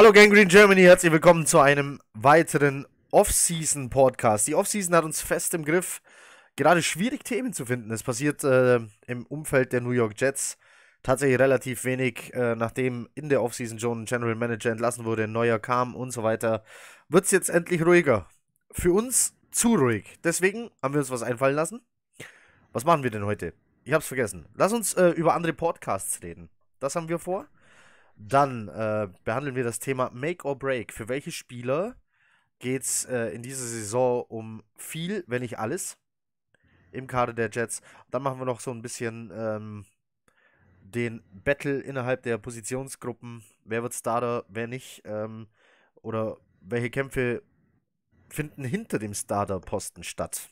Hallo 0.00 0.14
Gangrene 0.14 0.46
Germany, 0.46 0.80
herzlich 0.80 1.12
willkommen 1.12 1.44
zu 1.44 1.58
einem 1.58 2.00
weiteren 2.14 2.86
Off-Season-Podcast. 3.10 4.48
Die 4.48 4.54
Off-Season 4.54 4.94
hat 4.94 5.04
uns 5.04 5.20
fest 5.20 5.52
im 5.52 5.62
Griff. 5.62 6.00
Gerade 6.56 6.82
schwierig 6.82 7.22
Themen 7.22 7.52
zu 7.52 7.66
finden. 7.66 7.90
Es 7.90 8.02
passiert 8.02 8.42
äh, 8.42 8.80
im 9.06 9.26
Umfeld 9.26 9.74
der 9.74 9.82
New 9.82 9.90
York 9.90 10.18
Jets 10.18 10.56
tatsächlich 11.02 11.38
relativ 11.38 11.84
wenig, 11.84 12.32
äh, 12.32 12.56
nachdem 12.56 13.10
in 13.14 13.28
der 13.28 13.42
Off-Season 13.42 13.78
schon 13.78 14.00
ein 14.00 14.04
General 14.06 14.34
Manager 14.36 14.70
entlassen 14.70 15.04
wurde, 15.04 15.24
ein 15.24 15.32
neuer 15.32 15.58
kam 15.58 15.94
und 15.94 16.12
so 16.12 16.22
weiter. 16.22 16.64
Wird 17.10 17.26
es 17.26 17.30
jetzt 17.30 17.50
endlich 17.50 17.84
ruhiger. 17.84 18.26
Für 18.70 18.94
uns 18.94 19.34
zu 19.50 19.74
ruhig. 19.74 20.18
Deswegen 20.24 20.70
haben 20.82 20.94
wir 20.94 21.00
uns 21.00 21.10
was 21.10 21.22
einfallen 21.22 21.56
lassen. 21.56 21.82
Was 22.72 22.86
machen 22.86 23.02
wir 23.02 23.10
denn 23.10 23.26
heute? 23.26 23.52
Ich 23.84 23.92
hab's 23.92 24.06
vergessen. 24.06 24.46
Lass 24.54 24.72
uns 24.72 24.94
äh, 24.94 25.10
über 25.10 25.34
andere 25.34 25.52
Podcasts 25.52 26.22
reden. 26.22 26.48
Das 26.78 26.96
haben 26.96 27.10
wir 27.10 27.18
vor. 27.18 27.48
Dann 28.22 28.68
äh, 28.68 29.08
behandeln 29.24 29.56
wir 29.56 29.64
das 29.64 29.78
Thema 29.78 30.10
Make 30.10 30.46
or 30.46 30.58
Break. 30.58 30.92
Für 30.92 31.08
welche 31.08 31.32
Spieler 31.32 31.96
geht 32.58 32.82
es 32.82 33.06
äh, 33.06 33.28
in 33.28 33.42
dieser 33.42 33.64
Saison 33.64 34.24
um 34.28 34.62
viel, 34.76 35.24
wenn 35.26 35.40
nicht 35.40 35.58
alles, 35.58 35.96
im 36.92 37.06
Kader 37.06 37.32
der 37.32 37.48
Jets. 37.50 37.80
Dann 38.10 38.22
machen 38.22 38.38
wir 38.38 38.44
noch 38.44 38.60
so 38.60 38.72
ein 38.72 38.82
bisschen 38.82 39.32
ähm, 39.34 39.86
den 40.82 41.22
Battle 41.32 41.80
innerhalb 41.80 42.22
der 42.22 42.36
Positionsgruppen. 42.36 43.42
Wer 43.64 43.82
wird 43.82 43.94
Starter, 43.94 44.44
wer 44.48 44.66
nicht? 44.66 45.00
Ähm, 45.06 45.48
oder 46.02 46.36
welche 46.60 46.90
Kämpfe 46.90 47.42
finden 48.28 48.64
hinter 48.64 48.98
dem 48.98 49.14
Starter-Posten 49.14 50.04
statt? 50.04 50.50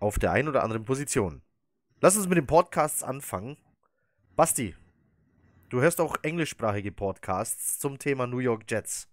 Auf 0.00 0.18
der 0.18 0.32
einen 0.32 0.48
oder 0.48 0.62
anderen 0.62 0.86
Position. 0.86 1.42
Lass 2.00 2.16
uns 2.16 2.26
mit 2.26 2.38
den 2.38 2.46
Podcasts 2.46 3.02
anfangen. 3.02 3.58
Basti, 4.34 4.74
Du 5.68 5.80
hörst 5.80 6.00
auch 6.00 6.14
englischsprachige 6.22 6.92
Podcasts 6.92 7.80
zum 7.80 7.98
Thema 7.98 8.28
New 8.28 8.38
York 8.38 8.70
Jets. 8.70 9.08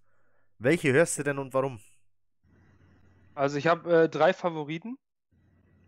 Welche 0.58 0.92
hörst 0.92 1.18
du 1.18 1.24
denn 1.24 1.40
und 1.40 1.52
warum? 1.52 1.80
Also 3.34 3.58
ich 3.58 3.66
habe 3.66 4.04
äh, 4.04 4.08
drei 4.08 4.32
Favoriten. 4.32 4.96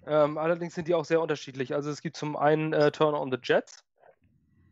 Ähm, 0.06 0.38
allerdings 0.38 0.74
sind 0.74 0.88
die 0.88 0.94
auch 0.94 1.04
sehr 1.04 1.20
unterschiedlich. 1.20 1.72
Also 1.72 1.90
es 1.90 2.02
gibt 2.02 2.16
zum 2.16 2.36
einen 2.36 2.72
äh, 2.72 2.90
Turn 2.90 3.14
on 3.14 3.30
the 3.30 3.38
Jets. 3.40 3.84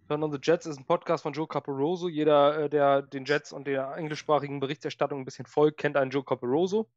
Turn 0.09 0.25
on 0.25 0.33
the 0.33 0.39
Jets 0.43 0.67
ist 0.67 0.79
ein 0.79 0.85
Podcast 0.85 1.23
von 1.23 1.33
Joe 1.33 1.47
Caporoso. 1.47 2.09
Jeder, 2.09 2.65
äh, 2.65 2.69
der 2.69 3.03
den 3.03 3.25
Jets 3.25 3.53
und 3.53 3.69
der 3.69 3.95
englischsprachigen 3.97 4.59
Berichterstattung 4.59 5.21
ein 5.21 5.25
bisschen 5.25 5.47
folgt, 5.47 5.79
kennt 5.79 5.97
einen 5.97 6.11
Joe 6.11 6.25
Caporoso. 6.25 6.89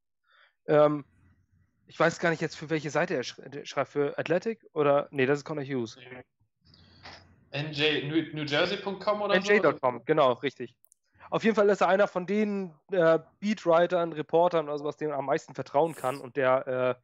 Ähm, 0.65 1.05
ich 1.85 1.99
weiß 1.99 2.17
gar 2.17 2.31
nicht 2.31 2.41
jetzt, 2.41 2.55
für 2.55 2.71
welche 2.71 2.89
Seite 2.89 3.13
er 3.13 3.23
schreibt. 3.23 3.91
Für 3.91 4.17
Athletic 4.17 4.65
oder? 4.73 5.07
Nee, 5.11 5.27
das 5.27 5.39
ist 5.39 5.45
Connor 5.45 5.63
Hughes. 5.63 5.99
NJ, 7.63 8.07
NewJersey.com 8.33 9.21
oder 9.21 9.35
NJ.com, 9.35 9.97
so? 9.97 10.03
genau, 10.05 10.33
richtig. 10.33 10.75
Auf 11.29 11.43
jeden 11.43 11.55
Fall 11.55 11.69
ist 11.69 11.81
er 11.81 11.89
einer 11.89 12.07
von 12.07 12.25
den 12.25 12.73
äh, 12.91 13.19
Beatwritern, 13.39 14.13
Reportern 14.13 14.67
oder 14.67 14.77
sowas, 14.77 14.97
denen 14.97 15.11
man 15.11 15.19
am 15.19 15.25
meisten 15.25 15.53
vertrauen 15.53 15.93
kann 15.93 16.19
und 16.19 16.37
der, 16.37 16.67
äh, 16.67 16.95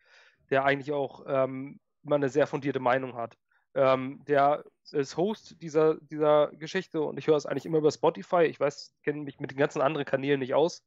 der 0.50 0.66
eigentlich 0.66 0.94
auch 0.94 1.26
ähm, 1.28 1.80
immer 2.04 2.16
eine 2.16 2.30
sehr 2.30 2.48
fundierte 2.48 2.80
Meinung 2.80 3.16
hat. 3.16 3.38
Ähm, 3.76 4.22
der 4.28 4.64
ist 4.92 5.18
Host 5.18 5.62
dieser, 5.62 5.96
dieser 5.96 6.52
Geschichte 6.52 7.02
und 7.02 7.18
ich 7.18 7.28
höre 7.28 7.36
es 7.36 7.46
eigentlich 7.46 7.66
immer 7.66 7.80
über 7.80 7.92
Spotify. 7.92 8.44
Ich 8.44 8.60
weiß, 8.60 8.94
kenne 9.04 9.24
mich 9.24 9.40
mit 9.40 9.52
den 9.52 9.58
ganzen 9.58 9.82
anderen 9.82 10.06
Kanälen 10.06 10.40
nicht 10.40 10.54
aus, 10.54 10.84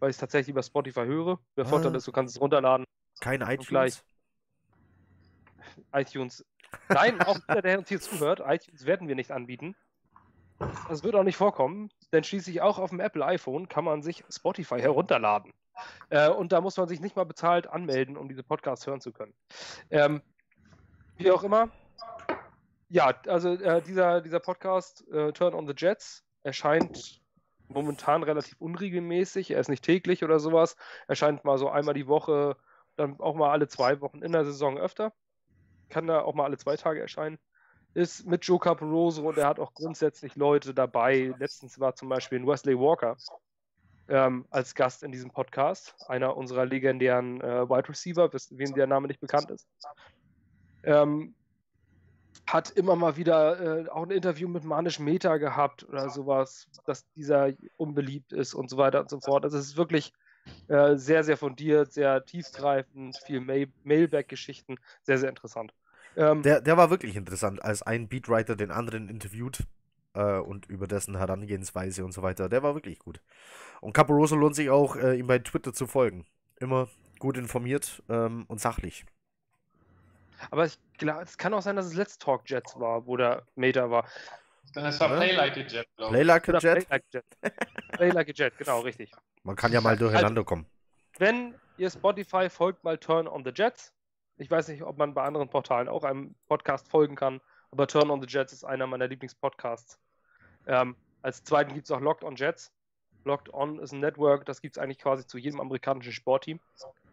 weil 0.00 0.10
ich 0.10 0.16
es 0.16 0.20
tatsächlich 0.20 0.50
über 0.50 0.62
Spotify 0.62 1.04
höre. 1.04 1.38
Der 1.56 1.64
ah. 1.64 1.68
Vorteil 1.68 1.94
ist, 1.94 2.06
du 2.06 2.12
kannst 2.12 2.34
es 2.34 2.40
runterladen. 2.40 2.84
Kein 3.20 3.40
iTunes. 3.42 3.68
Gleich. 3.68 4.02
iTunes 5.92 6.44
Nein, 6.88 7.20
auch 7.22 7.38
jeder, 7.48 7.62
der 7.62 7.78
uns 7.78 7.88
hier 7.88 8.00
zuhört, 8.00 8.40
iTunes 8.44 8.86
werden 8.86 9.08
wir 9.08 9.14
nicht 9.14 9.30
anbieten. 9.30 9.74
Das 10.88 11.02
wird 11.02 11.14
auch 11.14 11.24
nicht 11.24 11.36
vorkommen, 11.36 11.90
denn 12.12 12.24
schließlich 12.24 12.62
auch 12.62 12.78
auf 12.78 12.90
dem 12.90 13.00
Apple 13.00 13.24
iPhone 13.24 13.68
kann 13.68 13.84
man 13.84 14.02
sich 14.02 14.24
Spotify 14.30 14.80
herunterladen. 14.80 15.52
Äh, 16.10 16.30
und 16.30 16.52
da 16.52 16.60
muss 16.60 16.76
man 16.76 16.88
sich 16.88 17.00
nicht 17.00 17.16
mal 17.16 17.24
bezahlt 17.24 17.66
anmelden, 17.66 18.16
um 18.16 18.28
diese 18.28 18.44
Podcasts 18.44 18.86
hören 18.86 19.00
zu 19.00 19.12
können. 19.12 19.34
Ähm, 19.90 20.22
wie 21.16 21.30
auch 21.30 21.42
immer. 21.42 21.70
Ja, 22.88 23.12
also 23.26 23.54
äh, 23.54 23.82
dieser, 23.82 24.20
dieser 24.20 24.40
Podcast 24.40 25.06
äh, 25.08 25.32
Turn 25.32 25.54
on 25.54 25.66
the 25.66 25.74
Jets 25.76 26.24
erscheint 26.44 27.20
momentan 27.68 28.22
relativ 28.22 28.60
unregelmäßig. 28.60 29.50
Er 29.50 29.60
ist 29.60 29.68
nicht 29.68 29.84
täglich 29.84 30.22
oder 30.22 30.38
sowas. 30.38 30.76
Erscheint 31.08 31.44
mal 31.44 31.58
so 31.58 31.68
einmal 31.68 31.94
die 31.94 32.06
Woche, 32.06 32.56
dann 32.94 33.18
auch 33.18 33.34
mal 33.34 33.50
alle 33.50 33.66
zwei 33.66 34.00
Wochen 34.00 34.22
in 34.22 34.30
der 34.30 34.44
Saison 34.44 34.78
öfter 34.78 35.12
kann 35.94 36.08
da 36.08 36.22
auch 36.22 36.34
mal 36.34 36.44
alle 36.44 36.58
zwei 36.58 36.76
Tage 36.76 37.00
erscheinen. 37.00 37.38
Ist 37.94 38.26
mit 38.26 38.44
Joe 38.44 38.58
Caporoso 38.58 39.28
und 39.28 39.38
er 39.38 39.46
hat 39.46 39.60
auch 39.60 39.72
grundsätzlich 39.74 40.34
Leute 40.34 40.74
dabei. 40.74 41.32
Letztens 41.38 41.78
war 41.78 41.94
zum 41.94 42.08
Beispiel 42.08 42.44
Wesley 42.44 42.76
Walker 42.76 43.16
ähm, 44.08 44.44
als 44.50 44.74
Gast 44.74 45.04
in 45.04 45.12
diesem 45.12 45.30
Podcast, 45.30 45.94
einer 46.08 46.36
unserer 46.36 46.66
legendären 46.66 47.40
äh, 47.40 47.70
Wide 47.70 47.88
Receiver, 47.88 48.28
wem 48.32 48.74
der 48.74 48.88
Name 48.88 49.06
nicht 49.06 49.20
bekannt 49.20 49.52
ist. 49.52 49.68
Ähm, 50.82 51.36
hat 52.48 52.70
immer 52.70 52.96
mal 52.96 53.16
wieder 53.16 53.84
äh, 53.84 53.88
auch 53.88 54.02
ein 54.02 54.10
Interview 54.10 54.48
mit 54.48 54.64
Manisch 54.64 54.98
Meta 54.98 55.36
gehabt 55.36 55.88
oder 55.88 56.10
sowas, 56.10 56.66
dass 56.86 57.08
dieser 57.12 57.52
unbeliebt 57.76 58.32
ist 58.32 58.54
und 58.54 58.68
so 58.68 58.76
weiter 58.76 59.00
und 59.00 59.10
so 59.10 59.20
fort. 59.20 59.44
Also 59.44 59.58
es 59.58 59.66
ist 59.66 59.76
wirklich 59.76 60.12
äh, 60.66 60.96
sehr, 60.96 61.22
sehr 61.22 61.36
fundiert, 61.36 61.92
sehr 61.92 62.24
tiefgreifend, 62.24 63.16
viel 63.24 63.40
Mail 63.40 63.68
Mailback-Geschichten, 63.84 64.76
sehr, 65.04 65.18
sehr 65.18 65.28
interessant. 65.28 65.72
Ähm, 66.16 66.42
der, 66.42 66.60
der 66.60 66.76
war 66.76 66.90
wirklich 66.90 67.16
interessant, 67.16 67.62
als 67.64 67.82
ein 67.82 68.08
Beatwriter 68.08 68.56
den 68.56 68.70
anderen 68.70 69.08
interviewt 69.08 69.64
äh, 70.14 70.38
und 70.38 70.66
über 70.66 70.86
dessen 70.86 71.16
Herangehensweise 71.16 72.04
und 72.04 72.12
so 72.12 72.22
weiter. 72.22 72.48
Der 72.48 72.62
war 72.62 72.74
wirklich 72.74 72.98
gut. 72.98 73.20
Und 73.80 73.92
Caporoso 73.92 74.36
lohnt 74.36 74.54
sich 74.54 74.70
auch, 74.70 74.96
äh, 74.96 75.18
ihm 75.18 75.26
bei 75.26 75.38
Twitter 75.38 75.72
zu 75.72 75.86
folgen. 75.86 76.24
Immer 76.60 76.88
gut 77.18 77.36
informiert 77.36 78.02
ähm, 78.08 78.44
und 78.48 78.60
sachlich. 78.60 79.04
Aber 80.50 80.66
ich 80.66 80.78
glaube, 80.98 81.22
es 81.22 81.38
kann 81.38 81.54
auch 81.54 81.62
sein, 81.62 81.76
dass 81.76 81.86
es 81.86 81.94
Let's 81.94 82.18
Talk 82.18 82.42
Jets 82.46 82.78
war, 82.78 83.06
wo 83.06 83.16
der 83.16 83.44
Meta 83.56 83.90
war. 83.90 84.06
Das 84.74 84.98
war 85.00 85.08
Play 85.16 85.32
Like 85.32 85.56
a 85.56 85.60
Jet, 85.60 85.86
glaube 85.96 86.04
ich. 86.04 86.08
Play 86.08 86.22
Like 86.22 86.48
a 86.48 86.58
Jet? 86.58 86.62
Play 86.62 86.86
Like 86.90 87.04
a 87.04 87.08
Jet. 87.12 87.24
Play 87.92 88.10
Like 88.10 88.28
a 88.28 88.32
Jet, 88.32 88.58
genau, 88.58 88.80
richtig. 88.80 89.12
Man 89.42 89.56
kann 89.56 89.72
ja 89.72 89.80
mal 89.80 89.96
durcheinander 89.96 90.40
also, 90.40 90.44
kommen. 90.44 90.66
Wenn 91.18 91.54
ihr 91.76 91.90
Spotify 91.90 92.48
folgt, 92.50 92.82
mal 92.82 92.98
Turn 92.98 93.28
on 93.28 93.44
the 93.44 93.52
Jets. 93.54 93.92
Ich 94.36 94.50
weiß 94.50 94.68
nicht, 94.68 94.82
ob 94.82 94.98
man 94.98 95.14
bei 95.14 95.22
anderen 95.22 95.48
Portalen 95.48 95.88
auch 95.88 96.04
einem 96.04 96.34
Podcast 96.48 96.88
folgen 96.88 97.14
kann, 97.14 97.40
aber 97.70 97.86
Turn 97.86 98.10
on 98.10 98.20
the 98.20 98.28
Jets 98.28 98.52
ist 98.52 98.64
einer 98.64 98.86
meiner 98.86 99.06
Lieblingspodcasts. 99.06 99.98
Ähm, 100.66 100.96
als 101.22 101.44
zweiten 101.44 101.72
gibt 101.74 101.86
es 101.86 101.90
auch 101.90 102.00
Locked 102.00 102.24
on 102.24 102.36
Jets. 102.36 102.72
Locked 103.24 103.52
on 103.52 103.78
ist 103.78 103.92
ein 103.92 104.00
Network, 104.00 104.44
das 104.44 104.60
gibt 104.60 104.76
es 104.76 104.82
eigentlich 104.82 104.98
quasi 104.98 105.26
zu 105.26 105.38
jedem 105.38 105.60
amerikanischen 105.60 106.12
Sportteam. 106.12 106.60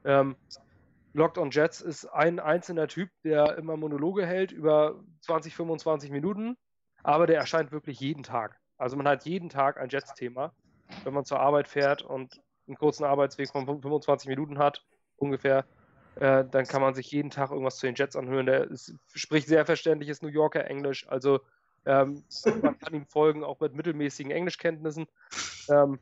Ähm, 0.03 0.35
Locked 1.13 1.38
on 1.38 1.51
Jets 1.51 1.81
ist 1.81 2.06
ein 2.06 2.39
einzelner 2.39 2.88
Typ, 2.88 3.09
der 3.24 3.57
immer 3.57 3.77
Monologe 3.77 4.25
hält 4.25 4.51
über 4.51 5.03
20, 5.21 5.56
25 5.56 6.09
Minuten, 6.09 6.57
aber 7.03 7.27
der 7.27 7.38
erscheint 7.38 7.71
wirklich 7.71 8.00
jeden 8.00 8.24
Tag. 8.24 8.59
Also 8.77 8.95
man 8.97 9.07
hat 9.07 9.25
jeden 9.25 9.50
Tag 9.50 9.77
ein 9.77 9.89
Jets-Thema. 9.89 10.53
Wenn 11.03 11.13
man 11.13 11.25
zur 11.25 11.39
Arbeit 11.39 11.67
fährt 11.67 12.01
und 12.01 12.41
einen 12.67 12.77
kurzen 12.77 13.03
Arbeitsweg 13.03 13.50
von 13.50 13.65
25 13.65 14.27
Minuten 14.27 14.57
hat, 14.57 14.85
ungefähr, 15.17 15.65
äh, 16.16 16.46
dann 16.50 16.66
kann 16.66 16.81
man 16.81 16.94
sich 16.94 17.12
jeden 17.12 17.30
Tag 17.30 17.52
irgendwas 17.52 17.78
zu 17.78 17.86
den 17.86 17.96
Jets 17.96 18.16
anhören. 18.16 18.46
Der 18.46 18.69
ist, 18.69 18.94
spricht 19.13 19.48
sehr 19.48 19.66
verständliches 19.66 20.22
New 20.22 20.30
Yorker 20.30 20.66
Englisch, 20.66 21.08
also 21.08 21.40
ähm, 21.86 22.24
man 22.62 22.78
kann 22.78 22.94
ihm 22.94 23.06
folgen, 23.06 23.44
auch 23.44 23.60
mit 23.60 23.74
mittelmäßigen 23.74 24.31
Englischkenntnissen. 24.31 25.08
Ähm, 25.69 26.00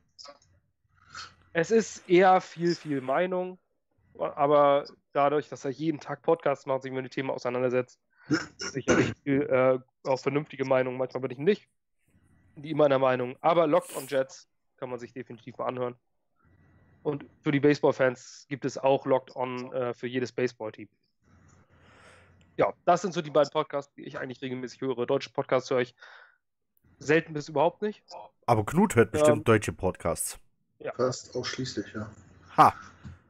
es 1.54 1.72
ist 1.72 2.10
eher 2.10 2.42
viel, 2.42 2.76
viel 2.76 3.02
Meinung, 3.02 3.60
aber 4.18 4.86
dadurch, 5.14 5.50
dass 5.50 5.66
er 5.66 5.72
jeden 5.72 6.00
Tag 6.00 6.22
Podcasts 6.22 6.66
macht, 6.66 6.84
sich 6.84 6.92
mit 6.92 7.06
den 7.06 7.12
Themen 7.12 7.30
auseinandersetzt, 7.30 8.00
sicherlich 8.58 9.14
viel, 9.24 9.44
äh, 9.44 9.80
auch 10.08 10.20
vernünftige 10.20 10.66
Meinung, 10.66 10.98
manchmal 10.98 11.22
bin 11.22 11.32
ich 11.32 11.38
nicht 11.38 11.68
die 12.64 12.74
meiner 12.74 13.00
Meinung. 13.00 13.36
Aber 13.42 13.68
Locked 13.68 13.96
on 13.96 14.08
Jets 14.08 14.48
kann 14.78 14.90
man 14.90 15.00
sich 15.00 15.14
definitiv 15.14 15.58
mal 15.58 15.66
anhören. 15.66 15.96
Und 17.04 17.25
für 17.42 17.51
die 17.51 17.60
Baseball-Fans 17.60 18.46
gibt 18.50 18.66
es 18.66 18.78
auch 18.78 19.06
Locked 19.06 19.36
On 19.36 19.72
äh, 19.72 19.94
für 19.94 20.07
jedes 20.07 20.31
Baseball-Team. 20.31 20.90
Ja, 22.57 22.74
das 22.86 23.01
sind 23.01 23.13
so 23.13 23.22
die 23.22 23.30
beiden 23.30 23.51
Podcasts, 23.51 23.94
die 23.96 24.04
ich 24.04 24.19
eigentlich 24.19 24.42
regelmäßig 24.42 24.81
höre. 24.81 25.06
Deutsche 25.06 25.30
Podcasts 25.30 25.69
höre 25.69 25.80
ich 25.80 25.96
selten 26.98 27.34
bis 27.34 27.48
überhaupt 27.48 27.81
nicht. 27.81 28.04
Aber 28.46 28.66
Knut 28.66 28.96
hört 28.96 29.12
bestimmt 29.12 29.38
ähm, 29.38 29.44
deutsche 29.46 29.72
Podcasts. 29.72 30.38
Ja. 30.80 30.94
Fast 30.94 31.36
ausschließlich, 31.36 31.94
ja. 31.94 32.10
Ha. 32.57 32.74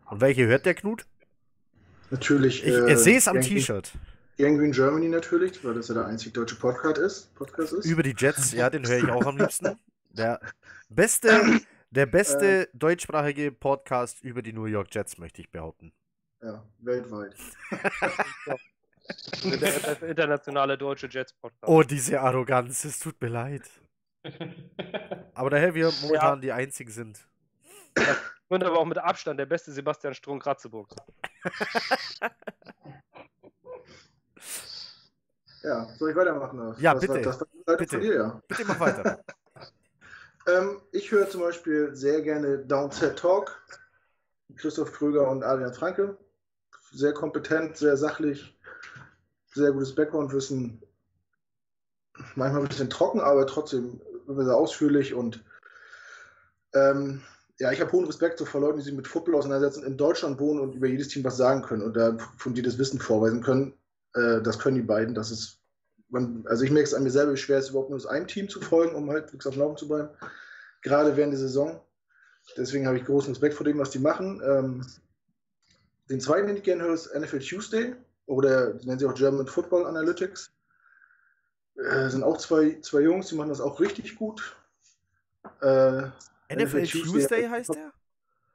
Und 0.09 0.21
welche 0.21 0.47
hört 0.47 0.65
der 0.65 0.73
Knut? 0.73 1.05
Natürlich. 2.09 2.65
Ich, 2.65 2.73
äh, 2.73 2.95
sehe 2.95 3.17
es 3.17 3.27
am 3.27 3.39
T-Shirt. 3.39 3.91
Green 4.37 4.71
Germany 4.71 5.09
natürlich, 5.09 5.63
weil 5.63 5.75
das 5.75 5.89
ja 5.89 5.95
der 5.95 6.05
einzig 6.05 6.33
deutsche 6.33 6.55
Podcast 6.55 6.97
ist. 6.97 7.35
Podcast 7.35 7.73
ist. 7.73 7.85
Über 7.85 8.03
die 8.03 8.15
Jets, 8.17 8.53
ja, 8.53 8.69
den 8.69 8.87
höre 8.87 8.97
ich 8.97 9.09
auch 9.09 9.25
am 9.25 9.37
liebsten. 9.37 9.77
Der 10.11 10.39
beste 10.89 11.61
der 11.91 12.05
beste 12.05 12.63
äh, 12.63 12.67
deutschsprachige 12.73 13.51
Podcast 13.51 14.21
über 14.23 14.41
die 14.41 14.53
New 14.53 14.65
York 14.65 14.93
Jets, 14.93 15.17
möchte 15.17 15.41
ich 15.41 15.51
behaupten. 15.51 15.93
Ja, 16.41 16.63
weltweit. 16.79 17.35
der 19.43 20.03
internationale 20.03 20.77
deutsche 20.77 21.07
Jets 21.07 21.33
Podcast. 21.33 21.67
Oh, 21.67 21.83
diese 21.83 22.21
Arroganz, 22.21 22.85
es 22.85 22.99
tut 22.99 23.19
mir 23.21 23.29
leid. 23.29 23.69
Aber 25.33 25.49
daher 25.49 25.73
wir 25.73 25.91
momentan 26.01 26.35
ja. 26.35 26.41
die 26.41 26.51
einzigen 26.51 26.91
sind. 26.91 27.27
Und 28.47 28.63
aber 28.63 28.79
auch 28.79 28.85
mit 28.85 28.97
Abstand 28.97 29.39
der 29.39 29.45
beste 29.45 29.71
Sebastian 29.71 30.13
Strunk 30.13 30.45
Ratzeburg. 30.45 30.95
ja, 35.63 35.85
soll 35.97 36.11
ich 36.11 36.15
weitermachen? 36.15 36.75
Ja, 36.79 36.95
was 36.95 37.01
bitte. 37.01 37.21
Das, 37.21 37.39
das 37.65 37.77
bitte. 37.77 37.99
Dir, 37.99 38.15
ja. 38.15 38.41
bitte 38.47 38.65
mach 38.65 38.79
weiter. 38.79 39.23
Ähm, 40.57 40.81
ich 40.91 41.11
höre 41.11 41.29
zum 41.29 41.41
Beispiel 41.41 41.95
sehr 41.95 42.21
gerne 42.21 42.59
Downset 42.59 43.17
Talk. 43.17 43.61
Christoph 44.55 44.91
Kröger 44.91 45.29
und 45.29 45.43
Adrian 45.43 45.73
Franke. 45.73 46.17
Sehr 46.91 47.13
kompetent, 47.13 47.77
sehr 47.77 47.97
sachlich, 47.97 48.57
sehr 49.53 49.71
gutes 49.71 49.93
Background-Wissen. 49.93 50.81
Manchmal 52.35 52.63
ein 52.63 52.67
bisschen 52.67 52.89
trocken, 52.89 53.21
aber 53.21 53.45
trotzdem 53.47 54.01
sehr 54.27 54.55
ausführlich 54.55 55.13
und 55.13 55.43
ähm, 56.73 57.21
ja, 57.59 57.71
ich 57.71 57.81
habe 57.81 57.91
hohen 57.91 58.05
Respekt 58.05 58.39
so 58.39 58.45
vor 58.45 58.61
Leuten, 58.61 58.77
die 58.77 58.83
sich 58.83 58.93
mit 58.93 59.07
Football 59.07 59.35
auseinandersetzen, 59.35 59.83
in 59.83 59.97
Deutschland 59.97 60.39
wohnen 60.39 60.61
und 60.61 60.75
über 60.75 60.87
jedes 60.87 61.09
Team 61.09 61.23
was 61.23 61.37
sagen 61.37 61.61
können 61.61 61.81
und 61.81 61.95
da 61.95 62.17
fundiertes 62.37 62.77
Wissen 62.77 62.99
vorweisen 62.99 63.43
können. 63.43 63.73
Äh, 64.13 64.41
das 64.41 64.59
können 64.59 64.75
die 64.77 64.81
beiden. 64.81 65.13
Das 65.13 65.31
ist, 65.31 65.58
man, 66.09 66.45
also 66.47 66.63
ich 66.63 66.71
merke 66.71 66.87
es 66.87 66.93
an 66.93 67.03
mir 67.03 67.11
selber, 67.11 67.33
wie 67.33 67.37
schwer 67.37 67.57
es 67.57 67.65
ist, 67.65 67.71
überhaupt 67.71 67.89
nur 67.89 68.11
einem 68.11 68.27
Team 68.27 68.49
zu 68.49 68.59
folgen, 68.61 68.95
um 68.95 69.09
halt 69.09 69.31
wirklich 69.31 69.45
auf 69.45 69.53
dem 69.53 69.61
Laufen 69.61 69.77
zu 69.77 69.87
bleiben. 69.87 70.09
Gerade 70.81 71.15
während 71.15 71.33
der 71.33 71.39
Saison. 71.39 71.81
Deswegen 72.57 72.87
habe 72.87 72.97
ich 72.97 73.05
großen 73.05 73.33
Respekt 73.33 73.53
vor 73.53 73.65
dem, 73.65 73.77
was 73.77 73.91
die 73.91 73.99
machen. 73.99 74.41
Ähm, 74.43 74.85
den 76.09 76.19
zweiten, 76.19 76.47
den 76.47 76.57
ich 76.57 76.63
gerne 76.63 76.83
höre, 76.83 76.93
ist 76.93 77.13
NFL 77.13 77.39
Tuesday 77.39 77.95
oder 78.25 78.73
nennen 78.83 78.97
sie 78.97 79.05
auch 79.05 79.13
German 79.13 79.45
Football 79.45 79.85
Analytics. 79.85 80.51
Äh, 81.75 82.09
sind 82.09 82.23
auch 82.23 82.37
zwei, 82.37 82.79
zwei 82.81 83.01
Jungs, 83.01 83.27
die 83.27 83.35
machen 83.35 83.49
das 83.49 83.61
auch 83.61 83.79
richtig 83.79 84.15
gut. 84.15 84.55
Äh, 85.61 86.07
NFL, 86.51 86.85
Tuesday, 86.85 87.03
Tuesday 87.03 87.47
heißt 87.47 87.75
der? 87.75 87.93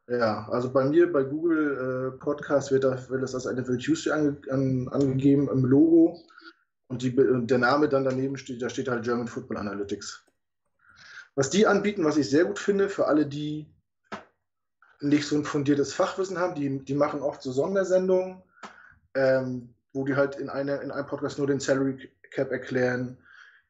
Ja, 0.06 0.48
also 0.50 0.70
bei 0.70 0.84
mir 0.84 1.10
bei 1.10 1.22
Google 1.22 2.12
äh, 2.14 2.18
Podcast 2.18 2.70
wird, 2.72 2.84
da, 2.84 2.98
wird 3.08 3.22
das 3.22 3.34
als 3.34 3.46
NFL 3.46 3.78
Tuesday 3.78 4.12
ange, 4.12 4.36
an, 4.50 4.88
angegeben 4.88 5.48
im 5.48 5.64
Logo 5.64 6.18
und 6.88 7.02
die, 7.02 7.14
der 7.14 7.58
Name 7.58 7.88
dann 7.88 8.04
daneben 8.04 8.36
steht, 8.36 8.62
da 8.62 8.68
steht 8.68 8.88
halt 8.88 9.04
German 9.04 9.28
Football 9.28 9.56
Analytics. 9.56 10.24
Was 11.34 11.50
die 11.50 11.66
anbieten, 11.66 12.04
was 12.04 12.16
ich 12.16 12.30
sehr 12.30 12.44
gut 12.44 12.58
finde, 12.58 12.88
für 12.88 13.06
alle, 13.06 13.26
die 13.26 13.66
nicht 15.00 15.26
so 15.26 15.36
ein 15.36 15.44
fundiertes 15.44 15.92
Fachwissen 15.92 16.38
haben, 16.38 16.54
die, 16.54 16.84
die 16.84 16.94
machen 16.94 17.20
oft 17.20 17.42
so 17.42 17.52
Sondersendungen, 17.52 18.42
ähm, 19.14 19.74
wo 19.92 20.04
die 20.04 20.16
halt 20.16 20.36
in, 20.36 20.48
eine, 20.48 20.76
in 20.76 20.90
einem 20.90 21.06
Podcast 21.06 21.38
nur 21.38 21.46
den 21.46 21.60
Salary 21.60 22.10
Cap 22.30 22.50
erklären, 22.50 23.18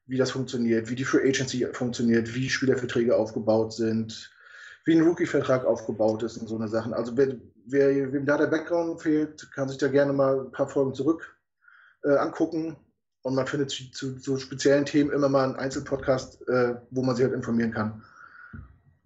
wie 0.07 0.19
das 0.19 0.31
funktioniert, 0.31 0.89
wie 0.91 0.95
die 0.95 1.05
Free 1.05 1.29
Agency 1.29 1.67
funktioniert, 1.73 2.35
wie 2.35 2.49
Spielerverträge 2.49 3.17
aufgebaut 3.17 3.73
sind, 3.73 4.31
wie 4.85 4.95
ein 4.95 5.03
Rookie-Vertrag 5.03 5.65
aufgebaut 5.65 6.23
ist 6.23 6.37
und 6.37 6.47
so 6.47 6.57
eine 6.57 6.69
Sachen. 6.69 6.93
Also 6.93 7.17
wer, 7.17 7.37
wer, 7.67 8.13
wem 8.13 8.27
da 8.27 8.37
der 8.37 8.49
Background 8.49 9.01
fehlt, 9.01 9.51
kann 9.53 9.69
sich 9.69 9.79
da 9.79 9.89
gerne 9.89 10.13
mal 10.13 10.41
ein 10.41 10.53
paar 10.53 10.69
Folgen 10.69 10.95
zurück 10.95 11.37
äh, 12.05 12.17
angucken. 12.17 12.77
Und 13.25 13.35
man 13.35 13.47
findet 13.47 13.71
zu, 13.71 13.91
zu, 13.91 14.19
so 14.19 14.37
speziellen 14.37 14.85
Themen 14.85 15.11
immer 15.11 15.31
mal 15.31 15.45
einen 15.45 15.57
Einzelpodcast, 15.57 16.47
äh, 16.47 16.77
wo 16.91 17.03
man 17.03 17.17
sich 17.17 17.25
halt 17.25 17.35
informieren 17.35 17.73
kann. 17.73 18.05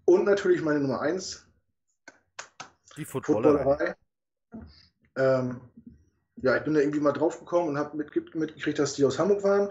Und 0.06 0.24
natürlich 0.24 0.60
meine 0.60 0.80
Nummer 0.80 1.00
eins. 1.00 1.46
Die 2.96 3.04
Footballerei. 3.04 3.62
Footballerei. 3.62 3.96
Ähm, 5.16 5.60
ja, 6.42 6.56
ich 6.56 6.64
bin 6.64 6.74
da 6.74 6.80
irgendwie 6.80 6.98
mal 6.98 7.12
drauf 7.12 7.38
gekommen 7.38 7.68
und 7.68 7.78
habe 7.78 7.96
mitgekriegt, 7.96 8.78
dass 8.78 8.94
die 8.94 9.04
aus 9.04 9.20
Hamburg 9.20 9.44
waren 9.44 9.70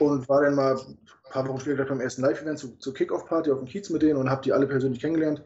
und 0.00 0.28
war 0.28 0.42
dann 0.42 0.56
mal 0.56 0.76
ein 0.76 0.98
paar 1.30 1.46
Wochen 1.46 1.60
später 1.60 1.84
beim 1.84 2.00
ersten 2.00 2.22
Live-Event 2.22 2.58
zur, 2.58 2.78
zur 2.80 2.94
Kick-Off-Party 2.94 3.52
auf 3.52 3.58
dem 3.58 3.68
Kiez 3.68 3.88
mit 3.88 4.02
denen 4.02 4.16
und 4.16 4.30
habe 4.30 4.42
die 4.42 4.52
alle 4.52 4.66
persönlich 4.66 5.00
kennengelernt. 5.00 5.44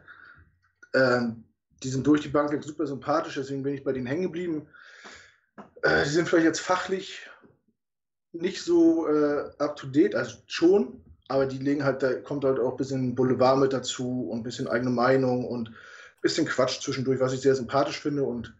Ähm, 0.94 1.44
die 1.82 1.90
sind 1.90 2.06
durch 2.06 2.22
die 2.22 2.28
Bank 2.28 2.52
weg 2.52 2.64
super 2.64 2.86
sympathisch, 2.86 3.34
deswegen 3.34 3.62
bin 3.62 3.74
ich 3.74 3.84
bei 3.84 3.92
denen 3.92 4.06
hängen 4.06 4.22
geblieben. 4.22 4.66
Äh, 5.82 6.04
die 6.04 6.10
sind 6.10 6.28
vielleicht 6.28 6.46
jetzt 6.46 6.60
fachlich 6.60 7.27
nicht 8.32 8.62
so 8.62 9.08
äh, 9.08 9.50
up 9.58 9.76
to 9.76 9.86
date, 9.86 10.14
also 10.14 10.36
schon, 10.46 11.00
aber 11.28 11.46
die 11.46 11.58
legen 11.58 11.84
halt, 11.84 12.02
da 12.02 12.14
kommt 12.14 12.44
halt 12.44 12.58
auch 12.58 12.72
ein 12.72 12.76
bisschen 12.76 13.14
Boulevard 13.14 13.58
mit 13.58 13.72
dazu 13.72 14.28
und 14.30 14.40
ein 14.40 14.42
bisschen 14.42 14.68
eigene 14.68 14.90
Meinung 14.90 15.46
und 15.46 15.68
ein 15.68 15.74
bisschen 16.22 16.46
Quatsch 16.46 16.80
zwischendurch, 16.80 17.20
was 17.20 17.32
ich 17.32 17.40
sehr 17.40 17.54
sympathisch 17.54 18.00
finde 18.00 18.24
und 18.24 18.54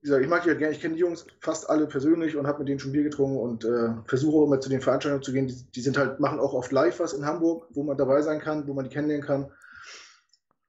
wie 0.00 0.06
gesagt, 0.06 0.22
ich 0.22 0.30
mag 0.30 0.44
die 0.44 0.50
halt 0.50 0.60
gerne. 0.60 0.74
Ich 0.74 0.80
kenne 0.80 0.94
die 0.94 1.00
Jungs 1.00 1.26
fast 1.40 1.68
alle 1.68 1.86
persönlich 1.86 2.36
und 2.36 2.46
habe 2.46 2.60
mit 2.60 2.68
denen 2.68 2.78
schon 2.78 2.92
Bier 2.92 3.02
getrunken 3.02 3.36
und 3.36 3.64
äh, 3.64 3.94
versuche 4.06 4.44
immer 4.44 4.60
zu 4.60 4.68
den 4.68 4.80
Veranstaltungen 4.80 5.24
zu 5.24 5.32
gehen. 5.32 5.48
Die, 5.48 5.60
die, 5.74 5.80
sind 5.80 5.98
halt, 5.98 6.20
machen 6.20 6.38
auch 6.38 6.54
oft 6.54 6.70
live 6.70 7.00
was 7.00 7.14
in 7.14 7.26
Hamburg, 7.26 7.66
wo 7.70 7.82
man 7.82 7.98
dabei 7.98 8.22
sein 8.22 8.38
kann, 8.38 8.68
wo 8.68 8.74
man 8.74 8.84
die 8.84 8.90
kennenlernen 8.92 9.26
kann. 9.26 9.50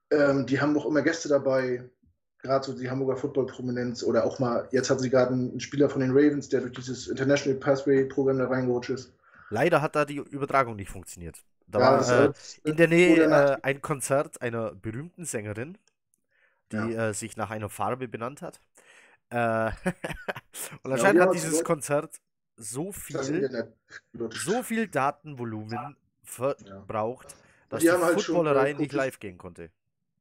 Ähm, 0.09 0.47
die 0.47 0.59
haben 0.59 0.75
auch 0.75 0.87
immer 0.87 1.03
Gäste 1.03 1.29
dabei, 1.29 1.87
gerade 2.41 2.65
so 2.65 2.73
die 2.73 2.89
Hamburger 2.89 3.17
Football-Prominenz 3.17 4.03
oder 4.03 4.25
auch 4.25 4.39
mal, 4.39 4.67
jetzt 4.71 4.89
hat 4.89 4.99
sie 4.99 5.09
gerade 5.09 5.33
einen 5.33 5.59
Spieler 5.59 5.89
von 5.89 6.01
den 6.01 6.11
Ravens, 6.11 6.49
der 6.49 6.61
durch 6.61 6.73
dieses 6.73 7.07
International 7.07 7.59
Pathway-Programm 7.59 8.39
da 8.39 8.47
reingerutscht 8.47 8.91
ist. 8.91 9.13
Leider 9.49 9.81
hat 9.81 9.95
da 9.95 10.05
die 10.05 10.17
Übertragung 10.17 10.75
nicht 10.75 10.89
funktioniert. 10.89 11.43
Da 11.67 11.79
ja, 11.79 12.07
war 12.07 12.25
äh, 12.25 12.33
in 12.63 12.77
der 12.77 12.87
Nähe 12.87 13.23
äh, 13.23 13.57
ein 13.61 13.81
Konzert 13.81 14.41
einer 14.41 14.73
berühmten 14.73 15.25
Sängerin, 15.25 15.77
die 16.71 16.77
ja. 16.77 17.09
äh, 17.09 17.13
sich 17.13 17.37
nach 17.37 17.51
einer 17.51 17.69
Farbe 17.69 18.07
benannt 18.07 18.41
hat. 18.41 18.59
Äh, 19.29 19.71
und 20.83 20.91
anscheinend 20.91 21.19
ja, 21.19 21.25
hat 21.27 21.33
dieses 21.33 21.63
Konzert 21.63 22.19
so 22.55 22.91
viel, 22.91 23.67
so 24.31 24.63
viel 24.63 24.87
Datenvolumen 24.87 25.95
verbraucht, 26.23 27.35
dass 27.69 27.81
die, 27.81 27.87
die 27.87 27.91
halt 27.91 28.21
Footballerei 28.21 28.73
nicht 28.73 28.93
live 28.93 29.19
gehen 29.19 29.37
konnte. 29.37 29.69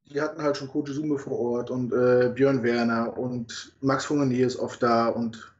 Die 0.09 0.21
hatten 0.21 0.41
halt 0.41 0.57
schon 0.57 0.69
Coach 0.69 0.91
Sume 0.91 1.17
vor 1.17 1.39
Ort 1.39 1.69
und 1.69 1.93
äh, 1.93 2.31
Björn 2.33 2.63
Werner 2.63 3.17
und 3.17 3.73
Max 3.81 4.05
Fungenier 4.05 4.47
ist 4.47 4.57
oft 4.57 4.81
da 4.81 5.07
und 5.07 5.53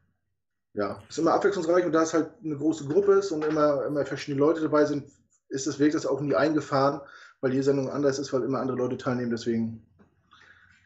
ja, 0.73 1.01
ist 1.07 1.19
immer 1.19 1.33
abwechslungsreich 1.33 1.85
und 1.85 1.91
da 1.91 2.03
es 2.03 2.13
halt 2.13 2.29
eine 2.43 2.55
große 2.55 2.85
Gruppe 2.87 3.13
ist 3.13 3.31
und 3.31 3.43
immer, 3.45 3.85
immer 3.85 4.05
verschiedene 4.05 4.39
Leute 4.39 4.61
dabei 4.61 4.85
sind, 4.85 5.05
ist 5.49 5.67
das 5.67 5.79
Weg 5.79 5.93
das 5.93 6.05
auch 6.05 6.21
nie 6.21 6.35
eingefahren, 6.35 7.01
weil 7.41 7.51
die 7.51 7.61
Sendung 7.61 7.89
anders 7.89 8.19
ist, 8.19 8.31
weil 8.33 8.43
immer 8.43 8.59
andere 8.59 8.77
Leute 8.77 8.97
teilnehmen, 8.97 9.31
deswegen 9.31 9.83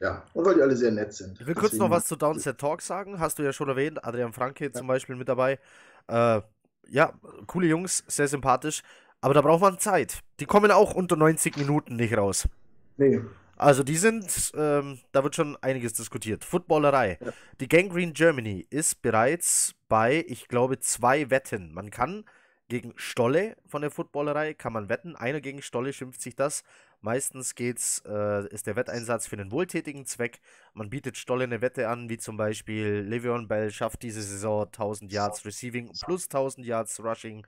ja, 0.03 0.22
und 0.34 0.46
weil 0.46 0.55
die 0.55 0.62
alle 0.62 0.75
sehr 0.75 0.91
nett 0.91 1.13
sind. 1.13 1.39
Ich 1.39 1.48
will 1.48 1.55
kurz 1.55 1.74
noch 1.74 1.89
was 1.89 2.05
zu 2.05 2.17
Downset 2.17 2.58
Talk 2.58 2.82
sagen. 2.82 3.20
Hast 3.20 3.39
du 3.39 3.43
ja 3.43 3.53
schon 3.53 3.70
erwähnt. 3.70 4.03
Adrian 4.03 4.34
Franke 4.34 4.65
ja. 4.65 4.74
zum 4.74 4.86
Beispiel 4.86 5.15
mit 5.15 5.29
dabei. 5.29 5.60
Äh, 6.08 6.41
ja, 6.89 7.13
coole 7.48 7.67
Jungs, 7.67 8.03
sehr 8.08 8.27
sympathisch. 8.27 8.82
Aber 9.22 9.34
da 9.34 9.41
braucht 9.41 9.62
man 9.62 9.79
Zeit. 9.79 10.20
Die 10.41 10.46
kommen 10.46 10.72
auch 10.72 10.93
unter 10.93 11.15
90 11.15 11.55
Minuten 11.55 11.96
nicht 11.96 12.17
raus. 12.17 12.50
Nee. 12.98 13.22
Also 13.56 13.84
die 13.84 13.98
sind, 13.98 14.52
ähm, 14.56 15.00
da 15.12 15.24
wird 15.24 15.36
schon 15.36 15.56
einiges 15.58 15.94
diskutiert. 15.94 16.44
Footballerei. 16.44 17.20
Ja. 17.24 17.34
Die 17.60 17.68
Gangrene 17.68 18.14
Germany 18.14 18.66
ist 18.70 19.02
bereits 19.02 19.76
bei, 19.88 20.26
ich 20.28 20.48
glaube, 20.48 20.80
zwei 20.80 21.30
Wetten. 21.30 21.74
Man 21.74 21.92
kann 21.92 22.26
gegen 22.70 22.94
Stolle 22.96 23.56
von 23.68 23.82
der 23.82 23.92
Footballerei, 23.92 24.54
kann 24.54 24.74
man 24.74 24.90
wetten. 24.90 25.16
Einer 25.16 25.42
gegen 25.42 25.62
Stolle 25.62 25.94
schimpft 25.94 26.22
sich 26.22 26.36
das. 26.36 26.64
Meistens 27.02 27.56
geht's, 27.56 28.02
äh, 28.08 28.48
ist 28.48 28.66
der 28.66 28.76
Wetteinsatz 28.76 29.28
für 29.28 29.36
einen 29.36 29.52
wohltätigen 29.52 30.06
Zweck. 30.06 30.40
Man 30.74 30.90
bietet 30.90 31.18
Stolle 31.18 31.44
eine 31.44 31.62
Wette 31.62 31.90
an, 31.90 32.10
wie 32.10 32.18
zum 32.18 32.38
Beispiel 32.38 33.06
Le'Veon 33.08 33.48
Bell 33.48 33.70
schafft 33.72 34.02
diese 34.02 34.24
Saison 34.24 34.66
1000 34.66 35.12
Yards 35.12 35.46
Receiving 35.46 35.92
plus 36.04 36.26
1000 36.26 36.66
Yards 36.66 37.00
Rushing 37.04 37.46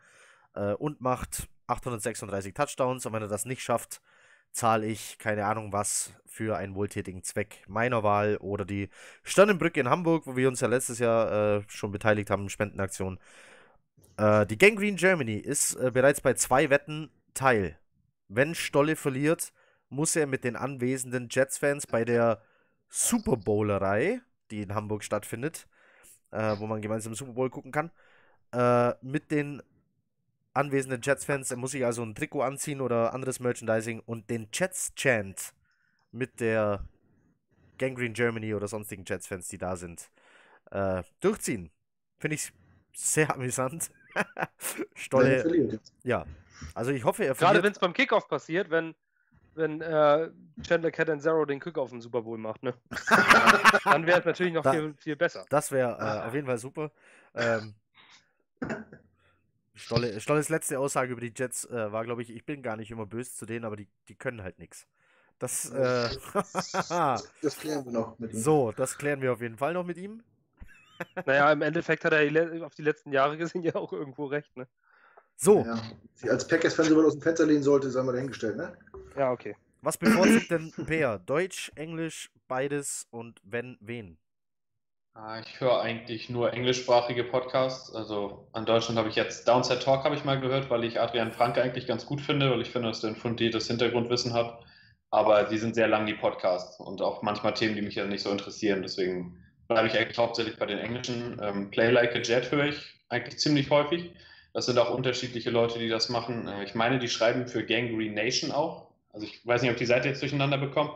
äh, 0.54 0.74
und 0.74 1.02
macht 1.02 1.48
836 1.68 2.54
Touchdowns. 2.54 3.06
Und 3.06 3.14
wenn 3.14 3.24
er 3.24 3.30
das 3.30 3.46
nicht 3.46 3.64
schafft, 3.64 4.02
zahle 4.56 4.88
ich 4.88 5.18
keine 5.20 5.46
Ahnung 5.46 5.74
was 5.74 6.14
für 6.26 6.58
einen 6.58 6.76
wohltätigen 6.76 7.24
Zweck 7.24 7.64
meiner 7.68 8.04
Wahl 8.04 8.38
oder 8.38 8.66
die 8.66 8.90
Sternenbrücke 9.24 9.80
in 9.80 9.90
Hamburg, 9.90 10.26
wo 10.26 10.36
wir 10.36 10.48
uns 10.48 10.62
ja 10.62 10.68
letztes 10.68 11.00
Jahr 11.00 11.60
äh, 11.60 11.64
schon 11.68 11.92
beteiligt 11.92 12.30
haben, 12.30 12.50
Spendenaktion. 12.50 13.20
Äh, 14.18 14.46
die 14.48 14.58
Gangrene 14.58 14.98
Germany 14.98 15.36
ist 15.36 15.76
äh, 15.76 15.92
bereits 15.92 16.22
bei 16.22 16.34
zwei 16.34 16.70
Wetten 16.70 17.12
Teil 17.34 17.78
wenn 18.28 18.56
Stolle 18.56 18.96
verliert, 18.96 19.54
muss 19.90 20.16
er 20.16 20.28
mit 20.28 20.44
den 20.44 20.56
anwesenden 20.56 21.28
Jets-Fans 21.30 21.88
bei 21.88 22.06
der 22.06 22.42
Super 22.90 23.38
Bowlerei, 23.38 24.22
die 24.52 24.62
in 24.62 24.74
Hamburg 24.74 25.04
stattfindet, 25.04 25.68
äh, 26.32 26.58
wo 26.60 26.68
man 26.68 26.82
gemeinsam 26.82 27.16
Super 27.16 27.34
Bowl 27.34 27.50
gucken 27.50 27.72
kann, 27.72 27.92
äh, 28.52 28.94
mit 29.02 29.32
den 29.32 29.62
anwesenden 30.56 31.02
Jets-Fans, 31.02 31.56
muss 31.56 31.72
sich 31.72 31.86
also 31.86 32.04
ein 32.04 32.16
Trikot 32.16 32.42
anziehen 32.42 32.82
oder 32.82 33.14
anderes 33.14 33.40
Merchandising 33.40 34.00
und 34.00 34.30
den 34.30 34.48
Jets-Chant 34.52 35.54
mit 36.12 36.40
der 36.40 36.88
Gangrene 37.78 38.14
Germany 38.14 38.54
oder 38.54 38.68
sonstigen 38.68 39.04
Jets-Fans, 39.06 39.50
die 39.50 39.58
da 39.58 39.76
sind, 39.76 40.10
äh, 40.72 41.04
durchziehen. 41.20 41.72
Finde 42.18 42.36
ich 42.36 42.52
sehr 42.94 43.34
amüsant. 43.34 43.92
Stolle. 44.96 45.80
Ja, 46.04 46.26
also 46.74 46.92
ich 46.92 47.04
hoffe, 47.04 47.26
er 47.26 47.36
verliert. 47.36 47.54
Gerade 47.54 47.64
wenn 47.64 47.72
es 47.74 47.80
beim 47.80 47.94
Kickoff 47.94 48.30
passiert, 48.30 48.70
wenn, 48.70 48.96
wenn 49.56 49.82
äh, 49.82 50.30
Chandler 50.64 50.92
Cat 50.92 51.10
and 51.10 51.22
Zero 51.22 51.44
den 51.44 51.60
Kickoff 51.60 51.92
im 51.92 52.02
Super 52.02 52.22
Bowl 52.22 52.38
macht, 52.38 52.64
ne? 52.64 52.74
Dann 53.84 54.08
wäre 54.08 54.20
es 54.20 54.26
natürlich 54.26 54.54
noch 54.54 54.64
da, 54.64 54.72
viel, 54.72 54.94
viel 54.98 55.16
besser. 55.18 55.46
Das 55.50 55.72
wäre 55.72 55.98
äh, 56.00 56.28
auf 56.28 56.34
jeden 56.34 56.48
Fall 56.48 56.58
super. 56.58 56.92
Ähm, 57.34 57.76
Stolle, 59.76 60.20
Stolles 60.22 60.50
letzte 60.50 60.80
Aussage 60.80 61.12
über 61.12 61.22
die 61.22 61.34
Jets 61.36 61.66
äh, 61.66 61.92
war, 61.92 62.04
glaube 62.06 62.22
ich, 62.22 62.30
ich 62.34 62.46
bin 62.46 62.62
gar 62.64 62.78
nicht 62.78 62.92
immer 62.92 63.06
böse 63.06 63.32
zu 63.34 63.46
denen, 63.46 63.66
aber 63.66 63.76
die, 63.76 63.88
die 64.08 64.16
können 64.16 64.42
halt 64.42 64.58
nichts. 64.58 64.88
Das, 65.38 65.70
äh, 65.70 66.10
Das 67.42 67.58
klären 67.60 67.84
wir 67.86 67.92
noch 67.92 68.18
mit 68.18 68.34
ihm. 68.34 68.40
so, 68.40 68.72
das 68.72 68.98
klären 68.98 69.22
wir 69.22 69.34
auf 69.34 69.42
jeden 69.42 69.58
Fall 69.58 69.74
noch 69.74 69.86
mit 69.86 69.98
ihm. 69.98 70.24
Naja, 71.26 71.52
im 71.52 71.62
Endeffekt 71.62 72.06
hat 72.06 72.14
er 72.14 72.66
auf 72.66 72.74
die 72.74 72.82
letzten 72.82 73.12
Jahre 73.12 73.38
gesehen 73.38 73.64
ja 73.64 73.76
auch 73.76 73.92
irgendwo 73.92 74.28
recht, 74.28 74.56
ne? 74.56 74.66
So, 75.36 75.66
Ja. 75.66 75.78
Sie 76.14 76.30
als 76.30 76.48
Packers-Fan 76.48 76.86
so 76.86 76.98
weit 76.98 77.06
aus 77.06 77.14
dem 77.16 77.22
Fenster 77.22 77.46
lehnen 77.46 77.64
sollte, 77.64 77.92
sei 77.92 78.02
mal 78.02 78.14
dahingestellt, 78.14 78.56
ne? 78.56 78.78
Ja, 79.18 79.32
okay. 79.32 79.58
was 79.82 79.98
bevorzugt 79.98 80.50
denn 80.52 80.72
Peer? 80.86 81.20
Deutsch, 81.20 81.70
Englisch, 81.76 82.32
beides 82.48 83.08
und 83.12 83.42
wenn, 83.44 83.78
wen? 83.82 84.18
Ah, 85.16 85.40
Ich 85.40 85.62
höre 85.62 85.80
eigentlich 85.82 86.30
nur 86.30 86.52
englischsprachige 86.54 87.24
Podcasts. 87.24 87.94
Also 87.96 88.50
an 88.52 88.66
Deutschland 88.66 88.98
habe 89.00 89.08
ich 89.10 89.16
jetzt 89.16 89.48
Downside 89.48 89.80
Talk 89.80 90.04
habe 90.04 90.16
ich 90.16 90.26
mal 90.26 90.40
gehört, 90.40 90.70
weil 90.70 90.84
ich 90.84 91.00
Adrian 91.00 91.32
Franke 91.32 91.62
eigentlich 91.62 91.88
ganz 91.88 92.06
gut 92.06 92.20
finde, 92.22 92.52
weil 92.52 92.62
ich 92.62 92.70
finde, 92.70 92.90
dass 92.90 93.00
der 93.02 93.12
ein 93.12 93.16
fundiertes 93.16 93.68
Hintergrundwissen 93.68 94.34
hat. 94.34 94.60
Aber 95.12 95.44
die 95.46 95.58
sind 95.58 95.76
sehr 95.76 95.88
lang, 95.88 96.06
die 96.06 96.14
Podcasts, 96.16 96.80
und 96.80 97.02
auch 97.02 97.22
manchmal 97.22 97.54
Themen, 97.54 97.76
die 97.76 97.82
mich 97.82 97.96
ja 97.96 98.06
nicht 98.06 98.24
so 98.24 98.30
interessieren. 98.30 98.82
Deswegen 98.84 99.38
bleibe 99.70 99.88
ich 99.88 99.98
eigentlich 99.98 100.18
hauptsächlich 100.18 100.58
bei 100.58 100.66
den 100.66 100.80
englischen. 100.80 101.40
Ähm, 101.42 101.72
Play 101.72 101.92
Like 101.92 102.16
a 102.16 102.20
Jet 102.20 102.52
höre 102.52 102.66
ich 102.66 102.78
eigentlich 103.10 103.40
ziemlich 103.40 103.70
häufig. 103.70 104.12
Das 104.54 104.66
sind 104.66 104.78
auch 104.80 104.94
unterschiedliche 104.94 105.50
Leute, 105.50 105.80
die 105.80 105.88
das 105.90 106.10
machen. 106.10 106.48
Äh, 106.50 106.66
Ich 106.66 106.76
meine, 106.76 107.00
die 107.00 107.08
schreiben 107.10 107.48
für 107.48 107.66
Gangrene 107.66 108.14
Nation 108.16 108.52
auch. 108.52 108.88
Also 109.14 109.26
ich 109.28 109.48
weiß 109.48 109.62
nicht, 109.64 109.72
ob 109.72 109.78
die 109.78 109.86
Seite 109.86 110.10
jetzt 110.10 110.22
durcheinander 110.22 110.58
bekommen. 110.58 110.92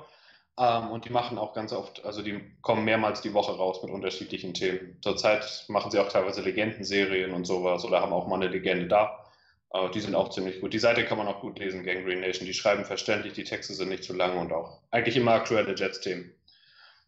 Ähm, 0.59 0.91
und 0.91 1.05
die 1.05 1.09
machen 1.09 1.37
auch 1.37 1.53
ganz 1.53 1.71
oft, 1.71 2.03
also 2.05 2.21
die 2.21 2.41
kommen 2.61 2.83
mehrmals 2.83 3.21
die 3.21 3.33
Woche 3.33 3.53
raus 3.53 3.81
mit 3.81 3.91
unterschiedlichen 3.91 4.53
Themen. 4.53 4.97
Zurzeit 5.01 5.65
machen 5.69 5.89
sie 5.89 5.99
auch 5.99 6.09
teilweise 6.09 6.41
Legendenserien 6.41 7.31
und 7.31 7.45
sowas 7.45 7.85
oder 7.85 8.01
haben 8.01 8.11
auch 8.11 8.27
mal 8.27 8.35
eine 8.35 8.49
Legende 8.49 8.87
da. 8.87 9.25
Äh, 9.73 9.89
die 9.91 10.01
sind 10.01 10.15
auch 10.15 10.29
ziemlich 10.29 10.59
gut. 10.59 10.73
Die 10.73 10.79
Seite 10.79 11.05
kann 11.05 11.17
man 11.17 11.27
auch 11.27 11.39
gut 11.39 11.59
lesen, 11.59 11.85
Gangrene 11.85 12.21
Nation. 12.21 12.45
Die 12.45 12.53
schreiben 12.53 12.83
verständlich, 12.83 13.33
die 13.33 13.45
Texte 13.45 13.73
sind 13.73 13.87
nicht 13.89 14.03
zu 14.03 14.13
lang 14.13 14.37
und 14.37 14.51
auch 14.51 14.81
eigentlich 14.91 15.15
immer 15.15 15.31
aktuelle 15.31 15.75
Jets-Themen. 15.75 16.33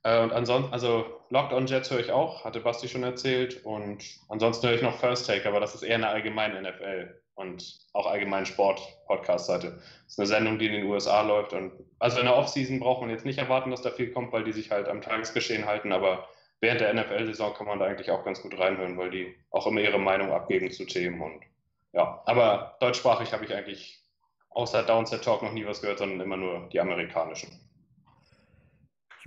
Äh, 0.04 0.24
und 0.24 0.32
ansonsten, 0.32 0.72
also 0.72 1.06
Locked 1.30 1.52
on 1.52 1.68
Jets 1.68 1.92
höre 1.92 2.00
ich 2.00 2.12
auch, 2.12 2.46
hatte 2.46 2.62
Basti 2.62 2.88
schon 2.88 3.04
erzählt. 3.04 3.66
Und 3.66 4.04
ansonsten 4.30 4.68
höre 4.68 4.76
ich 4.76 4.82
noch 4.82 4.98
First 4.98 5.28
Take, 5.28 5.48
aber 5.48 5.60
das 5.60 5.76
ist 5.76 5.84
eher 5.84 5.96
eine 5.96 6.08
allgemeine 6.08 6.62
NFL 6.62 7.22
und 7.42 7.80
auch 7.94 8.06
allgemein 8.06 8.46
Sport-Podcast-Seite. 8.46 9.72
Das 9.72 10.14
ist 10.14 10.20
eine 10.20 10.28
Sendung, 10.28 10.60
die 10.60 10.68
in 10.68 10.74
den 10.74 10.86
USA 10.86 11.22
läuft. 11.22 11.54
Und 11.54 11.74
also 12.00 12.20
in 12.20 12.26
der 12.26 12.38
Offseason 12.38 12.80
braucht 12.80 13.02
man 13.02 13.10
jetzt 13.10 13.26
nicht 13.26 13.40
erwarten, 13.40 13.72
dass 13.72 13.82
da 13.82 13.90
viel 13.90 14.12
kommt, 14.12 14.32
weil 14.32 14.44
die 14.44 14.54
sich 14.54 14.72
halt 14.72 14.88
am 14.88 15.02
Tagesgeschehen 15.02 15.66
halten. 15.66 15.92
Aber 15.92 16.28
während 16.62 16.80
der 16.80 16.94
NFL-Saison 16.94 17.54
kann 17.54 17.68
man 17.68 17.80
da 17.80 17.86
eigentlich 17.86 18.12
auch 18.12 18.24
ganz 18.24 18.42
gut 18.42 18.58
reinhören, 18.58 18.98
weil 18.98 19.10
die 19.10 19.36
auch 19.50 19.68
immer 19.68 19.82
ihre 19.82 20.00
Meinung 20.00 20.32
abgeben 20.32 20.72
zu 20.72 20.86
Themen. 20.86 21.22
Und 21.22 21.42
ja, 21.92 22.22
aber 22.26 22.78
deutschsprachig 22.80 23.34
habe 23.34 23.44
ich 23.44 23.54
eigentlich 23.54 24.02
außer 24.52 24.84
Downset 24.84 25.24
Talk 25.24 25.42
noch 25.42 25.54
nie 25.54 25.66
was 25.66 25.82
gehört, 25.82 26.00
sondern 26.00 26.22
immer 26.22 26.38
nur 26.38 26.70
die 26.72 26.80
amerikanischen. 26.80 27.71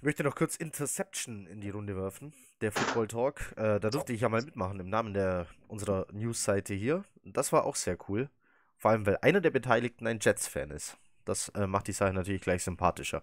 Ich 0.05 0.07
möchte 0.07 0.23
noch 0.23 0.35
kurz 0.35 0.57
Interception 0.57 1.47
in 1.47 1.63
die 1.63 1.71
Runde 1.71 1.97
werfen. 1.97 2.35
Der 2.61 2.73
Football 2.73 3.09
Talk. 3.09 3.41
Äh, 3.57 3.81
da 3.81 3.89
durfte 3.89 4.13
ich 4.13 4.21
ja 4.21 4.29
mal 4.29 4.43
mitmachen 4.43 4.79
im 4.79 4.91
Namen 4.91 5.15
der 5.15 5.47
unserer 5.67 6.07
News-Seite 6.13 6.75
hier. 6.75 7.05
Das 7.25 7.55
war 7.55 7.65
auch 7.65 7.75
sehr 7.75 7.97
cool. 8.11 8.29
Vor 8.77 8.91
allem, 8.91 9.07
weil 9.07 9.17
einer 9.23 9.41
der 9.41 9.49
Beteiligten 9.49 10.07
ein 10.07 10.19
Jets-Fan 10.21 10.73
ist. 10.73 10.99
Das 11.25 11.49
äh, 11.55 11.67
macht 11.67 11.87
die 11.87 11.93
Sache 11.93 12.13
natürlich 12.13 12.43
gleich 12.43 12.63
sympathischer. 12.65 13.23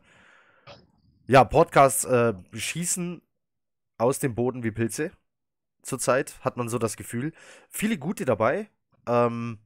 Ja, 1.28 1.44
Podcasts 1.44 2.04
äh, 2.04 2.34
schießen 2.52 3.22
aus 4.00 4.18
dem 4.18 4.34
Boden 4.34 4.64
wie 4.64 4.72
Pilze. 4.72 5.12
Zurzeit 5.84 6.34
hat 6.44 6.58
man 6.58 6.68
so 6.68 6.80
das 6.80 6.98
Gefühl. 6.98 7.32
Viele 7.70 8.00
gute 8.00 8.26
dabei. 8.26 8.72
Ähm, 9.06 9.60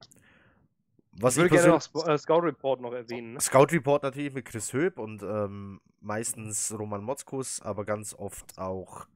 was 1.20 1.36
ich 1.36 1.44
würde 1.44 1.56
ich 1.56 1.62
gerne 1.62 1.78
noch 1.78 2.08
äh, 2.08 2.18
Scout 2.18 2.40
Report 2.40 2.82
noch 2.82 2.94
erwähnen. 2.94 3.34
Ne? 3.34 3.42
Scout 3.42 3.68
Report 3.72 4.04
natürlich 4.04 4.34
mit 4.34 4.46
Chris 4.46 4.74
Höp 4.74 5.00
und 5.00 5.24
ähm, 5.24 5.82
meistens 6.02 6.74
Roman 6.78 7.04
Motzkus, 7.04 7.62
aber 7.62 7.86
ganz 7.86 8.14
oft 8.14 8.58
auch 8.58 9.08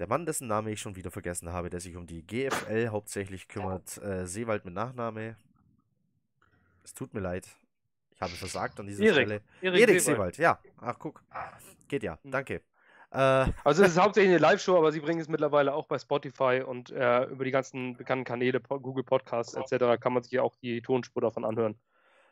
der 0.00 0.08
Mann, 0.08 0.24
dessen 0.24 0.48
Name 0.48 0.70
ich 0.70 0.80
schon 0.80 0.96
wieder 0.96 1.10
vergessen 1.10 1.52
habe, 1.52 1.68
der 1.68 1.78
sich 1.78 1.94
um 1.94 2.06
die 2.06 2.26
GFL 2.26 2.88
hauptsächlich 2.88 3.48
kümmert. 3.48 3.98
Äh, 3.98 4.26
Seewald 4.26 4.64
mit 4.64 4.72
Nachname. 4.72 5.36
Es 6.82 6.94
tut 6.94 7.12
mir 7.12 7.20
leid. 7.20 7.46
Ich 8.10 8.22
habe 8.22 8.32
versagt 8.32 8.80
an 8.80 8.86
dieser 8.86 9.04
Erik. 9.04 9.14
Stelle. 9.14 9.42
Erik 9.60 9.80
Erik 9.80 10.00
Seewald. 10.00 10.36
Seewald, 10.36 10.38
ja. 10.38 10.72
Ach, 10.80 10.98
guck. 10.98 11.22
Geht 11.88 12.02
ja. 12.02 12.18
Hm. 12.22 12.30
Danke. 12.30 12.62
Äh, 13.12 13.46
Also 13.64 13.82
es 13.82 13.90
ist 13.92 13.98
hauptsächlich 14.02 14.30
eine 14.30 14.38
Live-Show, 14.38 14.76
aber 14.76 14.92
sie 14.92 15.00
bringen 15.00 15.20
es 15.20 15.28
mittlerweile 15.28 15.74
auch 15.74 15.86
bei 15.86 15.98
Spotify 15.98 16.62
und 16.66 16.90
äh, 16.90 17.24
über 17.24 17.44
die 17.44 17.50
ganzen 17.50 17.96
bekannten 17.96 18.24
Kanäle, 18.24 18.60
Google 18.60 19.04
Podcasts 19.04 19.54
etc. 19.54 20.00
kann 20.00 20.12
man 20.12 20.22
sich 20.22 20.32
ja 20.32 20.42
auch 20.42 20.54
die 20.56 20.80
Tonspur 20.82 21.22
davon 21.22 21.44
anhören. 21.44 21.76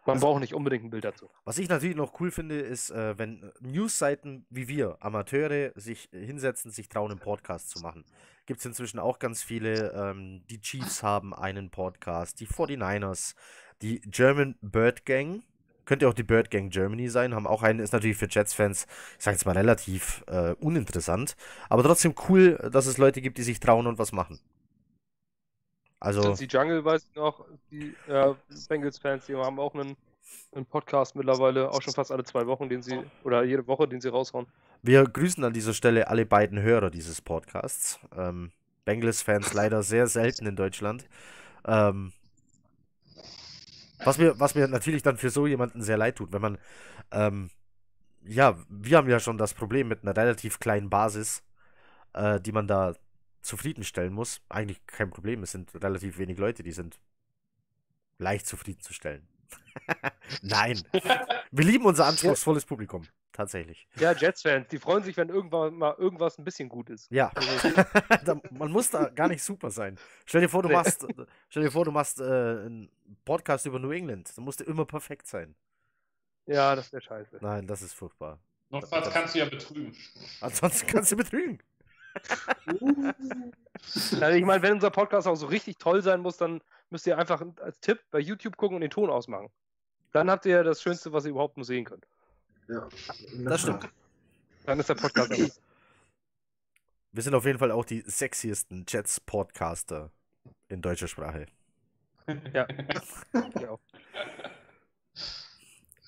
Man 0.07 0.15
Also- 0.15 0.27
braucht 0.27 0.41
nicht 0.41 0.55
unbedingt 0.55 0.85
ein 0.85 0.91
Bild 0.91 1.05
dazu. 1.05 1.29
Was 1.45 1.59
ich 1.59 1.69
natürlich 1.69 1.97
noch 1.97 2.19
cool 2.21 2.31
finde, 2.31 2.59
ist, 2.61 2.91
äh, 2.91 3.19
wenn 3.19 3.53
Newsseiten 3.61 4.47
wie 4.49 4.67
wir, 4.69 4.97
Amateure, 5.01 5.73
sich 5.75 6.09
hinsetzen, 6.13 6.71
sich 6.71 6.89
trauen, 6.89 7.11
einen 7.11 7.21
Podcast 7.21 7.71
zu 7.71 7.81
machen. 7.83 8.05
Gibt 8.47 8.61
es 8.61 8.67
inzwischen 8.67 8.99
auch 9.01 9.19
ganz 9.19 9.43
viele. 9.43 9.93
Ähm, 9.93 10.43
die 10.49 10.61
Chiefs 10.63 11.03
haben 11.03 11.35
einen 11.35 11.69
Podcast, 11.71 12.41
die 12.41 12.47
49ers, 12.47 13.35
die 13.83 14.01
German 14.01 14.57
Bird 14.63 15.05
Gang. 15.05 15.43
Könnte 15.89 16.07
auch 16.07 16.13
die 16.13 16.23
Bird 16.23 16.51
Gang 16.51 16.71
Germany 16.71 17.09
sein, 17.09 17.35
haben 17.35 17.47
auch 17.47 17.63
einen, 17.63 17.81
ist 17.81 17.95
natürlich 17.95 18.19
für 18.19 18.29
Jets-Fans, 18.29 18.87
ich 19.17 19.25
sag 19.25 19.33
jetzt 19.33 19.47
mal, 19.47 19.57
relativ 19.57 20.23
äh, 20.27 20.53
uninteressant. 20.61 21.35
Aber 21.71 21.83
trotzdem 21.83 22.15
cool, 22.29 22.59
dass 22.71 22.85
es 22.85 22.99
Leute 22.99 23.23
gibt, 23.23 23.39
die 23.39 23.43
sich 23.43 23.59
trauen 23.59 23.87
und 23.87 23.99
was 23.99 24.13
machen. 24.13 24.39
Also, 25.99 26.35
Die 26.35 26.45
Jungle 26.45 26.85
weiß 26.85 27.07
ich 27.09 27.17
noch, 27.17 27.43
die 27.71 27.95
äh, 28.07 28.35
Bengals-Fans, 28.69 29.25
die 29.25 29.35
haben 29.35 29.59
auch 29.59 29.75
einen, 29.75 29.97
einen 30.53 30.67
Podcast 30.67 31.17
mittlerweile, 31.17 31.71
auch 31.71 31.81
schon 31.81 31.95
fast 31.95 32.13
alle 32.13 32.25
zwei 32.25 32.47
Wochen, 32.47 32.69
den 32.69 32.83
sie, 32.83 33.01
oder 33.25 33.43
jede 33.45 33.67
Woche, 33.67 33.89
den 33.89 34.03
sie 34.03 34.11
raushauen. 34.11 34.47
Wir 34.83 35.05
grüßen 35.05 35.43
an 35.43 35.55
dieser 35.55 35.73
Stelle 35.73 36.09
alle 36.09 36.27
beiden 36.27 36.61
Hörer 36.61 36.91
dieses 36.91 37.23
Podcasts. 37.23 37.99
Ähm, 38.15 38.53
Bengals-Fans 38.85 39.55
leider 39.55 39.83
sehr 39.83 40.07
selten 40.07 40.45
in 40.45 40.55
Deutschland. 40.55 41.09
Ähm, 41.67 42.13
was, 44.05 44.19
mir, 44.19 44.39
was 44.39 44.55
mir 44.55 44.69
natürlich 44.69 45.03
dann 45.03 45.17
für 45.17 45.31
so 45.31 45.47
jemanden 45.47 45.83
sehr 45.83 45.97
leid 45.97 46.17
tut, 46.17 46.33
wenn 46.33 46.43
man, 46.43 46.59
ähm, 47.11 47.51
ja, 48.23 48.59
wir 48.69 48.97
haben 48.97 49.09
ja 49.09 49.21
schon 49.21 49.39
das 49.39 49.55
Problem 49.55 49.89
mit 49.89 50.03
einer 50.03 50.17
relativ 50.17 50.61
kleinen 50.61 50.91
Basis, 50.91 51.43
äh, 52.13 52.41
die 52.41 52.53
man 52.53 52.67
da 52.67 52.95
zufriedenstellen 53.43 54.13
muss. 54.13 54.41
Eigentlich 54.49 54.85
kein 54.87 55.11
Problem, 55.11 55.43
es 55.43 55.53
sind 55.53 55.73
relativ 55.83 56.19
wenig 56.19 56.39
Leute, 56.39 56.63
die 56.63 56.73
sind 56.73 56.99
leicht 58.19 58.47
zufriedenzustellen. 58.47 59.27
Nein, 60.43 60.83
wir 61.51 61.65
lieben 61.65 61.87
unser 61.87 62.07
anspruchsvolles 62.07 62.67
Publikum, 62.67 63.05
tatsächlich. 63.39 63.87
Ja, 63.97 64.13
Jets-Fans, 64.13 64.69
die 64.69 64.79
freuen 64.79 65.03
sich, 65.05 65.17
wenn 65.17 65.29
irgendwann 65.31 65.75
mal 65.75 65.95
irgendwas 65.97 66.37
ein 66.39 66.45
bisschen 66.45 66.69
gut 66.69 66.91
ist. 66.91 67.11
Ja, 67.11 67.31
da, 68.25 68.39
man 68.51 68.71
muss 68.71 68.91
da 68.91 69.09
gar 69.09 69.29
nicht 69.29 69.43
super 69.43 69.71
sein. 69.71 69.97
Stell 70.27 70.43
dir 70.43 70.49
vor, 70.49 70.63
du 70.63 70.69
Nee. 70.69 70.75
machst, 70.75 71.07
stell 71.49 71.63
dir 71.63 71.71
vor, 71.71 71.85
du 71.85 71.93
machst 71.93 72.21
äh, 72.21 72.25
einen 72.25 72.91
Podcast 73.25 73.65
über 73.65 73.79
New 73.79 73.93
England. 73.93 74.37
Da 74.37 74.43
musst 74.43 74.61
du 74.61 74.65
immer 74.65 74.85
perfekt 74.85 75.27
sein. 75.29 75.55
Ja, 76.47 76.75
das 76.75 76.93
wäre 76.93 77.01
scheiße. 77.01 77.39
Nein, 77.41 77.67
das 77.67 77.81
ist 77.83 77.95
furchtbar. 77.95 78.39
Notfalls 78.71 79.09
kannst 79.11 79.35
du 79.35 79.39
ja 79.39 79.45
betrügen. 79.47 79.95
Ansonsten 80.41 80.87
kannst 80.89 81.13
du 81.13 81.17
betrügen. 81.17 81.59
Also 84.21 84.37
ich 84.37 84.45
meine, 84.45 84.61
wenn 84.63 84.73
unser 84.73 84.91
Podcast 84.91 85.29
auch 85.29 85.37
so 85.37 85.47
richtig 85.47 85.79
toll 85.79 86.03
sein 86.03 86.21
muss, 86.21 86.37
dann 86.37 86.61
müsst 86.91 87.07
ihr 87.07 87.17
einfach 87.17 87.41
als 87.61 87.79
Tipp 87.79 88.01
bei 88.11 88.19
YouTube 88.19 88.57
gucken 88.57 88.75
und 88.75 88.81
den 88.81 88.91
Ton 88.91 89.09
ausmachen. 89.09 89.51
Dann 90.13 90.29
habt 90.31 90.45
ihr 90.47 90.65
das 90.65 90.83
Schönste, 90.83 91.13
was 91.13 91.25
ihr 91.25 91.31
überhaupt 91.31 91.57
nur 91.57 91.65
sehen 91.65 91.85
könnt. 91.85 92.05
Ja, 92.69 92.89
Das 93.45 93.63
stimmt. 93.63 93.89
Dann 94.67 94.81
ist 94.81 94.89
der 94.89 94.95
Podcast. 94.95 95.31
Wir 97.13 97.23
sind 97.23 97.35
auf 97.35 97.47
jeden 97.47 97.59
Fall 97.59 97.71
auch 97.73 97.85
die 97.87 98.03
sexiesten 98.07 98.85
Jets-Podcaster 98.87 100.11
in 100.69 100.83
deutscher 100.83 101.09
Sprache. 101.09 101.47
Ja. 102.53 102.67
Ja. 103.61 103.79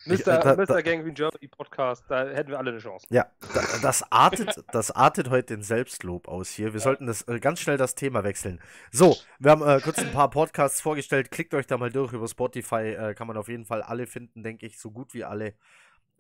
Ich- 0.07 0.25
Mr. 0.26 0.45
äh, 0.47 0.57
Mr. 0.57 0.83
Gangrene 0.83 1.12
Germany 1.12 1.49
Podcast, 1.49 2.05
da 2.09 2.26
hätten 2.26 2.50
wir 2.50 2.59
alle 2.59 2.71
eine 2.71 2.79
Chance. 2.81 3.07
Ja, 3.11 3.26
da, 3.55 3.62
das, 3.83 4.02
artet, 4.11 4.64
das 4.73 4.90
artet 4.90 5.29
heute 5.29 5.52
in 5.55 5.62
Selbstlob 5.62 6.26
aus 6.26 6.49
hier. 6.50 6.73
Wir 6.73 6.81
sollten 6.81 7.07
das 7.07 7.29
äh, 7.29 7.38
ganz 7.38 7.61
schnell 7.61 7.76
das 7.76 7.95
Thema 7.95 8.25
wechseln. 8.25 8.61
So, 8.90 9.14
wir 9.38 9.50
haben 9.50 9.62
äh, 9.62 9.79
kurz 9.83 9.99
ein 9.99 10.11
paar 10.12 10.31
Podcasts 10.31 10.81
vorgestellt. 10.81 11.31
Klickt 11.31 11.52
euch 11.52 11.67
da 11.67 11.76
mal 11.76 11.90
durch 11.93 12.12
über 12.14 12.29
Spotify. 12.29 12.95
Äh, 12.95 13.14
kann 13.14 13.26
man 13.26 13.37
auf 13.37 13.49
jeden 13.49 13.67
Fall 13.67 13.83
alle 13.83 14.07
finden, 14.07 14.43
denke 14.43 14.64
ich, 14.67 14.79
so 14.79 14.90
gut 14.90 15.12
wie 15.12 15.25
alle. 15.25 15.55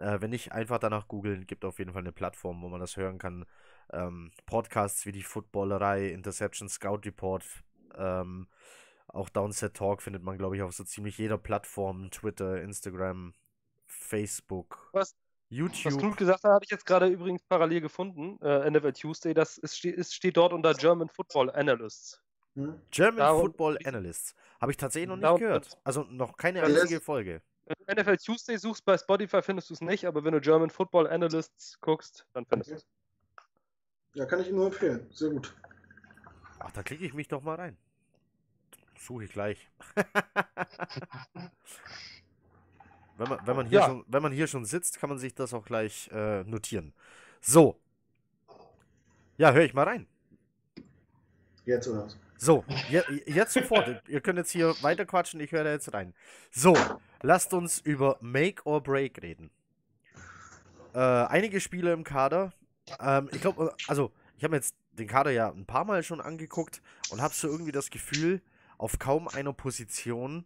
Äh, 0.00 0.20
wenn 0.20 0.30
nicht, 0.30 0.52
einfach 0.52 0.78
danach 0.78 1.06
googeln. 1.08 1.46
Gibt 1.46 1.64
auf 1.64 1.78
jeden 1.78 1.92
Fall 1.92 2.02
eine 2.02 2.12
Plattform, 2.12 2.62
wo 2.62 2.68
man 2.68 2.80
das 2.80 2.96
hören 2.96 3.18
kann. 3.18 3.44
Ähm, 3.92 4.30
Podcasts 4.46 5.04
wie 5.06 5.12
die 5.12 5.22
Footballerei, 5.22 6.08
Interception 6.08 6.68
Scout 6.68 7.00
Report, 7.04 7.44
ähm, 7.96 8.48
auch 9.08 9.28
Downset 9.28 9.74
Talk 9.74 10.02
findet 10.02 10.22
man, 10.22 10.38
glaube 10.38 10.56
ich, 10.56 10.62
auf 10.62 10.72
so 10.72 10.84
ziemlich 10.84 11.18
jeder 11.18 11.36
Plattform. 11.38 12.10
Twitter, 12.10 12.62
Instagram, 12.62 13.34
Facebook, 13.86 14.88
Was- 14.92 15.12
Was 15.12 15.16
YouTube. 15.48 15.98
Knut 15.98 16.16
gesagt 16.16 16.44
hat, 16.44 16.52
hatte 16.52 16.64
ich 16.64 16.70
jetzt 16.70 16.86
gerade 16.86 17.08
übrigens 17.08 17.42
parallel 17.48 17.80
gefunden. 17.80 18.38
Äh, 18.40 18.70
NFL 18.70 18.92
Tuesday, 18.92 19.34
das 19.34 19.58
ist, 19.58 19.84
ist, 19.84 20.14
steht 20.14 20.36
dort 20.36 20.52
unter 20.52 20.74
German 20.74 21.08
Football 21.08 21.50
Analysts. 21.50 22.22
Hm? 22.54 22.80
German 22.90 23.18
Darum- 23.18 23.40
Football 23.42 23.78
Analysts. 23.84 24.34
Habe 24.60 24.70
ich 24.72 24.76
tatsächlich 24.78 25.08
noch 25.08 25.16
nicht 25.16 25.40
gehört. 25.40 25.78
Also 25.84 26.04
noch 26.04 26.36
keine 26.36 26.62
einzige 26.62 27.00
Folge. 27.00 27.42
Wenn 27.70 27.96
du 27.96 28.02
NFL 28.02 28.16
Tuesday 28.16 28.56
suchst 28.56 28.84
bei 28.84 28.98
Spotify, 28.98 29.42
findest 29.42 29.70
du 29.70 29.74
es 29.74 29.80
nicht, 29.80 30.04
aber 30.04 30.24
wenn 30.24 30.32
du 30.32 30.40
German 30.40 30.70
Football 30.70 31.06
Analysts 31.06 31.78
guckst, 31.80 32.26
dann 32.32 32.44
findest 32.44 32.70
du 32.70 32.74
es. 32.74 32.86
Ja, 34.14 34.26
kann 34.26 34.40
ich 34.40 34.48
Ihnen 34.48 34.56
nur 34.56 34.66
empfehlen. 34.66 35.06
Sehr 35.12 35.30
gut. 35.30 35.54
Ach, 36.58 36.72
da 36.72 36.82
klicke 36.82 37.04
ich 37.04 37.14
mich 37.14 37.28
doch 37.28 37.42
mal 37.42 37.54
rein. 37.54 37.76
Suche 38.98 39.22
ich 39.24 39.30
gleich. 39.30 39.70
wenn, 43.16 43.28
man, 43.28 43.46
wenn, 43.46 43.56
man 43.56 43.66
hier 43.66 43.78
Ja. 43.78 43.86
schon, 43.86 44.04
wenn 44.08 44.22
man 44.22 44.32
hier 44.32 44.48
schon 44.48 44.64
sitzt, 44.64 44.98
kann 44.98 45.08
man 45.08 45.18
sich 45.18 45.34
das 45.34 45.54
auch 45.54 45.64
gleich 45.64 46.10
äh, 46.12 46.42
notieren. 46.42 46.92
So. 47.40 47.80
Ja, 49.38 49.52
höre 49.52 49.62
ich 49.62 49.74
mal 49.74 49.84
rein. 49.84 50.08
Jetzt 51.66 51.86
oder 51.86 52.04
was? 52.04 52.16
So, 52.36 52.64
je, 52.88 53.02
jetzt 53.26 53.52
sofort. 53.52 54.02
Ihr 54.08 54.20
könnt 54.22 54.38
jetzt 54.38 54.50
hier 54.50 54.74
weiter 54.82 55.06
quatschen, 55.06 55.38
ich 55.40 55.52
höre 55.52 55.62
da 55.62 55.70
jetzt 55.70 55.92
rein. 55.92 56.14
So, 56.50 56.74
lasst 57.22 57.52
uns 57.54 57.78
über 57.78 58.18
Make 58.20 58.62
or 58.64 58.82
Break 58.82 59.22
reden. 59.22 59.50
Äh, 60.94 60.98
einige 60.98 61.60
Spiele 61.60 61.92
im 61.92 62.04
Kader. 62.04 62.52
Ähm, 62.98 63.28
ich 63.32 63.40
glaube, 63.40 63.74
also, 63.86 64.12
ich 64.36 64.44
habe 64.44 64.56
jetzt 64.56 64.74
den 64.92 65.06
Kader 65.06 65.30
ja 65.30 65.50
ein 65.50 65.66
paar 65.66 65.84
Mal 65.84 66.02
schon 66.02 66.20
angeguckt 66.20 66.82
und 67.10 67.20
habe 67.20 67.34
so 67.34 67.48
irgendwie 67.48 67.72
das 67.72 67.90
Gefühl, 67.90 68.42
auf 68.78 68.98
kaum 68.98 69.28
einer 69.28 69.52
Position 69.52 70.44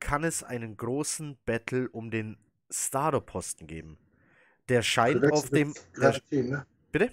kann 0.00 0.24
es 0.24 0.42
einen 0.42 0.76
großen 0.76 1.38
Battle 1.46 1.88
um 1.90 2.10
den 2.10 2.36
Starter-Posten 2.70 3.66
geben. 3.66 3.98
Der 4.68 4.82
scheint 4.82 5.22
Du 5.22 5.28
auf 5.28 5.52
wechselst 5.52 5.54
dem. 5.54 5.74
Der, 6.00 6.12
Themen, 6.12 6.50
ne? 6.50 6.66
bitte? 6.90 7.10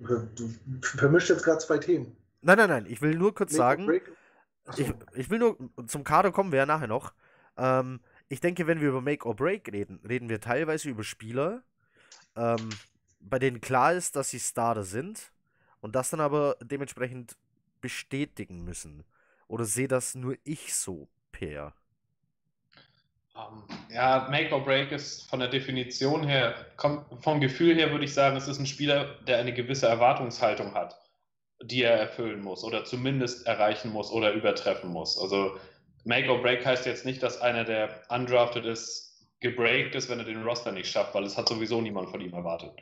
Du 0.00 0.50
vermischt 0.82 1.30
jetzt 1.30 1.44
gerade 1.44 1.58
zwei 1.58 1.78
Themen. 1.78 2.16
Nein, 2.42 2.58
nein, 2.58 2.68
nein. 2.68 2.86
Ich 2.88 3.00
will 3.00 3.14
nur 3.14 3.34
kurz 3.34 3.52
Make 3.52 3.56
sagen. 3.56 4.00
Ich, 4.76 4.92
ich 5.14 5.30
will 5.30 5.38
nur, 5.38 5.58
zum 5.86 6.04
Kader 6.04 6.32
kommen 6.32 6.52
wir 6.52 6.58
ja 6.58 6.66
nachher 6.66 6.86
noch. 6.86 7.12
Ähm, 7.56 8.00
ich 8.28 8.40
denke, 8.40 8.66
wenn 8.66 8.80
wir 8.80 8.88
über 8.88 9.00
Make 9.00 9.26
or 9.26 9.36
Break 9.36 9.70
reden, 9.72 10.00
reden 10.08 10.28
wir 10.28 10.40
teilweise 10.40 10.88
über 10.88 11.04
Spieler, 11.04 11.62
ähm, 12.36 12.70
bei 13.20 13.38
denen 13.38 13.60
klar 13.60 13.94
ist, 13.94 14.16
dass 14.16 14.30
sie 14.30 14.40
Starter 14.40 14.84
sind 14.84 15.32
und 15.80 15.94
das 15.94 16.10
dann 16.10 16.20
aber 16.20 16.56
dementsprechend 16.62 17.36
bestätigen 17.80 18.64
müssen. 18.64 19.04
Oder 19.48 19.64
sehe 19.64 19.88
das 19.88 20.14
nur 20.14 20.36
ich 20.44 20.74
so, 20.74 21.08
Per? 21.32 21.74
Ähm, 23.36 23.64
ja, 23.90 24.28
Make 24.30 24.54
or 24.54 24.64
Break 24.64 24.92
ist 24.92 25.28
von 25.28 25.40
der 25.40 25.48
Definition 25.48 26.26
her, 26.26 26.54
kommt, 26.76 27.04
vom 27.22 27.40
Gefühl 27.40 27.74
her 27.76 27.90
würde 27.90 28.04
ich 28.04 28.14
sagen, 28.14 28.36
es 28.36 28.48
ist 28.48 28.58
ein 28.58 28.66
Spieler, 28.66 29.16
der 29.26 29.38
eine 29.38 29.52
gewisse 29.52 29.86
Erwartungshaltung 29.88 30.74
hat, 30.74 31.00
die 31.62 31.82
er 31.82 31.98
erfüllen 31.98 32.42
muss 32.42 32.64
oder 32.64 32.84
zumindest 32.84 33.46
erreichen 33.46 33.90
muss 33.90 34.10
oder 34.10 34.32
übertreffen 34.32 34.90
muss. 34.90 35.18
Also 35.18 35.58
Make 36.04 36.30
or 36.30 36.40
Break 36.40 36.64
heißt 36.64 36.86
jetzt 36.86 37.04
nicht, 37.04 37.22
dass 37.22 37.40
einer, 37.40 37.64
der 37.64 38.02
undrafted 38.08 38.64
ist, 38.64 39.26
gebreakt 39.40 39.94
ist, 39.94 40.08
wenn 40.08 40.18
er 40.18 40.24
den 40.24 40.42
Roster 40.42 40.72
nicht 40.72 40.90
schafft, 40.90 41.14
weil 41.14 41.24
es 41.24 41.36
hat 41.36 41.48
sowieso 41.48 41.80
niemand 41.80 42.10
von 42.10 42.20
ihm 42.20 42.32
erwartet. 42.32 42.72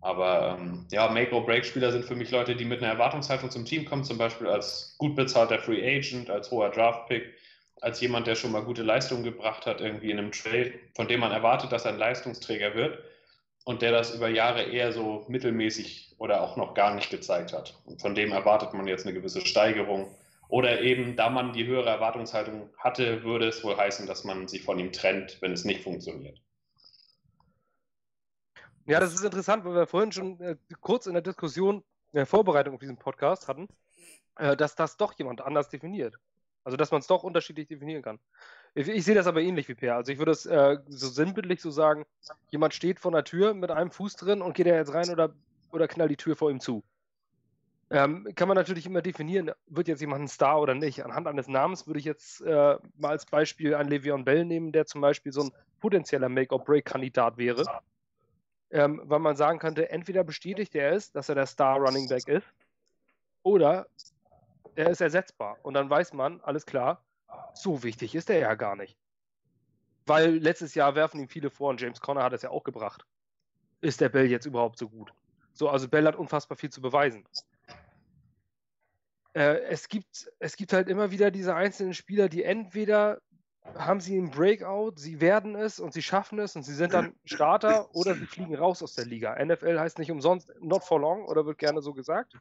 Aber 0.00 0.58
ähm, 0.60 0.86
ja, 0.92 1.08
Make 1.08 1.34
or 1.34 1.44
Break 1.44 1.64
Spieler 1.64 1.90
sind 1.90 2.04
für 2.04 2.14
mich 2.14 2.30
Leute, 2.30 2.54
die 2.54 2.64
mit 2.64 2.82
einer 2.82 2.92
Erwartungshaltung 2.92 3.50
zum 3.50 3.64
Team 3.64 3.84
kommen, 3.84 4.04
zum 4.04 4.18
Beispiel 4.18 4.46
als 4.46 4.94
gut 4.98 5.16
bezahlter 5.16 5.58
Free 5.58 5.84
Agent, 5.84 6.30
als 6.30 6.50
hoher 6.50 6.70
Draft 6.70 7.08
Pick 7.08 7.34
als 7.80 8.00
jemand, 8.00 8.26
der 8.26 8.34
schon 8.34 8.52
mal 8.52 8.62
gute 8.62 8.82
Leistungen 8.82 9.24
gebracht 9.24 9.66
hat, 9.66 9.80
irgendwie 9.80 10.10
in 10.10 10.18
einem 10.18 10.32
Trade, 10.32 10.74
von 10.94 11.08
dem 11.08 11.20
man 11.20 11.32
erwartet, 11.32 11.72
dass 11.72 11.84
er 11.84 11.92
ein 11.92 11.98
Leistungsträger 11.98 12.74
wird 12.74 12.98
und 13.64 13.82
der 13.82 13.92
das 13.92 14.14
über 14.14 14.28
Jahre 14.28 14.62
eher 14.62 14.92
so 14.92 15.24
mittelmäßig 15.28 16.14
oder 16.18 16.42
auch 16.42 16.56
noch 16.56 16.74
gar 16.74 16.94
nicht 16.94 17.10
gezeigt 17.10 17.52
hat. 17.52 17.78
Und 17.84 18.00
von 18.00 18.14
dem 18.14 18.32
erwartet 18.32 18.74
man 18.74 18.86
jetzt 18.86 19.06
eine 19.06 19.14
gewisse 19.14 19.42
Steigerung. 19.42 20.14
Oder 20.48 20.80
eben, 20.80 21.14
da 21.14 21.28
man 21.28 21.52
die 21.52 21.66
höhere 21.66 21.90
Erwartungshaltung 21.90 22.70
hatte, 22.78 23.22
würde 23.22 23.48
es 23.48 23.62
wohl 23.62 23.76
heißen, 23.76 24.06
dass 24.06 24.24
man 24.24 24.48
sich 24.48 24.62
von 24.62 24.78
ihm 24.78 24.92
trennt, 24.92 25.40
wenn 25.42 25.52
es 25.52 25.64
nicht 25.64 25.82
funktioniert. 25.82 26.40
Ja, 28.86 28.98
das 29.00 29.12
ist 29.12 29.22
interessant, 29.22 29.66
weil 29.66 29.74
wir 29.74 29.86
vorhin 29.86 30.12
schon 30.12 30.40
äh, 30.40 30.56
kurz 30.80 31.06
in 31.06 31.12
der 31.12 31.20
Diskussion, 31.20 31.76
in 32.12 32.16
der 32.16 32.26
Vorbereitung 32.26 32.74
auf 32.74 32.80
diesen 32.80 32.96
Podcast 32.96 33.46
hatten, 33.46 33.68
äh, 34.36 34.56
dass 34.56 34.74
das 34.74 34.96
doch 34.96 35.12
jemand 35.18 35.42
anders 35.42 35.68
definiert. 35.68 36.18
Also, 36.64 36.78
dass 36.78 36.90
man 36.90 37.00
es 37.00 37.06
doch 37.06 37.22
unterschiedlich 37.22 37.68
definieren 37.68 38.02
kann. 38.02 38.18
Ich, 38.74 38.88
ich 38.88 39.04
sehe 39.04 39.14
das 39.14 39.26
aber 39.26 39.42
ähnlich 39.42 39.68
wie 39.68 39.74
Per. 39.74 39.96
Also, 39.96 40.12
ich 40.12 40.18
würde 40.18 40.32
es 40.32 40.46
äh, 40.46 40.78
so 40.88 41.08
sinnbildlich 41.08 41.60
so 41.60 41.70
sagen: 41.70 42.06
jemand 42.50 42.72
steht 42.72 42.98
vor 42.98 43.12
einer 43.12 43.24
Tür 43.24 43.52
mit 43.52 43.70
einem 43.70 43.90
Fuß 43.90 44.16
drin 44.16 44.40
und 44.40 44.54
geht 44.54 44.66
er 44.66 44.76
jetzt 44.76 44.94
rein 44.94 45.10
oder, 45.10 45.34
oder 45.70 45.86
knallt 45.86 46.10
die 46.10 46.16
Tür 46.16 46.34
vor 46.34 46.50
ihm 46.50 46.60
zu. 46.60 46.82
Ähm, 47.90 48.28
kann 48.34 48.48
man 48.48 48.56
natürlich 48.56 48.84
immer 48.84 49.00
definieren, 49.00 49.50
wird 49.66 49.88
jetzt 49.88 50.00
jemand 50.00 50.22
ein 50.22 50.28
Star 50.28 50.60
oder 50.60 50.74
nicht. 50.74 51.04
Anhand 51.04 51.26
eines 51.26 51.48
Namens 51.48 51.86
würde 51.86 51.98
ich 52.00 52.04
jetzt 52.04 52.42
äh, 52.42 52.76
mal 52.96 53.10
als 53.10 53.24
Beispiel 53.24 53.74
einen 53.74 53.90
Le'Veon 53.90 54.24
Bell 54.24 54.44
nehmen, 54.44 54.72
der 54.72 54.84
zum 54.84 55.00
Beispiel 55.00 55.32
so 55.32 55.44
ein 55.44 55.52
potenzieller 55.80 56.28
Make-or-Break-Kandidat 56.28 57.38
wäre. 57.38 57.64
Ähm, 58.70 59.00
weil 59.04 59.20
man 59.20 59.36
sagen 59.36 59.58
könnte, 59.58 59.90
entweder 59.90 60.22
bestätigt 60.22 60.74
er 60.74 60.92
es, 60.92 61.10
dass 61.12 61.30
er 61.30 61.34
der 61.34 61.46
Star 61.46 61.78
Running 61.78 62.08
Back 62.08 62.28
ist, 62.28 62.46
oder 63.42 63.86
er 64.74 64.90
ist 64.90 65.00
ersetzbar. 65.00 65.56
Und 65.62 65.72
dann 65.72 65.88
weiß 65.88 66.12
man, 66.12 66.42
alles 66.42 66.66
klar, 66.66 67.02
so 67.54 67.82
wichtig 67.82 68.14
ist 68.14 68.28
er 68.28 68.38
ja 68.38 68.54
gar 68.54 68.76
nicht. 68.76 68.98
Weil 70.04 70.36
letztes 70.36 70.74
Jahr 70.74 70.94
werfen 70.94 71.20
ihm 71.20 71.28
viele 71.28 71.48
vor 71.48 71.70
und 71.70 71.80
James 71.80 72.00
Conner 72.00 72.22
hat 72.22 72.34
es 72.34 72.42
ja 72.42 72.50
auch 72.50 72.64
gebracht. 72.64 73.06
Ist 73.80 74.00
der 74.02 74.10
Bell 74.10 74.26
jetzt 74.26 74.44
überhaupt 74.44 74.78
so 74.78 74.88
gut? 74.88 75.12
So, 75.52 75.68
also 75.68 75.88
Bell 75.88 76.06
hat 76.06 76.16
unfassbar 76.16 76.56
viel 76.56 76.70
zu 76.70 76.80
beweisen. 76.80 77.24
Äh, 79.34 79.60
es, 79.68 79.88
gibt, 79.88 80.30
es 80.38 80.56
gibt 80.56 80.72
halt 80.72 80.88
immer 80.88 81.10
wieder 81.10 81.30
diese 81.30 81.54
einzelnen 81.54 81.94
Spieler, 81.94 82.28
die 82.28 82.42
entweder 82.42 83.20
haben 83.76 84.00
sie 84.00 84.16
einen 84.16 84.30
Breakout, 84.30 84.94
sie 84.96 85.20
werden 85.20 85.54
es 85.54 85.78
und 85.78 85.92
sie 85.92 86.02
schaffen 86.02 86.38
es 86.38 86.56
und 86.56 86.62
sie 86.62 86.74
sind 86.74 86.94
dann 86.94 87.14
Starter 87.24 87.94
oder 87.94 88.14
sie 88.14 88.26
fliegen 88.26 88.54
raus 88.54 88.82
aus 88.82 88.94
der 88.94 89.04
Liga. 89.04 89.36
NFL 89.44 89.78
heißt 89.78 89.98
nicht 89.98 90.10
umsonst 90.10 90.50
not 90.60 90.84
for 90.84 91.00
long 91.00 91.24
oder 91.26 91.44
wird 91.44 91.58
gerne 91.58 91.82
so 91.82 91.92
gesagt. 91.92 92.34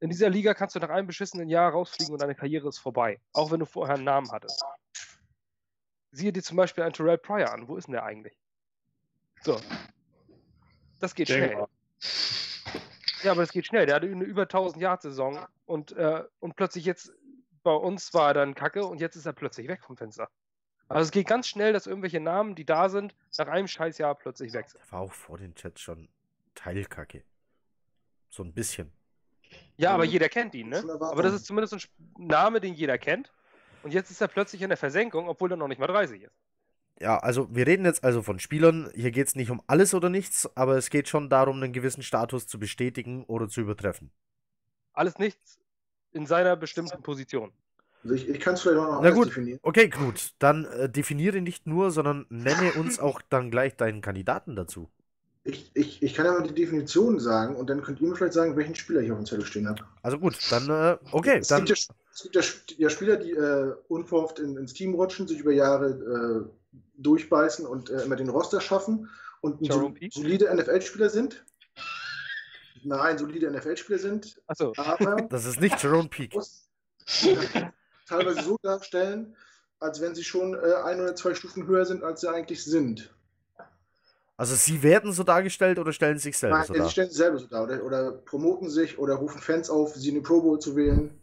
In 0.00 0.10
dieser 0.10 0.28
Liga 0.28 0.54
kannst 0.54 0.74
du 0.74 0.80
nach 0.80 0.90
einem 0.90 1.06
beschissenen 1.06 1.48
Jahr 1.48 1.72
rausfliegen 1.72 2.12
und 2.12 2.20
deine 2.20 2.34
Karriere 2.34 2.68
ist 2.68 2.78
vorbei. 2.78 3.20
Auch 3.32 3.50
wenn 3.50 3.60
du 3.60 3.66
vorher 3.66 3.94
einen 3.94 4.04
Namen 4.04 4.30
hattest. 4.30 4.62
Siehe 6.12 6.32
dir 6.32 6.42
zum 6.42 6.56
Beispiel 6.56 6.84
einen 6.84 6.92
Terrell 6.92 7.18
Pryor 7.18 7.52
an. 7.52 7.68
Wo 7.68 7.76
ist 7.76 7.86
denn 7.86 7.92
der 7.92 8.04
eigentlich? 8.04 8.36
So. 9.42 9.58
Das 10.98 11.14
geht 11.14 11.28
schnell. 11.28 11.66
Ja, 13.22 13.32
aber 13.32 13.42
es 13.42 13.52
geht 13.52 13.66
schnell. 13.66 13.86
Der 13.86 13.96
hatte 13.96 14.06
eine 14.06 14.24
über 14.24 14.42
1000 14.42 14.82
Yard 14.82 15.02
Saison 15.02 15.38
und, 15.66 15.92
äh, 15.92 16.24
und 16.40 16.56
plötzlich 16.56 16.84
jetzt 16.84 17.12
bei 17.62 17.72
uns 17.72 18.14
war 18.14 18.28
er 18.28 18.34
dann 18.34 18.54
Kacke 18.54 18.84
und 18.86 19.00
jetzt 19.00 19.16
ist 19.16 19.26
er 19.26 19.32
plötzlich 19.32 19.68
weg 19.68 19.82
vom 19.82 19.96
Fenster. 19.96 20.28
Also 20.88 21.04
es 21.06 21.10
geht 21.12 21.28
ganz 21.28 21.46
schnell, 21.46 21.72
dass 21.72 21.86
irgendwelche 21.86 22.20
Namen, 22.20 22.54
die 22.54 22.64
da 22.64 22.88
sind, 22.88 23.14
nach 23.38 23.48
einem 23.48 23.68
Scheißjahr 23.68 24.14
plötzlich 24.16 24.52
weg 24.52 24.68
sind. 24.70 24.82
Der 24.82 24.92
war 24.92 25.00
auch 25.00 25.12
vor 25.12 25.38
den 25.38 25.54
Chats 25.54 25.80
schon 25.80 26.08
Teilkacke. 26.54 27.22
So 28.28 28.42
ein 28.42 28.52
bisschen. 28.52 28.92
Ja, 29.76 29.92
aber 29.92 30.04
Mhm. 30.04 30.10
jeder 30.10 30.28
kennt 30.28 30.54
ihn, 30.54 30.68
ne? 30.68 30.82
Aber 31.00 31.22
das 31.22 31.34
ist 31.34 31.46
zumindest 31.46 31.74
ein 31.74 32.26
Name, 32.26 32.60
den 32.60 32.74
jeder 32.74 32.98
kennt. 32.98 33.32
Und 33.82 33.92
jetzt 33.92 34.10
ist 34.10 34.20
er 34.20 34.28
plötzlich 34.28 34.62
in 34.62 34.68
der 34.68 34.76
Versenkung, 34.76 35.28
obwohl 35.28 35.50
er 35.52 35.56
noch 35.56 35.68
nicht 35.68 35.78
mal 35.78 35.86
30 35.86 36.22
ist. 36.22 36.39
Ja, 37.00 37.18
also 37.18 37.48
wir 37.50 37.66
reden 37.66 37.86
jetzt 37.86 38.04
also 38.04 38.22
von 38.22 38.38
Spielern. 38.38 38.90
Hier 38.94 39.10
geht 39.10 39.26
es 39.26 39.34
nicht 39.34 39.50
um 39.50 39.62
alles 39.66 39.94
oder 39.94 40.10
nichts, 40.10 40.48
aber 40.54 40.76
es 40.76 40.90
geht 40.90 41.08
schon 41.08 41.30
darum, 41.30 41.56
einen 41.62 41.72
gewissen 41.72 42.02
Status 42.02 42.46
zu 42.46 42.58
bestätigen 42.58 43.24
oder 43.24 43.48
zu 43.48 43.62
übertreffen. 43.62 44.10
Alles 44.92 45.18
nichts 45.18 45.58
in 46.12 46.26
seiner 46.26 46.56
bestimmten 46.56 47.02
Position. 47.02 47.52
Also 48.02 48.14
ich, 48.14 48.28
ich 48.28 48.40
kann 48.40 48.54
es 48.54 48.62
vielleicht 48.62 48.78
auch 48.78 48.84
noch 48.84 48.90
Na 48.92 48.98
anders 48.98 49.14
gut. 49.14 49.28
definieren. 49.28 49.60
Okay, 49.62 49.88
Knut, 49.88 50.34
dann 50.38 50.64
äh, 50.66 50.88
definiere 50.90 51.40
nicht 51.40 51.66
nur, 51.66 51.90
sondern 51.90 52.26
nenne 52.28 52.72
uns 52.74 52.98
auch 53.00 53.22
dann 53.28 53.50
gleich 53.50 53.76
deinen 53.76 54.02
Kandidaten 54.02 54.56
dazu. 54.56 54.90
Ich, 55.44 55.70
ich, 55.72 56.02
ich 56.02 56.14
kann 56.14 56.26
ja 56.26 56.32
mal 56.32 56.46
die 56.46 56.54
Definition 56.54 57.18
sagen 57.18 57.56
und 57.56 57.70
dann 57.70 57.80
könnt 57.82 58.00
ihr 58.00 58.08
mir 58.08 58.14
vielleicht 58.14 58.34
sagen, 58.34 58.56
welchen 58.56 58.74
Spieler 58.74 59.00
ich 59.00 59.10
auf 59.10 59.18
dem 59.18 59.24
Zettel 59.24 59.46
stehen 59.46 59.68
habe. 59.68 59.82
Also 60.02 60.18
gut, 60.18 60.36
dann, 60.50 60.68
äh, 60.68 60.98
okay, 61.12 61.38
es 61.38 61.48
dann, 61.48 61.64
gibt, 61.64 61.78
ja, 61.78 61.94
es 62.12 62.22
gibt 62.22 62.78
ja 62.78 62.90
Spieler, 62.90 63.16
die 63.16 63.30
äh, 63.30 63.74
unverhofft 63.88 64.38
in, 64.38 64.58
ins 64.58 64.74
Team 64.74 64.94
rutschen, 64.94 65.26
sich 65.26 65.40
über 65.40 65.52
Jahre 65.52 66.46
äh, 66.46 66.59
durchbeißen 67.02 67.66
und 67.66 67.90
äh, 67.90 68.02
immer 68.02 68.16
den 68.16 68.28
Roster 68.28 68.60
schaffen 68.60 69.08
und 69.40 69.60
ein 69.60 69.64
Jerome 69.64 69.94
solide 70.10 70.54
NFL-Spieler 70.54 71.10
sind. 71.10 71.44
Nein, 72.82 73.18
solide 73.18 73.50
NFL-Spieler 73.50 73.98
sind, 73.98 74.40
Achso, 74.46 74.72
aber 74.76 75.16
das 75.30 75.44
ist 75.44 75.60
nicht 75.60 75.82
Jerome 75.82 76.08
Peak. 76.08 76.32
teilweise 78.06 78.42
so 78.42 78.56
darstellen, 78.62 79.36
als 79.78 80.00
wenn 80.00 80.14
sie 80.14 80.24
schon 80.24 80.54
äh, 80.54 80.74
ein 80.84 81.00
oder 81.00 81.14
zwei 81.14 81.34
Stufen 81.34 81.66
höher 81.66 81.84
sind, 81.84 82.02
als 82.02 82.20
sie 82.20 82.30
eigentlich 82.30 82.64
sind. 82.64 83.14
Also 84.36 84.54
sie 84.54 84.82
werden 84.82 85.12
so 85.12 85.22
dargestellt 85.22 85.78
oder 85.78 85.92
stellen 85.92 86.18
sich 86.18 86.38
selber 86.38 86.56
Nein, 86.58 86.66
so 86.66 86.72
sie 86.72 86.78
dar? 86.78 86.88
stellen 86.88 87.08
sich 87.08 87.18
selber 87.18 87.38
so 87.38 87.46
dar 87.46 87.64
oder, 87.64 87.84
oder 87.84 88.12
promoten 88.12 88.70
sich 88.70 88.98
oder 88.98 89.16
rufen 89.16 89.40
Fans 89.40 89.68
auf, 89.68 89.94
sie 89.94 90.08
in 90.08 90.14
die 90.14 90.20
Pro 90.22 90.40
Bowl 90.40 90.58
zu 90.58 90.74
wählen. 90.76 91.20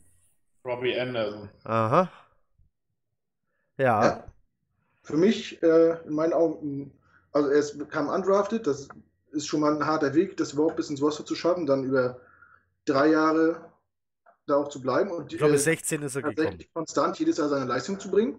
Robbie 0.64 1.00
Anderson. 1.00 1.50
Aha. 1.64 2.12
Ja, 3.78 4.04
Ja. 4.04 4.24
Für 5.08 5.16
mich, 5.16 5.64
äh, 5.64 5.98
in 6.06 6.14
meinen 6.14 6.34
Augen, 6.34 6.92
also 7.32 7.48
er 7.48 7.60
ist, 7.60 7.90
kam 7.90 8.10
undrafted, 8.10 8.68
das 8.68 8.90
ist 9.32 9.48
schon 9.48 9.62
mal 9.62 9.74
ein 9.74 9.86
harter 9.86 10.14
Weg, 10.14 10.36
das 10.36 10.52
überhaupt 10.52 10.76
bis 10.76 10.90
ins 10.90 11.02
Roster 11.02 11.26
zu 11.26 11.34
schaffen, 11.34 11.66
dann 11.66 11.86
über 11.86 12.20
drei 12.84 13.08
Jahre 13.08 13.72
da 14.48 14.58
auch 14.58 14.68
zu 14.68 14.82
bleiben. 14.82 15.12
Und, 15.12 15.32
ich 15.32 15.38
glaube, 15.38 15.54
äh, 15.54 15.58
16 15.58 16.02
ist 16.02 16.18
er 16.18 16.24
gekommen. 16.24 16.60
konstant 16.74 17.18
jedes 17.20 17.38
Jahr 17.38 17.48
seine 17.48 17.64
Leistung 17.64 17.98
zu 18.02 18.12
bringen. 18.12 18.38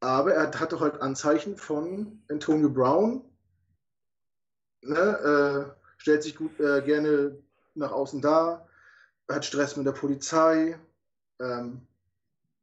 Aber 0.00 0.34
er 0.34 0.52
hatte 0.60 0.80
halt 0.80 1.00
Anzeichen 1.00 1.56
von 1.56 2.22
Antonio 2.28 2.68
Brown. 2.68 3.24
Ne, 4.82 4.98
äh, 4.98 5.82
stellt 5.96 6.24
sich 6.24 6.36
gut, 6.36 6.60
äh, 6.60 6.82
gerne 6.82 7.38
nach 7.74 7.92
außen 7.92 8.20
dar, 8.20 8.68
hat 9.30 9.46
Stress 9.46 9.76
mit 9.78 9.86
der 9.86 9.92
Polizei, 9.92 10.78
ähm, 11.40 11.86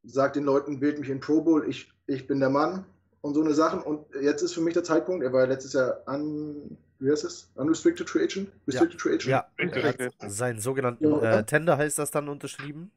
sagt 0.04 0.36
den 0.36 0.44
Leuten, 0.44 0.80
wählt 0.80 1.00
mich 1.00 1.08
in 1.08 1.18
Pro 1.18 1.40
Bowl, 1.40 1.68
ich, 1.68 1.92
ich 2.10 2.26
bin 2.26 2.40
der 2.40 2.50
Mann 2.50 2.84
und 3.20 3.34
so 3.34 3.40
eine 3.40 3.54
Sachen. 3.54 3.82
Und 3.82 4.06
jetzt 4.20 4.42
ist 4.42 4.54
für 4.54 4.60
mich 4.60 4.74
der 4.74 4.84
Zeitpunkt, 4.84 5.24
er 5.24 5.32
war 5.32 5.42
ja 5.42 5.46
letztes 5.46 5.72
Jahr 5.72 6.02
an, 6.06 6.76
wie 6.98 7.10
heißt 7.10 7.24
es? 7.24 7.50
Unrestricted 7.54 8.08
Free 8.10 8.24
Agent? 8.24 8.50
Restricted 8.66 8.94
ja. 8.94 9.00
Free 9.00 9.14
Agent? 9.14 9.26
Ja, 9.26 9.82
er 9.82 10.06
hat 10.06 10.30
seinen 10.30 10.60
sogenannten 10.60 11.04
ja, 11.04 11.38
äh, 11.38 11.44
Tender 11.44 11.78
heißt 11.78 11.98
das 11.98 12.10
dann 12.10 12.28
unterschrieben. 12.28 12.90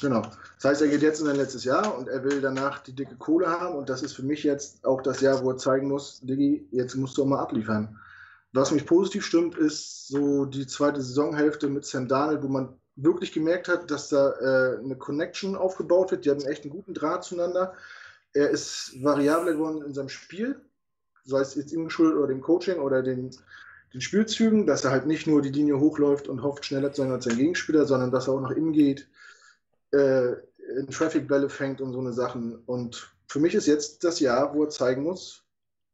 Genau. 0.00 0.22
Das 0.56 0.64
heißt, 0.64 0.82
er 0.82 0.88
geht 0.88 1.00
jetzt 1.00 1.20
in 1.20 1.26
sein 1.26 1.36
letztes 1.36 1.64
Jahr 1.64 1.96
und 1.96 2.08
er 2.08 2.22
will 2.22 2.42
danach 2.42 2.80
die 2.80 2.92
dicke 2.92 3.16
Kohle 3.16 3.48
haben 3.48 3.76
und 3.76 3.88
das 3.88 4.02
ist 4.02 4.12
für 4.12 4.22
mich 4.22 4.44
jetzt 4.44 4.84
auch 4.84 5.00
das 5.00 5.22
Jahr, 5.22 5.42
wo 5.42 5.50
er 5.50 5.56
zeigen 5.56 5.88
muss, 5.88 6.20
Diggi, 6.20 6.68
jetzt 6.70 6.96
musst 6.96 7.16
du 7.16 7.22
auch 7.22 7.26
mal 7.26 7.40
abliefern. 7.40 7.98
Was 8.52 8.72
mich 8.72 8.84
positiv 8.84 9.24
stimmt, 9.24 9.56
ist 9.56 10.08
so 10.08 10.44
die 10.44 10.66
zweite 10.66 11.00
Saisonhälfte 11.00 11.68
mit 11.68 11.86
Sam 11.86 12.08
Darnold, 12.08 12.42
wo 12.42 12.48
man 12.48 12.74
wirklich 12.96 13.32
gemerkt 13.32 13.68
hat, 13.68 13.90
dass 13.90 14.08
da 14.08 14.32
äh, 14.32 14.78
eine 14.78 14.96
Connection 14.96 15.56
aufgebaut 15.56 16.10
wird. 16.10 16.24
Die 16.24 16.30
haben 16.30 16.44
echt 16.44 16.64
einen 16.64 16.72
guten 16.72 16.94
Draht 16.94 17.24
zueinander. 17.24 17.74
Er 18.32 18.50
ist 18.50 19.02
variabler 19.02 19.52
geworden 19.52 19.82
in 19.82 19.94
seinem 19.94 20.08
Spiel, 20.08 20.60
sei 21.24 21.40
es 21.40 21.54
jetzt 21.54 21.72
ihm 21.72 21.84
geschuldet 21.84 22.18
oder 22.18 22.28
dem 22.28 22.40
Coaching 22.40 22.78
oder 22.78 23.02
den, 23.02 23.30
den 23.94 24.00
Spielzügen, 24.00 24.66
dass 24.66 24.84
er 24.84 24.90
halt 24.90 25.06
nicht 25.06 25.26
nur 25.26 25.42
die 25.42 25.50
Linie 25.50 25.80
hochläuft 25.80 26.28
und 26.28 26.42
hofft, 26.42 26.64
schneller 26.64 26.92
zu 26.92 27.02
sein 27.02 27.12
als 27.12 27.24
sein 27.24 27.36
Gegenspieler, 27.36 27.86
sondern 27.86 28.10
dass 28.10 28.28
er 28.28 28.34
auch 28.34 28.40
nach 28.40 28.50
innen 28.50 28.72
geht, 28.72 29.08
äh, 29.92 30.32
in 30.78 30.88
Traffic-Bälle 30.90 31.48
fängt 31.48 31.80
und 31.80 31.92
so 31.92 32.00
eine 32.00 32.12
Sachen. 32.12 32.56
Und 32.66 33.12
für 33.28 33.40
mich 33.40 33.54
ist 33.54 33.66
jetzt 33.66 34.04
das 34.04 34.20
Jahr, 34.20 34.54
wo 34.54 34.64
er 34.64 34.70
zeigen 34.70 35.02
muss, 35.02 35.44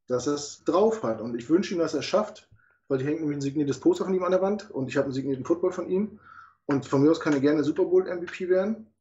dass 0.08 0.26
er 0.26 0.34
es 0.34 0.64
drauf 0.64 1.02
hat. 1.02 1.20
Und 1.20 1.36
ich 1.36 1.48
wünsche 1.48 1.74
ihm, 1.74 1.80
dass 1.80 1.94
er 1.94 2.00
es 2.00 2.06
schafft, 2.06 2.48
weil 2.88 2.98
die 2.98 3.06
hängt 3.06 3.20
nämlich 3.20 3.38
ein 3.38 3.42
signiertes 3.42 3.80
Poster 3.80 4.04
von 4.04 4.14
ihm 4.14 4.24
an 4.24 4.32
der 4.32 4.42
Wand 4.42 4.70
und 4.70 4.88
ich 4.88 4.96
habe 4.96 5.06
einen 5.06 5.14
signierten 5.14 5.44
Football 5.44 5.72
von 5.72 5.88
ihm. 5.88 6.18
Und 6.66 6.86
von 6.86 7.02
mir 7.02 7.10
aus 7.10 7.20
kann 7.20 7.32
er 7.32 7.40
gerne 7.40 7.64
Super 7.64 7.84
Bowl 7.84 8.04
MVP 8.04 8.48
werden. 8.48 8.91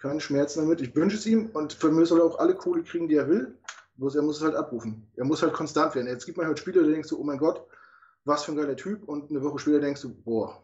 Keine 0.00 0.20
Schmerzen 0.20 0.60
damit. 0.60 0.80
Ich 0.80 0.94
wünsche 0.94 1.16
es 1.16 1.26
ihm 1.26 1.50
und 1.50 1.72
von 1.72 1.94
mir 1.94 2.06
soll 2.06 2.20
er 2.20 2.24
auch 2.24 2.38
alle 2.38 2.54
Kohle 2.54 2.82
kriegen, 2.82 3.08
die 3.08 3.16
er 3.16 3.28
will. 3.28 3.58
Bloß 3.96 4.14
er 4.14 4.22
muss 4.22 4.36
es 4.36 4.44
halt 4.44 4.54
abrufen. 4.54 5.10
Er 5.16 5.24
muss 5.24 5.42
halt 5.42 5.52
konstant 5.52 5.94
werden. 5.96 6.06
Jetzt 6.06 6.24
gibt 6.24 6.38
man 6.38 6.46
halt 6.46 6.58
Spieler, 6.58 6.82
da 6.82 6.88
denkst 6.88 7.08
du, 7.08 7.18
oh 7.18 7.24
mein 7.24 7.38
Gott, 7.38 7.66
was 8.24 8.44
für 8.44 8.52
ein 8.52 8.56
geiler 8.56 8.76
Typ. 8.76 9.02
Und 9.08 9.30
eine 9.30 9.42
Woche 9.42 9.58
später 9.58 9.80
denkst 9.80 10.02
du, 10.02 10.14
boah, 10.14 10.62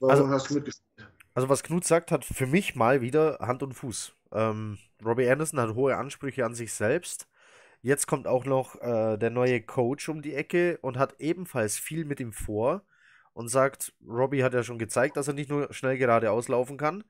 warum 0.00 0.10
also, 0.10 0.28
hast 0.28 0.50
du 0.50 0.54
mitgespielt? 0.54 1.08
Also 1.34 1.48
was 1.48 1.62
Knut 1.62 1.84
sagt, 1.84 2.10
hat 2.10 2.24
für 2.24 2.46
mich 2.46 2.76
mal 2.76 3.00
wieder 3.00 3.38
Hand 3.40 3.62
und 3.62 3.72
Fuß. 3.72 4.12
Ähm, 4.32 4.76
Robbie 5.02 5.28
Anderson 5.30 5.60
hat 5.60 5.74
hohe 5.74 5.96
Ansprüche 5.96 6.44
an 6.44 6.54
sich 6.54 6.74
selbst. 6.74 7.28
Jetzt 7.80 8.06
kommt 8.06 8.26
auch 8.26 8.44
noch 8.44 8.74
äh, 8.82 9.16
der 9.16 9.30
neue 9.30 9.62
Coach 9.62 10.08
um 10.08 10.20
die 10.20 10.34
Ecke 10.34 10.78
und 10.82 10.98
hat 10.98 11.14
ebenfalls 11.20 11.78
viel 11.78 12.04
mit 12.04 12.20
ihm 12.20 12.32
vor 12.32 12.82
und 13.32 13.48
sagt, 13.48 13.94
Robbie 14.06 14.42
hat 14.42 14.52
ja 14.52 14.64
schon 14.64 14.78
gezeigt, 14.78 15.16
dass 15.16 15.28
er 15.28 15.34
nicht 15.34 15.48
nur 15.48 15.72
schnell 15.72 15.96
geradeaus 15.96 16.48
laufen 16.48 16.76
kann. 16.76 17.04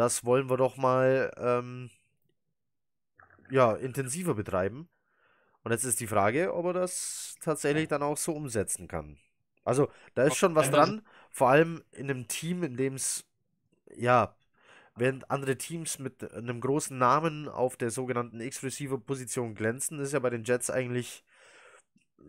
Das 0.00 0.24
wollen 0.24 0.48
wir 0.48 0.56
doch 0.56 0.78
mal 0.78 1.30
ähm, 1.36 1.90
ja, 3.50 3.74
intensiver 3.74 4.34
betreiben. 4.34 4.88
Und 5.62 5.72
jetzt 5.72 5.84
ist 5.84 6.00
die 6.00 6.06
Frage, 6.06 6.54
ob 6.54 6.64
er 6.64 6.72
das 6.72 7.34
tatsächlich 7.42 7.86
dann 7.86 8.02
auch 8.02 8.16
so 8.16 8.32
umsetzen 8.32 8.88
kann. 8.88 9.18
Also, 9.62 9.90
da 10.14 10.22
ist 10.22 10.38
schon 10.38 10.54
was 10.54 10.70
dran, 10.70 11.02
vor 11.28 11.50
allem 11.50 11.84
in 11.92 12.10
einem 12.10 12.28
Team, 12.28 12.62
in 12.62 12.78
dem 12.78 12.94
es 12.94 13.26
ja 13.94 14.34
Während 14.96 15.30
andere 15.30 15.56
Teams 15.56 15.98
mit 15.98 16.32
einem 16.34 16.60
großen 16.60 16.96
Namen 16.98 17.48
auf 17.48 17.76
der 17.76 17.90
sogenannten 17.90 18.40
X-Receiver-Position 18.40 19.54
glänzen, 19.54 19.98
ist 19.98 20.12
ja 20.12 20.18
bei 20.18 20.30
den 20.30 20.44
Jets 20.44 20.68
eigentlich, 20.68 21.24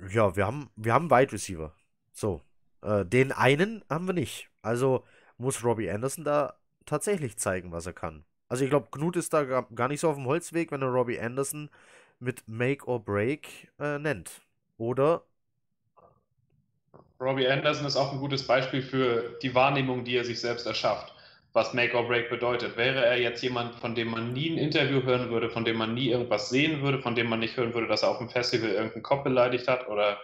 ja, 0.10 0.36
wir 0.36 0.46
haben, 0.46 0.70
wir 0.76 0.94
haben 0.94 1.10
Wide 1.10 1.32
Receiver. 1.32 1.74
So. 2.14 2.42
Äh, 2.82 3.06
den 3.06 3.32
einen 3.32 3.84
haben 3.90 4.08
wir 4.08 4.14
nicht. 4.14 4.50
Also 4.62 5.06
muss 5.38 5.64
Robbie 5.64 5.90
Anderson 5.90 6.24
da 6.24 6.61
tatsächlich 6.86 7.38
zeigen, 7.38 7.72
was 7.72 7.86
er 7.86 7.94
kann. 7.94 8.24
Also 8.48 8.64
ich 8.64 8.70
glaube, 8.70 8.88
Knut 8.92 9.16
ist 9.16 9.34
da 9.34 9.44
gar 9.44 9.88
nicht 9.88 10.02
so 10.02 10.10
auf 10.10 10.16
dem 10.16 10.26
Holzweg, 10.26 10.72
wenn 10.72 10.82
er 10.82 10.90
Robbie 10.90 11.20
Anderson 11.20 11.70
mit 12.20 12.48
Make 12.48 12.86
or 12.88 13.04
Break 13.04 13.72
äh, 13.80 13.98
nennt. 13.98 14.42
Oder? 14.78 15.24
Robbie 17.20 17.48
Anderson 17.48 17.86
ist 17.86 17.96
auch 17.96 18.12
ein 18.12 18.20
gutes 18.20 18.46
Beispiel 18.46 18.82
für 18.82 19.38
die 19.42 19.54
Wahrnehmung, 19.54 20.04
die 20.04 20.16
er 20.18 20.26
sich 20.26 20.40
selbst 20.40 20.66
erschafft 20.66 21.14
was 21.54 21.74
Make 21.74 21.96
or 21.96 22.08
Break 22.08 22.30
bedeutet. 22.30 22.78
Wäre 22.78 23.06
er 23.06 23.20
jetzt 23.20 23.42
jemand, 23.44 23.76
von 23.76 23.96
dem 23.96 24.10
man 24.10 24.34
nie 24.34 24.52
ein 24.52 24.58
Interview 24.58 25.04
hören 25.04 25.30
würde, 25.30 25.50
von 25.50 25.66
dem 25.66 25.78
man 25.78 25.94
nie 25.94 26.10
irgendwas 26.10 26.50
sehen 26.50 26.82
würde, 26.82 27.02
von 27.02 27.16
dem 27.16 27.28
man 27.28 27.40
nicht 27.40 27.58
hören 27.58 27.74
würde, 27.74 27.88
dass 27.88 28.04
er 28.04 28.10
auf 28.10 28.20
dem 28.20 28.30
Festival 28.30 28.70
irgendeinen 28.70 29.04
Kopf 29.04 29.24
beleidigt 29.24 29.68
hat 29.68 29.88
oder 29.90 30.18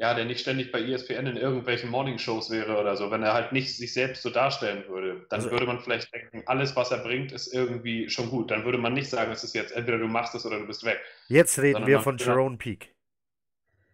ja, 0.00 0.14
der 0.14 0.24
nicht 0.24 0.40
ständig 0.40 0.72
bei 0.72 0.80
ESPN 0.80 1.26
in 1.26 1.36
irgendwelchen 1.36 1.90
Morningshows 1.90 2.48
wäre 2.48 2.78
oder 2.80 2.96
so, 2.96 3.10
wenn 3.10 3.22
er 3.22 3.34
halt 3.34 3.52
nicht 3.52 3.76
sich 3.76 3.92
selbst 3.92 4.22
so 4.22 4.30
darstellen 4.30 4.88
würde, 4.88 5.26
dann 5.28 5.40
also, 5.40 5.50
würde 5.50 5.66
man 5.66 5.78
vielleicht 5.78 6.10
denken, 6.14 6.42
alles, 6.46 6.74
was 6.74 6.90
er 6.90 6.98
bringt, 6.98 7.32
ist 7.32 7.52
irgendwie 7.52 8.08
schon 8.08 8.30
gut. 8.30 8.50
Dann 8.50 8.64
würde 8.64 8.78
man 8.78 8.94
nicht 8.94 9.10
sagen, 9.10 9.30
es 9.30 9.44
ist 9.44 9.54
jetzt 9.54 9.72
entweder 9.72 9.98
du 9.98 10.06
machst 10.06 10.34
es 10.34 10.46
oder 10.46 10.58
du 10.58 10.66
bist 10.66 10.84
weg. 10.84 10.98
Jetzt 11.28 11.58
reden 11.58 11.74
Sondern 11.74 11.90
wir 11.90 12.00
von 12.00 12.16
Jerome 12.16 12.56
Peak. 12.56 12.94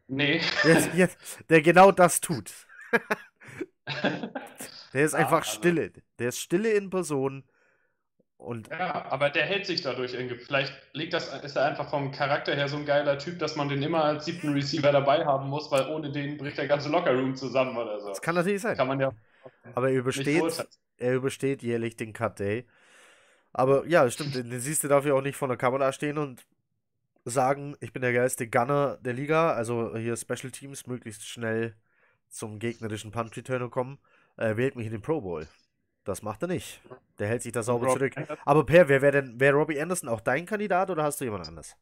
Nee. 0.06 0.40
Jetzt, 0.62 0.94
jetzt, 0.94 1.18
der 1.50 1.60
genau 1.60 1.90
das 1.90 2.20
tut. 2.20 2.52
Der 4.92 5.04
ist 5.04 5.14
einfach 5.14 5.40
also, 5.40 5.50
Stille. 5.50 5.92
Der 6.18 6.28
ist 6.28 6.38
Stille 6.38 6.70
in 6.70 6.88
Person. 6.88 7.44
Und 8.38 8.68
ja, 8.68 9.10
aber 9.10 9.30
der 9.30 9.44
hält 9.44 9.66
sich 9.66 9.80
dadurch 9.80 10.12
irgendwie. 10.12 10.36
Vielleicht 10.36 10.72
liegt 10.92 11.14
das, 11.14 11.32
ist 11.42 11.56
er 11.56 11.64
einfach 11.64 11.88
vom 11.88 12.12
Charakter 12.12 12.54
her 12.54 12.68
so 12.68 12.76
ein 12.76 12.84
geiler 12.84 13.18
Typ, 13.18 13.38
dass 13.38 13.56
man 13.56 13.68
den 13.68 13.82
immer 13.82 14.04
als 14.04 14.26
siebten 14.26 14.52
Receiver 14.52 14.92
dabei 14.92 15.24
haben 15.24 15.48
muss, 15.48 15.70
weil 15.70 15.88
ohne 15.88 16.12
den 16.12 16.36
bricht 16.36 16.58
der 16.58 16.68
ganze 16.68 16.90
Lockerroom 16.90 17.34
zusammen 17.34 17.76
oder 17.76 17.98
so. 18.00 18.08
Das 18.08 18.20
kann 18.20 18.34
natürlich 18.34 18.60
sein. 18.60 18.76
Kann 18.76 18.88
man 18.88 19.00
ja. 19.00 19.12
Aber 19.74 19.90
er 19.90 19.96
übersteht, 19.96 20.68
er 20.98 21.14
übersteht 21.14 21.62
jährlich 21.62 21.96
den 21.96 22.12
Cut 22.12 22.38
Day. 22.38 22.66
Aber 23.52 23.86
ja, 23.86 24.08
stimmt, 24.10 24.34
den 24.34 24.60
siehst 24.60 24.84
du 24.84 24.88
dafür 24.88 25.14
auch 25.14 25.22
nicht 25.22 25.36
vor 25.36 25.48
der 25.48 25.56
Kamera 25.56 25.92
stehen 25.92 26.18
und 26.18 26.46
sagen, 27.24 27.74
ich 27.80 27.92
bin 27.92 28.02
der 28.02 28.12
geilste 28.12 28.48
Gunner 28.48 28.98
der 29.00 29.14
Liga, 29.14 29.52
also 29.52 29.96
hier 29.96 30.16
Special 30.16 30.50
Teams 30.50 30.86
möglichst 30.86 31.26
schnell 31.26 31.74
zum 32.28 32.58
gegnerischen 32.58 33.12
Punt 33.12 33.34
Returner 33.36 33.70
kommen 33.70 33.98
äh, 34.36 34.56
wählt 34.56 34.76
mich 34.76 34.86
in 34.86 34.92
den 34.92 35.02
Pro 35.02 35.20
Bowl. 35.20 35.46
Das 36.06 36.22
macht 36.22 36.40
er 36.42 36.48
nicht. 36.48 36.80
Der 37.18 37.26
hält 37.26 37.42
sich 37.42 37.52
da 37.52 37.64
sauber 37.64 37.88
zurück. 37.88 38.14
Aber 38.44 38.64
Per, 38.64 38.88
wer 38.88 39.02
wäre 39.02 39.22
denn, 39.22 39.40
wäre 39.40 39.56
Robbie 39.56 39.80
Anderson 39.80 40.08
auch 40.08 40.20
dein 40.20 40.46
Kandidat 40.46 40.88
oder 40.88 41.02
hast 41.02 41.20
du 41.20 41.24
jemand 41.24 41.48
anders? 41.48 41.76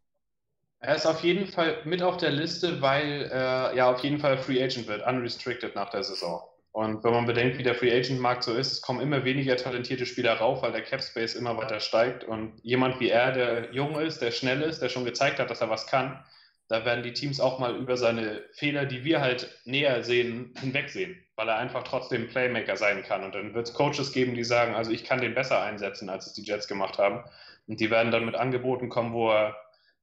Er 0.80 0.96
ist 0.96 1.06
auf 1.06 1.20
jeden 1.20 1.46
Fall 1.46 1.76
mit 1.84 2.02
auf 2.02 2.16
der 2.16 2.30
Liste, 2.30 2.80
weil 2.80 3.28
er 3.30 3.74
ja 3.74 3.92
auf 3.92 4.00
jeden 4.00 4.18
Fall 4.18 4.38
Free 4.38 4.62
Agent 4.62 4.86
wird, 4.86 5.06
unrestricted 5.06 5.74
nach 5.74 5.90
der 5.90 6.02
Saison. 6.02 6.42
Und 6.72 7.04
wenn 7.04 7.12
man 7.12 7.26
bedenkt, 7.26 7.58
wie 7.58 7.62
der 7.62 7.74
Free 7.74 7.94
Agent 7.94 8.18
Markt 8.18 8.44
so 8.44 8.54
ist, 8.54 8.72
es 8.72 8.80
kommen 8.80 9.00
immer 9.00 9.24
weniger 9.24 9.56
talentierte 9.56 10.06
Spieler 10.06 10.34
rauf, 10.34 10.62
weil 10.62 10.72
der 10.72 10.82
Cap 10.82 11.02
Space 11.02 11.34
immer 11.34 11.56
weiter 11.58 11.80
steigt. 11.80 12.24
Und 12.24 12.52
jemand 12.62 13.00
wie 13.00 13.10
er, 13.10 13.30
der 13.32 13.72
jung 13.72 13.98
ist, 14.00 14.22
der 14.22 14.30
schnell 14.30 14.62
ist, 14.62 14.80
der 14.80 14.88
schon 14.88 15.04
gezeigt 15.04 15.38
hat, 15.38 15.50
dass 15.50 15.60
er 15.60 15.70
was 15.70 15.86
kann, 15.86 16.24
da 16.68 16.84
werden 16.84 17.02
die 17.02 17.12
Teams 17.12 17.40
auch 17.40 17.58
mal 17.58 17.76
über 17.76 17.96
seine 17.96 18.42
Fehler, 18.52 18.86
die 18.86 19.04
wir 19.04 19.20
halt 19.20 19.60
näher 19.64 20.02
sehen, 20.02 20.54
hinwegsehen, 20.58 21.16
weil 21.36 21.48
er 21.48 21.58
einfach 21.58 21.82
trotzdem 21.82 22.28
Playmaker 22.28 22.76
sein 22.76 23.02
kann. 23.02 23.22
Und 23.22 23.34
dann 23.34 23.54
wird 23.54 23.68
es 23.68 23.74
Coaches 23.74 24.12
geben, 24.12 24.34
die 24.34 24.44
sagen, 24.44 24.74
also 24.74 24.90
ich 24.90 25.04
kann 25.04 25.20
den 25.20 25.34
besser 25.34 25.62
einsetzen, 25.62 26.08
als 26.08 26.26
es 26.26 26.32
die 26.32 26.42
Jets 26.42 26.66
gemacht 26.66 26.98
haben. 26.98 27.22
Und 27.66 27.80
die 27.80 27.90
werden 27.90 28.12
dann 28.12 28.24
mit 28.24 28.34
Angeboten 28.34 28.88
kommen, 28.88 29.12
wo 29.12 29.30
er 29.30 29.56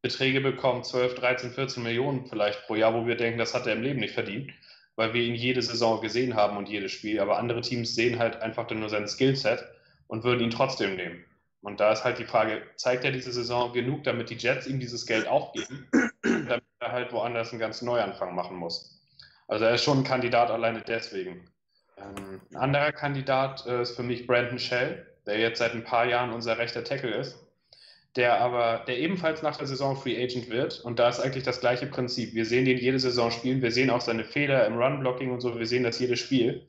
Beträge 0.04 0.42
bekommt, 0.42 0.86
12, 0.86 1.16
13, 1.16 1.52
14 1.52 1.84
Millionen 1.84 2.26
vielleicht 2.26 2.66
pro 2.66 2.76
Jahr, 2.76 2.94
wo 2.94 3.06
wir 3.06 3.16
denken, 3.16 3.40
das 3.40 3.54
hat 3.54 3.68
er 3.68 3.74
im 3.74 3.84
Leben 3.84 4.00
nicht 4.00 4.14
verdient, 4.14 4.52
weil 4.96 5.14
wir 5.14 5.24
ihn 5.24 5.36
jede 5.36 5.62
Saison 5.62 6.02
gesehen 6.02 6.36
haben 6.36 6.58
und 6.58 6.70
jedes 6.70 6.92
Spiel. 6.92 7.20
Aber 7.20 7.38
andere 7.38 7.62
Teams 7.62 7.96
sehen 7.96 8.20
halt 8.20 8.42
einfach 8.42 8.68
dann 8.68 8.80
nur 8.80 8.90
sein 8.90 9.08
Skillset 9.08 9.64
und 10.08 10.24
würden 10.24 10.44
ihn 10.44 10.50
trotzdem 10.52 10.96
nehmen. 10.96 11.24
Und 11.62 11.80
da 11.80 11.92
ist 11.92 12.04
halt 12.04 12.18
die 12.18 12.26
Frage, 12.26 12.64
zeigt 12.76 13.04
er 13.04 13.12
diese 13.12 13.32
Saison 13.32 13.72
genug, 13.72 14.04
damit 14.04 14.30
die 14.30 14.36
Jets 14.36 14.66
ihm 14.66 14.80
dieses 14.80 15.06
Geld 15.06 15.28
auch 15.28 15.54
geben, 15.54 15.88
damit 16.24 16.64
er 16.80 16.92
halt 16.92 17.14
woanders 17.14 17.52
einen 17.52 17.60
ganz 17.60 17.82
Neuanfang 17.82 18.34
machen 18.34 18.58
muss. 18.58 19.00
Also 19.48 19.66
er 19.66 19.76
ist 19.76 19.84
schon 19.84 20.00
ein 20.00 20.04
Kandidat 20.04 20.50
alleine 20.50 20.82
deswegen. 20.82 21.52
Ähm, 21.98 22.42
ein 22.52 22.56
anderer 22.56 22.92
Kandidat 22.92 23.66
äh, 23.68 23.82
ist 23.82 23.96
für 23.96 24.04
mich 24.04 24.26
Brandon 24.26 24.58
Shell, 24.58 25.06
der 25.26 25.40
jetzt 25.40 25.60
seit 25.60 25.74
ein 25.74 25.84
paar 25.84 26.06
Jahren 26.06 26.34
unser 26.34 26.58
rechter 26.58 26.84
Tackle 26.84 27.14
ist, 27.14 27.38
der 28.16 28.42
aber, 28.42 28.84
der 28.88 28.98
ebenfalls 28.98 29.44
nach 29.44 29.58
der 29.58 29.68
Saison 29.68 29.96
Free 29.96 30.22
Agent 30.22 30.50
wird. 30.50 30.80
Und 30.80 30.98
da 30.98 31.10
ist 31.10 31.20
eigentlich 31.20 31.44
das 31.44 31.60
gleiche 31.60 31.86
Prinzip. 31.86 32.34
Wir 32.34 32.46
sehen 32.46 32.66
den 32.66 32.78
jede 32.78 33.00
Saison 33.00 33.30
spielen, 33.30 33.62
wir 33.62 33.72
sehen 33.72 33.90
auch 33.92 34.02
seine 34.02 34.24
Fehler 34.24 34.66
im 34.66 34.78
Run-Blocking 34.78 35.32
und 35.32 35.42
so, 35.42 35.58
wir 35.60 35.68
sehen 35.68 35.84
das 35.84 36.00
jedes 36.00 36.20
Spiel. 36.20 36.68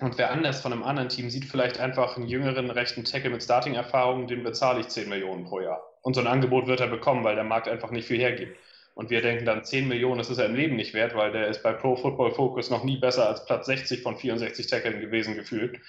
Und 0.00 0.18
wer 0.18 0.32
anders 0.32 0.60
von 0.60 0.72
einem 0.72 0.82
anderen 0.82 1.08
Team 1.08 1.30
sieht 1.30 1.44
vielleicht 1.44 1.78
einfach 1.78 2.16
einen 2.16 2.26
jüngeren 2.26 2.70
rechten 2.70 3.04
Tackle 3.04 3.30
mit 3.30 3.42
Starting-Erfahrung, 3.42 4.26
den 4.26 4.42
bezahle 4.42 4.80
ich 4.80 4.88
10 4.88 5.08
Millionen 5.08 5.44
pro 5.44 5.60
Jahr. 5.60 5.82
Und 6.02 6.14
so 6.14 6.20
ein 6.20 6.26
Angebot 6.26 6.66
wird 6.66 6.80
er 6.80 6.88
bekommen, 6.88 7.22
weil 7.22 7.36
der 7.36 7.44
Markt 7.44 7.68
einfach 7.68 7.90
nicht 7.90 8.06
viel 8.06 8.20
hergibt. 8.20 8.56
Und 8.94 9.10
wir 9.10 9.22
denken 9.22 9.44
dann 9.44 9.64
10 9.64 9.88
Millionen, 9.88 10.18
das 10.18 10.30
ist 10.30 10.38
er 10.38 10.46
im 10.46 10.54
Leben 10.54 10.76
nicht 10.76 10.94
wert, 10.94 11.14
weil 11.14 11.32
der 11.32 11.48
ist 11.48 11.62
bei 11.62 11.72
Pro 11.72 11.96
Football 11.96 12.32
Focus 12.32 12.70
noch 12.70 12.84
nie 12.84 12.98
besser 12.98 13.28
als 13.28 13.44
Platz 13.44 13.66
60 13.66 14.02
von 14.02 14.16
64 14.16 14.66
Tackeln 14.66 15.00
gewesen 15.00 15.34
gefühlt. 15.34 15.80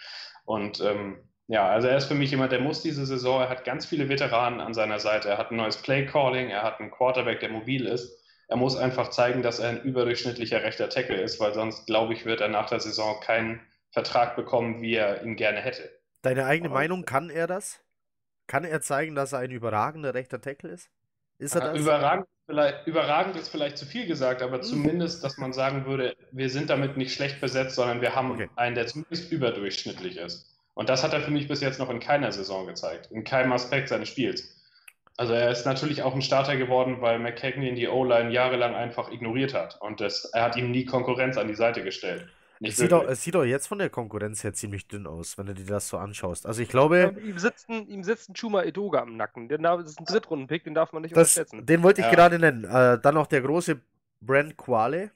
Und 0.45 0.81
ähm, 0.81 1.17
ja, 1.47 1.67
also 1.67 1.87
er 1.87 1.97
ist 1.97 2.05
für 2.05 2.15
mich 2.15 2.31
jemand, 2.31 2.51
der 2.51 2.61
muss 2.61 2.81
diese 2.81 3.05
Saison, 3.05 3.41
er 3.41 3.49
hat 3.49 3.65
ganz 3.65 3.85
viele 3.85 4.09
Veteranen 4.09 4.59
an 4.59 4.73
seiner 4.73 4.99
Seite, 4.99 5.29
er 5.29 5.37
hat 5.37 5.51
ein 5.51 5.57
neues 5.57 5.77
Play 5.77 6.05
Calling, 6.05 6.49
er 6.49 6.63
hat 6.63 6.79
einen 6.79 6.91
Quarterback, 6.91 7.39
der 7.39 7.49
mobil 7.49 7.85
ist. 7.85 8.19
Er 8.47 8.57
muss 8.57 8.75
einfach 8.77 9.09
zeigen, 9.09 9.41
dass 9.41 9.59
er 9.59 9.69
ein 9.69 9.81
überdurchschnittlicher 9.81 10.63
rechter 10.63 10.89
Tackle 10.89 11.21
ist, 11.21 11.39
weil 11.39 11.53
sonst, 11.53 11.87
glaube 11.87 12.13
ich, 12.13 12.25
wird 12.25 12.41
er 12.41 12.47
nach 12.47 12.69
der 12.69 12.79
Saison 12.79 13.19
keinen 13.19 13.59
Vertrag 13.95 14.36
bekommen, 14.36 14.81
wie 14.81 14.95
er 14.95 15.23
ihn 15.23 15.38
gerne 15.38 15.62
hätte. 15.62 15.89
Deine 16.21 16.45
eigene 16.45 16.67
Aber 16.67 16.79
Meinung, 16.79 17.05
kann 17.05 17.29
er 17.29 17.47
das? 17.47 17.79
Kann 18.45 18.65
er 18.65 18.81
zeigen, 18.81 19.15
dass 19.15 19.31
er 19.31 19.39
ein 19.39 19.51
überragender 19.51 20.13
rechter 20.13 20.41
Tackle 20.41 20.69
ist? 20.71 20.89
Ist 21.39 21.55
er 21.55 21.62
das? 21.62 21.79
Überragend, 21.79 22.27
vielleicht, 22.45 22.86
überragend 22.88 23.38
ist 23.38 23.47
vielleicht 23.47 23.77
zu 23.77 23.86
viel 23.86 24.05
gesagt, 24.05 24.41
aber 24.41 24.58
mhm. 24.58 24.63
zumindest, 24.63 25.23
dass 25.23 25.38
man 25.38 25.53
sagen 25.53 25.86
würde, 25.86 26.13
wir 26.31 26.49
sind 26.49 26.69
damit 26.69 26.97
nicht 26.97 27.13
schlecht 27.13 27.39
besetzt, 27.39 27.75
sondern 27.75 28.01
wir 28.01 28.13
haben 28.13 28.31
okay. 28.31 28.49
einen, 28.58 28.75
der 28.75 28.86
zumindest 28.86 29.31
überdurchschnittlich 29.31 30.17
ist. 30.17 30.53
Und 30.73 30.89
das 30.89 31.01
hat 31.01 31.13
er 31.13 31.21
für 31.21 31.31
mich 31.31 31.47
bis 31.47 31.62
jetzt 31.62 31.79
noch 31.79 31.89
in 31.89 32.01
keiner 32.01 32.34
Saison 32.34 32.67
gezeigt, 32.67 33.10
in 33.12 33.23
keinem 33.23 33.53
Aspekt 33.53 33.88
seines 33.88 34.10
Spiels. 34.10 34.53
Also 35.15 35.31
er 35.31 35.49
ist 35.49 35.65
natürlich 35.65 36.03
auch 36.03 36.13
ein 36.13 36.21
Starter 36.21 36.58
geworden, 36.58 36.97
weil 36.99 37.19
McKechnie 37.19 37.69
in 37.69 37.75
die 37.75 37.88
O-Line 37.88 38.31
jahrelang 38.31 38.75
einfach 38.75 39.10
ignoriert 39.10 39.53
hat. 39.53 39.79
Und 39.79 40.01
das, 40.01 40.25
er 40.25 40.43
hat 40.43 40.58
ihm 40.58 40.71
nie 40.71 40.84
Konkurrenz 40.84 41.38
an 41.38 41.47
die 41.47 41.55
Seite 41.55 41.81
gestellt. 41.81 42.27
Es 42.61 42.77
sieht, 42.77 42.93
auch, 42.93 43.03
es 43.03 43.21
sieht, 43.21 43.35
auch, 43.35 43.43
jetzt 43.43 43.67
von 43.67 43.79
der 43.79 43.89
Konkurrenz 43.89 44.43
her 44.43 44.53
ziemlich 44.53 44.87
dünn 44.87 45.07
aus, 45.07 45.37
wenn 45.37 45.47
du 45.47 45.53
dir 45.53 45.65
das 45.65 45.89
so 45.89 45.97
anschaust. 45.97 46.45
Also 46.45 46.61
ich 46.61 46.69
glaube. 46.69 47.13
Ja, 47.15 47.21
ihm, 47.21 47.37
sitzt 47.37 47.69
ein, 47.69 47.87
ihm 47.87 48.03
sitzt 48.03 48.29
ein 48.29 48.33
Chuma 48.33 48.63
Edoga 48.63 49.01
am 49.01 49.17
Nacken. 49.17 49.49
das 49.49 49.91
ist 49.91 49.99
ein 49.99 50.05
Drittrunden-Pick, 50.05 50.63
den 50.63 50.73
darf 50.73 50.93
man 50.93 51.01
nicht 51.01 51.15
das, 51.15 51.35
unterschätzen. 51.35 51.65
Den 51.65 51.83
wollte 51.83 52.01
ich 52.01 52.07
ja. 52.07 52.13
gerade 52.13 52.39
nennen. 52.39 52.63
Äh, 52.63 52.99
dann 52.99 53.15
noch 53.15 53.27
der 53.27 53.41
große 53.41 53.79
Brent 54.21 54.57
Quale. 54.57 55.11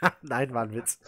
Nein, 0.22 0.54
war 0.54 0.62
ein 0.62 0.74
Witz. 0.74 0.98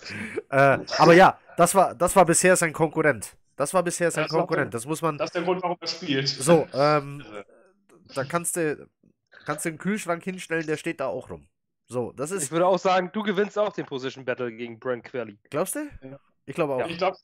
äh, 0.51 0.79
aber 0.99 1.15
ja, 1.15 1.39
das 1.57 1.75
war, 1.75 1.95
das 1.95 2.15
war 2.17 2.25
bisher 2.25 2.57
sein 2.57 2.73
Konkurrent. 2.73 3.37
Das 3.57 3.75
war 3.75 3.83
bisher 3.83 4.11
sein 4.11 4.25
das 4.25 4.33
Konkurrent. 4.33 4.75
Das 4.75 4.87
muss 4.87 5.03
man. 5.03 5.19
Das 5.19 5.29
ist 5.29 5.35
der 5.35 5.43
Grund, 5.43 5.63
warum 5.63 5.77
er 5.81 5.87
spielt. 5.87 6.29
So, 6.29 6.67
ähm, 6.73 7.25
da 8.15 8.25
kannst 8.25 8.57
du, 8.57 8.89
kannst 9.45 9.65
du 9.65 9.71
einen 9.71 9.79
Kühlschrank 9.79 10.23
hinstellen, 10.25 10.67
der 10.67 10.77
steht 10.77 11.01
da 11.01 11.07
auch 11.07 11.31
rum. 11.31 11.47
So, 11.91 12.13
das 12.13 12.31
ist. 12.31 12.45
Ich 12.45 12.51
würde 12.53 12.69
auch 12.69 12.79
sagen, 12.79 13.11
du 13.13 13.21
gewinnst 13.25 13.59
auch 13.59 13.73
den 13.73 13.85
Position 13.85 14.25
Battle 14.25 14.53
gegen 14.53 14.79
Brent 14.79 15.03
Quelly. 15.03 15.37
Glaubst 15.51 15.75
du? 15.75 15.81
Ja. 16.03 16.21
Ich 16.47 16.55
glaube 16.55 16.75
auch. 16.75 16.79
Ja, 16.79 16.87
ich 16.87 16.99
glaub. 16.99 17.17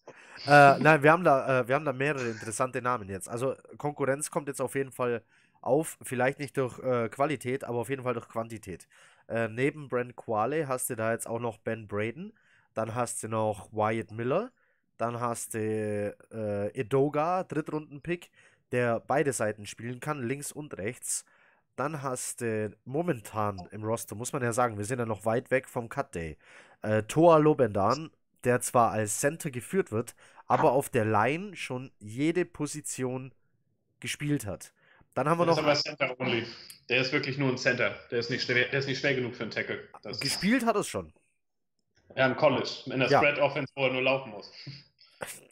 äh, 0.44 0.78
nein, 0.80 1.02
wir 1.04 1.12
haben, 1.12 1.22
da, 1.22 1.60
äh, 1.60 1.68
wir 1.68 1.76
haben 1.76 1.84
da 1.84 1.92
mehrere 1.92 2.28
interessante 2.30 2.82
Namen 2.82 3.08
jetzt. 3.08 3.28
Also 3.28 3.54
Konkurrenz 3.78 4.28
kommt 4.28 4.48
jetzt 4.48 4.60
auf 4.60 4.74
jeden 4.74 4.90
Fall 4.90 5.22
auf. 5.60 5.96
Vielleicht 6.02 6.40
nicht 6.40 6.56
durch 6.56 6.80
äh, 6.80 7.08
Qualität, 7.08 7.62
aber 7.62 7.78
auf 7.78 7.88
jeden 7.88 8.02
Fall 8.02 8.14
durch 8.14 8.28
Quantität. 8.28 8.88
Äh, 9.28 9.46
neben 9.46 9.88
Brent 9.88 10.16
Quale 10.16 10.66
hast 10.66 10.90
du 10.90 10.96
da 10.96 11.12
jetzt 11.12 11.28
auch 11.28 11.38
noch 11.38 11.58
Ben 11.58 11.86
Braden. 11.86 12.32
Dann 12.74 12.96
hast 12.96 13.22
du 13.22 13.28
noch 13.28 13.72
Wyatt 13.72 14.10
Miller. 14.10 14.50
Dann 14.98 15.20
hast 15.20 15.54
du 15.54 15.60
äh, 16.32 16.80
Edoga, 16.80 17.44
Drittrunden-Pick, 17.44 18.32
der 18.72 18.98
beide 18.98 19.32
Seiten 19.32 19.64
spielen 19.66 20.00
kann, 20.00 20.26
links 20.26 20.50
und 20.50 20.76
rechts. 20.76 21.24
Dann 21.76 22.02
hast 22.02 22.40
du 22.40 22.74
momentan 22.84 23.68
im 23.70 23.84
Roster, 23.84 24.14
muss 24.14 24.32
man 24.32 24.42
ja 24.42 24.52
sagen, 24.52 24.78
wir 24.78 24.84
sind 24.84 24.98
ja 24.98 25.06
noch 25.06 25.24
weit 25.26 25.50
weg 25.50 25.68
vom 25.68 25.88
Cut 25.88 26.14
Day. 26.14 26.38
Äh, 26.82 27.02
Toa 27.02 27.36
Lobendan, 27.36 28.10
der 28.44 28.60
zwar 28.60 28.92
als 28.92 29.20
Center 29.20 29.50
geführt 29.50 29.92
wird, 29.92 30.14
aber 30.46 30.72
auf 30.72 30.88
der 30.88 31.04
Line 31.04 31.54
schon 31.54 31.92
jede 31.98 32.44
Position 32.44 33.34
gespielt 34.00 34.46
hat. 34.46 34.72
Dann 35.14 35.28
haben 35.28 35.38
wir 35.38 35.46
noch. 35.46 35.58
Ist 35.58 35.64
aber 35.64 35.74
Center 35.74 36.20
only. 36.20 36.46
Der 36.88 37.00
ist 37.00 37.12
wirklich 37.12 37.36
nur 37.36 37.50
ein 37.50 37.58
Center. 37.58 37.94
Der 38.10 38.20
ist 38.20 38.30
nicht 38.30 38.44
schwer, 38.44 38.68
der 38.68 38.78
ist 38.78 38.86
nicht 38.86 39.00
schwer 39.00 39.14
genug 39.14 39.34
für 39.34 39.42
einen 39.42 39.50
Tackle. 39.50 39.88
Das 40.02 40.20
gespielt 40.20 40.64
hat 40.64 40.76
es 40.76 40.88
schon. 40.88 41.12
Ja, 42.14 42.26
im 42.26 42.36
College. 42.36 42.70
In 42.86 43.00
der 43.00 43.08
ja. 43.08 43.18
Spread 43.18 43.38
Offense, 43.38 43.72
wo 43.74 43.86
er 43.86 43.92
nur 43.92 44.02
laufen 44.02 44.30
muss. 44.30 44.52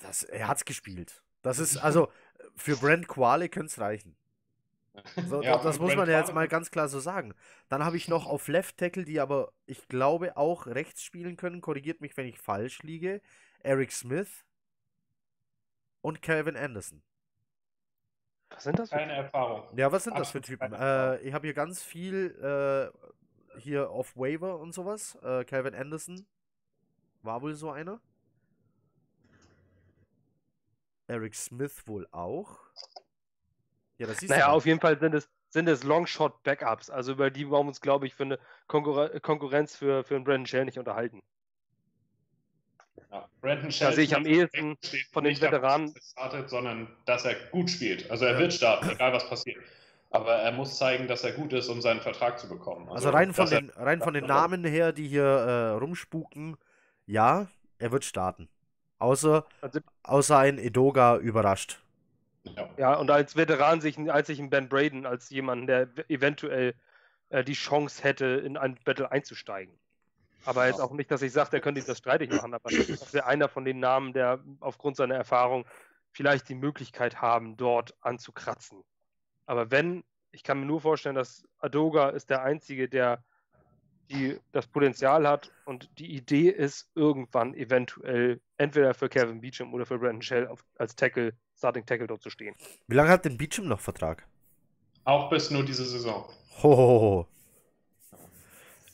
Das, 0.03 0.23
er 0.23 0.49
hat's 0.49 0.65
gespielt. 0.65 1.23
Das 1.43 1.59
ist, 1.59 1.77
also, 1.79 2.11
für 2.57 2.77
Brent 2.77 3.09
Quale 3.09 3.49
könnte 3.49 3.67
es 3.67 3.79
reichen. 3.79 4.17
So, 5.29 5.43
ja, 5.43 5.59
das 5.63 5.79
muss 5.81 5.97
man 5.97 6.09
ja 6.09 6.21
jetzt 6.21 6.33
mal 6.33 6.47
ganz 6.49 6.71
klar 6.71 6.89
so 6.89 7.01
sagen. 7.01 7.35
Dann 7.69 7.85
habe 7.85 7.97
ich 7.97 8.09
noch 8.09 8.27
auf 8.27 8.47
Left 8.49 8.79
Tackle, 8.79 9.05
die 9.05 9.21
aber, 9.21 9.53
ich 9.67 9.89
glaube, 9.89 10.37
auch 10.37 10.67
rechts 10.67 11.03
spielen 11.03 11.37
können. 11.37 11.61
Korrigiert 11.61 12.01
mich, 12.01 12.17
wenn 12.17 12.27
ich 12.27 12.39
falsch 12.39 12.83
liege. 12.83 13.21
Eric 13.61 13.93
Smith 13.93 14.45
und 16.01 16.23
Calvin 16.23 16.57
Anderson. 16.57 17.03
Was 18.51 18.65
sind 18.65 18.79
das? 18.79 18.91
Keine 18.91 19.15
Erfahrung. 19.15 19.65
Ja, 19.77 19.91
was 19.91 20.05
sind 20.05 20.17
das 20.17 20.31
für 20.31 20.41
Typen? 20.41 20.73
Äh, 20.73 21.19
ich 21.23 21.35
habe 21.35 21.47
hier 21.47 21.55
ganz 21.55 21.83
viel 21.83 22.31
äh, 22.41 23.59
hier 23.59 23.91
auf 23.91 24.17
Waiver 24.17 24.59
und 24.61 24.73
sowas. 24.73 25.17
Äh, 25.23 25.45
Calvin 25.45 25.75
Anderson 25.75 26.25
war 27.23 27.43
wohl 27.43 27.55
so 27.55 27.71
einer. 27.71 28.01
Eric 31.09 31.35
Smith 31.35 31.87
wohl 31.87 32.07
auch. 32.13 32.59
Ja, 33.99 34.07
das 34.07 34.19
siehst 34.19 34.31
naja, 34.31 34.47
du. 34.47 34.53
Auf 34.53 34.67
jeden 34.67 34.81
Fall 34.81 34.99
sind 34.99 35.15
es, 35.15 35.29
sind 35.51 35.69
es 35.69 35.85
Longshot-Backups, 35.85 36.91
also 36.91 37.13
über 37.13 37.31
die 37.31 37.49
wollen 37.49 37.67
wir 37.67 37.69
uns, 37.69 37.81
glaube 37.81 38.07
ich, 38.07 38.15
für 38.15 38.25
eine 38.25 38.39
Konkurren 38.67 39.21
Konkurrenz 39.23 39.77
für, 39.77 40.05
für 40.05 40.17
einen 40.17 40.25
Brandon 40.25 40.47
Shell 40.47 40.65
nicht 40.65 40.79
unterhalten. 40.79 41.23
Ja, 43.11 43.29
Brandon 43.41 43.71
Shell 43.71 43.89
da 43.89 43.95
sehe 43.95 44.05
ich 44.05 44.17
am 44.17 44.27
ehesten 44.27 44.77
von 45.13 45.25
den 45.25 45.41
Veteranen. 45.41 45.95
Dass 45.95 45.95
er 45.95 46.11
startet, 46.11 46.51
sondern 46.51 46.89
dass 47.05 47.25
er 47.25 47.35
gut 47.53 47.71
spielt. 47.71 48.11
Also 48.11 48.25
er 48.25 48.33
ja. 48.33 48.39
wird 48.41 48.53
starten, 48.53 48.91
egal 48.91 49.13
was 49.13 49.29
passiert. 49.29 49.63
Aber 50.11 50.35
er 50.35 50.53
muss 50.53 50.77
zeigen, 50.79 51.09
dass 51.09 51.25
er 51.25 51.33
gut 51.33 51.53
ist, 51.53 51.69
um 51.69 51.81
seinen 51.81 52.01
Vertrag 52.01 52.39
zu 52.39 52.49
bekommen. 52.49 52.89
Also, 52.89 53.09
also 53.09 53.11
rein, 53.11 53.33
von 53.33 53.51
den, 53.51 53.71
rein 53.71 54.01
von 54.01 54.15
den 54.15 54.27
Namen 54.27 54.65
her, 54.65 54.93
die 54.93 55.09
hier 55.09 55.25
äh, 55.25 55.71
rumspuken, 55.71 56.57
ja, 57.07 57.49
er 57.79 57.93
wird 57.93 58.05
starten. 58.05 58.49
Außer, 58.99 59.45
also, 59.61 59.81
außer 60.05 60.39
ein 60.39 60.59
Edoga 60.59 61.17
überrascht. 61.17 61.81
Ja. 62.45 62.69
ja, 62.77 62.95
und 62.95 63.11
als 63.11 63.37
Veteran 63.37 63.81
sich, 63.81 63.99
als 64.11 64.29
ich 64.29 64.39
einen 64.39 64.51
Ben 64.51 64.69
Braden 64.69 65.07
als 65.07 65.31
jemanden, 65.31 65.67
der 65.67 65.89
eventuell 66.09 66.75
äh, 67.31 67.43
die 67.43 67.55
Chance 67.55 68.03
hätte, 68.03 68.27
in 68.27 68.57
ein 68.57 68.79
Battle 68.85 69.11
einzusteigen. 69.11 69.79
Aber 70.45 70.67
jetzt 70.67 70.81
auch 70.81 70.93
nicht, 70.93 71.11
dass 71.11 71.23
ich 71.23 71.33
sage, 71.33 71.51
der 71.51 71.61
könnte 71.61 71.83
das 71.83 71.99
streitig 71.99 72.31
machen, 72.31 72.53
aber 72.53 72.71
das 72.71 73.15
wäre 73.15 73.27
einer 73.27 73.49
von 73.49 73.65
den 73.65 73.81
Namen, 73.81 74.13
der 74.13 74.41
aufgrund 74.61 74.97
seiner 74.97 75.15
Erfahrung 75.15 75.65
vielleicht 76.13 76.49
die 76.49 76.55
Möglichkeit 76.55 77.21
haben, 77.21 77.57
dort 77.57 77.95
anzukratzen. 78.01 78.85
Aber 79.47 79.71
wenn, 79.71 80.05
ich 80.31 80.43
kann 80.43 80.61
mir 80.61 80.67
nur 80.67 80.81
vorstellen, 80.81 81.17
dass 81.17 81.45
Adoga 81.59 82.11
ist 82.11 82.31
der 82.31 82.43
Einzige, 82.43 82.89
der 82.89 83.25
die 84.11 84.39
das 84.53 84.67
Potenzial 84.67 85.27
hat 85.27 85.51
und 85.65 85.89
die 85.99 86.15
Idee 86.15 86.51
ist, 86.51 86.91
irgendwann 86.95 87.55
eventuell 87.55 88.41
entweder 88.59 88.95
für 88.95 89.09
Kevin 89.09 89.41
Beecham 89.41 89.73
oder 89.73 89.87
für 89.87 89.99
Brandon 89.99 90.23
Shell 90.23 90.47
auf, 90.47 90.65
als 90.77 90.95
Tackle 90.95 91.33
Starting 91.65 91.87
Tackle 91.87 92.07
dort 92.07 92.23
zu 92.23 92.29
stehen. 92.29 92.55
Wie 92.89 92.95
lange 92.95 93.09
hat 93.09 93.25
denn 93.25 93.39
Beecham 93.39 93.67
noch 93.67 93.81
Vertrag? 93.81 94.27
Auch 95.05 95.31
bis 95.31 95.51
nur 95.51 95.65
diese 95.65 95.87
Saison. 95.87 96.29
Hohoho. 96.63 97.27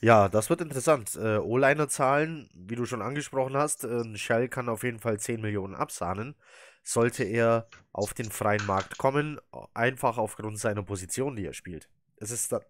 Ja, 0.01 0.29
das 0.29 0.51
wird 0.51 0.61
interessant. 0.61 1.17
Äh, 1.17 1.39
O-Liner-Zahlen, 1.39 2.49
wie 2.55 2.77
du 2.77 2.87
schon 2.87 3.03
angesprochen 3.03 3.57
hast, 3.57 3.83
äh, 3.85 4.17
Shell 4.17 4.49
kann 4.49 4.69
auf 4.69 4.85
jeden 4.85 5.01
Fall 5.01 5.19
10 5.19 5.41
Millionen 5.41 5.75
absahnen. 5.75 6.37
Sollte 6.85 7.25
er 7.25 7.67
auf 7.93 8.15
den 8.15 8.31
freien 8.31 8.65
Markt 8.67 8.99
kommen, 8.99 9.41
einfach 9.75 10.17
aufgrund 10.17 10.59
seiner 10.61 10.85
Position, 10.85 11.35
die 11.35 11.47
er 11.47 11.55
spielt. 11.55 11.89
Es 12.17 12.31
ist 12.31 12.53
da, 12.53 12.61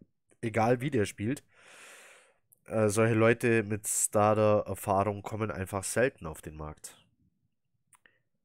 egal, 0.41 0.81
wie 0.81 0.91
der 0.91 1.05
spielt. 1.05 1.45
Äh, 2.65 2.89
solche 2.89 3.15
Leute 3.15 3.65
mit 3.65 3.87
Starter-Erfahrung 3.87 5.21
kommen 5.21 5.51
einfach 5.51 5.85
selten 5.85 6.27
auf 6.27 6.41
den 6.41 6.57
Markt. 6.57 6.97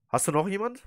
Hast 0.10 0.28
du 0.28 0.32
noch 0.32 0.50
jemand? 0.50 0.84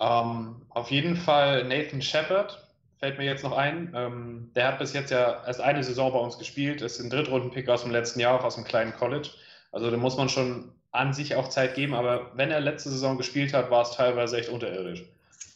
Ähm, 0.00 0.62
auf 0.70 0.90
jeden 0.90 1.14
Fall 1.14 1.64
Nathan 1.64 2.00
Shepard 2.00 2.66
fällt 2.98 3.18
mir 3.18 3.24
jetzt 3.24 3.44
noch 3.44 3.56
ein. 3.56 3.92
Ähm, 3.94 4.50
der 4.54 4.68
hat 4.68 4.78
bis 4.78 4.94
jetzt 4.94 5.10
ja 5.10 5.44
erst 5.46 5.60
eine 5.60 5.84
Saison 5.84 6.12
bei 6.12 6.18
uns 6.18 6.38
gespielt, 6.38 6.80
ist 6.80 7.00
ein 7.00 7.10
Drittrunden-Pick 7.10 7.68
aus 7.68 7.82
dem 7.82 7.92
letzten 7.92 8.20
Jahr, 8.20 8.38
auch 8.40 8.44
aus 8.44 8.56
einem 8.56 8.66
kleinen 8.66 8.94
College. 8.96 9.28
Also 9.72 9.90
da 9.90 9.96
muss 9.96 10.16
man 10.16 10.28
schon 10.28 10.72
an 10.90 11.12
sich 11.12 11.34
auch 11.34 11.48
Zeit 11.48 11.74
geben, 11.74 11.94
aber 11.94 12.32
wenn 12.34 12.50
er 12.50 12.60
letzte 12.60 12.90
Saison 12.90 13.16
gespielt 13.16 13.52
hat, 13.54 13.70
war 13.70 13.82
es 13.82 13.92
teilweise 13.92 14.38
echt 14.38 14.48
unterirdisch. 14.48 15.04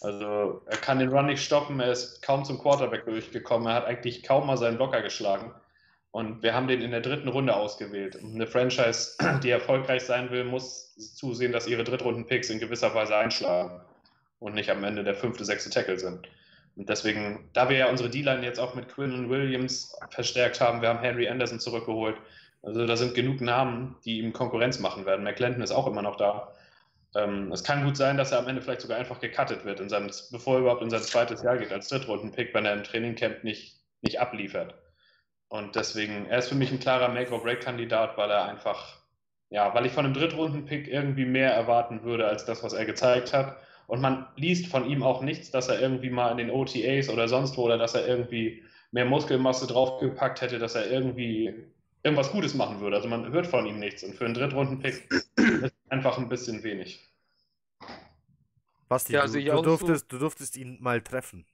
Also 0.00 0.62
er 0.66 0.76
kann 0.76 0.98
den 0.98 1.08
Run 1.08 1.26
nicht 1.26 1.42
stoppen, 1.42 1.80
er 1.80 1.92
ist 1.92 2.22
kaum 2.22 2.44
zum 2.44 2.58
Quarterback 2.58 3.06
durchgekommen, 3.06 3.66
er 3.66 3.74
hat 3.74 3.86
eigentlich 3.86 4.22
kaum 4.22 4.46
mal 4.46 4.58
seinen 4.58 4.76
Blocker 4.76 5.02
geschlagen. 5.02 5.52
Und 6.12 6.42
wir 6.42 6.54
haben 6.54 6.68
den 6.68 6.82
in 6.82 6.92
der 6.92 7.00
dritten 7.00 7.28
Runde 7.28 7.56
ausgewählt. 7.56 8.14
Und 8.14 8.34
eine 8.34 8.46
Franchise, 8.46 9.16
die 9.42 9.50
erfolgreich 9.50 10.04
sein 10.04 10.30
will, 10.30 10.44
muss 10.44 10.94
zusehen, 11.16 11.50
dass 11.50 11.66
ihre 11.66 11.82
Drittrunden-Picks 11.82 12.50
in 12.50 12.60
gewisser 12.60 12.94
Weise 12.94 13.16
einschlagen 13.16 13.80
und 14.38 14.54
nicht 14.54 14.70
am 14.70 14.84
Ende 14.84 15.04
der 15.04 15.14
fünfte, 15.14 15.44
sechste 15.44 15.70
Tackle 15.70 15.98
sind. 15.98 16.28
Und 16.76 16.88
deswegen, 16.88 17.48
da 17.52 17.68
wir 17.68 17.76
ja 17.76 17.88
unsere 17.88 18.10
D-Line 18.10 18.44
jetzt 18.44 18.58
auch 18.58 18.74
mit 18.74 18.88
Quinn 18.88 19.12
und 19.12 19.30
Williams 19.30 19.96
verstärkt 20.10 20.60
haben, 20.60 20.82
wir 20.82 20.88
haben 20.88 20.98
Henry 21.00 21.28
Anderson 21.28 21.60
zurückgeholt. 21.60 22.16
Also 22.62 22.86
da 22.86 22.96
sind 22.96 23.14
genug 23.14 23.40
Namen, 23.40 23.96
die 24.04 24.18
ihm 24.18 24.32
Konkurrenz 24.32 24.78
machen 24.80 25.06
werden. 25.06 25.24
McClendon 25.24 25.62
ist 25.62 25.70
auch 25.70 25.86
immer 25.86 26.02
noch 26.02 26.16
da. 26.16 26.52
Ähm, 27.14 27.52
es 27.52 27.62
kann 27.62 27.84
gut 27.84 27.96
sein, 27.96 28.16
dass 28.16 28.32
er 28.32 28.38
am 28.38 28.48
Ende 28.48 28.60
vielleicht 28.60 28.80
sogar 28.80 28.98
einfach 28.98 29.20
gecuttet 29.20 29.64
wird, 29.64 29.80
in 29.80 29.88
seinem, 29.88 30.10
bevor 30.32 30.54
er 30.54 30.60
überhaupt 30.60 30.82
in 30.82 30.90
sein 30.90 31.02
zweites 31.02 31.42
Jahr 31.42 31.58
geht 31.58 31.72
als 31.72 31.88
Drittrunden-Pick, 31.88 32.52
wenn 32.54 32.64
er 32.64 32.72
im 32.72 32.82
Trainingcamp 32.82 33.44
nicht, 33.44 33.76
nicht 34.02 34.20
abliefert. 34.20 34.74
Und 35.48 35.76
deswegen, 35.76 36.26
er 36.26 36.38
ist 36.38 36.48
für 36.48 36.56
mich 36.56 36.72
ein 36.72 36.80
klarer 36.80 37.08
Make-or-Break-Kandidat, 37.10 38.16
weil 38.16 38.30
er 38.30 38.46
einfach, 38.46 38.96
ja, 39.50 39.72
weil 39.74 39.86
ich 39.86 39.92
von 39.92 40.04
einem 40.04 40.14
Drittrunden-Pick 40.14 40.88
irgendwie 40.88 41.26
mehr 41.26 41.52
erwarten 41.52 42.02
würde 42.02 42.26
als 42.26 42.44
das, 42.44 42.64
was 42.64 42.72
er 42.72 42.86
gezeigt 42.86 43.32
hat. 43.32 43.58
Und 43.86 44.00
man 44.00 44.26
liest 44.36 44.66
von 44.68 44.88
ihm 44.88 45.02
auch 45.02 45.22
nichts, 45.22 45.50
dass 45.50 45.68
er 45.68 45.80
irgendwie 45.80 46.10
mal 46.10 46.30
in 46.30 46.38
den 46.38 46.50
OTAs 46.50 47.08
oder 47.08 47.28
sonst 47.28 47.56
wo 47.56 47.62
oder 47.64 47.78
dass 47.78 47.94
er 47.94 48.06
irgendwie 48.06 48.62
mehr 48.92 49.04
Muskelmasse 49.04 49.66
draufgepackt 49.66 50.40
hätte, 50.40 50.58
dass 50.58 50.74
er 50.74 50.90
irgendwie 50.90 51.54
irgendwas 52.02 52.30
Gutes 52.32 52.54
machen 52.54 52.80
würde. 52.80 52.96
Also 52.96 53.08
man 53.08 53.30
hört 53.32 53.46
von 53.46 53.66
ihm 53.66 53.78
nichts. 53.80 54.02
Und 54.04 54.14
für 54.14 54.24
einen 54.26 54.34
Drittrunden-Pick 54.34 55.10
ist 55.62 55.74
einfach 55.90 56.18
ein 56.18 56.28
bisschen 56.28 56.62
wenig. 56.62 57.00
Basti, 58.88 59.12
Ja, 59.12 59.26
du, 59.26 59.38
ich 59.38 59.46
du, 59.46 59.58
so. 59.58 59.60
durftest, 59.60 60.10
du 60.10 60.18
durftest 60.18 60.56
ihn 60.56 60.80
mal 60.80 61.02
treffen. 61.02 61.44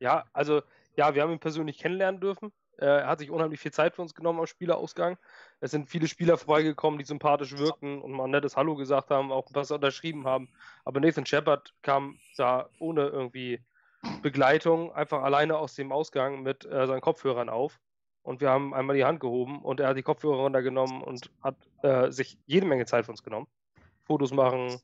Ja, 0.00 0.24
also, 0.32 0.62
ja, 0.96 1.14
wir 1.14 1.22
haben 1.22 1.32
ihn 1.32 1.38
persönlich 1.38 1.78
kennenlernen 1.78 2.20
dürfen. 2.20 2.52
Äh, 2.78 2.86
Er 2.86 3.06
hat 3.06 3.18
sich 3.18 3.30
unheimlich 3.30 3.60
viel 3.60 3.72
Zeit 3.72 3.94
für 3.94 4.02
uns 4.02 4.14
genommen 4.14 4.40
am 4.40 4.46
Spielerausgang. 4.46 5.18
Es 5.60 5.70
sind 5.70 5.88
viele 5.88 6.08
Spieler 6.08 6.36
vorbeigekommen, 6.36 6.98
die 6.98 7.04
sympathisch 7.04 7.56
wirkten 7.56 8.00
und 8.00 8.12
mal 8.12 8.24
ein 8.24 8.30
nettes 8.30 8.56
Hallo 8.56 8.74
gesagt 8.76 9.10
haben, 9.10 9.32
auch 9.32 9.48
was 9.52 9.70
unterschrieben 9.70 10.26
haben. 10.26 10.48
Aber 10.84 11.00
Nathan 11.00 11.26
Shepard 11.26 11.74
kam 11.82 12.18
da 12.36 12.68
ohne 12.78 13.06
irgendwie 13.08 13.60
Begleitung 14.22 14.92
einfach 14.92 15.22
alleine 15.22 15.56
aus 15.56 15.74
dem 15.74 15.92
Ausgang 15.92 16.42
mit 16.42 16.64
äh, 16.64 16.86
seinen 16.86 17.00
Kopfhörern 17.00 17.48
auf. 17.48 17.78
Und 18.22 18.40
wir 18.40 18.50
haben 18.50 18.72
einmal 18.72 18.96
die 18.96 19.04
Hand 19.04 19.20
gehoben 19.20 19.62
und 19.62 19.80
er 19.80 19.88
hat 19.88 19.96
die 19.96 20.02
Kopfhörer 20.02 20.42
runtergenommen 20.42 21.02
und 21.02 21.30
hat 21.42 21.56
äh, 21.82 22.10
sich 22.10 22.38
jede 22.46 22.66
Menge 22.66 22.86
Zeit 22.86 23.04
für 23.04 23.10
uns 23.10 23.22
genommen. 23.22 23.48
Fotos 24.04 24.32
machen, 24.32 24.80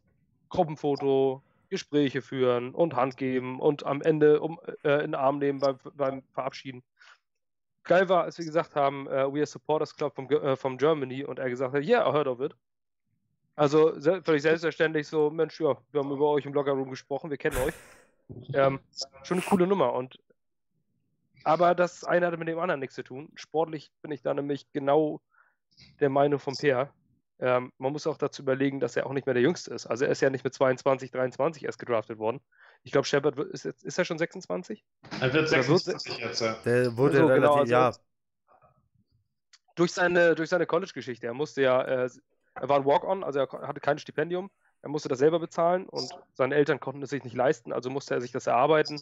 Gruppenfoto, 0.49 1.43
Gespräche 1.69 2.23
führen 2.23 2.75
und 2.75 2.95
Hand 2.95 3.17
geben 3.17 3.61
und 3.61 3.85
am 3.85 4.03
Ende 4.03 4.41
um, 4.41 4.61
äh, 4.83 5.05
in 5.05 5.13
den 5.13 5.15
Arm 5.15 5.39
nehmen 5.39 5.61
beim, 5.61 5.79
beim 5.95 6.23
Verabschieden. 6.33 6.83
Geil 7.85 8.09
war, 8.09 8.25
als 8.25 8.39
wir 8.39 8.45
gesagt 8.45 8.75
haben, 8.75 9.07
äh, 9.07 9.33
we 9.33 9.39
are 9.39 9.47
Supporters 9.47 9.95
Club 9.95 10.15
Ge- 10.29 10.39
äh, 10.43 10.57
from 10.57 10.77
Germany 10.79 11.25
und 11.25 11.39
er 11.39 11.49
gesagt 11.49 11.75
hat, 11.75 11.85
yeah, 11.85 12.09
I 12.09 12.13
heard 12.13 12.27
of 12.27 12.41
it. 12.41 12.55
Also 13.57 13.93
völlig 14.23 14.43
selbstverständlich 14.43 15.09
so, 15.09 15.31
Mensch, 15.31 15.61
ja, 15.61 15.77
wir 15.91 16.01
haben 16.01 16.13
über 16.13 16.29
euch 16.31 16.47
im 16.47 16.55
Lockerroom 16.55 16.91
gesprochen, 16.91 17.31
wir 17.31 17.39
kennen 17.39 17.57
euch. 17.57 17.75
Ähm, 18.55 18.79
schon 19.25 19.39
eine 19.39 19.47
coole 19.47 19.67
Nummer 19.67 19.95
und 19.95 20.19
aber 21.45 21.75
das 21.75 22.05
eine 22.05 22.27
hatte 22.27 22.37
mit 22.37 22.49
dem 22.49 22.59
anderen 22.59 22.81
nichts 22.81 22.95
zu 22.95 23.03
tun. 23.03 23.31
Sportlich 23.35 23.91
bin 24.03 24.11
ich 24.11 24.23
da 24.23 24.35
nämlich 24.35 24.71
genau 24.73 25.23
der 25.99 26.11
Meinung 26.11 26.39
von 26.39 26.55
Peer. 26.55 26.93
Ähm, 27.41 27.73
man 27.79 27.93
muss 27.93 28.07
auch 28.07 28.19
dazu 28.19 28.43
überlegen, 28.43 28.81
dass 28.81 28.97
er 28.97 29.07
auch 29.07 29.13
nicht 29.13 29.27
mehr 29.27 29.35
der 29.35 29.43
Jüngste 29.43 29.73
ist. 29.73 29.87
Also 29.87 30.05
er 30.05 30.11
ist 30.11 30.21
ja 30.21 30.29
nicht 30.31 30.43
mit 30.45 30.55
22, 30.55 31.11
23 31.13 31.65
erst 31.65 31.79
gedraftet 31.79 32.19
worden. 32.19 32.41
Ich 32.83 32.91
glaube, 32.93 33.07
Shepard 33.07 33.37
wird- 33.37 33.53
ist, 33.53 33.65
jetzt, 33.65 33.85
ist 33.85 33.97
er 33.99 34.05
schon 34.05 34.19
26? 34.19 34.85
Er 35.21 35.33
wird 35.33 35.49
Oder 35.49 35.69
wird- 35.69 35.81
26 35.81 36.19
jetzt. 36.19 36.41
Ja. 36.41 36.55
Der 36.65 36.97
wurde 36.97 37.17
So, 37.19 37.27
genau, 37.29 37.55
relativ, 37.55 37.61
also- 37.61 37.73
ja, 37.73 37.93
Durch 39.77 39.93
seine, 39.93 40.35
durch 40.35 40.49
seine 40.49 40.67
College-Geschichte. 40.67 41.27
Er 41.27 41.35
musste 41.35 41.63
ja, 41.63 41.83
äh, 41.83 42.11
er 42.55 42.69
war 42.69 42.77
ein 42.79 42.85
Walk-on, 42.85 43.23
also 43.23 43.39
er 43.39 43.49
hatte 43.69 43.81
kein 43.81 43.99
Stipendium. 43.99 44.51
Er 44.83 44.89
musste 44.89 45.09
das 45.09 45.19
selber 45.21 45.39
bezahlen 45.39 45.89
und 45.89 46.11
seine 46.35 46.55
Eltern 46.57 46.81
konnten 46.81 47.03
es 47.03 47.11
sich 47.11 47.23
nicht 47.25 47.37
leisten, 47.37 47.73
also 47.73 47.91
musste 47.91 48.15
er 48.15 48.21
sich 48.21 48.33
das 48.33 48.47
erarbeiten 48.49 49.01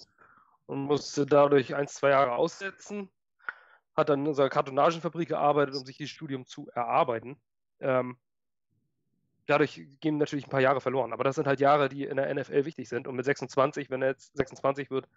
und 0.66 0.80
musste 0.80 1.24
dadurch 1.26 1.74
ein, 1.74 1.86
zwei 1.88 2.10
Jahre 2.10 2.32
aussetzen. 2.32 3.10
Hat 3.94 4.10
dann 4.10 4.20
in 4.20 4.26
unserer 4.28 4.50
Kartonagenfabrik 4.50 5.28
gearbeitet, 5.28 5.74
um 5.74 5.86
sich 5.86 5.96
dieses 5.96 6.10
Studium 6.10 6.44
zu 6.44 6.68
erarbeiten. 6.74 7.40
Ähm, 7.80 8.18
dadurch 9.46 9.86
gehen 10.00 10.18
natürlich 10.18 10.46
ein 10.46 10.50
paar 10.50 10.60
Jahre 10.60 10.80
verloren. 10.80 11.12
Aber 11.12 11.24
das 11.24 11.36
sind 11.36 11.46
halt 11.46 11.60
Jahre, 11.60 11.88
die 11.88 12.04
in 12.04 12.16
der 12.16 12.32
NFL 12.34 12.64
wichtig 12.64 12.88
sind. 12.88 13.06
Und 13.06 13.16
mit 13.16 13.24
26, 13.24 13.90
wenn 13.90 14.02
er 14.02 14.08
jetzt 14.08 14.36
26 14.36 14.90
wird, 14.90 15.08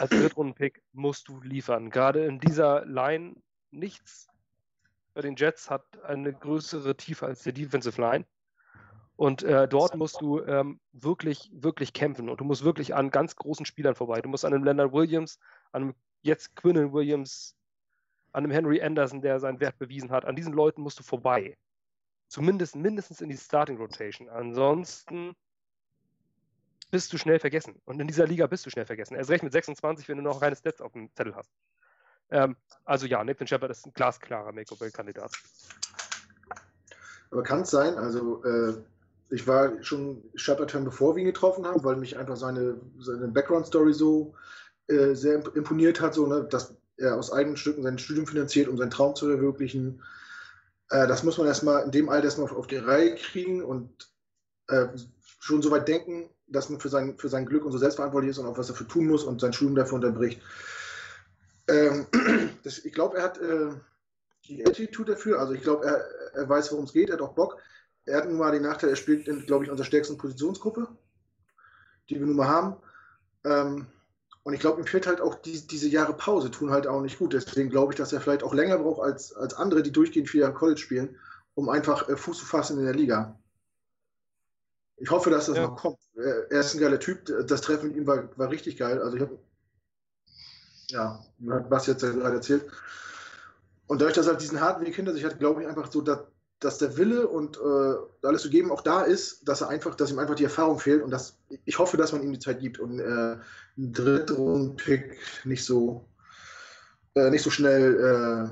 als 0.00 0.10
Drittrunden-Pick, 0.10 0.82
musst 0.92 1.28
du 1.28 1.40
liefern. 1.40 1.90
Gerade 1.90 2.24
in 2.24 2.38
dieser 2.40 2.84
Line 2.86 3.36
nichts 3.70 4.28
bei 5.14 5.22
den 5.22 5.36
Jets 5.36 5.70
hat 5.70 5.82
eine 6.04 6.32
größere 6.32 6.94
Tiefe 6.94 7.26
als 7.26 7.42
die 7.42 7.52
Defensive 7.52 7.98
Line. 8.00 8.26
Und 9.16 9.42
äh, 9.42 9.66
dort 9.66 9.96
musst 9.96 10.20
du 10.20 10.42
ähm, 10.42 10.78
wirklich, 10.92 11.50
wirklich 11.54 11.94
kämpfen. 11.94 12.28
Und 12.28 12.40
du 12.40 12.44
musst 12.44 12.64
wirklich 12.64 12.94
an 12.94 13.10
ganz 13.10 13.34
großen 13.34 13.64
Spielern 13.64 13.94
vorbei. 13.94 14.20
Du 14.20 14.28
musst 14.28 14.44
an 14.44 14.52
einem 14.52 14.64
Leonard 14.64 14.92
Williams, 14.92 15.38
an 15.72 15.82
einem 15.82 15.94
jetzt 16.20 16.54
Quinnen 16.54 16.92
Williams, 16.92 17.56
an 18.32 18.44
einem 18.44 18.52
Henry 18.52 18.82
Anderson, 18.82 19.22
der 19.22 19.40
seinen 19.40 19.58
Wert 19.58 19.78
bewiesen 19.78 20.10
hat. 20.10 20.26
An 20.26 20.36
diesen 20.36 20.52
Leuten 20.52 20.82
musst 20.82 20.98
du 20.98 21.02
vorbei. 21.02 21.56
Zumindest 22.28 22.76
mindestens 22.76 23.20
in 23.20 23.28
die 23.28 23.36
Starting 23.36 23.76
Rotation. 23.76 24.28
Ansonsten 24.28 25.34
bist 26.90 27.12
du 27.12 27.18
schnell 27.18 27.38
vergessen. 27.38 27.80
Und 27.84 28.00
in 28.00 28.06
dieser 28.06 28.26
Liga 28.26 28.46
bist 28.46 28.66
du 28.66 28.70
schnell 28.70 28.86
vergessen. 28.86 29.14
Erst 29.14 29.30
recht 29.30 29.44
mit 29.44 29.52
26, 29.52 30.08
wenn 30.08 30.18
du 30.18 30.22
noch 30.22 30.40
keine 30.40 30.56
Stats 30.56 30.80
auf 30.80 30.92
dem 30.92 31.12
Zettel 31.14 31.34
hast. 31.34 31.50
Ähm, 32.30 32.56
also 32.84 33.06
ja, 33.06 33.22
Nathan 33.22 33.46
Shepard 33.46 33.70
ist 33.70 33.86
ein 33.86 33.92
glasklarer 33.92 34.52
Make-or-Break-Kandidat. 34.52 35.32
Aber 37.30 37.42
kann 37.42 37.62
es 37.62 37.70
sein, 37.70 37.96
also 37.96 38.42
äh, 38.44 38.74
ich 39.30 39.46
war 39.46 39.82
schon 39.82 40.22
Shepard-Fan, 40.34 40.84
bevor 40.84 41.16
wir 41.16 41.22
ihn 41.22 41.26
getroffen 41.26 41.66
haben, 41.66 41.82
weil 41.84 41.96
mich 41.96 42.16
einfach 42.16 42.36
seine, 42.36 42.80
seine 42.98 43.28
Background-Story 43.28 43.92
so 43.92 44.34
äh, 44.88 45.14
sehr 45.14 45.40
imp- 45.40 45.56
imponiert 45.56 46.00
hat, 46.00 46.14
so, 46.14 46.26
ne, 46.26 46.44
dass 46.44 46.76
er 46.96 47.16
aus 47.16 47.32
eigenen 47.32 47.56
Stücken 47.56 47.82
sein 47.82 47.98
Studium 47.98 48.26
finanziert, 48.26 48.68
um 48.68 48.78
seinen 48.78 48.90
Traum 48.90 49.14
zu 49.14 49.26
verwirklichen. 49.26 50.02
Äh, 50.90 51.06
das 51.06 51.22
muss 51.22 51.38
man 51.38 51.46
erstmal 51.46 51.84
in 51.84 51.90
dem 51.90 52.08
Alter 52.08 52.24
erstmal 52.24 52.48
auf, 52.50 52.56
auf 52.56 52.66
die 52.66 52.76
Reihe 52.76 53.14
kriegen 53.14 53.62
und 53.62 54.10
äh, 54.68 54.86
schon 55.40 55.62
so 55.62 55.70
weit 55.70 55.88
denken, 55.88 56.30
dass 56.46 56.70
man 56.70 56.80
für 56.80 56.88
sein, 56.88 57.18
für 57.18 57.28
sein 57.28 57.46
Glück 57.46 57.64
und 57.64 57.72
so 57.72 57.78
selbstverantwortlich 57.78 58.30
ist 58.30 58.38
und 58.38 58.46
auch 58.46 58.58
was 58.58 58.68
er 58.68 58.76
für 58.76 58.86
tun 58.86 59.06
muss 59.06 59.24
und 59.24 59.40
sein 59.40 59.52
Studium 59.52 59.76
dafür 59.76 59.96
unterbricht. 59.96 60.40
Ähm, 61.68 62.06
das, 62.64 62.78
ich 62.78 62.92
glaube, 62.92 63.18
er 63.18 63.24
hat 63.24 63.38
äh, 63.38 63.70
die 64.46 64.64
Attitude 64.66 65.12
dafür. 65.12 65.40
Also 65.40 65.54
ich 65.54 65.62
glaube, 65.62 65.84
er, 65.84 66.04
er 66.34 66.48
weiß, 66.48 66.72
worum 66.72 66.84
es 66.84 66.92
geht, 66.92 67.08
er 67.08 67.14
hat 67.14 67.22
auch 67.22 67.34
Bock. 67.34 67.58
Er 68.04 68.18
hat 68.18 68.28
nun 68.28 68.38
mal 68.38 68.52
den 68.52 68.62
Nachteil, 68.62 68.90
er 68.90 68.96
spielt 68.96 69.26
in, 69.26 69.44
glaube 69.46 69.64
ich, 69.64 69.70
unserer 69.70 69.86
stärksten 69.86 70.16
Positionsgruppe, 70.16 70.86
die 72.08 72.20
wir 72.20 72.26
nun 72.26 72.36
mal 72.36 72.46
haben. 72.46 72.76
Ähm, 73.44 73.86
und 74.46 74.54
ich 74.54 74.60
glaube, 74.60 74.80
ihm 74.80 74.86
fehlt 74.86 75.08
halt 75.08 75.20
auch 75.20 75.34
die, 75.34 75.66
diese 75.66 75.88
Jahre 75.88 76.12
Pause, 76.14 76.52
tun 76.52 76.70
halt 76.70 76.86
auch 76.86 77.00
nicht 77.00 77.18
gut. 77.18 77.32
Deswegen 77.32 77.68
glaube 77.68 77.92
ich, 77.92 77.96
dass 77.96 78.12
er 78.12 78.20
vielleicht 78.20 78.44
auch 78.44 78.54
länger 78.54 78.78
braucht 78.78 79.02
als, 79.02 79.34
als 79.34 79.54
andere, 79.54 79.82
die 79.82 79.90
durchgehend 79.90 80.30
vier 80.30 80.42
Jahre 80.42 80.54
College 80.54 80.78
spielen, 80.80 81.16
um 81.56 81.68
einfach 81.68 82.08
äh, 82.08 82.16
Fuß 82.16 82.38
zu 82.38 82.46
fassen 82.46 82.78
in 82.78 82.84
der 82.84 82.94
Liga. 82.94 83.36
Ich 84.98 85.10
hoffe, 85.10 85.30
dass 85.30 85.46
das 85.46 85.56
Ja. 85.56 85.62
noch 85.64 85.74
kommt. 85.74 85.98
Er 86.14 86.48
er 86.48 86.60
ist 86.60 86.72
ein 86.74 86.80
geiler 86.80 87.00
Typ. 87.00 87.24
Das 87.48 87.60
Treffen 87.60 87.88
mit 87.88 87.96
ihm 87.96 88.06
war, 88.06 88.38
war 88.38 88.48
richtig 88.48 88.76
geil. 88.76 89.02
Also 89.02 89.16
ich 89.16 89.22
habe, 89.22 89.36
ja, 90.90 91.24
Bas 91.38 91.88
jetzt 91.88 92.02
gerade 92.02 92.36
erzählt. 92.36 92.70
Und 93.88 94.00
dadurch, 94.00 94.14
dass 94.14 94.26
er 94.26 94.34
halt 94.34 94.42
diesen 94.42 94.60
harten 94.60 94.86
Weg 94.86 94.94
hinter 94.94 95.12
sich 95.12 95.24
hat, 95.24 95.40
glaube 95.40 95.62
ich 95.62 95.68
einfach 95.68 95.90
so, 95.90 96.02
dass, 96.02 96.20
dass 96.60 96.78
der 96.78 96.96
Wille 96.96 97.28
und 97.28 97.58
äh, 97.58 98.26
alles 98.26 98.42
zu 98.42 98.50
geben 98.50 98.70
auch 98.70 98.80
da 98.80 99.02
ist, 99.02 99.46
dass 99.46 99.60
er 99.60 99.68
einfach, 99.68 99.94
dass 99.94 100.10
ihm 100.10 100.18
einfach 100.18 100.34
die 100.34 100.44
Erfahrung 100.44 100.78
fehlt 100.78 101.02
und 101.02 101.10
dass 101.10 101.38
ich 101.64 101.78
hoffe, 101.78 101.96
dass 101.96 102.12
man 102.12 102.22
ihm 102.22 102.32
die 102.32 102.38
Zeit 102.38 102.60
gibt 102.60 102.78
und 102.78 102.98
äh, 102.98 103.04
einen 103.04 103.92
Drittrunden-Pick 103.92 105.18
nicht 105.44 105.64
so 105.64 106.08
äh, 107.14 107.30
nicht 107.30 107.42
so 107.42 107.50
schnell 107.50 108.50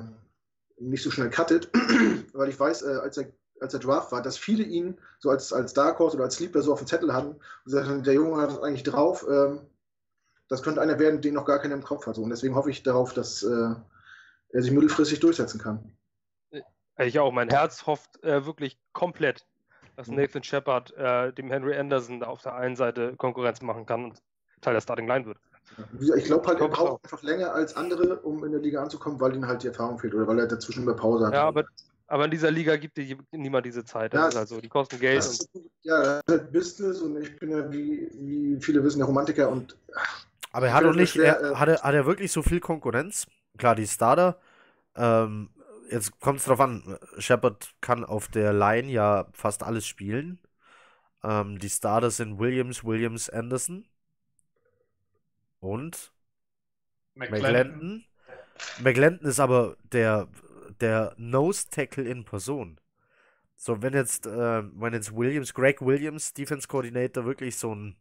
äh, 0.78 0.82
nicht 0.84 1.02
so 1.02 1.10
schnell 1.10 1.30
cuttet, 1.30 1.70
weil 2.32 2.48
ich 2.48 2.60
weiß, 2.60 2.82
äh, 2.82 2.96
als 2.96 3.16
er 3.16 3.26
als 3.60 3.72
der 3.72 3.80
Draft 3.80 4.12
war, 4.12 4.22
dass 4.22 4.36
viele 4.36 4.64
ihn 4.64 4.98
so 5.18 5.30
als, 5.30 5.52
als 5.52 5.72
Dark 5.74 5.98
Horse 5.98 6.16
oder 6.16 6.24
als 6.24 6.36
Sleeper 6.36 6.62
so 6.62 6.72
auf 6.72 6.80
dem 6.80 6.88
Zettel 6.88 7.12
hatten 7.12 7.36
und 7.64 7.70
sagten, 7.70 8.02
der 8.02 8.14
Junge 8.14 8.40
hat 8.40 8.50
das 8.50 8.62
eigentlich 8.62 8.82
drauf, 8.82 9.24
ähm, 9.28 9.60
das 10.48 10.62
könnte 10.62 10.80
einer 10.80 10.98
werden, 10.98 11.20
den 11.20 11.34
noch 11.34 11.46
gar 11.46 11.60
keiner 11.60 11.74
im 11.74 11.82
Kopf 11.82 12.06
hat. 12.06 12.16
So. 12.16 12.22
Und 12.22 12.30
deswegen 12.30 12.54
hoffe 12.54 12.70
ich 12.70 12.82
darauf, 12.82 13.14
dass 13.14 13.42
äh, 13.42 13.74
er 14.50 14.62
sich 14.62 14.70
mittelfristig 14.70 15.20
durchsetzen 15.20 15.60
kann. 15.60 15.96
Ich 16.98 17.18
auch. 17.18 17.32
Mein 17.32 17.48
Herz 17.48 17.86
hofft 17.86 18.22
äh, 18.22 18.46
wirklich 18.46 18.78
komplett, 18.92 19.44
dass 19.96 20.08
Mhm. 20.08 20.16
Nathan 20.16 20.42
Shepard 20.42 20.92
äh, 20.96 21.32
dem 21.32 21.50
Henry 21.50 21.76
Anderson 21.76 22.20
da 22.20 22.26
auf 22.26 22.42
der 22.42 22.54
einen 22.54 22.76
Seite 22.76 23.14
Konkurrenz 23.16 23.62
machen 23.62 23.86
kann 23.86 24.04
und 24.04 24.22
Teil 24.60 24.74
der 24.74 24.80
Starting 24.80 25.06
Line 25.06 25.26
wird. 25.26 25.38
Ich 26.00 26.24
glaube 26.24 26.46
halt, 26.46 26.60
er 26.60 26.68
braucht 26.68 27.04
einfach 27.04 27.22
länger 27.22 27.52
als 27.52 27.74
andere, 27.74 28.20
um 28.20 28.44
in 28.44 28.52
der 28.52 28.60
Liga 28.60 28.82
anzukommen, 28.82 29.20
weil 29.20 29.34
ihm 29.34 29.46
halt 29.46 29.62
die 29.62 29.68
Erfahrung 29.68 29.98
fehlt 29.98 30.14
oder 30.14 30.26
weil 30.26 30.38
er 30.38 30.46
dazwischen 30.46 30.82
eine 30.82 30.94
Pause 30.94 31.26
hat. 31.26 31.34
Ja, 31.34 31.48
aber, 31.48 31.64
aber 32.06 32.26
in 32.26 32.30
dieser 32.30 32.50
Liga 32.50 32.76
gibt 32.76 32.96
dir 32.96 33.16
niemand 33.32 33.66
diese 33.66 33.84
Zeit. 33.84 34.14
Das 34.14 34.20
Ja, 34.20 34.28
ist 34.28 34.36
halt 34.36 34.48
so. 34.48 34.60
Die 34.60 34.68
kosten 34.68 35.00
Geld. 35.00 35.18
das 35.18 35.40
Und, 35.40 35.40
ist, 35.40 35.70
ja, 35.82 36.02
das 36.02 36.18
ist 36.26 36.28
halt 36.28 36.52
Business 36.52 37.00
und 37.00 37.20
ich 37.20 37.36
bin 37.38 37.50
ja, 37.50 37.72
wie, 37.72 38.08
wie 38.14 38.58
viele 38.60 38.84
wissen, 38.84 38.98
der 38.98 39.06
Romantiker 39.06 39.48
und 39.48 39.76
Aber 40.52 40.68
er 40.68 40.74
hat 40.74 40.84
doch 40.84 40.94
nicht, 40.94 41.14
schwer, 41.14 41.40
er, 41.40 41.52
äh, 41.52 41.54
hat, 41.56 41.68
er, 41.68 41.82
hat 41.82 41.94
er 41.94 42.06
wirklich 42.06 42.30
so 42.30 42.42
viel 42.42 42.60
Konkurrenz? 42.60 43.26
Klar, 43.58 43.74
die 43.74 43.86
Starter. 43.86 44.38
Ähm, 44.96 45.48
jetzt 45.90 46.18
kommt 46.20 46.40
es 46.40 46.44
drauf 46.46 46.60
an. 46.60 46.98
Shepard 47.18 47.74
kann 47.80 48.04
auf 48.04 48.28
der 48.28 48.52
Line 48.52 48.90
ja 48.90 49.26
fast 49.32 49.62
alles 49.62 49.86
spielen. 49.86 50.40
Ähm, 51.22 51.58
die 51.58 51.70
Starter 51.70 52.10
sind 52.10 52.38
Williams, 52.38 52.84
Williams, 52.84 53.30
Anderson 53.30 53.86
und 55.60 56.12
McGlanton. 57.14 58.04
McGlanton 58.80 59.28
ist 59.28 59.40
aber 59.40 59.76
der, 59.84 60.28
der 60.80 61.14
Nose 61.16 61.68
Tackle 61.70 62.04
in 62.04 62.24
Person. 62.24 62.78
So, 63.56 63.82
wenn 63.82 63.94
jetzt, 63.94 64.26
äh, 64.26 64.62
wenn 64.78 64.92
jetzt 64.92 65.14
Williams, 65.16 65.54
Greg 65.54 65.80
Williams, 65.80 66.34
Defense 66.34 66.68
Coordinator, 66.68 67.24
wirklich 67.24 67.56
so 67.56 67.74
ein 67.74 67.96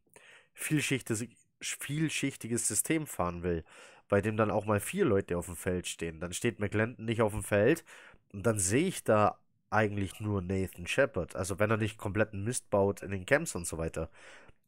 vielschichtiges, 0.53 1.25
vielschichtiges 1.61 2.67
System 2.67 3.07
fahren 3.07 3.43
will, 3.43 3.63
bei 4.09 4.21
dem 4.21 4.37
dann 4.37 4.51
auch 4.51 4.65
mal 4.65 4.79
vier 4.79 5.05
Leute 5.05 5.37
auf 5.37 5.45
dem 5.47 5.55
Feld 5.55 5.87
stehen. 5.87 6.19
Dann 6.19 6.33
steht 6.33 6.59
McClendon 6.59 7.05
nicht 7.05 7.21
auf 7.21 7.33
dem 7.33 7.43
Feld 7.43 7.83
und 8.31 8.43
dann 8.45 8.59
sehe 8.59 8.87
ich 8.87 9.03
da 9.03 9.39
eigentlich 9.69 10.19
nur 10.19 10.41
Nathan 10.41 10.87
Shepard. 10.87 11.35
Also 11.35 11.59
wenn 11.59 11.71
er 11.71 11.77
nicht 11.77 11.97
kompletten 11.97 12.43
Mist 12.43 12.69
baut 12.69 13.01
in 13.01 13.11
den 13.11 13.25
Camps 13.25 13.55
und 13.55 13.65
so 13.67 13.77
weiter. 13.77 14.09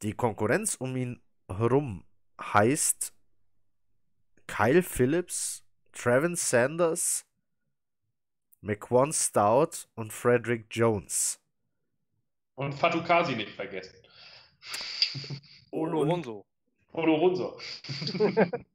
Die 0.02 0.14
Konkurrenz 0.14 0.76
um 0.76 0.96
ihn 0.96 1.22
herum 1.48 2.04
heißt 2.42 3.14
Kyle 4.48 4.84
Phillips, 4.84 5.64
Trevin 5.92 6.36
Sanders, 6.36 7.26
McQuan 8.62 9.14
Stout 9.14 9.88
und 9.96 10.12
Frederick 10.12 10.68
Jones. 10.72 11.40
Und 12.56 12.74
Fatukasi 12.74 13.36
nicht 13.36 13.52
vergessen. 13.52 13.96
Olo 16.92 17.16
Ronso. 17.16 17.60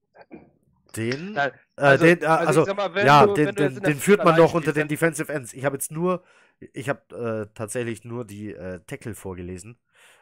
Den, 0.97 1.33
Nein, 1.33 1.51
äh, 1.77 1.81
also- 1.83 2.05
den, 2.05 2.23
äh, 2.23 2.27
also 2.27 2.61
also, 2.63 2.75
mal, 2.75 3.07
ja, 3.07 3.27
du- 3.27 3.35
den, 3.35 3.55
den, 3.55 3.81
den 3.81 3.97
führt 3.99 4.25
man 4.25 4.37
noch 4.37 4.55
unter 4.55 4.73
den 4.73 4.89
Defensive 4.89 5.33
Ends. 5.33 5.53
Ich 5.53 5.65
habe 5.65 5.77
jetzt 5.77 5.91
nur, 5.93 6.25
ich 6.73 6.89
habe 6.89 7.47
äh, 7.49 7.55
tatsächlich 7.55 8.05
nur 8.05 8.25
die 8.25 8.53
äh, 8.53 8.81
Tackle 8.87 9.15
vorgelesen. 9.15 9.79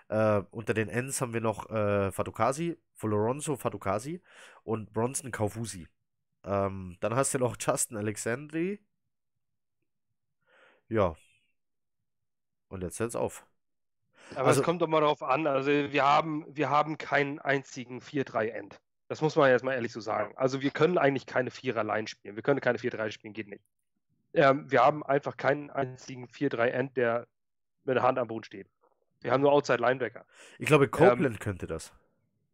Äh, 0.08 0.42
unter 0.50 0.74
den 0.74 0.88
Ends 0.88 1.20
haben 1.20 1.32
wir 1.34 1.40
noch 1.40 1.68
äh, 1.70 2.10
Fatukasi, 2.12 2.76
Foloronzo 2.94 3.56
Fatukasi 3.56 4.22
und 4.62 4.92
Bronson 4.92 5.30
Kaufusi. 5.30 5.86
Ähm, 6.44 6.96
dann 7.00 7.14
hast 7.16 7.34
du 7.34 7.38
noch 7.38 7.56
Justin 7.60 7.96
Alexandri. 7.96 8.80
Ja. 10.88 11.16
Und 12.68 12.82
jetzt 12.82 13.00
hört's 13.00 13.16
auf. 13.16 13.46
Aber 14.34 14.48
Also- 14.48 14.60
es 14.60 14.64
kommt 14.64 14.82
doch 14.82 14.88
mal 14.88 15.00
darauf 15.00 15.22
an. 15.22 15.46
Also 15.46 15.70
wir 15.70 16.04
haben, 16.04 16.44
wir 16.48 16.68
haben 16.70 16.98
keinen 16.98 17.38
einzigen 17.38 18.00
4-3-End. 18.00 18.80
Das 19.08 19.20
muss 19.22 19.36
man 19.36 19.50
jetzt 19.50 19.64
mal 19.64 19.72
ehrlich 19.74 19.92
so 19.92 20.00
sagen. 20.00 20.34
Also 20.36 20.60
wir 20.60 20.70
können 20.70 20.98
eigentlich 20.98 21.26
keine 21.26 21.50
Vierer-Line 21.50 22.06
spielen. 22.08 22.36
Wir 22.36 22.42
können 22.42 22.60
keine 22.60 22.78
4-3 22.78 23.10
spielen, 23.10 23.32
geht 23.32 23.48
nicht. 23.48 23.64
Ähm, 24.34 24.70
wir 24.70 24.84
haben 24.84 25.02
einfach 25.02 25.36
keinen 25.36 25.70
einzigen 25.70 26.26
4-3-End, 26.28 26.96
der 26.96 27.26
mit 27.84 27.96
der 27.96 28.02
Hand 28.02 28.18
am 28.18 28.28
Boden 28.28 28.44
steht. 28.44 28.68
Wir 29.22 29.32
haben 29.32 29.40
nur 29.40 29.52
Outside-Linebacker. 29.52 30.24
Ich 30.58 30.66
glaube, 30.66 30.84
Ähm, 30.84 30.90
Copeland 30.90 31.40
könnte 31.40 31.66
das. 31.66 31.92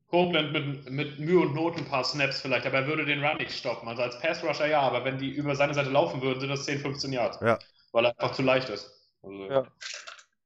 Copeland 0.09 0.53
mit, 0.53 0.91
mit 0.91 1.19
Mühe 1.19 1.41
und 1.41 1.55
Not 1.55 1.77
ein 1.77 1.85
paar 1.87 2.05
Snaps 2.05 2.41
vielleicht, 2.41 2.67
aber 2.67 2.79
er 2.79 2.87
würde 2.87 3.05
den 3.05 3.25
Run 3.25 3.39
nicht 3.39 3.51
stoppen. 3.53 3.89
Also 3.89 4.03
als 4.03 4.19
Pass-Rusher 4.21 4.67
ja, 4.67 4.81
aber 4.81 5.05
wenn 5.05 5.19
die 5.19 5.31
über 5.31 5.57
seine 5.57 5.75
Seite 5.75 5.91
laufen 5.91 6.23
würden, 6.23 6.39
sind 6.39 6.51
das 6.51 6.65
10, 6.67 6.79
15 6.79 7.13
Yards. 7.13 7.39
Ja. 7.41 7.59
Weil 7.91 8.07
er 8.07 8.11
einfach 8.11 8.33
zu 8.33 8.43
leicht 8.43 8.69
ist. 8.69 8.93
Also, 9.23 9.51
Ja. 9.51 9.67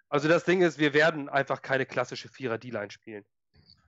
Also 0.08 0.26
das 0.26 0.44
Ding 0.44 0.62
ist, 0.62 0.78
wir 0.78 0.94
werden 0.94 1.28
einfach 1.28 1.60
keine 1.60 1.84
klassische 1.84 2.30
Vierer-D-Line 2.30 2.90
spielen. 2.90 3.26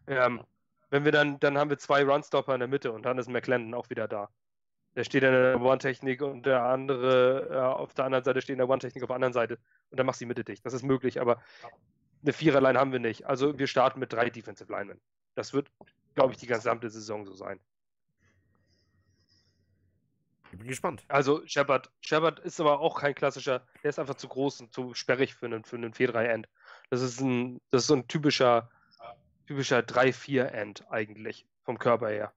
Ähm, 0.06 0.42
wenn 0.90 1.04
wir 1.04 1.12
dann, 1.12 1.40
dann 1.40 1.56
haben 1.58 1.70
wir 1.70 1.78
zwei 1.78 2.04
Runstopper 2.04 2.54
in 2.54 2.60
der 2.60 2.68
Mitte 2.68 2.92
und 2.92 3.04
dann 3.04 3.18
ist 3.18 3.28
McClendon 3.28 3.74
auch 3.74 3.90
wieder 3.90 4.08
da. 4.08 4.28
Der 4.96 5.04
steht 5.04 5.22
in 5.22 5.32
der 5.32 5.60
One-Technik 5.60 6.20
und 6.20 6.46
der 6.46 6.64
andere 6.64 7.48
äh, 7.50 7.58
auf 7.58 7.94
der 7.94 8.06
anderen 8.06 8.24
Seite 8.24 8.42
steht 8.42 8.54
in 8.54 8.58
der 8.58 8.68
One-Technik 8.68 9.04
auf 9.04 9.08
der 9.08 9.14
anderen 9.14 9.32
Seite 9.32 9.58
und 9.90 9.98
dann 9.98 10.06
machst 10.06 10.20
du 10.20 10.24
die 10.24 10.28
Mitte 10.28 10.44
dicht. 10.44 10.66
Das 10.66 10.74
ist 10.74 10.82
möglich, 10.82 11.20
aber 11.20 11.40
eine 12.22 12.32
Vierer-Line 12.32 12.78
haben 12.78 12.92
wir 12.92 12.98
nicht. 12.98 13.26
Also 13.26 13.58
wir 13.58 13.68
starten 13.68 14.00
mit 14.00 14.12
drei 14.12 14.30
Defensive 14.30 14.70
Linemen. 14.70 15.00
Das 15.36 15.52
wird, 15.52 15.70
glaube 16.14 16.32
ich, 16.32 16.38
die 16.38 16.46
gesamte 16.46 16.90
Saison 16.90 17.24
so 17.24 17.34
sein. 17.34 17.60
Ich 20.52 20.58
bin 20.58 20.66
gespannt. 20.66 21.04
Also 21.06 21.46
Shepard, 21.46 21.90
Shepard 22.00 22.40
ist 22.40 22.60
aber 22.60 22.80
auch 22.80 22.98
kein 23.00 23.14
klassischer, 23.14 23.64
der 23.82 23.90
ist 23.90 24.00
einfach 24.00 24.16
zu 24.16 24.26
groß 24.26 24.62
und 24.62 24.72
zu 24.72 24.94
sperrig 24.94 25.34
für 25.34 25.46
einen, 25.46 25.62
für 25.64 25.76
einen 25.76 25.92
4-3-End. 25.92 26.48
Das 26.90 27.02
ist 27.02 27.20
ein, 27.20 27.60
das 27.70 27.82
ist 27.82 27.86
so 27.86 27.94
ein 27.94 28.08
typischer, 28.08 28.68
typischer 29.50 29.80
3-4-End 29.80 30.84
eigentlich, 30.90 31.44
vom 31.64 31.76
Körper 31.76 32.08
her. 32.08 32.32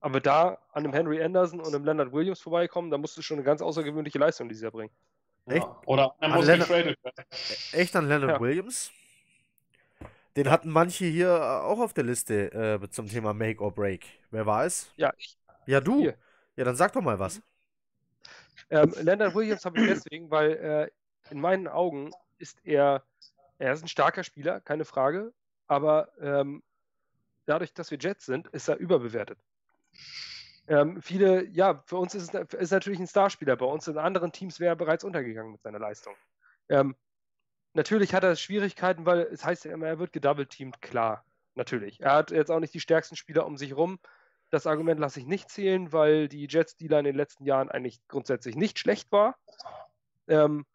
Aber 0.00 0.20
da 0.20 0.56
an 0.72 0.84
einem 0.84 0.94
Henry 0.94 1.22
Anderson 1.22 1.60
und 1.60 1.74
einem 1.74 1.84
Leonard 1.84 2.12
Williams 2.12 2.40
vorbeikommen, 2.40 2.90
da 2.90 2.96
musst 2.96 3.14
du 3.18 3.20
schon 3.20 3.36
eine 3.36 3.44
ganz 3.44 3.60
außergewöhnliche 3.60 4.18
Leistung 4.18 4.48
dieses 4.48 4.62
Jahr 4.62 4.72
bringen. 4.72 4.90
Echt? 5.46 5.66
Ja. 5.66 5.82
Oder 5.84 6.14
er 6.18 6.28
An 6.30 6.34
muss 6.36 6.46
Leonard- 6.46 6.70
werden. 6.70 6.94
Echt 7.72 7.94
an 7.94 8.08
Leonard 8.08 8.30
Ja. 8.30 8.40
Williams? 8.40 8.90
Den 10.34 10.50
hatten 10.50 10.70
manche 10.70 11.04
hier 11.04 11.28
äh, 11.28 11.40
auch 11.66 11.80
auf 11.80 11.92
der 11.92 12.04
Liste 12.04 12.80
äh, 12.82 12.88
zum 12.88 13.06
Thema 13.08 13.34
Make 13.34 13.62
or 13.62 13.72
Break. 13.74 14.06
Wer 14.30 14.46
war 14.46 14.64
es? 14.64 14.90
Ja, 14.96 15.12
ich, 15.18 15.36
Ja, 15.66 15.80
du. 15.82 16.00
Hier. 16.00 16.16
Ja, 16.56 16.64
dann 16.64 16.76
sag 16.76 16.94
doch 16.94 17.02
mal 17.02 17.18
was. 17.18 17.42
Ähm, 18.70 18.94
Leonard 19.02 19.34
Williams 19.34 19.66
habe 19.66 19.78
ich 19.78 19.86
deswegen, 19.88 20.30
weil 20.30 20.52
äh, 20.52 21.30
in 21.30 21.38
meinen 21.38 21.68
Augen 21.68 22.12
ist 22.38 22.58
er, 22.64 23.02
er 23.58 23.72
ist 23.72 23.82
ein 23.82 23.88
starker 23.88 24.24
Spieler, 24.24 24.60
keine 24.60 24.84
Frage, 24.84 25.32
aber 25.66 26.10
ähm, 26.20 26.62
dadurch, 27.46 27.74
dass 27.74 27.90
wir 27.90 27.98
Jets 27.98 28.26
sind, 28.26 28.48
ist 28.48 28.68
er 28.68 28.76
überbewertet. 28.76 29.38
Ähm, 30.68 31.00
viele, 31.00 31.46
ja, 31.46 31.82
für 31.86 31.96
uns 31.96 32.14
ist 32.14 32.34
es 32.34 32.54
ist 32.54 32.70
natürlich 32.70 33.00
ein 33.00 33.06
Starspieler, 33.06 33.56
bei 33.56 33.66
uns 33.66 33.88
in 33.88 33.98
anderen 33.98 34.32
Teams 34.32 34.60
wäre 34.60 34.72
er 34.72 34.76
bereits 34.76 35.02
untergegangen 35.02 35.52
mit 35.52 35.62
seiner 35.62 35.78
Leistung. 35.78 36.14
Ähm, 36.68 36.94
natürlich 37.72 38.14
hat 38.14 38.22
er 38.22 38.36
Schwierigkeiten, 38.36 39.06
weil 39.06 39.20
es 39.20 39.44
heißt 39.44 39.64
ja 39.64 39.72
immer, 39.72 39.86
er 39.86 39.98
wird 39.98 40.12
gedouble-teamed, 40.12 40.82
klar, 40.82 41.24
natürlich. 41.54 42.00
Er 42.00 42.12
hat 42.12 42.30
jetzt 42.30 42.50
auch 42.50 42.60
nicht 42.60 42.74
die 42.74 42.80
stärksten 42.80 43.16
Spieler 43.16 43.46
um 43.46 43.56
sich 43.56 43.74
rum. 43.74 43.98
Das 44.50 44.66
Argument 44.66 45.00
lasse 45.00 45.20
ich 45.20 45.26
nicht 45.26 45.50
zählen, 45.50 45.92
weil 45.92 46.28
die 46.28 46.46
Jets 46.48 46.76
Dealer 46.76 46.98
in 47.00 47.04
den 47.06 47.16
letzten 47.16 47.44
Jahren 47.44 47.70
eigentlich 47.70 48.00
grundsätzlich 48.08 48.54
nicht 48.54 48.78
schlecht 48.78 49.10
war. 49.10 49.36
Ähm, 50.26 50.66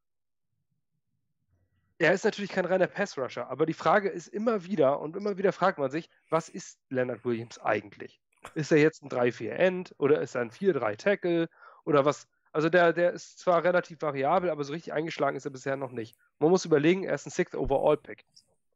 er 2.03 2.13
ist 2.13 2.25
natürlich 2.25 2.51
kein 2.51 2.65
reiner 2.65 2.87
Pass-Rusher, 2.87 3.49
aber 3.49 3.65
die 3.65 3.73
Frage 3.73 4.09
ist 4.09 4.27
immer 4.27 4.65
wieder 4.65 4.99
und 4.99 5.15
immer 5.15 5.37
wieder 5.37 5.53
fragt 5.53 5.77
man 5.79 5.89
sich, 5.89 6.09
was 6.29 6.49
ist 6.49 6.79
Leonard 6.89 7.23
Williams 7.23 7.59
eigentlich? 7.59 8.19
Ist 8.55 8.71
er 8.71 8.79
jetzt 8.79 9.03
ein 9.03 9.09
3-4-End 9.09 9.95
oder 9.97 10.21
ist 10.21 10.35
er 10.35 10.41
ein 10.41 10.51
4-3-Tackle 10.51 11.49
oder 11.85 12.03
was? 12.03 12.27
Also 12.51 12.69
der, 12.69 12.93
der 12.93 13.13
ist 13.13 13.39
zwar 13.39 13.63
relativ 13.63 14.01
variabel, 14.01 14.49
aber 14.49 14.63
so 14.63 14.73
richtig 14.73 14.93
eingeschlagen 14.93 15.37
ist 15.37 15.45
er 15.45 15.51
bisher 15.51 15.77
noch 15.77 15.91
nicht. 15.91 16.17
Man 16.39 16.49
muss 16.49 16.65
überlegen, 16.65 17.03
er 17.03 17.15
ist 17.15 17.25
ein 17.25 17.31
Sixth 17.31 17.55
Overall 17.55 17.97
Pick. 17.97 18.25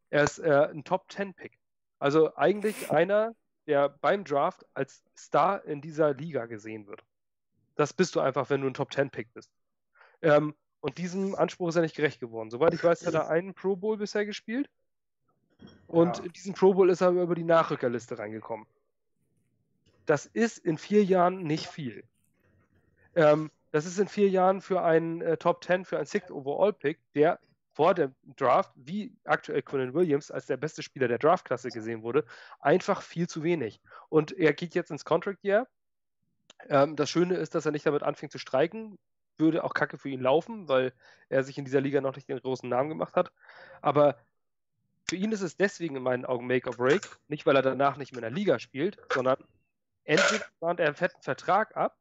Er 0.09 0.23
ist 0.23 0.39
äh, 0.39 0.69
ein 0.71 0.83
Top 0.83 1.11
10 1.11 1.33
Pick. 1.33 1.59
Also 1.99 2.35
eigentlich 2.35 2.91
einer, 2.91 3.35
der 3.67 3.89
beim 3.89 4.23
Draft 4.23 4.65
als 4.73 5.03
Star 5.17 5.65
in 5.65 5.81
dieser 5.81 6.13
Liga 6.13 6.45
gesehen 6.45 6.87
wird. 6.87 7.03
Das 7.75 7.93
bist 7.93 8.15
du 8.15 8.21
einfach, 8.21 8.49
wenn 8.49 8.61
du 8.61 8.67
ein 8.67 8.73
Top 8.73 8.93
10 8.93 9.09
Pick 9.09 9.33
bist. 9.33 9.51
Ähm, 10.21 10.55
und 10.81 10.97
diesem 10.97 11.35
Anspruch 11.35 11.69
ist 11.69 11.75
er 11.75 11.81
nicht 11.81 11.95
gerecht 11.95 12.19
geworden. 12.19 12.49
Soweit 12.49 12.73
ich 12.73 12.83
weiß, 12.83 13.05
hat 13.05 13.13
er 13.13 13.29
einen 13.29 13.53
Pro 13.53 13.75
Bowl 13.75 13.97
bisher 13.97 14.25
gespielt. 14.25 14.69
Und 15.87 16.17
Ja. 16.17 16.23
in 16.25 16.31
diesen 16.33 16.53
Pro 16.53 16.73
Bowl 16.73 16.89
ist 16.89 17.01
er 17.01 17.09
über 17.11 17.35
die 17.35 17.43
Nachrückerliste 17.43 18.19
reingekommen. 18.19 18.67
Das 20.05 20.25
ist 20.25 20.57
in 20.57 20.77
vier 20.77 21.03
Jahren 21.03 21.43
nicht 21.43 21.67
viel. 21.67 22.03
Ähm, 23.15 23.51
das 23.71 23.85
ist 23.85 23.99
in 23.99 24.07
vier 24.07 24.29
Jahren 24.29 24.61
für 24.61 24.81
einen 24.83 25.21
äh, 25.21 25.37
Top 25.37 25.63
10, 25.63 25.85
für 25.85 25.97
einen 25.97 26.05
Sixth 26.05 26.31
Overall 26.31 26.73
Pick, 26.73 26.99
der 27.13 27.39
vor 27.73 27.93
dem 27.93 28.15
Draft, 28.37 28.71
wie 28.75 29.15
aktuell 29.23 29.61
Quinnen 29.61 29.93
Williams 29.93 30.31
als 30.31 30.45
der 30.47 30.57
beste 30.57 30.81
Spieler 30.81 31.07
der 31.07 31.19
Draftklasse 31.19 31.69
gesehen 31.69 32.01
wurde, 32.01 32.25
einfach 32.59 33.01
viel 33.01 33.27
zu 33.27 33.43
wenig. 33.43 33.81
Und 34.09 34.31
er 34.31 34.53
geht 34.53 34.73
jetzt 34.73 34.89
ins 34.89 35.05
Contract 35.05 35.43
Year. 35.43 35.67
Ähm, 36.69 36.95
das 36.95 37.09
Schöne 37.09 37.35
ist, 37.35 37.53
dass 37.53 37.65
er 37.65 37.71
nicht 37.71 37.85
damit 37.85 38.03
anfängt 38.03 38.31
zu 38.31 38.39
streiken. 38.39 38.97
Würde 39.37 39.63
auch 39.63 39.73
kacke 39.73 39.97
für 39.97 40.09
ihn 40.09 40.21
laufen, 40.21 40.67
weil 40.67 40.93
er 41.29 41.43
sich 41.43 41.57
in 41.57 41.65
dieser 41.65 41.81
Liga 41.81 42.01
noch 42.01 42.15
nicht 42.15 42.27
den 42.29 42.39
großen 42.39 42.67
Namen 42.67 42.89
gemacht 42.89 43.15
hat. 43.15 43.31
Aber 43.81 44.17
für 45.09 45.15
ihn 45.15 45.31
ist 45.31 45.41
es 45.41 45.55
deswegen 45.55 45.95
in 45.95 46.03
meinen 46.03 46.25
Augen 46.25 46.47
Make 46.47 46.69
or 46.69 46.75
Break. 46.75 47.07
Nicht, 47.27 47.45
weil 47.45 47.55
er 47.55 47.61
danach 47.61 47.97
nicht 47.97 48.11
mehr 48.11 48.19
in 48.19 48.33
der 48.33 48.37
Liga 48.37 48.59
spielt, 48.59 48.97
sondern 49.13 49.37
entweder 50.03 50.45
mahnt 50.59 50.79
er 50.79 50.87
einen 50.87 50.95
fetten 50.95 51.21
Vertrag 51.21 51.75
ab 51.75 51.97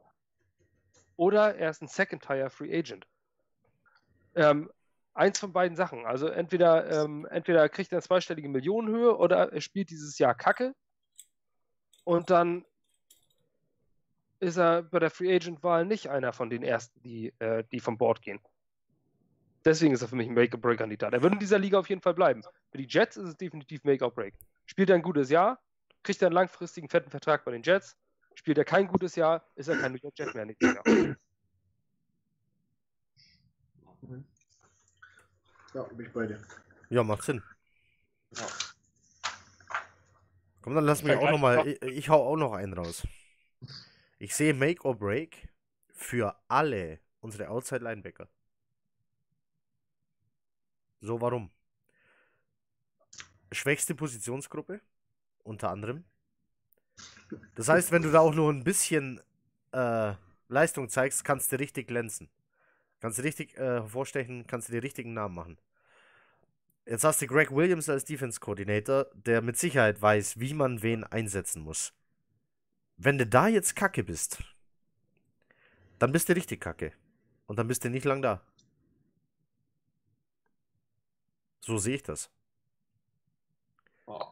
oder 1.16 1.56
er 1.56 1.70
ist 1.70 1.82
ein 1.82 1.88
Second-Tier 1.88 2.50
Free 2.50 2.76
Agent. 2.76 3.06
Ähm, 4.34 4.70
eins 5.14 5.38
von 5.38 5.52
beiden 5.52 5.76
Sachen. 5.76 6.04
Also 6.04 6.28
entweder, 6.28 7.04
ähm, 7.04 7.26
entweder 7.30 7.68
kriegt 7.68 7.92
er 7.92 7.96
eine 7.96 8.02
zweistellige 8.02 8.48
Millionenhöhe 8.48 9.16
oder 9.16 9.52
er 9.52 9.60
spielt 9.60 9.90
dieses 9.90 10.18
Jahr 10.18 10.34
Kacke 10.34 10.74
und 12.04 12.30
dann 12.30 12.64
ist 14.40 14.56
er 14.58 14.82
bei 14.82 14.98
der 14.98 15.10
Free 15.10 15.34
Agent-Wahl 15.34 15.86
nicht 15.86 16.08
einer 16.10 16.32
von 16.32 16.50
den 16.50 16.62
ersten, 16.62 17.00
die, 17.02 17.32
äh, 17.38 17.64
die 17.72 17.80
vom 17.80 17.96
Board 17.98 18.22
gehen. 18.22 18.40
Deswegen 19.64 19.92
ist 19.94 20.02
er 20.02 20.08
für 20.08 20.16
mich 20.16 20.28
ein 20.28 20.34
Make-or-Break-Kandidat. 20.34 21.12
Er 21.12 21.22
wird 21.22 21.32
in 21.32 21.38
dieser 21.40 21.58
Liga 21.58 21.78
auf 21.78 21.88
jeden 21.88 22.00
Fall 22.02 22.14
bleiben. 22.14 22.42
Für 22.70 22.78
die 22.78 22.86
Jets 22.88 23.16
ist 23.16 23.28
es 23.28 23.36
definitiv 23.36 23.82
Make-or-Break. 23.84 24.34
Spielt 24.66 24.90
er 24.90 24.94
ein 24.96 25.02
gutes 25.02 25.28
Jahr, 25.30 25.58
kriegt 26.04 26.22
er 26.22 26.26
einen 26.28 26.34
langfristigen, 26.34 26.88
fetten 26.88 27.10
Vertrag 27.10 27.44
bei 27.44 27.50
den 27.52 27.62
Jets. 27.62 27.96
Spielt 28.34 28.58
er 28.58 28.64
kein 28.64 28.86
gutes 28.86 29.16
Jahr, 29.16 29.44
ist 29.56 29.68
er 29.68 29.78
kein 29.78 29.92
New 29.92 29.98
York 30.02 30.16
Jet 30.18 30.34
mehr 30.34 30.44
nächstes 30.44 30.74
Jahr. 30.74 30.84
Ja, 35.74 35.82
bin 35.82 36.06
ich 36.06 36.12
bei 36.12 36.26
dir. 36.26 36.38
Ja, 36.90 37.02
macht 37.02 37.22
Sinn. 37.22 37.42
Ja. 38.36 38.46
Komm, 40.62 40.74
dann 40.74 40.84
lass 40.84 41.02
mich 41.02 41.12
auch 41.14 41.20
Vergleich 41.20 41.32
noch 41.32 41.40
mal. 41.40 41.56
noch- 41.56 41.66
Ich, 41.66 41.82
ich 41.82 42.08
hau 42.08 42.24
auch 42.26 42.36
noch 42.36 42.52
einen 42.52 42.72
raus. 42.72 43.06
Ich 44.18 44.34
sehe 44.34 44.54
Make 44.54 44.82
or 44.84 44.96
Break 44.96 45.48
für 45.92 46.36
alle 46.48 47.00
unsere 47.20 47.48
Outside 47.48 47.84
Linebacker. 47.84 48.28
So, 51.00 51.20
warum? 51.20 51.50
Schwächste 53.52 53.94
Positionsgruppe, 53.94 54.80
unter 55.44 55.70
anderem. 55.70 56.04
Das 57.54 57.68
heißt, 57.68 57.92
wenn 57.92 58.02
du 58.02 58.10
da 58.10 58.20
auch 58.20 58.34
nur 58.34 58.52
ein 58.52 58.64
bisschen 58.64 59.20
äh, 59.72 60.14
Leistung 60.48 60.88
zeigst, 60.88 61.24
kannst 61.24 61.52
du 61.52 61.58
richtig 61.58 61.88
glänzen. 61.88 62.30
Kannst 63.00 63.18
du 63.18 63.22
richtig 63.22 63.56
äh, 63.56 63.80
hervorstechen, 63.80 64.46
kannst 64.46 64.68
du 64.68 64.72
die 64.72 64.78
richtigen 64.78 65.12
Namen 65.12 65.34
machen. 65.34 65.58
Jetzt 66.86 67.04
hast 67.04 67.20
du 67.20 67.26
Greg 67.26 67.50
Williams 67.50 67.88
als 67.88 68.04
Defense 68.04 68.40
Coordinator, 68.40 69.06
der 69.14 69.42
mit 69.42 69.58
Sicherheit 69.58 70.00
weiß, 70.00 70.38
wie 70.40 70.54
man 70.54 70.82
wen 70.82 71.04
einsetzen 71.04 71.62
muss. 71.62 71.95
Wenn 72.96 73.18
du 73.18 73.26
da 73.26 73.48
jetzt 73.48 73.76
kacke 73.76 74.02
bist, 74.02 74.42
dann 75.98 76.12
bist 76.12 76.28
du 76.28 76.34
richtig 76.34 76.60
kacke. 76.60 76.92
Und 77.46 77.58
dann 77.58 77.68
bist 77.68 77.84
du 77.84 77.90
nicht 77.90 78.04
lang 78.04 78.22
da. 78.22 78.40
So 81.60 81.78
sehe 81.78 81.96
ich 81.96 82.02
das. 82.02 82.30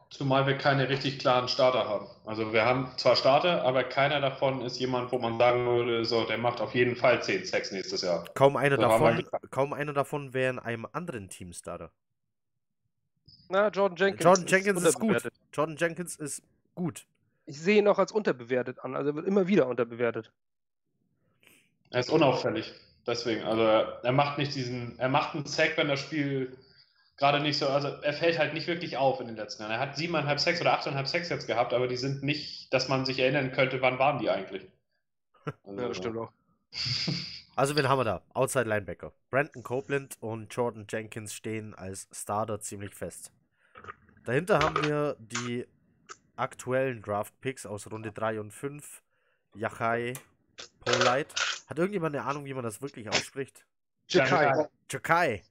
Zumal 0.09 0.47
wir 0.47 0.57
keine 0.57 0.87
richtig 0.87 1.19
klaren 1.19 1.49
Starter 1.49 1.87
haben. 1.87 2.07
Also 2.25 2.53
wir 2.53 2.63
haben 2.63 2.89
zwar 2.97 3.17
Starter, 3.17 3.63
aber 3.63 3.83
keiner 3.83 4.21
davon 4.21 4.61
ist 4.61 4.79
jemand, 4.79 5.11
wo 5.11 5.19
man 5.19 5.37
sagen 5.37 5.65
würde, 5.65 6.05
so, 6.05 6.25
der 6.25 6.37
macht 6.37 6.61
auf 6.61 6.73
jeden 6.73 6.95
Fall 6.95 7.21
10 7.21 7.45
Sex 7.45 7.71
nächstes 7.71 8.01
Jahr. 8.01 8.23
Kaum 8.33 8.55
einer, 8.55 8.77
So 8.77 8.83
davon, 8.83 9.27
kaum 9.51 9.73
einer 9.73 9.91
davon 9.91 10.33
wäre 10.33 10.53
in 10.53 10.59
einem 10.59 10.87
anderen 10.93 11.29
Team 11.29 11.51
Starter. 11.51 11.91
Na, 13.49 13.67
Jordan 13.67 13.97
Jenkins. 13.97 14.23
Jordan 14.23 14.47
Jenkins 14.47 14.83
ist 14.83 14.99
gut. 14.99 15.29
Jordan 15.53 15.75
Jenkins 15.75 16.15
ist 16.15 16.41
gut. 16.73 17.05
Ich 17.45 17.59
sehe 17.59 17.77
ihn 17.77 17.87
auch 17.87 17.99
als 17.99 18.11
unterbewertet 18.11 18.79
an. 18.79 18.95
Also 18.95 19.11
er 19.11 19.15
wird 19.15 19.27
immer 19.27 19.47
wieder 19.47 19.67
unterbewertet. 19.67 20.31
Er 21.91 21.99
ist 21.99 22.09
unauffällig. 22.09 22.73
Deswegen, 23.07 23.43
also 23.43 23.61
er, 23.61 24.11
macht 24.11 24.37
nicht 24.39 24.55
diesen, 24.55 24.97
er 24.97 25.09
macht 25.09 25.35
einen 25.35 25.45
Sack, 25.45 25.77
wenn 25.77 25.87
das 25.87 25.99
Spiel 25.99 26.57
gerade 27.17 27.39
nicht 27.39 27.57
so, 27.57 27.67
also 27.67 27.87
er 27.87 28.13
fällt 28.13 28.39
halt 28.39 28.53
nicht 28.53 28.67
wirklich 28.67 28.97
auf 28.97 29.21
in 29.21 29.27
den 29.27 29.35
letzten 29.35 29.61
Jahren. 29.61 29.73
Er 29.73 29.79
hat 29.79 29.95
siebeneinhalb 29.95 30.39
Sex 30.39 30.59
oder 30.59 30.73
achteinhalb 30.73 31.07
Sex 31.07 31.29
jetzt 31.29 31.47
gehabt, 31.47 31.73
aber 31.73 31.87
die 31.87 31.97
sind 31.97 32.23
nicht, 32.23 32.73
dass 32.73 32.89
man 32.89 33.05
sich 33.05 33.19
erinnern 33.19 33.51
könnte, 33.51 33.81
wann 33.81 33.99
waren 33.99 34.19
die 34.19 34.29
eigentlich. 34.29 34.67
Also, 35.63 35.81
Ja, 35.81 35.93
stimmt 35.93 36.17
auch. 36.17 36.31
Also, 37.57 37.77
wen 37.77 37.87
haben 37.87 37.99
wir 37.99 38.03
da? 38.03 38.21
Outside 38.33 38.67
Linebacker. 38.67 39.13
Brandon 39.29 39.63
Copeland 39.63 40.17
und 40.19 40.53
Jordan 40.53 40.87
Jenkins 40.89 41.33
stehen 41.33 41.73
als 41.73 42.09
Starter 42.11 42.59
ziemlich 42.59 42.93
fest. 42.93 43.31
Dahinter 44.25 44.59
haben 44.59 44.83
wir 44.83 45.15
die 45.19 45.65
aktuellen 46.37 47.01
Draft-Picks 47.01 47.65
aus 47.65 47.89
Runde 47.91 48.11
3 48.11 48.39
und 48.39 48.51
5. 48.51 49.01
Yachai 49.55 50.13
Polite. 50.83 51.33
Hat 51.67 51.77
irgendjemand 51.77 52.15
eine 52.15 52.25
Ahnung, 52.25 52.45
wie 52.45 52.53
man 52.53 52.63
das 52.63 52.81
wirklich 52.81 53.09
ausspricht? 53.09 53.65
Jakai. 54.07 54.67
Jakai. 54.91 55.43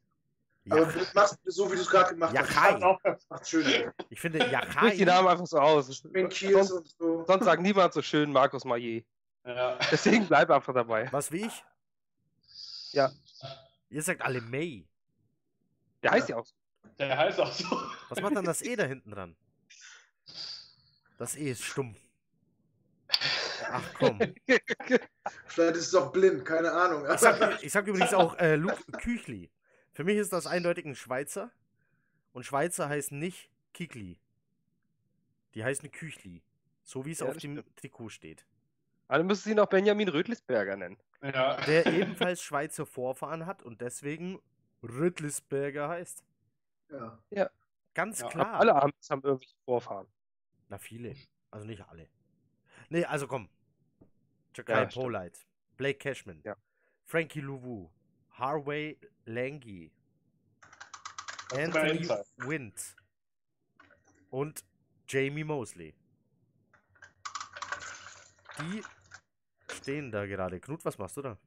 Aber 0.71 0.81
Ja, 0.81 0.93
du 0.93 1.07
machst 1.15 1.39
so, 1.45 1.71
wie 1.71 1.77
du 1.77 1.83
es 1.83 1.89
gerade 1.91 2.11
gemacht 2.15 2.37
hast. 2.37 2.55
Yachai. 2.55 2.99
Macht 3.29 3.49
schön. 3.49 3.93
Ich 4.09 4.21
finde 4.21 4.41
Sprich 4.71 4.97
die. 4.97 5.05
Namen 5.05 5.29
einfach 5.29 5.47
so 5.47 5.59
aus. 5.59 5.87
Sonst, 5.87 6.05
und 6.05 6.89
so. 6.99 7.25
sonst 7.27 7.45
sagt 7.45 7.63
niemand 7.63 7.93
so 7.93 8.01
schön 8.01 8.33
Markus 8.33 8.65
Maillet. 8.65 9.05
Ja. 9.45 9.79
Deswegen 9.91 10.27
bleib 10.27 10.51
einfach 10.51 10.73
dabei. 10.73 11.09
Was 11.13 11.31
wie 11.33 11.47
ich? 11.47 11.65
Ja. 12.93 13.11
Ihr 13.91 14.03
sagt 14.03 14.23
alle 14.23 14.41
May. 14.41 14.87
Der 16.03 16.13
heißt 16.13 16.29
ja 16.29 16.37
auch 16.37 16.47
so. 16.47 16.55
Der 16.99 17.17
heißt 17.19 17.41
auch 17.41 17.53
so. 17.53 17.67
Was 18.09 18.21
macht 18.21 18.37
dann 18.37 18.45
das 18.45 18.63
E 18.63 18.77
da 18.77 18.85
hinten 18.85 19.11
dran? 19.11 19.37
Das 21.19 21.37
E 21.37 21.51
ist 21.51 21.63
stumm. 21.63 21.97
Ach 23.71 23.95
komm. 23.99 24.19
Vielleicht 25.47 25.77
ist 25.77 25.89
es 25.89 25.95
auch 25.95 26.13
blind, 26.13 26.45
keine 26.45 26.73
Ahnung. 26.73 27.05
Ich 27.13 27.21
sag, 27.21 27.63
ich 27.63 27.73
sag 27.73 27.87
übrigens 27.87 28.15
auch 28.15 28.37
äh, 28.39 28.57
Luke 28.57 28.83
Küchli. 28.93 29.51
Für 29.93 30.05
mich 30.05 30.17
ist 30.19 30.33
das 30.33 30.47
eindeutig 30.47 30.85
ein 30.87 30.95
Schweizer. 30.97 31.51
Und 32.33 32.45
Schweizer 32.45 32.89
heißen 32.89 33.17
nicht 33.19 33.51
Kikli. 33.73 34.19
Die 35.55 35.65
heißen 35.65 35.91
Küchli. 35.93 36.43
So 36.83 37.05
wie 37.07 37.13
es 37.13 37.21
Ja, 37.21 37.27
auf 37.27 37.37
dem 37.37 37.55
stimmt. 37.59 37.77
Trikot 37.77 38.09
steht. 38.09 38.45
Also 39.07 39.25
müsste 39.25 39.49
sie 39.49 39.55
noch 39.55 39.67
Benjamin 39.67 40.09
Rötlisberger 40.09 40.77
nennen. 40.77 40.99
Ja. 41.23 41.57
Der 41.63 41.87
ebenfalls 41.87 42.43
Schweizer 42.43 42.87
Vorfahren 42.87 43.47
hat 43.47 43.63
und 43.63 43.81
deswegen 43.81 44.41
Rüttlisberger 44.83 45.89
heißt. 45.89 46.25
Ja. 47.31 47.51
Ganz 47.95 48.21
Ja, 48.21 48.29
klar. 48.29 48.55
Alle 48.55 48.75
haben 48.75 48.93
irgendwelche 49.09 49.55
Vorfahren. 49.65 50.07
Na, 50.69 50.79
viele. 50.79 51.15
Also 51.51 51.67
nicht 51.67 51.87
alle. 51.89 52.09
Nee, 52.89 53.05
also 53.05 53.27
komm. 53.27 53.49
Jakai 54.55 54.83
Ja, 54.83 54.91
stimmt. 54.91 55.05
Polite, 55.05 55.39
Blake 55.77 55.99
Cashman, 55.99 56.41
Ja. 56.45 56.57
Frankie 57.05 57.41
Louvu, 57.41 57.91
Harvey 58.31 58.99
Langi, 59.27 59.93
Anthony. 61.53 62.09
Wind 62.39 62.97
und 64.31 64.65
Jamie 65.09 65.45
Mosley. 65.45 65.95
Die 68.61 68.83
stehen 69.73 70.11
da 70.13 70.27
gerade. 70.27 70.61
Knut, 70.61 70.85
was 70.85 70.99
machst 70.99 71.17
du 71.17 71.23
da? 71.23 71.39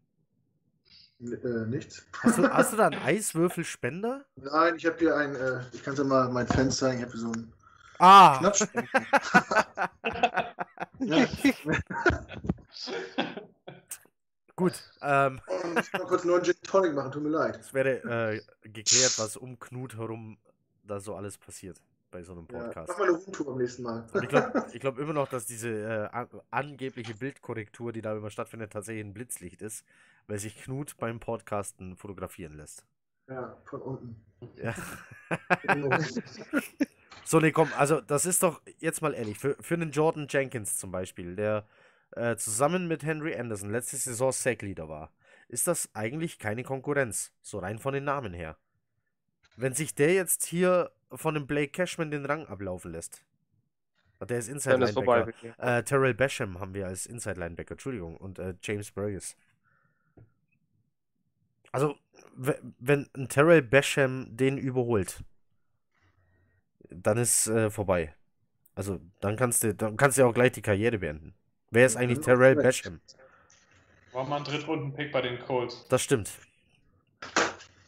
Äh, 1.20 1.66
nichts. 1.66 2.06
Hast 2.22 2.38
du, 2.38 2.48
hast 2.50 2.74
du 2.74 2.78
da 2.78 2.88
einen 2.88 3.02
Eiswürfelspender? 3.02 4.26
Nein, 4.36 4.76
ich 4.76 4.86
habe 4.86 4.98
hier 5.00 5.16
ein, 5.18 5.36
äh, 5.36 5.64
ich 5.74 5.84
kann 5.84 5.94
es 5.94 6.00
ja 6.00 6.06
mal 6.06 6.30
meinen 6.30 6.48
Fans 6.48 6.78
zeigen, 6.78 7.00
ich 7.00 7.04
habe 7.04 7.14
hier 7.14 7.22
so 7.22 7.32
einen 7.32 7.52
Ah! 8.00 8.52
Ja. 11.00 11.28
Gut, 14.56 14.74
ähm, 15.02 15.40
ich 15.80 15.92
kann 15.92 16.02
mal 16.02 16.08
kurz 16.08 16.22
einen 16.24 16.32
neuen 16.32 16.44
Gin 16.44 16.56
Tonic 16.64 16.94
machen, 16.96 17.12
tut 17.12 17.22
mir 17.24 17.30
leid. 17.30 17.58
es 17.60 17.72
wäre 17.74 18.34
äh, 18.34 18.42
geklärt, 18.68 19.14
was 19.20 19.38
um 19.38 19.60
Knut 19.60 19.96
herum 19.96 20.38
da 20.84 21.00
so 21.00 21.16
alles 21.16 21.38
passiert 21.38 21.80
bei 22.10 22.24
so 22.24 22.32
einem 22.32 22.48
Ja, 22.52 22.64
Podcast. 22.64 22.90
mach 22.90 22.98
mal 22.98 23.10
eine 23.10 23.18
Roomtour 23.18 23.46
beim 23.46 23.58
nächsten 23.58 23.84
Mal. 23.84 24.08
Und 24.12 24.24
ich 24.24 24.30
glaube 24.30 24.66
glaub 24.80 24.98
immer 24.98 25.14
noch, 25.14 25.28
dass 25.28 25.46
diese 25.46 25.70
äh, 25.70 26.08
an 26.16 26.28
angebliche 26.50 27.14
Bildkorrektur, 27.14 27.94
die 27.94 28.02
da 28.02 28.16
immer 28.18 28.32
stattfindet, 28.32 28.74
tatsächlich 28.74 29.06
ein 29.06 29.14
Blitzlicht 29.14 29.62
ist, 29.62 29.86
weil 30.26 30.40
sich 30.40 30.58
Knut 30.64 30.98
beim 30.98 31.20
Podcasten 31.20 31.96
fotografieren 31.96 32.58
lässt. 32.58 32.84
Ja, 33.28 33.56
von 33.66 33.82
unten. 33.82 34.26
Ja. 34.56 34.74
So, 37.30 37.42
nee, 37.42 37.52
komm, 37.52 37.70
also 37.76 38.00
das 38.00 38.26
ist 38.26 38.42
doch, 38.42 38.62
jetzt 38.80 39.02
mal 39.02 39.14
ehrlich, 39.14 39.38
für, 39.38 39.58
für 39.60 39.74
einen 39.74 39.92
Jordan 39.92 40.28
Jenkins 40.30 40.78
zum 40.78 40.92
Beispiel, 40.92 41.36
der 41.36 41.68
äh, 42.12 42.38
zusammen 42.38 42.88
mit 42.88 43.04
Henry 43.04 43.36
Anderson 43.36 43.70
letzte 43.70 43.98
Saison 43.98 44.32
Sackleader 44.32 44.88
war, 44.88 45.12
ist 45.50 45.68
das 45.68 45.90
eigentlich 45.94 46.40
keine 46.40 46.64
Konkurrenz, 46.64 47.34
so 47.42 47.60
rein 47.60 47.80
von 47.80 47.94
den 47.94 48.06
Namen 48.06 48.34
her. 48.34 48.56
Wenn 49.58 49.74
sich 49.74 49.94
der 49.94 50.14
jetzt 50.14 50.46
hier 50.46 50.90
von 51.12 51.34
dem 51.34 51.48
Blake 51.48 51.74
Cashman 51.74 52.12
den 52.12 52.26
Rang 52.26 52.46
ablaufen 52.48 52.94
lässt, 52.94 53.26
der 54.22 54.38
ist 54.38 54.48
Inside 54.48 54.76
Dann 54.76 54.84
ist 54.84 54.94
vorbei. 54.94 55.20
Linebacker. 55.26 55.78
Äh, 55.80 55.84
Terrell 55.84 56.14
Basham 56.14 56.62
haben 56.62 56.74
wir 56.74 56.88
als 56.88 57.06
Inside 57.06 57.42
Linebacker, 57.42 57.74
Entschuldigung, 57.74 58.16
und 58.16 58.40
äh, 58.40 58.54
James 58.64 58.90
Burgess. 58.92 59.36
Also, 61.74 61.98
we- 62.38 62.62
wenn 62.80 63.10
ein 63.18 63.28
Terrell 63.28 63.62
Basham 63.62 64.28
den 64.38 64.58
überholt, 64.58 65.26
dann 66.90 67.18
ist 67.18 67.48
äh, 67.48 67.70
vorbei. 67.70 68.14
Also, 68.76 69.00
dann 69.22 69.36
kannst 69.36 69.64
du, 69.64 69.74
dann 69.74 69.98
kannst 69.98 70.18
du 70.18 70.22
ja 70.22 70.28
auch 70.28 70.34
gleich 70.34 70.52
die 70.52 70.62
Karriere 70.62 71.00
beenden. 71.00 71.34
Wer 71.72 71.86
ist 71.86 71.98
eigentlich 71.98 72.20
Terrell. 72.22 72.56
Basham? 72.56 73.02
War 74.14 74.24
mal 74.24 74.38
ein 74.38 74.44
Drittrunden-Pick 74.44 75.12
bei 75.12 75.22
den 75.22 75.40
Colts. 75.40 75.86
Das 75.90 76.02
stimmt. 76.02 76.32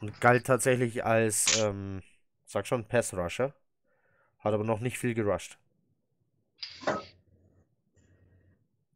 Und 0.01 0.19
galt 0.21 0.45
tatsächlich 0.45 1.03
als, 1.05 1.61
ähm, 1.61 2.01
sag 2.45 2.67
schon, 2.67 2.85
Pass-Rusher. 2.85 3.53
Hat 4.39 4.53
aber 4.53 4.63
noch 4.63 4.79
nicht 4.79 4.97
viel 4.97 5.13
gerusht. 5.13 5.57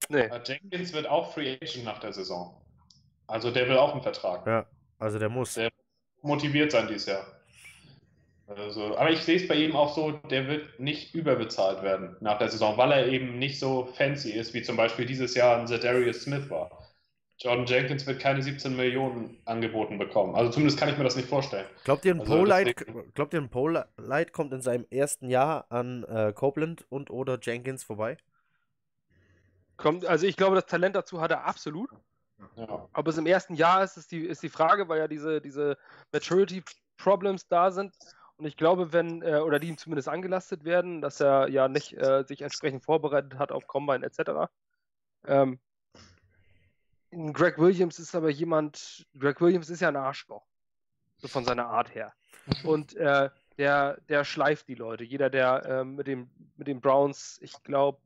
Nee. 0.09 0.29
Jenkins 0.45 0.93
wird 0.93 1.07
auch 1.07 1.33
Free 1.33 1.57
Agent 1.61 1.85
nach 1.85 1.99
der 1.99 2.13
Saison. 2.13 2.61
Also 3.27 3.51
der 3.51 3.67
will 3.67 3.77
auch 3.77 3.93
einen 3.93 4.01
Vertrag. 4.01 4.45
Ja, 4.45 4.65
also 4.99 5.19
der 5.19 5.29
muss. 5.29 5.55
Der- 5.55 5.71
Motiviert 6.21 6.71
sein 6.71 6.87
dieses 6.87 7.07
Jahr. 7.07 7.25
Also, 8.47 8.97
aber 8.97 9.09
ich 9.09 9.21
sehe 9.23 9.37
es 9.37 9.47
bei 9.47 9.55
ihm 9.55 9.75
auch 9.75 9.95
so, 9.95 10.11
der 10.11 10.47
wird 10.47 10.79
nicht 10.79 11.15
überbezahlt 11.15 11.81
werden 11.81 12.17
nach 12.19 12.37
der 12.37 12.49
Saison, 12.49 12.77
weil 12.77 12.91
er 12.91 13.07
eben 13.07 13.39
nicht 13.39 13.57
so 13.59 13.85
fancy 13.97 14.31
ist, 14.31 14.53
wie 14.53 14.61
zum 14.61 14.75
Beispiel 14.75 15.05
dieses 15.05 15.33
Jahr 15.33 15.57
ein 15.59 15.67
Zedarius 15.67 16.23
Smith 16.23 16.49
war. 16.49 16.69
Jordan 17.39 17.65
Jenkins 17.65 18.05
wird 18.05 18.19
keine 18.19 18.41
17 18.41 18.75
Millionen 18.75 19.37
angeboten 19.45 19.97
bekommen. 19.97 20.35
Also 20.35 20.51
zumindest 20.51 20.77
kann 20.77 20.89
ich 20.89 20.97
mir 20.97 21.03
das 21.03 21.15
nicht 21.15 21.27
vorstellen. 21.27 21.65
Glaubt 21.83 22.05
ihr, 22.05 22.13
ein 22.13 22.19
Also 22.19 22.35
Polite, 22.37 22.73
deswegen- 22.77 23.13
glaubt 23.13 23.33
ihr, 23.33 23.41
ein 23.41 23.49
Polite 23.49 24.31
kommt 24.31 24.53
in 24.53 24.61
seinem 24.61 24.85
ersten 24.91 25.29
Jahr 25.29 25.65
an 25.69 26.03
äh, 26.03 26.31
Copeland 26.33 26.85
und 26.89 27.09
oder 27.09 27.39
Jenkins 27.41 27.83
vorbei? 27.83 28.17
Kommt, 29.77 30.05
also 30.05 30.27
ich 30.27 30.37
glaube, 30.37 30.55
das 30.55 30.65
Talent 30.67 30.95
dazu 30.95 31.19
hat 31.21 31.31
er 31.31 31.45
absolut. 31.45 31.89
Ja. 32.55 32.87
Aber 32.93 33.09
es 33.09 33.17
im 33.17 33.25
ersten 33.25 33.55
Jahr 33.55 33.83
ist, 33.83 33.97
es 33.97 34.07
die, 34.07 34.19
ist 34.19 34.43
die 34.43 34.49
Frage, 34.49 34.87
weil 34.87 34.99
ja 34.99 35.07
diese, 35.07 35.41
diese 35.41 35.77
Maturity 36.11 36.61
Problems 36.97 37.47
da 37.47 37.71
sind. 37.71 37.93
Und 38.43 38.47
ich 38.47 38.57
glaube, 38.57 38.91
wenn, 38.91 39.21
äh, 39.21 39.37
oder 39.37 39.57
die 39.57 39.69
ihm 39.69 39.77
zumindest 39.77 40.09
angelastet 40.09 40.65
werden, 40.65 40.99
dass 40.99 41.21
er 41.21 41.47
ja 41.47 41.69
nicht 41.69 41.93
äh, 41.93 42.25
sich 42.27 42.41
entsprechend 42.41 42.83
vorbereitet 42.83 43.35
hat 43.39 43.53
auf 43.53 43.67
Combine 43.67 44.05
etc. 44.05 44.51
Ähm, 45.25 45.61
Greg 47.31 47.57
Williams 47.57 47.99
ist 47.99 48.13
aber 48.13 48.29
jemand, 48.29 49.07
Greg 49.17 49.39
Williams 49.39 49.69
ist 49.69 49.79
ja 49.79 49.87
ein 49.87 49.95
Arschloch. 49.95 50.45
So 51.19 51.29
von 51.29 51.45
seiner 51.45 51.67
Art 51.67 51.95
her. 51.95 52.11
Und 52.65 52.97
äh, 52.97 53.29
der, 53.57 54.01
der 54.09 54.25
schleift 54.25 54.67
die 54.67 54.75
Leute. 54.75 55.05
Jeder, 55.05 55.29
der 55.29 55.63
ähm, 55.65 55.95
mit, 55.95 56.07
dem, 56.07 56.29
mit 56.57 56.67
den 56.67 56.81
Browns, 56.81 57.39
ich 57.41 57.53
glaube, 57.63 57.99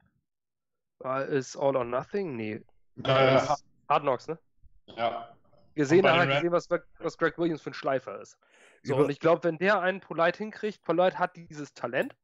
War 0.99 1.25
ist 1.25 1.55
All 1.55 1.75
or 1.75 1.83
Nothing? 1.83 2.35
Nee. 2.35 2.63
Hard 3.03 4.03
Knocks, 4.03 4.27
ne? 4.27 4.37
ja. 4.85 5.35
Gesehen, 5.73 6.05
er 6.05 6.15
hat 6.15 6.29
gesehen, 6.29 6.51
was, 6.51 6.69
was 6.69 7.17
Greg 7.17 7.39
Williams 7.39 7.63
für 7.63 7.71
ein 7.71 7.73
Schleifer 7.73 8.21
ist. 8.21 8.37
So, 8.83 8.93
Über- 8.93 9.03
und 9.05 9.09
ich 9.09 9.19
glaube, 9.19 9.43
wenn 9.43 9.57
der 9.57 9.79
einen 9.81 9.99
Polite 9.99 10.37
hinkriegt, 10.39 10.81
Polite 10.83 11.19
hat 11.19 11.35
dieses 11.35 11.73
Talent. 11.73 12.15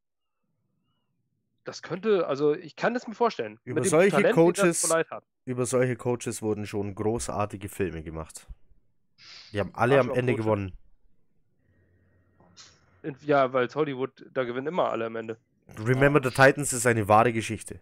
Das 1.66 1.82
könnte, 1.82 2.28
also 2.28 2.54
ich 2.54 2.76
kann 2.76 2.96
es 2.96 3.08
mir 3.08 3.16
vorstellen. 3.16 3.60
Über 3.64 3.84
solche 3.86 4.12
Talent, 4.18 4.36
Coaches-. 4.36 4.94
Über 5.46 5.66
solche 5.66 5.96
Coaches 5.96 6.42
wurden 6.42 6.66
schon 6.68 6.94
großartige 6.94 7.70
Filme 7.70 8.04
gemacht. 8.04 8.48
Die 9.54 9.60
haben 9.60 9.72
alle 9.74 10.00
am 10.00 10.10
Ende 10.10 10.34
Arschloch-Coaches. 10.34 10.38
gewonnen. 10.46 10.74
In- 13.04 13.18
Ja, 13.22 13.52
weil 13.54 13.66
es 13.68 13.76
Hollywood, 13.76 14.26
da 14.34 14.44
gewinnen 14.44 14.68
immer 14.68 14.90
alle 14.90 15.06
am 15.06 15.16
Ende. 15.16 15.38
Remember 15.80 16.22
the 16.22 16.30
Titans 16.30 16.74
ist 16.74 16.86
eine 16.86 17.08
wahre 17.08 17.32
Geschichte. 17.34 17.80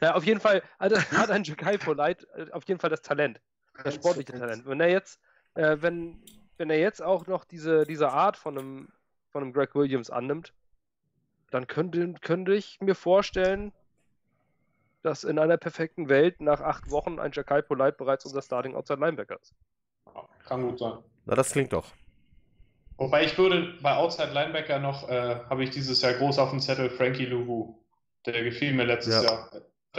Ja, 0.00 0.14
auf 0.14 0.24
jeden 0.24 0.40
Fall 0.40 0.62
hat, 0.78 0.92
hat 1.12 1.30
ein 1.30 1.44
Jakai 1.44 1.76
Polite 1.78 2.26
äh, 2.36 2.50
auf 2.52 2.64
jeden 2.68 2.80
Fall 2.80 2.90
das 2.90 3.02
Talent, 3.02 3.40
das 3.82 3.94
sportliche 3.94 4.32
Talent. 4.32 4.64
Wenn 4.66 4.80
er 4.80 4.88
jetzt, 4.90 5.20
äh, 5.54 5.76
wenn, 5.80 6.22
wenn 6.56 6.70
er 6.70 6.78
jetzt 6.78 7.02
auch 7.02 7.26
noch 7.26 7.44
diese, 7.44 7.84
diese 7.84 8.10
Art 8.10 8.36
von 8.36 8.58
einem, 8.58 8.88
von 9.30 9.42
einem 9.42 9.52
Greg 9.52 9.74
Williams 9.74 10.10
annimmt, 10.10 10.52
dann 11.50 11.66
könnte, 11.66 12.14
könnte 12.20 12.54
ich 12.54 12.80
mir 12.80 12.94
vorstellen, 12.94 13.72
dass 15.02 15.24
in 15.24 15.38
einer 15.38 15.56
perfekten 15.58 16.08
Welt 16.08 16.40
nach 16.40 16.60
acht 16.60 16.90
Wochen 16.90 17.18
ein 17.18 17.32
Jakai 17.32 17.62
Polite 17.62 17.96
bereits 17.98 18.24
unser 18.24 18.42
Starting 18.42 18.74
Outside 18.74 19.00
Linebacker 19.00 19.38
ist. 19.40 19.54
Kann 20.46 20.62
gut 20.62 20.78
sein. 20.78 20.98
Na, 21.26 21.34
das 21.34 21.52
klingt 21.52 21.72
doch. 21.72 21.92
Wobei 22.96 23.24
ich 23.24 23.36
würde 23.36 23.74
bei 23.82 23.96
Outside 23.96 24.32
Linebacker 24.32 24.78
noch, 24.78 25.08
äh, 25.08 25.40
habe 25.50 25.64
ich 25.64 25.70
dieses 25.70 26.00
Jahr 26.00 26.14
groß 26.14 26.38
auf 26.38 26.50
dem 26.50 26.60
Zettel 26.60 26.90
Frankie 26.90 27.26
Louvu. 27.26 27.74
Der 28.24 28.44
gefiel 28.44 28.72
mir 28.72 28.84
letztes 28.84 29.22
Ja. 29.22 29.22
Jahr. 29.22 29.50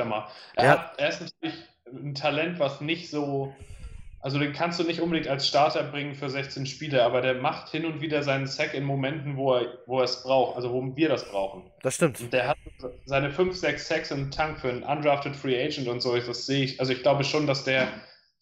mal. 0.05 0.27
Er, 0.55 0.63
Ja. 0.63 0.71
hat, 0.71 0.99
er 0.99 1.09
ist 1.09 1.21
natürlich 1.21 1.55
ein 1.85 2.15
Talent, 2.15 2.59
was 2.59 2.81
nicht 2.81 3.09
so. 3.09 3.53
Also 4.25 4.39
den 4.39 4.53
kannst 4.53 4.79
du 4.79 4.83
nicht 4.83 5.01
unbedingt 5.01 5.27
als 5.27 5.47
Starter 5.47 5.83
bringen 5.83 6.15
für 6.15 6.31
16 6.31 6.65
Spiele, 6.65 7.03
aber 7.03 7.21
der 7.21 7.35
macht 7.35 7.69
hin 7.69 7.85
und 7.85 8.01
wieder 8.01 8.23
seinen 8.23 8.47
Sack 8.47 8.73
in 8.73 8.83
Momenten, 8.83 9.37
wo 9.37 9.53
er, 9.53 9.77
wo 9.85 9.99
er 9.99 10.05
es 10.05 10.23
braucht, 10.23 10.55
also 10.55 10.71
wo 10.73 10.81
wir 10.95 11.09
das 11.09 11.29
brauchen. 11.29 11.69
Das 11.83 11.93
stimmt. 11.93 12.19
Und 12.19 12.33
der 12.33 12.47
hat 12.47 12.57
seine 13.05 13.29
5, 13.29 13.55
6 13.55 13.87
Sacks 13.87 14.09
im 14.09 14.31
Tank 14.31 14.59
für 14.59 14.69
einen 14.69 14.81
undrafted 14.81 15.35
Free 15.35 15.63
Agent 15.63 15.87
und 15.87 16.01
so. 16.01 16.17
Das 16.17 16.47
sehe 16.47 16.63
ich. 16.63 16.79
Also 16.79 16.91
ich 16.91 17.03
glaube 17.03 17.23
schon, 17.23 17.45
dass 17.45 17.65
der 17.65 17.87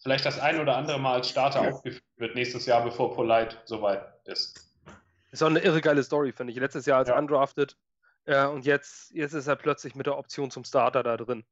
vielleicht 0.02 0.24
das 0.24 0.40
ein 0.40 0.58
oder 0.58 0.74
andere 0.74 0.98
Mal 0.98 1.16
als 1.16 1.28
Starter 1.28 1.60
aufgeführt 1.60 2.02
wird 2.16 2.34
nächstes 2.34 2.64
Jahr, 2.64 2.82
bevor 2.82 3.14
Polite 3.14 3.58
soweit 3.66 4.06
ist. 4.24 4.66
Ist 5.32 5.42
auch 5.42 5.48
eine 5.48 5.60
irre 5.60 5.82
geile 5.82 6.02
Story, 6.02 6.32
finde 6.32 6.54
ich. 6.54 6.58
Letztes 6.58 6.86
Jahr 6.86 7.00
als 7.00 7.10
Ja. 7.10 7.18
undrafted 7.18 7.76
äh, 8.24 8.46
und 8.46 8.64
jetzt, 8.64 9.10
jetzt 9.12 9.34
ist 9.34 9.48
er 9.48 9.56
plötzlich 9.56 9.94
mit 9.94 10.06
der 10.06 10.16
Option 10.16 10.50
zum 10.50 10.64
Starter 10.64 11.02
da 11.02 11.18
drin. 11.18 11.44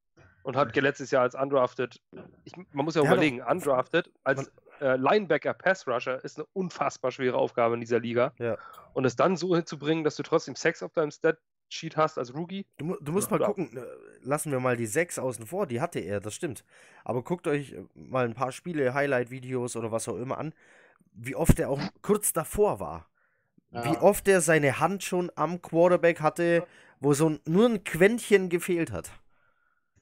Und 0.42 0.56
hat 0.56 0.74
letztes 0.76 1.10
Jahr 1.10 1.22
als 1.22 1.34
undrafted, 1.34 2.00
ich, 2.44 2.52
man 2.72 2.84
muss 2.84 2.94
ja 2.96 3.02
hat 3.02 3.12
überlegen, 3.12 3.40
undrafted 3.42 4.10
als 4.24 4.50
äh, 4.80 4.96
Linebacker 4.96 5.54
Pass 5.54 5.86
Rusher 5.86 6.22
ist 6.24 6.38
eine 6.38 6.46
unfassbar 6.52 7.12
schwere 7.12 7.36
Aufgabe 7.36 7.74
in 7.74 7.80
dieser 7.80 8.00
Liga. 8.00 8.32
Ja. 8.38 8.58
Und 8.92 9.04
es 9.04 9.14
dann 9.14 9.36
so 9.36 9.54
hinzubringen, 9.54 10.02
dass 10.02 10.16
du 10.16 10.22
trotzdem 10.24 10.56
Sex 10.56 10.82
auf 10.82 10.92
deinem 10.92 11.12
Stat-Sheet 11.12 11.96
hast 11.96 12.18
als 12.18 12.34
Rookie. 12.34 12.66
Du, 12.78 12.96
du 13.00 13.12
musst 13.12 13.30
Ja. 13.30 13.38
mal 13.38 13.44
gucken, 13.46 13.76
äh, 13.76 13.82
lassen 14.22 14.50
wir 14.50 14.58
mal 14.58 14.76
die 14.76 14.86
6 14.86 15.20
außen 15.20 15.46
vor, 15.46 15.66
die 15.66 15.80
hatte 15.80 16.00
er, 16.00 16.18
das 16.20 16.34
stimmt. 16.34 16.64
Aber 17.04 17.22
guckt 17.22 17.46
euch 17.46 17.72
äh, 17.72 17.84
mal 17.94 18.24
ein 18.24 18.34
paar 18.34 18.50
Spiele, 18.50 18.94
Highlight-Videos 18.94 19.76
oder 19.76 19.92
was 19.92 20.08
auch 20.08 20.16
immer 20.16 20.38
an, 20.38 20.52
wie 21.12 21.36
oft 21.36 21.60
er 21.60 21.70
auch 21.70 21.80
kurz 22.02 22.32
davor 22.32 22.80
war. 22.80 23.06
Wie 23.70 23.94
Ja. 23.94 24.02
oft 24.02 24.26
er 24.26 24.40
seine 24.40 24.80
Hand 24.80 25.04
schon 25.04 25.30
am 25.36 25.62
Quarterback 25.62 26.20
hatte, 26.20 26.66
wo 27.00 27.14
so 27.14 27.28
ein, 27.28 27.40
nur 27.46 27.68
ein 27.68 27.84
Quäntchen 27.84 28.48
gefehlt 28.48 28.90
hat. 28.92 29.12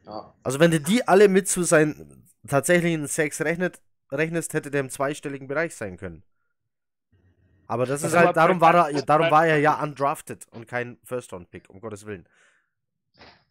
Ja. 0.07 0.35
Also 0.43 0.61
wenn 0.61 0.71
du 0.71 0.81
die 0.81 1.07
alle 1.07 1.29
mit 1.29 1.49
zu 1.49 1.63
seinen 1.63 2.29
tatsächlichen 2.47 3.07
Sex 3.07 3.41
rechnet, 3.41 3.81
rechnest, 4.11 4.55
hätte 4.55 4.71
der 4.71 4.81
im 4.81 4.91
zweistelligen 4.91 5.49
Bereich 5.49 5.75
sein 5.75 5.97
können. 5.97 6.23
Aber 7.67 7.87
das 7.87 8.03
ist 8.03 8.15
Also 8.15 8.27
halt, 8.27 8.37
darum 8.37 8.61
war 8.61 8.91
er, 8.91 9.03
darum 9.03 9.31
war 9.31 9.47
er 9.47 9.59
ja 9.59 9.81
undrafted 9.81 10.47
und 10.51 10.67
kein 10.67 10.99
First-Round-Pick, 11.05 11.71
um 11.71 11.81
Gottes 11.81 12.05
Willen. 12.05 12.29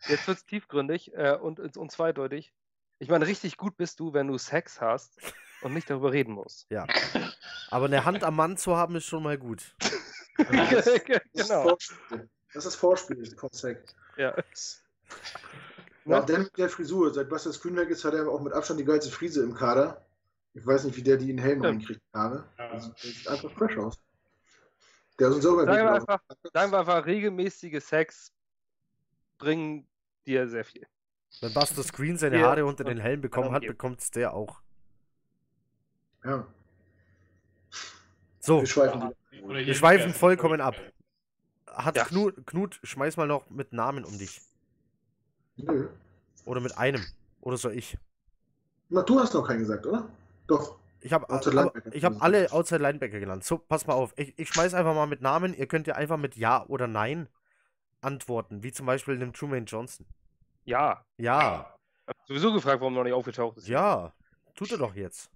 Jetzt 0.08 0.28
wird 0.28 0.38
es 0.38 0.46
tiefgründig 0.46 1.14
äh, 1.14 1.38
und, 1.42 1.60
und 1.78 1.92
zweideutig. 1.92 2.54
Ich 3.00 3.08
meine, 3.08 3.26
richtig 3.28 3.56
gut 3.56 3.78
bist 3.78 4.00
du, 4.02 4.14
wenn 4.14 4.28
du 4.28 4.38
Sex 4.38 4.82
hast 4.82 5.18
und 5.62 5.74
nicht 5.74 5.90
darüber 5.90 6.12
reden 6.12 6.34
musst. 6.34 6.68
Ja. 6.70 6.86
Aber 7.70 7.86
eine 7.86 8.04
Hand 8.04 8.24
am 8.26 8.36
Mann 8.36 8.58
zu 8.58 8.76
haben, 8.76 8.96
ist 8.98 9.06
schon 9.06 9.24
mal 9.24 9.38
gut. 9.38 9.76
Das 10.38 10.88
ist 10.88 11.06
genau. 11.34 11.64
Vorspiel. 11.64 12.30
Das 12.54 12.66
ist 12.66 12.76
Vorspiel. 12.78 13.30
Ja. 14.16 14.34
Ja, 16.06 16.22
der 16.22 16.40
mit 16.40 16.58
der 16.58 16.70
Frisur, 16.70 17.14
seit 17.14 17.30
Buster 17.30 17.54
Screen 17.54 17.76
weg 17.76 17.90
ist, 17.90 18.04
hat 18.04 18.14
er 18.14 18.28
auch 18.28 18.42
mit 18.42 18.54
Abstand 18.54 18.80
die 18.80 18.86
geilste 18.86 19.12
Frise 19.12 19.44
im 19.44 19.54
Kader. 19.54 20.06
Ich 20.54 20.66
weiß 20.66 20.86
nicht, 20.86 20.96
wie 20.98 21.04
der 21.04 21.18
die 21.18 21.30
in 21.30 21.38
den 21.38 21.44
Helm 21.44 21.64
Ja. 21.64 21.70
reinkriegt 21.70 22.02
habe. 22.14 22.46
Ja. 22.58 22.74
Das 22.74 22.92
sieht 22.98 23.28
einfach 23.28 23.52
fresh 23.52 23.78
aus. 23.78 24.00
Der 25.20 25.30
ist 25.30 25.36
uns 25.36 25.46
auch 25.46 25.58
Sagen 25.58 25.68
wir, 25.68 25.94
einfach, 25.94 26.20
sagen 26.54 26.72
wir 26.72 26.80
einfach, 26.80 27.06
regelmäßige 27.06 27.84
Sex 27.84 28.32
bringen 29.38 29.86
dir 30.26 30.48
sehr 30.48 30.64
viel. 30.64 30.88
Wenn 31.42 31.54
Buster 31.54 31.84
Screen 31.84 32.18
seine 32.18 32.40
Ja. 32.40 32.48
Haare 32.48 32.66
unter 32.66 32.84
den 32.84 32.98
Helm 33.00 33.22
bekommen 33.22 33.52
hat, 33.52 33.62
bekommt 33.62 34.00
es 34.00 34.12
der 34.12 34.34
auch. 34.34 34.62
Ja, 36.24 36.48
So, 38.40 38.62
wir 38.62 38.68
schweifen 38.68 39.14
wir 39.32 39.74
schweifen 39.74 40.14
vollkommen 40.14 40.60
ab. 40.62 40.76
Hat 41.68 41.96
Ja. 41.96 42.06
Knut, 42.06 42.46
Knut, 42.46 42.80
schmeiß 42.84 43.16
mal 43.18 43.28
noch 43.28 43.50
mit 43.50 43.72
Namen 43.74 44.04
um 44.04 44.18
dich. 44.18 44.42
Nö. 45.64 45.88
Oder 46.46 46.62
mit 46.62 46.78
einem. 46.78 47.06
Oder 47.42 47.58
soll 47.58 47.74
ich? 47.74 47.98
Na, 48.90 49.02
du 49.02 49.20
hast 49.20 49.34
noch 49.34 49.48
keinen 49.48 49.60
gesagt, 49.60 49.86
oder? 49.86 50.10
Doch. 50.48 50.78
Ich 51.02 51.14
habe 51.14 51.28
hab 51.30 52.22
alle 52.22 52.52
Outside 52.52 52.82
Linebacker 52.82 53.20
genannt. 53.20 53.44
So, 53.44 53.58
pass 53.58 53.88
mal 53.88 53.94
auf. 53.94 54.14
Ich, 54.18 54.38
ich 54.38 54.50
schmeiß 54.50 54.74
einfach 54.74 54.94
mal 54.94 55.06
mit 55.06 55.22
Namen. 55.22 55.54
Ihr 55.54 55.68
könnt 55.68 55.88
ja 55.88 55.96
einfach 55.96 56.18
mit 56.18 56.36
Ja 56.36 56.66
oder 56.68 56.88
Nein 56.88 57.30
antworten. 58.02 58.64
Wie 58.64 58.72
zum 58.72 58.86
Beispiel 58.86 59.16
einem 59.16 59.32
Truman 59.32 59.66
Johnson. 59.66 60.06
Ja. 60.66 61.06
Ja, 61.18 61.74
Hab 62.06 62.18
sowieso 62.28 62.52
gefragt, 62.52 62.82
warum 62.82 62.94
noch 62.94 63.04
nicht 63.04 63.14
aufgetaucht 63.14 63.58
ist. 63.58 63.68
ja. 63.68 64.14
Tut 64.56 64.72
er 64.72 64.78
doch 64.78 64.94
jetzt. 64.94 65.32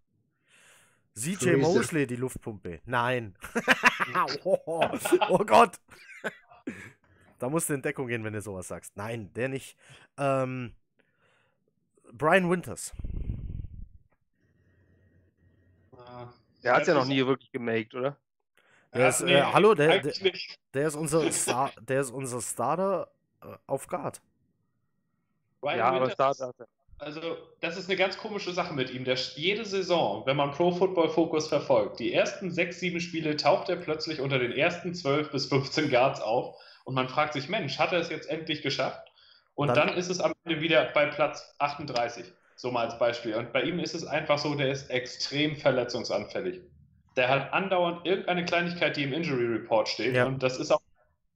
CJ. 1.16 1.56
Mosley, 1.58 2.08
die 2.08 2.18
Luftpumpe. 2.18 2.82
Nein. 2.86 3.36
oh, 4.44 4.90
oh 5.30 5.46
Gott. 5.46 5.80
Da 7.40 7.50
musst 7.50 7.70
du 7.70 7.74
in 7.74 7.82
Deckung 7.82 8.08
gehen, 8.08 8.24
wenn 8.24 8.34
du 8.34 8.42
sowas 8.42 8.68
sagst. 8.68 8.96
Nein, 8.96 9.32
der 9.34 9.50
nicht. 9.50 9.78
Ähm, 10.18 10.74
Brian 12.12 12.50
Winters. 12.50 12.94
Der 16.64 16.74
hat 16.76 16.82
es 16.84 16.88
ja 16.88 16.94
noch 16.94 17.06
nie 17.06 17.26
wirklich 17.26 17.52
gemaked, 17.52 17.94
oder? 17.96 18.16
Der 18.94 19.10
ist, 19.10 19.22
äh, 19.22 19.42
hallo, 19.42 19.74
der- 19.74 20.04
nicht. 20.04 20.60
Der 20.74 20.88
ist 20.88 20.96
unser, 20.96 21.30
Star, 21.32 21.72
der 21.82 22.02
ist 22.02 22.12
unser 22.12 22.42
Starter 22.42 23.10
äh, 23.42 23.48
auf 23.68 23.88
Guard. 23.88 24.22
Ryan 25.64 25.78
ja, 25.78 25.86
aber 25.88 25.96
Winters 26.02 26.14
Start 26.14 26.36
ist- 26.36 26.42
hat 26.42 26.56
er. 26.60 26.68
Also, 27.00 27.38
das 27.60 27.76
ist 27.76 27.90
eine 27.90 27.98
ganz 27.98 28.18
komische 28.18 28.54
Sache 28.54 28.74
mit 28.74 28.90
ihm. 28.92 29.04
Der, 29.04 29.16
jede 29.16 29.66
Saison, 29.66 30.26
wenn 30.26 30.38
man 30.38 30.52
Pro 30.52 30.72
Football 30.72 31.10
Focus 31.10 31.50
verfolgt, 31.50 32.00
die 32.00 32.14
ersten 32.14 32.50
sechs, 32.52 32.80
sieben 32.80 33.02
Spiele 33.02 33.36
taucht 33.36 33.68
er 33.68 33.76
plötzlich 33.76 34.22
unter 34.22 34.40
den 34.40 34.54
ersten 34.54 34.94
12 34.94 35.32
bis 35.32 35.48
15 35.48 35.90
Guards 35.90 36.22
auf 36.22 36.56
und 36.84 36.96
man 36.96 37.08
fragt 37.10 37.34
sich, 37.34 37.50
Mensch, 37.50 37.80
hat 37.80 37.92
er 37.94 38.00
es 38.00 38.10
jetzt 38.10 38.30
endlich 38.30 38.62
geschafft? 38.62 39.08
Und 39.56 39.68
Dann- 39.70 39.88
dann, 39.88 39.98
ist 39.98 40.10
es 40.10 40.20
am 40.20 40.34
Ende 40.46 40.62
wieder 40.62 40.86
bei 40.94 41.06
Platz 41.08 41.56
38, 41.60 42.26
so 42.56 42.72
mal 42.72 42.86
als 42.86 42.98
Beispiel. 42.98 43.36
Und 43.36 43.54
bei 43.54 43.62
ihm 43.64 43.80
ist 43.80 43.94
es 43.94 44.06
einfach 44.06 44.38
so, 44.40 44.56
der 44.56 44.70
ist 44.72 44.90
extrem 44.90 45.56
verletzungsanfällig. 45.56 46.62
Der 47.16 47.30
hat 47.30 47.54
andauernd 47.54 48.06
irgendeine 48.06 48.46
Kleinigkeit, 48.46 48.98
die 48.98 49.04
im 49.04 49.14
Injury 49.14 49.46
Report 49.46 49.88
steht. 49.88 50.16
Ja. 50.16 50.26
Und 50.26 50.42
das 50.42 50.58
ist 50.58 50.72
auch 50.72 50.82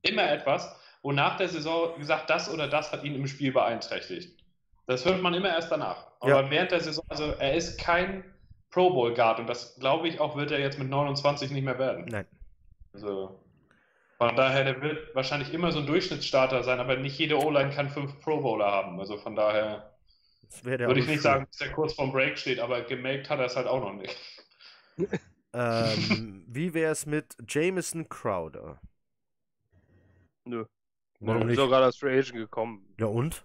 immer 0.02 0.28
etwas, 0.30 0.76
wo 1.04 1.12
nach 1.12 1.38
der 1.38 1.48
Saison 1.48 1.98
gesagt, 2.00 2.30
das 2.32 2.52
oder 2.52 2.68
das 2.68 2.91
hat 2.91 3.04
ihn 3.04 3.14
im 3.16 3.28
Spiel 3.28 3.52
beeinträchtigt. 3.52 4.43
Das 4.88 5.06
hört 5.06 5.22
man 5.22 5.34
immer 5.36 5.50
erst 5.50 5.72
danach. 5.72 6.08
Aber 6.20 6.41
Ja. 6.43 6.50
während 6.50 6.72
der 6.72 6.80
Saison, 6.80 7.04
also 7.10 7.26
er 7.38 7.54
ist 7.54 7.80
kein 7.80 8.24
Pro 8.72 8.89
Bowl 8.89 9.14
Guard 9.14 9.39
und 9.39 9.48
das 9.48 9.76
glaube 9.80 10.08
ich 10.08 10.20
auch, 10.20 10.36
wird 10.36 10.50
er 10.52 10.60
jetzt 10.60 10.80
mit 10.80 10.89
29 10.89 11.52
nicht 11.52 11.64
mehr 11.64 11.78
werden. 11.78 12.06
Nein. 12.10 12.26
Also 12.93 13.39
von 14.18 14.36
daher, 14.36 14.63
der 14.63 14.82
wird 14.82 15.13
wahrscheinlich 15.15 15.53
immer 15.53 15.72
so 15.72 15.80
ein 15.80 15.86
Durchschnittsstarter 15.86 16.63
sein, 16.63 16.80
aber 16.80 16.97
nicht 16.97 17.18
jede 17.18 17.38
O-Line 17.38 17.70
kann 17.72 17.89
fünf 17.89 18.20
Pro 18.22 18.41
Bowler 18.41 18.65
haben. 18.72 18.99
Also 18.99 19.18
von 19.18 19.36
daher 19.36 19.93
würde 20.63 20.99
ich 20.99 21.05
nicht 21.07 21.15
schön. 21.15 21.22
sagen, 21.22 21.45
dass 21.49 21.57
der 21.57 21.72
kurz 21.72 21.93
vorm 21.93 22.11
Break 22.11 22.38
steht, 22.38 22.59
aber 22.59 22.82
gemaked 22.82 23.30
hat 23.30 23.39
er 23.39 23.45
es 23.45 23.55
halt 23.55 23.68
auch 23.68 23.82
noch 23.82 23.93
nicht. 23.93 24.15
Ähm, 25.53 26.43
wie 26.47 26.74
wäre 26.74 26.91
es 26.91 27.05
mit 27.05 27.36
Jameson 27.47 28.07
Crowder? 28.09 28.80
Nö. 30.45 30.65
Warum 31.20 31.43
Ist 31.43 31.47
nicht? 31.47 31.57
doch 31.59 31.68
gerade 31.70 31.86
als 31.86 31.97
Free 31.97 32.20
Agent 32.20 32.34
gekommen. 32.38 32.86
Ja 32.99 33.07
und? 33.07 33.43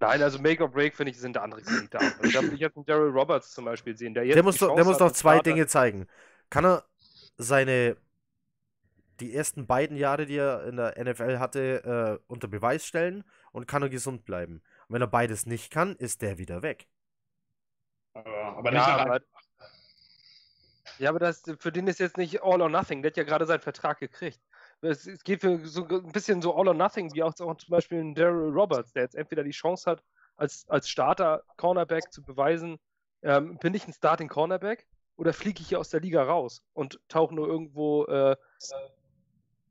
Nein, 0.00 0.22
also 0.22 0.38
Make 0.38 0.62
or 0.62 0.70
Break, 0.70 0.96
finde 0.96 1.10
ich, 1.10 1.18
sind 1.18 1.34
da 1.36 1.42
andere 1.42 1.60
Kandidaten. 1.62 2.14
Also, 2.22 2.52
ich 2.52 2.60
jetzt 2.60 2.76
einen 2.76 2.86
Daryl 2.86 3.10
Roberts 3.10 3.52
zum 3.52 3.64
Beispiel 3.64 3.96
sehen, 3.96 4.14
der 4.14 4.24
jetzt 4.24 4.36
Der 4.36 4.42
muss, 4.44 4.56
doch, 4.58 4.74
der 4.76 4.84
muss 4.84 5.00
als 5.02 5.18
zwei 5.18 5.32
Starter- 5.34 5.50
Dinge 5.50 5.66
zeigen. 5.66 6.06
Kann 6.48 6.64
er 6.64 6.84
seine 7.36 7.96
die 9.20 9.34
ersten 9.34 9.66
beiden 9.66 9.96
Jahre, 9.96 10.26
die 10.26 10.36
er 10.36 10.64
in 10.64 10.76
der 10.76 10.94
NFL 11.02 11.38
hatte, 11.38 12.20
äh, 12.20 12.24
unter 12.26 12.48
Beweis 12.48 12.86
stellen 12.86 13.24
und 13.52 13.66
kann 13.66 13.82
er 13.82 13.88
gesund 13.88 14.24
bleiben. 14.24 14.62
Und 14.86 14.94
wenn 14.94 15.02
er 15.02 15.08
beides 15.08 15.46
nicht 15.46 15.70
kann, 15.72 15.96
ist 15.96 16.22
der 16.22 16.38
wieder 16.38 16.62
weg. 16.62 16.88
Aber, 18.14 18.58
aber 18.58 18.70
nicht 18.70 18.86
Ja, 18.86 18.96
aber, 18.96 19.20
ja, 20.98 21.10
aber 21.10 21.18
das, 21.18 21.42
für 21.58 21.72
den 21.72 21.86
ist 21.86 22.00
jetzt 22.00 22.16
nicht 22.16 22.42
All 22.42 22.60
or 22.60 22.68
Nothing. 22.68 23.02
Der 23.02 23.10
hat 23.10 23.16
ja 23.16 23.24
gerade 23.24 23.46
seinen 23.46 23.60
Vertrag 23.60 24.00
gekriegt. 24.00 24.40
Es, 24.80 25.06
es 25.06 25.22
geht 25.22 25.40
für 25.40 25.58
so 25.66 25.86
ein 25.86 26.12
bisschen 26.12 26.42
so 26.42 26.56
All 26.56 26.68
or 26.68 26.74
Nothing, 26.74 27.12
wie 27.14 27.22
auch, 27.22 27.38
auch 27.40 27.56
zum 27.56 27.70
Beispiel 27.70 28.00
ein 28.00 28.14
Daryl 28.14 28.52
Roberts, 28.52 28.92
der 28.92 29.02
jetzt 29.02 29.14
entweder 29.14 29.44
die 29.44 29.50
Chance 29.50 29.90
hat, 29.90 30.02
als, 30.36 30.68
als 30.68 30.88
Starter 30.88 31.42
Cornerback 31.56 32.12
zu 32.12 32.22
beweisen, 32.22 32.78
ähm, 33.22 33.58
bin 33.58 33.74
ich 33.74 33.86
ein 33.86 33.92
Starting 33.92 34.28
Cornerback 34.28 34.86
oder 35.16 35.32
fliege 35.32 35.60
ich 35.60 35.68
hier 35.68 35.80
aus 35.80 35.90
der 35.90 36.00
Liga 36.00 36.22
raus 36.22 36.62
und 36.74 37.00
tauche 37.08 37.34
nur 37.34 37.48
irgendwo 37.48 38.04
äh, 38.04 38.36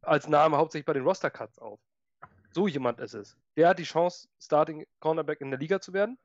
als 0.02 0.28
Name 0.28 0.58
hauptsächlich 0.58 0.86
bei 0.86 0.94
den 0.94 1.04
Roster 1.04 1.30
Cuts 1.30 1.60
auf. 1.60 1.80
So 2.52 2.68
jemand 2.68 3.00
ist 3.00 3.14
es. 3.14 3.36
Der 3.56 3.70
hat 3.70 3.80
die 3.80 3.84
Chance, 3.84 4.28
Starting 4.40 4.86
Cornerback 5.00 5.42
in 5.42 5.52
der 5.52 5.60
Liga 5.60 5.80
zu 5.80 5.94
werden. 5.94 6.18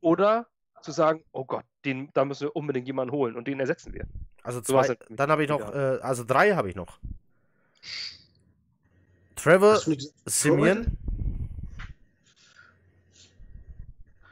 Oder 0.00 0.46
zu 0.82 0.92
sagen, 0.92 1.24
oh 1.32 1.44
Gott, 1.44 1.64
den, 1.84 2.10
da 2.14 2.24
müssen 2.24 2.44
wir 2.44 2.56
unbedingt 2.56 2.86
jemanden 2.86 3.12
holen 3.12 3.36
und 3.36 3.46
den 3.46 3.60
ersetzen 3.60 3.92
wir. 3.92 4.06
Also 4.42 4.60
zwei, 4.60 4.88
hat 4.88 5.10
mich 5.10 5.18
dann 5.18 5.30
habe 5.30 5.42
ich 5.42 5.48
noch, 5.48 5.74
äh, 5.74 5.98
also 6.00 6.24
drei 6.24 6.52
habe 6.54 6.70
ich 6.70 6.74
noch. 6.74 6.98
Trevor 9.36 9.78
Simeon, 10.26 10.96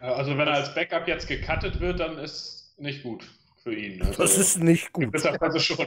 Also 0.00 0.36
wenn 0.38 0.46
er 0.46 0.54
als 0.54 0.74
Backup 0.74 1.08
jetzt 1.08 1.26
gecuttet 1.26 1.80
wird, 1.80 2.00
dann 2.00 2.18
ist 2.18 2.74
nicht 2.78 3.02
gut 3.02 3.28
für 3.62 3.74
ihn. 3.74 4.00
Also, 4.02 4.22
das 4.22 4.38
ist 4.38 4.58
nicht 4.58 4.92
gut. 4.92 5.06
gewisserweise 5.12 5.60
schon. 5.60 5.86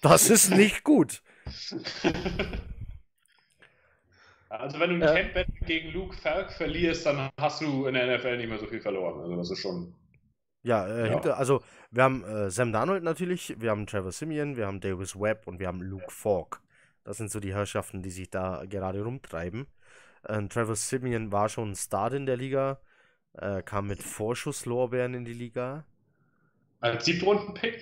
Das 0.00 0.30
ist 0.30 0.50
nicht 0.50 0.84
gut. 0.84 1.22
Also 4.48 4.78
wenn 4.78 4.90
du 4.90 4.96
ein 4.96 5.02
Äh. 5.02 5.32
Camp 5.32 5.48
gegen 5.66 5.92
Luke 5.92 6.14
Falk 6.16 6.52
verlierst, 6.52 7.06
dann 7.06 7.30
hast 7.38 7.60
du 7.60 7.86
in 7.86 7.94
der 7.94 8.06
NFL 8.18 8.36
nicht 8.36 8.48
mehr 8.48 8.58
so 8.58 8.66
viel 8.66 8.80
verloren. 8.80 9.20
Also 9.20 9.36
das 9.36 9.50
ist 9.50 9.60
schon. 9.60 9.94
Ja, 10.62 10.86
äh, 10.86 11.08
Ja. 11.08 11.10
Hinter, 11.10 11.36
also 11.38 11.62
wir 11.90 12.04
haben 12.04 12.24
äh, 12.24 12.50
Sam 12.50 12.72
Darnold 12.72 13.02
natürlich, 13.02 13.60
wir 13.60 13.70
haben 13.70 13.86
Trevor 13.86 14.12
Simeon, 14.12 14.56
wir 14.56 14.66
haben 14.66 14.80
Davis 14.80 15.18
Webb 15.18 15.46
und 15.46 15.58
wir 15.58 15.66
haben 15.66 15.82
Luke 15.82 16.10
Falk. 16.12 16.60
Das 17.04 17.16
sind 17.16 17.30
so 17.30 17.40
die 17.40 17.52
Herrschaften, 17.54 18.02
die 18.02 18.10
sich 18.10 18.30
da 18.30 18.64
gerade 18.68 19.02
rumtreiben. 19.02 19.66
Ähm, 20.28 20.48
Trevor 20.48 20.76
Simeon 20.76 21.32
war 21.32 21.48
schon 21.48 21.72
ein 21.72 21.76
Start 21.76 22.14
in 22.14 22.26
der 22.26 22.36
Liga, 22.36 22.80
äh, 23.34 23.62
kam 23.62 23.88
mit 23.88 24.02
Vorschusslorbeeren 24.02 25.14
in 25.14 25.24
die 25.24 25.34
Liga. 25.34 25.86
Als 26.82 27.04
Siebtrunden-Pick? 27.04 27.80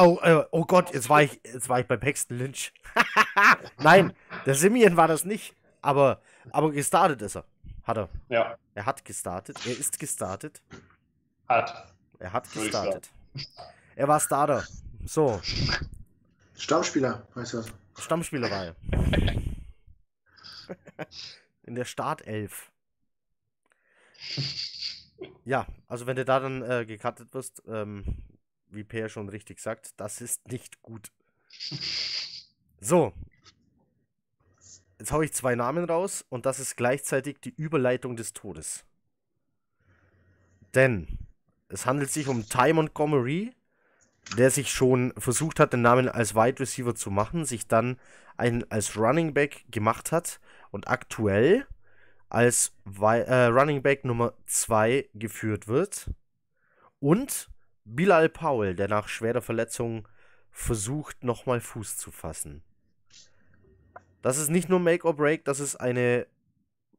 Oh, 0.00 0.18
äh, 0.22 0.44
oh 0.50 0.64
Gott, 0.64 0.92
jetzt 0.92 1.08
war 1.08 1.22
ich, 1.22 1.40
jetzt 1.44 1.68
war 1.68 1.80
ich 1.80 1.86
bei 1.86 1.96
Paxton 1.96 2.38
Lynch. 2.38 2.72
Nein, 3.78 4.12
der 4.46 4.54
Simeon 4.54 4.96
war 4.96 5.06
das 5.06 5.24
nicht, 5.24 5.54
aber, 5.82 6.20
aber 6.50 6.72
gestartet 6.72 7.22
ist 7.22 7.36
er. 7.36 7.44
Hat 7.84 7.98
er. 7.98 8.08
Ja, 8.28 8.58
Er 8.74 8.86
hat 8.86 9.04
gestartet, 9.04 9.58
er 9.64 9.78
ist 9.78 9.98
gestartet. 9.98 10.60
hat. 11.46 11.94
Er 12.18 12.32
hat 12.32 12.50
gestartet. 12.52 13.10
Er 13.94 14.08
war 14.08 14.18
Starter. 14.18 14.64
So, 15.04 15.40
Stammspieler, 16.56 17.26
heißt 17.34 17.54
das. 17.54 17.66
Stammspieler 17.98 18.50
war 18.50 18.64
er. 18.66 18.76
In 21.64 21.74
der 21.74 21.84
Startelf. 21.84 22.70
Ja, 25.44 25.66
also 25.86 26.06
wenn 26.06 26.16
du 26.16 26.24
da 26.24 26.40
dann 26.40 26.62
äh, 26.62 26.84
gecuttet 26.86 27.32
wirst, 27.34 27.62
ähm, 27.68 28.04
wie 28.68 28.84
Per 28.84 29.08
schon 29.08 29.28
richtig 29.28 29.60
sagt, 29.60 29.98
das 30.00 30.20
ist 30.20 30.48
nicht 30.48 30.82
gut. 30.82 31.12
So. 32.78 33.14
Jetzt 34.98 35.10
hau 35.10 35.22
ich 35.22 35.32
zwei 35.32 35.54
Namen 35.54 35.86
raus 35.86 36.26
und 36.28 36.44
das 36.44 36.60
ist 36.60 36.76
gleichzeitig 36.76 37.40
die 37.40 37.54
Überleitung 37.56 38.16
des 38.16 38.34
Todes. 38.34 38.84
Denn 40.74 41.08
es 41.68 41.86
handelt 41.86 42.10
sich 42.10 42.28
um 42.28 42.48
Ty 42.48 42.74
Montgomery, 42.74 43.54
der 44.36 44.50
sich 44.50 44.70
schon 44.70 45.12
versucht 45.16 45.58
hat, 45.58 45.72
den 45.72 45.82
Namen 45.82 46.08
als 46.08 46.34
Wide 46.34 46.60
Receiver 46.60 46.94
zu 46.94 47.10
machen, 47.10 47.44
sich 47.44 47.66
dann 47.66 47.98
einen 48.36 48.70
als 48.70 48.96
Running 48.96 49.32
Back 49.34 49.64
gemacht 49.70 50.12
hat 50.12 50.40
und 50.70 50.88
aktuell 50.88 51.66
als 52.36 52.76
Wi- 52.84 53.24
äh, 53.26 53.46
Running 53.46 53.80
Back 53.80 54.04
Nummer 54.04 54.34
2 54.44 55.08
geführt 55.14 55.68
wird. 55.68 56.10
Und 57.00 57.48
Bilal 57.84 58.28
Powell, 58.28 58.74
der 58.76 58.88
nach 58.88 59.08
schwerer 59.08 59.40
Verletzung 59.40 60.06
versucht, 60.50 61.24
nochmal 61.24 61.60
Fuß 61.62 61.96
zu 61.96 62.10
fassen. 62.10 62.62
Das 64.20 64.36
ist 64.36 64.50
nicht 64.50 64.68
nur 64.68 64.80
Make 64.80 65.06
or 65.06 65.16
Break, 65.16 65.46
das 65.46 65.60
ist 65.60 65.76
eine 65.76 66.26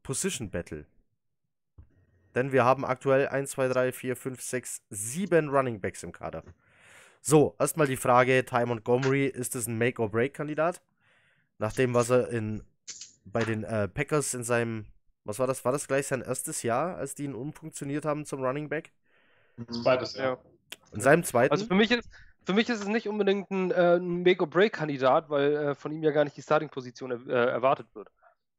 Position 0.02 0.50
Battle. 0.50 0.86
Denn 2.34 2.50
wir 2.50 2.64
haben 2.64 2.84
aktuell 2.84 3.28
1, 3.28 3.50
2, 3.50 3.68
3, 3.68 3.92
4, 3.92 4.16
5, 4.16 4.42
6, 4.42 4.82
7 4.90 5.48
Running 5.50 5.80
Backs 5.80 6.02
im 6.02 6.10
Kader. 6.10 6.42
So, 7.20 7.54
erstmal 7.60 7.86
die 7.86 7.96
Frage: 7.96 8.44
Ty 8.44 8.66
Montgomery, 8.66 9.26
ist 9.26 9.54
es 9.54 9.68
ein 9.68 9.78
Make 9.78 10.02
or 10.02 10.10
Break 10.10 10.34
Kandidat? 10.34 10.82
Nach 11.58 11.72
dem, 11.72 11.94
was 11.94 12.10
er 12.10 12.28
in, 12.30 12.64
bei 13.24 13.44
den 13.44 13.62
äh, 13.62 13.86
Packers 13.88 14.34
in 14.34 14.42
seinem, 14.42 14.86
was 15.28 15.38
war 15.38 15.46
das? 15.46 15.64
War 15.64 15.72
das 15.72 15.86
gleich 15.86 16.06
sein 16.06 16.22
erstes 16.22 16.62
Jahr, 16.62 16.96
als 16.96 17.14
die 17.14 17.24
ihn 17.24 17.34
umfunktioniert 17.34 18.06
haben 18.06 18.24
zum 18.24 18.42
Running 18.42 18.68
Back? 18.68 18.92
Zweites 19.70 20.16
Jahr. 20.16 20.38
Ja. 20.38 20.38
In 20.92 21.00
seinem 21.00 21.22
zweiten? 21.22 21.52
Also 21.52 21.66
für 21.66 21.74
mich 21.74 21.90
ist, 21.90 22.08
für 22.44 22.54
mich 22.54 22.68
ist 22.70 22.80
es 22.80 22.88
nicht 22.88 23.08
unbedingt 23.08 23.50
ein, 23.50 23.70
äh, 23.70 23.96
ein 23.96 24.22
Make-or-Break-Kandidat, 24.22 25.28
weil 25.28 25.54
äh, 25.54 25.74
von 25.74 25.92
ihm 25.92 26.02
ja 26.02 26.12
gar 26.12 26.24
nicht 26.24 26.36
die 26.36 26.42
Starting-Position 26.42 27.10
er, 27.10 27.26
äh, 27.26 27.50
erwartet 27.50 27.86
wird. 27.94 28.08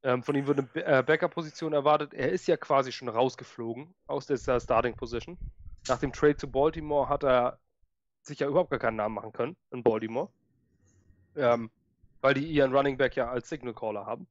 Ähm, 0.03 0.21
von 0.21 0.35
ihm 0.35 0.45
wird 0.45 0.59
eine 0.59 0.85
äh, 0.85 1.03
Backup-Position 1.03 1.73
erwartet. 1.73 2.13
Er 2.13 2.31
ist 2.31 2.47
ja 2.47 2.55
quasi 2.55 2.91
schon 2.91 3.09
rausgeflogen 3.09 3.93
aus 4.05 4.27
dieser 4.27 4.59
Starting-Position. 4.59 5.37
Nach 5.87 5.97
dem 5.97 6.13
Trade 6.13 6.37
zu 6.37 6.49
Baltimore 6.49 7.09
hat 7.09 7.23
er 7.23 7.57
sich 8.21 8.39
ja 8.39 8.47
überhaupt 8.47 8.69
gar 8.69 8.79
keinen 8.79 8.97
Namen 8.97 9.15
machen 9.15 9.33
können 9.33 9.57
in 9.71 9.81
Baltimore. 9.81 10.29
Ähm, 11.35 11.71
weil 12.21 12.35
die 12.35 12.45
ihren 12.45 12.75
Running 12.75 12.97
Back 12.97 13.15
ja 13.15 13.29
als 13.29 13.49
Signal 13.49 13.73
Caller 13.73 14.05
haben. 14.05 14.27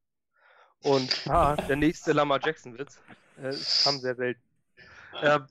Und 0.83 1.27
ah, 1.29 1.57
der 1.57 1.77
nächste 1.77 2.13
Lamar 2.13 2.41
Jackson-Witz. 2.43 2.99
Äh, 3.43 3.55
kam 3.85 3.99
sehr 3.99 4.15
selten. 4.15 4.41
Ähm, 5.23 5.47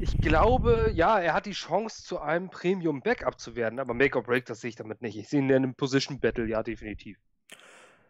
ich 0.00 0.18
glaube, 0.18 0.90
ja, 0.94 1.20
er 1.20 1.34
hat 1.34 1.46
die 1.46 1.52
Chance, 1.52 2.02
zu 2.04 2.20
einem 2.20 2.50
Premium-Backup 2.50 3.38
zu 3.38 3.54
werden, 3.54 3.78
aber 3.78 3.94
Make 3.94 4.18
or 4.18 4.24
Break, 4.24 4.46
das 4.46 4.60
sehe 4.60 4.70
ich 4.70 4.76
damit 4.76 5.00
nicht. 5.00 5.16
Ich 5.16 5.28
sehe 5.28 5.40
ihn 5.40 5.48
in 5.48 5.56
einem 5.56 5.74
Position-Battle, 5.74 6.46
ja, 6.46 6.62
definitiv. 6.62 7.18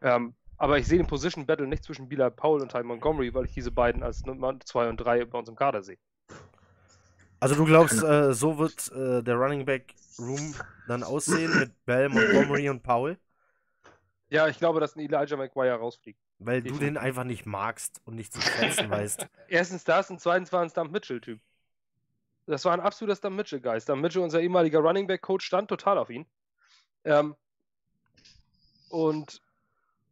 Ähm, 0.00 0.34
aber 0.56 0.78
ich 0.78 0.86
sehe 0.86 0.98
den 0.98 1.06
Position-Battle 1.06 1.66
nicht 1.66 1.84
zwischen 1.84 2.08
Bilal 2.08 2.30
Powell 2.30 2.62
und 2.62 2.72
Ty 2.72 2.82
Montgomery, 2.82 3.34
weil 3.34 3.46
ich 3.46 3.52
diese 3.52 3.70
beiden 3.70 4.02
als 4.02 4.24
Nummer 4.24 4.58
2 4.58 4.88
und 4.88 4.96
3 4.98 5.24
bei 5.24 5.38
uns 5.38 5.48
im 5.48 5.56
Kader 5.56 5.82
sehe. 5.82 5.98
Also 7.40 7.56
du 7.56 7.64
glaubst, 7.64 8.02
äh, 8.02 8.32
so 8.32 8.58
wird 8.58 8.90
äh, 8.92 9.22
der 9.22 9.34
Running 9.34 9.64
Back 9.64 9.94
Room 10.18 10.54
dann 10.86 11.02
aussehen 11.02 11.58
mit 11.58 11.72
Bell, 11.84 12.08
Montgomery 12.08 12.68
und 12.68 12.82
Powell? 12.82 13.18
Ja, 14.32 14.48
ich 14.48 14.58
glaube, 14.58 14.80
dass 14.80 14.96
ein 14.96 15.00
Elijah 15.00 15.36
McGuire 15.36 15.74
rausfliegt. 15.74 16.18
Weil 16.38 16.62
du 16.62 16.70
Definitiv. 16.70 16.88
den 16.88 16.96
einfach 16.96 17.24
nicht 17.24 17.44
magst 17.44 18.00
und 18.06 18.14
nicht 18.14 18.32
zu 18.32 18.40
schätzen 18.40 18.88
weißt. 18.90 19.26
Erstens 19.48 19.84
das 19.84 20.10
und 20.10 20.22
zweitens 20.22 20.50
war 20.54 20.62
ein 20.62 20.70
Stump 20.70 20.90
Mitchell-Typ. 20.90 21.38
Das 22.46 22.64
war 22.64 22.72
ein 22.72 22.80
absoluter 22.80 23.14
Stump 23.14 23.36
Mitchell-Geist. 23.36 23.84
Stump 23.84 24.00
Mitchell, 24.00 24.22
unser 24.22 24.40
ehemaliger 24.40 24.78
Running 24.78 25.06
Back-Coach, 25.06 25.44
stand 25.44 25.68
total 25.68 25.98
auf 25.98 26.08
ihn. 26.08 26.24
Ähm, 27.04 27.36
und 28.88 29.42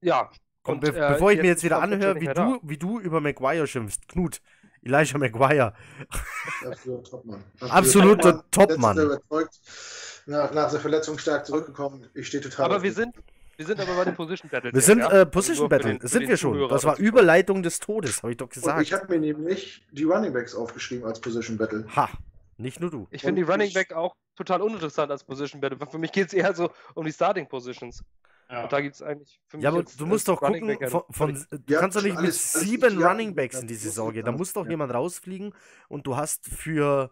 ja. 0.02 0.30
Komm, 0.64 0.74
und, 0.74 0.80
be 0.80 0.88
äh, 0.88 1.12
bevor 1.12 1.32
ich 1.32 1.40
mir 1.40 1.48
jetzt 1.48 1.64
wieder 1.64 1.80
anhöre, 1.80 2.20
wie 2.20 2.26
du, 2.26 2.60
wie 2.62 2.76
du 2.76 3.00
über 3.00 3.22
Maguire 3.22 3.66
schimpfst. 3.66 4.06
Knut, 4.06 4.42
Elijah 4.82 5.16
Maguire. 5.16 5.72
Absoluter 6.66 7.10
Topmann. 7.10 7.44
Absoluter 7.60 8.44
Topmann. 8.50 8.96
Letzter 8.98 9.14
überzeugt. 9.14 9.60
Nach, 10.26 10.52
nach 10.52 10.70
der 10.70 10.80
Verletzung 10.80 11.16
stark 11.16 11.46
zurückgekommen. 11.46 12.06
Ich 12.12 12.26
stehe 12.26 12.42
total. 12.42 12.66
Aber 12.66 12.82
wir 12.82 12.92
sind, 12.92 13.16
wir 13.60 13.66
sind 13.66 13.78
aber 13.80 13.94
bei 13.94 14.04
den 14.06 14.14
Position 14.14 14.50
Battles. 14.50 14.72
Wir 14.72 14.80
sind 14.80 14.98
ja? 15.00 15.20
äh, 15.20 15.26
Position 15.26 15.68
Battle. 15.68 15.98
den- 15.98 16.08
sind 16.08 16.26
wir 16.26 16.36
schon. 16.38 16.54
Zuhörer 16.54 16.68
Das 16.70 16.84
war. 16.84 16.98
Überleitung 16.98 17.62
des 17.62 17.78
Todes, 17.78 18.22
habe 18.22 18.32
ich 18.32 18.38
doch 18.38 18.46
Und 18.46 18.54
gesagt. 18.54 18.80
ich 18.82 18.92
habe 18.92 19.06
mir 19.12 19.20
nämlich 19.20 19.86
die 19.92 20.04
Running 20.04 20.32
Backs 20.32 20.54
aufgeschrieben 20.54 21.04
als 21.04 21.20
Position 21.20 21.58
Battle. 21.58 21.84
Ha, 21.94 22.08
nicht 22.56 22.80
nur 22.80 22.90
du. 22.90 23.06
Ich 23.10 23.20
finde 23.20 23.40
die 23.40 23.44
Und 23.44 23.50
Running 23.52 23.72
Back 23.74 23.92
auch 23.92 24.16
total 24.34 24.62
uninteressant 24.62 25.10
als 25.10 25.22
Position 25.24 25.60
Battle. 25.60 25.78
Für 25.90 25.98
mich 25.98 26.10
geht 26.12 26.28
es 26.28 26.32
eher 26.32 26.54
so 26.54 26.70
um 26.94 27.04
die 27.04 27.12
Starting 27.12 27.46
Positions. 27.46 28.02
Ja. 28.48 28.62
Und 28.64 28.72
da 28.72 28.80
gibt 28.80 28.94
es 28.96 29.02
eigentlich 29.02 29.38
für 29.46 29.58
mich 29.58 29.64
Ja, 29.64 29.70
aber 29.70 29.82
du 29.84 30.06
musst 30.06 30.28
als 30.28 30.40
doch 30.40 30.44
gucken, 30.44 30.76
von, 30.88 31.02
von, 31.10 31.34
du 31.50 31.72
Ja, 31.72 31.80
kannst 31.80 31.96
doch 31.98 32.02
nicht 32.02 32.12
mit 32.16 32.24
alles- 32.24 32.54
alles 32.56 32.66
sieben 32.68 32.98
ja. 32.98 33.08
Running 33.10 33.34
Backs 33.34 33.60
in 33.60 33.68
die 33.68 33.74
Saison 33.76 34.12
gehen. 34.12 34.24
Da 34.24 34.32
muss 34.32 34.52
doch 34.54 34.64
Ja. 34.64 34.70
jemand 34.70 34.92
rausfliegen 34.94 35.54
und 35.88 36.06
du 36.06 36.16
hast 36.16 36.48
für 36.48 37.10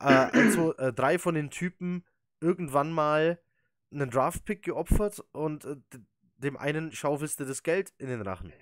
äh, 0.00 0.04
also, 0.04 0.76
äh, 0.76 0.92
drei 0.92 1.18
von 1.18 1.34
den 1.34 1.50
Typen 1.50 2.04
irgendwann 2.40 2.92
mal 2.92 3.38
einen 3.92 4.10
Draft-Pick 4.10 4.62
geopfert 4.62 5.24
und 5.32 5.64
äh, 5.64 5.76
dem 6.38 6.56
einen 6.56 6.92
schaufelst 6.92 7.40
du 7.40 7.44
das 7.44 7.62
Geld 7.62 7.92
in 7.98 8.08
den 8.08 8.22
Rachen. 8.22 8.52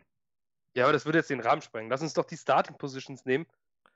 Ja, 0.75 0.85
aber 0.85 0.93
das 0.93 1.05
würde 1.05 1.19
jetzt 1.19 1.31
den 1.31 1.41
Rahmen 1.41 1.63
sprengen. 1.63 1.91
Lass 1.91 2.03
uns 2.03 2.15
doch 2.15 2.25
die 2.25 2.37
Starting 2.37 2.77
Positions 2.77 3.25
nehmen, 3.25 3.47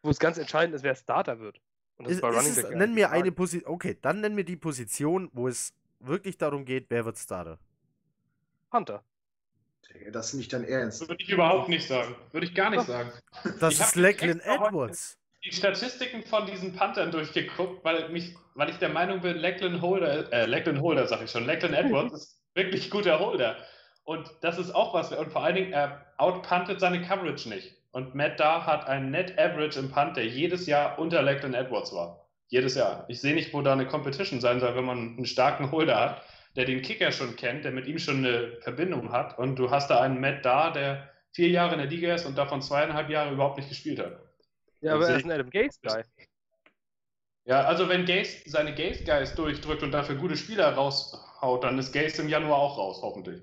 wo 0.03 0.11
es 0.11 0.19
ganz 0.19 0.39
entscheidend 0.39 0.75
ist, 0.75 0.83
wer 0.83 0.95
Starter 0.95 1.41
wird. 1.41 1.61
Und 1.97 2.07
das 2.07 2.15
Ist, 2.15 2.21
bei 2.21 2.31
ist 2.31 2.37
Running 2.37 2.53
es, 2.53 2.63
Back 2.63 2.77
nenn 2.77 2.95
mir 2.95 3.11
eine 3.11 3.33
Position. 3.33 3.73
Okay, 3.73 3.99
dann 4.01 4.21
nenn 4.21 4.35
mir 4.35 4.45
die 4.45 4.57
Position, 4.57 5.31
wo 5.33 5.49
es 5.49 5.75
wirklich 5.99 6.39
darum 6.39 6.65
geht, 6.65 6.87
wer 6.91 7.05
wird 7.05 7.19
Starter? 7.19 7.59
Hunter. 8.73 9.03
Das 10.13 10.29
ist 10.29 10.35
nicht 10.35 10.53
dein 10.53 10.65
Ernst. 10.65 11.01
Würde 11.09 11.23
ich 11.23 11.31
überhaupt 11.31 11.69
nicht 11.69 11.89
sagen. 11.89 12.15
Würde 12.31 12.47
ich 12.47 12.55
gar 12.55 12.71
nicht 12.71 12.87
sagen. 12.87 13.11
Das 13.59 13.75
Ich 13.75 13.81
ist 13.81 13.97
Lachlan 13.97 14.41
Edwards. 14.41 15.18
Die 15.45 15.53
Statistiken 15.53 16.25
von 16.25 16.47
diesen 16.47 16.75
Panthern 16.75 17.13
durchgeguckt, 17.13 17.85
weil, 17.85 18.09
mich, 18.09 18.35
weil 18.55 18.71
ich 18.71 18.77
der 18.79 18.89
Meinung 18.89 19.21
bin, 19.21 19.37
Lachlan 19.37 19.81
Holder, 19.81 20.33
äh, 20.33 20.47
Lachlan 20.47 20.83
Holder 20.83 21.07
sag 21.07 21.23
ich 21.23 21.31
schon, 21.31 21.47
Lachlan 21.47 21.75
Edwards 21.75 22.15
ist 22.15 22.43
wirklich 22.55 22.91
guter 22.91 23.21
Holder. 23.21 23.57
Und 24.05 24.29
das 24.41 24.59
ist 24.59 24.75
auch 24.75 24.95
was, 24.95 25.13
und 25.13 25.31
vor 25.33 25.45
allen 25.45 25.55
Dingen, 25.55 25.73
er 25.73 26.07
outpuntet 26.17 26.81
seine 26.81 27.03
Coverage 27.03 27.49
nicht. 27.49 27.77
Und 27.93 28.15
Matt 28.15 28.41
Dar 28.41 28.67
hat 28.67 28.87
einen 28.87 29.11
Net 29.11 29.39
Average 29.39 29.79
im 29.79 29.91
Punt, 29.91 30.17
der 30.17 30.27
jedes 30.27 30.67
Jahr 30.67 30.99
unter 30.99 31.23
Lachlan 31.23 31.55
Edwards 31.55 31.93
war. 31.93 32.29
Jedes 32.49 32.75
Jahr. 32.75 33.05
Ich 33.09 33.21
sehe 33.21 33.35
nicht, 33.35 33.53
wo 33.53 33.63
da 33.63 33.73
eine 33.73 33.87
Competition 33.87 34.41
sein 34.41 34.61
soll, 34.61 34.75
wenn 34.75 34.85
man 34.85 35.17
einen 35.17 35.27
starken 35.27 35.71
Holder 35.71 36.01
hat, 36.01 36.23
der 36.57 36.65
den 36.65 36.83
Kicker 36.83 37.13
schon 37.13 37.37
kennt, 37.37 37.65
der 37.65 37.73
mit 37.73 37.87
ihm 37.87 37.99
schon 37.99 38.25
eine 38.25 38.59
Verbindung 38.63 39.13
hat. 39.13 39.39
Und 39.39 39.57
du 39.57 39.71
hast 39.71 39.91
da 39.91 40.01
einen 40.01 40.21
Matt 40.21 40.45
Dar, 40.45 40.73
der 40.73 41.11
vier 41.33 41.49
Jahre 41.49 41.75
in 41.75 41.81
der 41.81 41.89
Liga 41.89 42.15
ist 42.15 42.27
und 42.27 42.37
davon 42.37 42.63
zweieinhalb 42.63 43.11
Jahre 43.11 43.33
überhaupt 43.33 43.59
nicht 43.59 43.69
gespielt 43.69 44.01
hat. 44.01 44.28
Ja, 44.81 44.95
aber 44.95 45.09
er 45.09 45.17
ist 45.17 45.25
ein 45.25 45.33
Adam 45.33 45.51
Gaze-Guy. 45.51 46.03
Ja, 47.45 47.63
also 47.63 47.89
wenn 47.89 48.05
Gaze 48.05 48.43
seine 48.45 48.75
Gaze 48.75 49.05
Guys 49.05 49.35
durchdrückt 49.35 49.83
und 49.83 49.91
dafür 49.91 50.17
gute 50.17 50.37
Spieler 50.37 50.75
raushaut, 50.75 51.65
dann 51.65 51.79
ist 51.79 51.93
Gaze 51.93 52.21
im 52.21 52.29
Januar 52.29 52.59
auch 52.59 52.77
raus, 52.77 53.01
hoffentlich. 53.01 53.41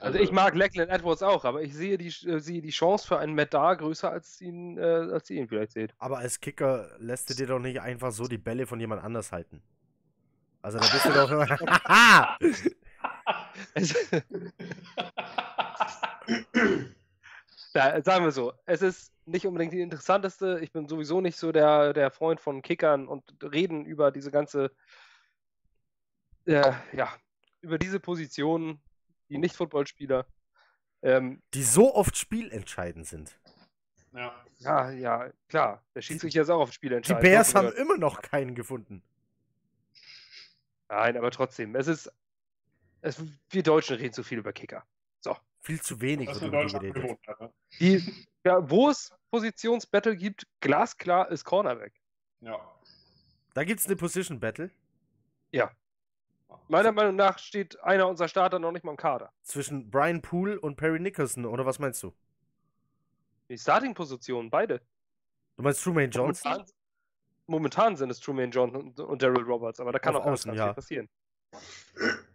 Also 0.00 0.18
ich 0.18 0.30
mag 0.30 0.54
Lachlan 0.54 0.88
Edwards 0.88 1.22
auch, 1.22 1.44
aber 1.44 1.62
ich 1.62 1.74
sehe 1.74 1.98
die, 1.98 2.06
äh, 2.28 2.38
sehe 2.38 2.62
die 2.62 2.70
Chance 2.70 3.06
für 3.06 3.18
einen 3.18 3.34
Matt 3.34 3.52
Dar 3.52 3.76
größer, 3.76 4.10
als, 4.10 4.40
ihn, 4.40 4.78
äh, 4.78 4.82
als 4.82 5.28
ihr 5.30 5.40
ihn 5.40 5.48
vielleicht 5.48 5.72
seht. 5.72 5.92
Aber 5.98 6.18
als 6.18 6.40
Kicker 6.40 6.90
lässt 6.98 7.30
du 7.30 7.34
dir 7.34 7.46
doch 7.48 7.58
nicht 7.58 7.80
einfach 7.80 8.12
so 8.12 8.28
die 8.28 8.38
Bälle 8.38 8.66
von 8.66 8.78
jemand 8.78 9.02
anders 9.02 9.32
halten. 9.32 9.60
Also 10.62 10.78
da 10.78 10.86
bist 10.86 11.04
du 11.04 11.12
doch 11.12 11.30
immer. 11.30 11.58
Da, 17.72 18.02
sagen 18.02 18.24
wir 18.24 18.32
so, 18.32 18.52
es 18.66 18.82
ist 18.82 19.12
nicht 19.24 19.46
unbedingt 19.46 19.72
die 19.72 19.80
interessanteste. 19.80 20.60
Ich 20.60 20.72
bin 20.72 20.88
sowieso 20.88 21.20
nicht 21.20 21.36
so 21.36 21.52
der, 21.52 21.92
der 21.92 22.10
Freund 22.10 22.40
von 22.40 22.60
Kickern 22.62 23.08
und 23.08 23.24
reden 23.42 23.86
über 23.86 24.10
diese 24.10 24.30
ganze, 24.30 24.72
äh, 26.44 26.72
ja, 26.92 27.12
über 27.60 27.78
diese 27.78 28.00
Positionen, 28.00 28.82
die 29.28 29.38
Nicht-Footballspieler. 29.38 30.26
Ähm, 31.02 31.42
die 31.54 31.62
so 31.62 31.94
oft 31.94 32.16
spielentscheidend 32.16 33.06
sind. 33.06 33.38
ja. 34.12 34.34
ja, 34.58 34.90
ja, 34.90 35.30
klar. 35.48 35.84
Der 35.94 36.02
Schiedsrichter 36.02 36.42
ist 36.42 36.50
auch 36.50 36.60
auf 36.60 36.72
Spiel 36.72 37.00
Die. 37.00 37.14
Bears 37.14 37.54
haben 37.54 37.72
immer 37.72 37.96
noch 37.96 38.22
keinen 38.22 38.54
gefunden. 38.54 39.02
Nein, 40.88 41.16
aber 41.16 41.30
trotzdem, 41.30 41.74
es 41.74 41.86
ist, 41.86 42.12
es, 43.00 43.22
wir 43.48 43.62
Deutschen 43.62 43.96
reden 43.96 44.12
zu 44.12 44.22
viel 44.22 44.38
über 44.38 44.52
Kicker. 44.52 44.84
Viel 45.62 45.80
zu 45.80 46.00
wenig 46.00 46.28
Was 46.28 46.40
wird 46.40 46.52
in 46.52 46.68
über 46.68 46.78
die 46.80 47.52
Die, 47.80 48.26
ja, 48.44 48.68
wo 48.70 48.90
es 48.90 49.10
Positionsbattle 49.30 50.16
gibt, 50.16 50.46
glasklar 50.60 51.30
ist 51.30 51.44
Cornerback. 51.44 51.94
Ja. 52.40 52.58
Da 53.54 53.64
gibt 53.64 53.80
es 53.80 53.86
eine 53.86 53.96
Position 53.96 54.40
Battle 54.40 54.70
Meiner 56.68 56.92
Meinung 56.92 57.16
nach 57.16 57.38
steht 57.38 57.78
einer 57.82 58.08
unserer 58.08 58.28
Starter 58.28 58.58
noch 58.58 58.72
nicht 58.72 58.84
mal 58.84 58.92
im 58.92 58.96
Kader. 58.96 59.32
zwischen 59.42 59.90
Brian 59.90 60.20
Poole 60.22 60.58
und 60.60 60.76
Perry 60.76 61.00
Nicholson, 61.00 61.44
oder 61.46 61.66
was 61.66 61.78
meinst 61.78 62.02
du? 62.02 62.14
Die 63.48 63.58
Starting-Positionen, 63.58 64.48
beide. 64.50 64.80
Du 65.56 65.62
meinst 65.62 65.82
Trumaine 65.82 66.10
Johnson? 66.10 66.50
Momentan, 66.52 66.74
momentan 67.46 67.96
sind 67.96 68.10
es 68.10 68.20
Truman 68.20 68.50
Johnson 68.50 68.92
und, 68.92 69.22
Daryl 69.22 69.42
Roberts, 69.44 69.80
aber 69.80 69.92
da 69.92 69.98
kann 69.98 70.16
Auf 70.16 70.22
auch 70.22 70.32
Außen, 70.32 70.50
ganz 70.50 70.58
ja. 70.58 70.66
viel 70.66 70.74
passieren. 70.74 71.08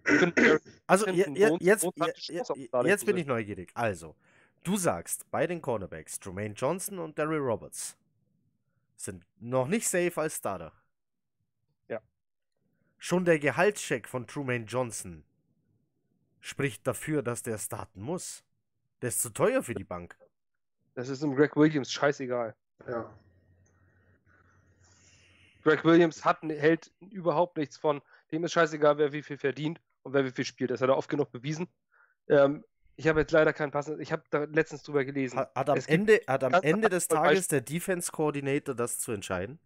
Finde, 0.03 0.61
Also, 0.85 1.07
jetzt, 1.09 1.83
wohnt 1.83 1.95
je, 1.95 2.01
praktisch 2.03 2.29
je, 2.29 2.39
raus 2.39 2.51
auf 2.51 2.57
je- 2.57 2.67
Starting 2.67 2.89
jetzt 2.89 3.05
bin 3.05 3.17
ich 3.17 3.25
neugierig. 3.25 3.71
Also, 3.73 4.15
du 4.67 4.75
sagst, 4.75 5.29
bei 5.31 5.47
den 5.47 5.61
Cornerbacks, 5.61 6.19
Trumaine 6.19 6.53
Johnson 6.53 6.99
und 6.99 7.17
Daryl 7.17 7.39
Roberts 7.39 7.97
sind 8.97 9.25
noch 9.39 9.67
nicht 9.67 9.87
safe 9.87 10.19
als 10.19 10.37
Starter. 10.37 10.73
Ja. 11.87 12.01
Schon 12.97 13.23
der 13.23 13.39
Gehaltscheck 13.39 14.07
von 14.07 14.27
Trumaine 14.27 14.65
Johnson 14.65 15.23
spricht 16.41 16.85
dafür, 16.85 17.23
dass 17.23 17.43
der 17.43 17.57
starten 17.57 18.01
muss. 18.01 18.43
Der 19.01 19.09
ist 19.09 19.21
zu 19.21 19.29
teuer 19.29 19.63
für 19.63 19.73
die 19.73 19.83
Bank. 19.83 20.17
das 20.95 21.07
ist 21.09 21.23
dem 21.23 21.35
Greg 21.35 21.55
Williams 21.55 21.91
scheißegal. 21.91 22.55
Ja. 22.87 23.09
Greg 25.63 25.85
Williams 25.85 26.25
hat, 26.25 26.41
hält 26.41 26.91
überhaupt 26.99 27.57
nichts 27.57 27.77
von, 27.77 28.01
dem 28.31 28.43
ist 28.43 28.53
scheißegal, 28.53 28.97
wer 28.97 29.13
wie 29.13 29.21
viel 29.21 29.37
verdient 29.37 29.79
und 30.03 30.13
wer 30.13 30.25
wie 30.25 30.31
viel 30.31 30.45
spielt. 30.45 30.71
Das 30.71 30.81
hat 30.81 30.89
er 30.89 30.97
oft 30.97 31.09
genug 31.09 31.31
bewiesen. 31.31 31.67
Ähm, 32.27 32.65
ich 32.97 33.07
habe 33.07 33.21
jetzt 33.21 33.31
leider 33.31 33.53
keinen 33.53 33.71
passenden, 33.71 34.01
ich 34.01 34.11
habe 34.11 34.23
da 34.29 34.43
letztens 34.45 34.83
drüber 34.83 35.05
gelesen. 35.05 35.39
Hat, 35.39 35.55
hat 35.55 35.69
am, 35.69 35.77
Es 35.77 35.85
Ende, 35.87 36.21
hat 36.27 36.43
am 36.43 36.53
Ende 36.53 36.89
des 36.89 37.07
Tages 37.07 37.47
der 37.47 37.61
Defense 37.61 38.11
Coordinator 38.11 38.75
das 38.75 38.99
zu 38.99 39.11
entscheiden? 39.11 39.59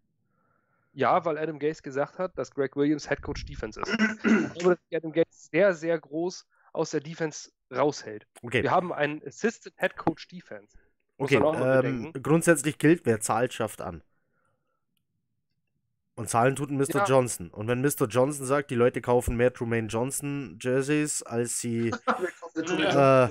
Ja, 0.94 1.24
weil 1.24 1.38
Adam 1.38 1.58
Gase 1.58 1.82
gesagt 1.82 2.18
hat, 2.18 2.36
dass 2.36 2.50
Greg 2.50 2.76
Williams 2.76 3.08
Head 3.08 3.22
Coach 3.22 3.46
Defense 3.46 3.80
ist. 3.80 3.88
ich 4.24 4.58
glaube, 4.58 4.76
dass 4.76 4.98
Adam 4.98 5.12
Gase 5.12 5.26
sehr, 5.30 5.74
sehr 5.74 5.98
groß 5.98 6.46
aus 6.74 6.90
der 6.90 7.00
Defense 7.00 7.50
raushält. 7.74 8.26
Okay, 8.42 8.62
Wir 8.62 8.70
haben 8.70 8.92
einen 8.92 9.22
Assistant 9.26 9.74
Head 9.78 9.96
Coach 9.96 10.28
Defense. 10.28 10.76
Muss 11.16 11.30
okay. 11.30 11.38
man 11.38 11.44
auch 11.44 11.58
mal 11.58 11.76
Ähm, 11.84 12.12
bedenken. 12.12 12.22
grundsätzlich 12.22 12.78
gilt, 12.78 13.06
wer 13.06 13.20
zahlt, 13.20 13.54
schafft 13.54 13.80
an. 13.80 14.02
Und 16.22 16.28
zahlen 16.28 16.54
tut 16.54 16.70
ein 16.70 16.76
Mr. 16.76 16.98
Ja. 16.98 17.04
Johnson. 17.04 17.48
Und 17.50 17.66
wenn 17.66 17.80
Mr. 17.80 18.06
Johnson 18.06 18.46
sagt, 18.46 18.70
die 18.70 18.76
Leute 18.76 19.00
kaufen 19.00 19.36
mehr 19.36 19.52
Trumaine 19.52 19.88
Johnson 19.88 20.56
Jerseys, 20.62 21.24
als 21.24 21.58
sie. 21.58 21.92
Ja. 22.54 23.30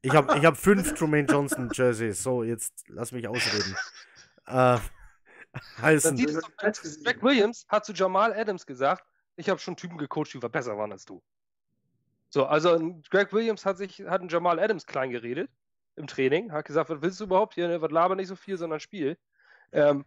Ich 0.00 0.14
habe 0.14 0.38
ich 0.38 0.44
hab 0.44 0.56
fünf 0.56 0.94
Trumaine 0.94 1.26
Johnson 1.28 1.68
Jerseys. 1.72 2.22
So, 2.22 2.44
jetzt 2.44 2.84
lass 2.86 3.10
mich 3.10 3.26
ausreden. 3.26 3.76
Äh, 4.46 4.78
heißen. 5.82 6.16
Greg 6.16 7.20
Williams 7.22 7.66
hat 7.68 7.84
zu 7.84 7.92
Jamal 7.92 8.32
Adams 8.32 8.64
gesagt, 8.64 9.04
ich 9.34 9.50
habe 9.50 9.58
schon 9.58 9.76
Typen 9.76 9.98
gecoacht, 9.98 10.32
die 10.32 10.38
besser 10.38 10.78
waren 10.78 10.92
als 10.92 11.04
du. 11.04 11.20
So, 12.28 12.46
also 12.46 12.78
Greg 13.10 13.32
Williams 13.32 13.66
hat 13.66 13.76
sich, 13.76 14.00
hat 14.06 14.20
einen 14.20 14.30
Jamal 14.30 14.60
Adams 14.60 14.86
klein 14.86 15.10
geredet 15.10 15.50
im 15.96 16.06
Training, 16.06 16.52
hat 16.52 16.64
gesagt, 16.64 16.88
was 16.88 17.02
willst 17.02 17.18
du 17.18 17.24
überhaupt 17.24 17.54
hier, 17.54 17.66
ne? 17.66 17.82
was 17.82 17.90
laber 17.90 18.14
nicht 18.14 18.28
so 18.28 18.36
viel, 18.36 18.56
sondern 18.56 18.78
Spiel. 18.78 19.18
Ähm, 19.72 20.04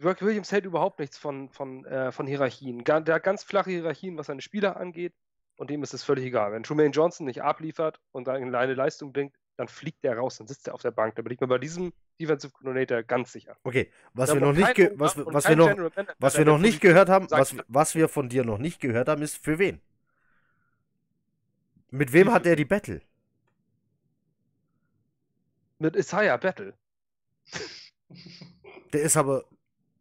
Greg 0.00 0.22
Williams 0.22 0.50
hält 0.50 0.64
überhaupt 0.64 0.98
nichts 0.98 1.18
von, 1.18 1.50
von, 1.50 1.84
äh, 1.84 2.10
von 2.10 2.26
Hierarchien. 2.26 2.84
Ga- 2.84 3.00
Der 3.00 3.16
hat 3.16 3.22
ganz 3.22 3.44
flache 3.44 3.70
Hierarchien, 3.70 4.16
was 4.16 4.26
seine 4.26 4.40
Spieler 4.40 4.76
angeht, 4.78 5.12
und 5.56 5.68
dem 5.70 5.82
ist 5.82 5.92
es 5.92 6.02
völlig 6.02 6.24
egal. 6.24 6.52
Wenn 6.52 6.62
Trumaine 6.62 6.90
Johnson 6.90 7.26
nicht 7.26 7.42
abliefert 7.42 8.00
und 8.12 8.26
dann 8.26 8.54
eine 8.54 8.74
Leistung 8.74 9.12
bringt, 9.12 9.34
dann 9.56 9.68
fliegt 9.68 10.02
der 10.04 10.16
raus, 10.16 10.38
dann 10.38 10.46
sitzt 10.46 10.68
er 10.68 10.74
auf 10.74 10.80
der 10.80 10.90
Bank. 10.90 11.16
Da 11.16 11.22
bin 11.22 11.32
ich 11.34 11.40
mir 11.40 11.46
bei 11.46 11.58
diesem 11.58 11.92
Defensive 12.18 12.50
Coordinator 12.52 13.02
ganz 13.02 13.30
sicher. 13.30 13.58
Okay, 13.62 13.92
was 14.14 14.32
wir 14.32 14.40
noch 14.40 14.54
nicht, 14.54 14.74
kein 14.74 14.98
was, 14.98 15.18
was 15.18 15.46
wir 15.46 15.56
noch, 15.56 15.66
Manager 15.66 16.14
was 16.18 16.38
wir 16.38 16.46
noch 16.46 16.58
nicht 16.58 16.80
gehört 16.80 17.10
haben, 17.10 17.30
was, 17.30 17.54
was 17.68 17.94
wir 17.94 18.08
von 18.08 18.30
dir 18.30 18.42
noch 18.44 18.56
nicht 18.56 18.80
gehört 18.80 19.08
haben, 19.08 19.20
ist 19.20 19.36
für 19.36 19.58
wen? 19.58 19.82
Mit 21.90 22.14
wem 22.14 22.32
hat 22.32 22.46
er 22.46 22.56
die 22.56 22.64
Battle? 22.64 23.02
Mit 25.78 25.94
Isaiah 25.96 26.38
Battle. 26.38 26.72
Der 28.94 29.02
ist 29.02 29.16
aber, 29.16 29.44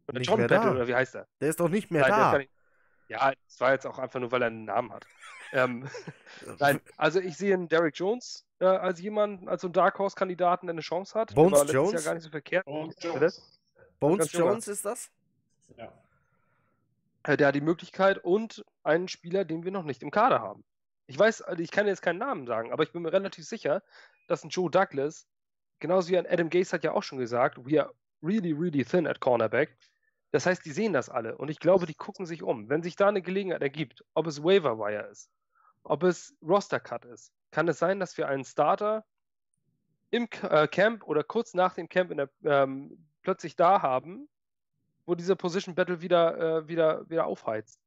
Oder 0.10 0.20
Nicht 0.20 0.30
John 0.30 0.39
mehr 0.39 0.47
Battle, 0.47 0.70
da. 0.70 0.76
oder 0.76 0.88
wie 0.88 0.95
heißt 0.95 1.16
er? 1.16 1.28
der 1.39 1.49
ist 1.49 1.60
doch 1.60 1.70
nicht 1.70 1.91
mehr 1.91 2.01
Nein, 2.01 2.12
der 2.12 2.26
ist 2.26 2.32
da. 2.34 2.38
nicht- 2.39 2.51
Ja, 3.07 3.32
das 3.45 3.60
war 3.62 3.72
jetzt 3.74 3.86
auch 3.88 3.97
einfach 3.99 4.20
nur, 4.20 4.32
weil 4.32 4.41
er 4.41 4.47
einen 4.47 4.66
Namen 4.66 4.91
hat. 4.91 5.05
ähm, 5.53 5.88
nein, 6.60 6.80
also 6.97 7.20
ich 7.20 7.38
sehe 7.38 7.53
einen 7.53 7.68
Derrick 7.70 7.95
Jones 7.97 8.45
äh, 8.60 8.66
als 8.66 8.99
jemanden, 9.01 9.47
als 9.49 9.62
so 9.62 9.68
einen 9.68 9.74
Dark 9.74 9.97
Horse-Kandidaten, 9.99 10.68
der 10.68 10.74
eine 10.74 10.82
Chance 10.82 11.18
hat. 11.18 11.30
Der 11.32 11.36
Bones 11.36 11.51
letztes 11.60 11.74
Jones? 11.74 11.93
Jahr 11.93 12.01
gar 12.03 12.14
nicht 12.16 12.24
so 12.24 12.30
verkehrt. 12.30 12.66
Bitte? 12.66 13.07
Jones. 13.07 13.60
Bones. 13.99 14.32
Jones 14.32 14.68
ist 14.68 14.86
das? 14.86 15.10
Ja. 15.78 15.91
Äh, 17.24 17.38
Der 17.38 17.47
hat 17.47 17.55
die 17.55 17.62
Möglichkeit 17.62 18.18
und 18.20 18.64
einen 18.84 19.07
Spieler, 19.07 19.43
den 19.45 19.64
wir 19.64 19.72
noch 19.72 19.84
nicht 19.84 20.01
im 20.03 20.12
Kader 20.12 20.39
haben. 20.41 20.64
Ich 21.07 21.18
weiß, 21.18 21.41
also 21.41 21.62
ich 21.62 21.72
kann 21.72 21.88
jetzt 21.88 22.01
keinen 22.01 22.20
Namen 22.20 22.45
sagen, 22.47 22.72
aber 22.72 22.84
ich 22.84 22.91
bin 22.91 23.01
mir 23.01 23.12
relativ 23.12 23.45
sicher, 23.45 23.82
dass 24.28 24.43
ein 24.43 24.49
Joe 24.49 24.70
Douglas, 24.70 25.28
genauso 25.80 26.10
wie 26.10 26.18
ein 26.18 26.28
Adam 26.28 26.49
Gase 26.49 26.72
hat 26.74 26.84
ja 26.84 26.91
auch 26.91 27.03
schon 27.03 27.18
gesagt, 27.18 27.57
we 27.66 27.82
are 27.82 27.91
really, 28.22 28.51
really 28.51 28.86
thin 28.86 29.07
at 29.07 29.20
Cornerback. 29.20 29.76
Das 30.32 30.45
heißt, 30.45 30.63
die 30.63 30.71
sehen 30.71 30.93
das 30.93 31.09
alle 31.09 31.38
und 31.38 31.49
ich 31.49 31.59
glaube, 31.59 31.86
die 31.86 31.95
gucken 31.95 32.25
sich 32.25 32.43
um. 32.43 32.69
Wenn 32.69 32.84
sich 32.84 32.95
da 32.95 33.07
eine 33.07 33.21
Gelegenheit 33.21 33.61
ergibt, 33.61 34.05
ob 34.13 34.27
es 34.27 34.43
Waiver 34.43 34.77
Wire 34.77 35.07
ist, 35.07 35.32
ob 35.84 36.03
es 36.03 36.36
Roster 36.41 36.80
Cut 36.80 37.05
ist, 37.05 37.34
kann 37.51 37.67
es 37.67 37.80
sein, 37.80 37.99
dass 37.99 38.17
wir 38.17 38.27
einen 38.27 38.43
Starter 38.43 39.05
im 40.11 40.27
äh, 40.43 40.67
Camp 40.67 41.03
oder 41.03 41.23
kurz 41.23 41.53
nach 41.53 41.73
dem 41.73 41.89
Camp 41.89 42.11
in 42.11 42.17
der, 42.17 42.30
ähm, 42.43 43.05
plötzlich 43.21 43.55
da 43.55 43.82
haben, 43.82 44.27
wo 45.05 45.15
diese 45.15 45.36
Position 45.36 45.75
Battle 45.75 46.01
wieder, 46.01 46.59
äh, 46.59 46.67
wieder, 46.67 47.09
wieder 47.09 47.25
aufheizt. 47.25 47.80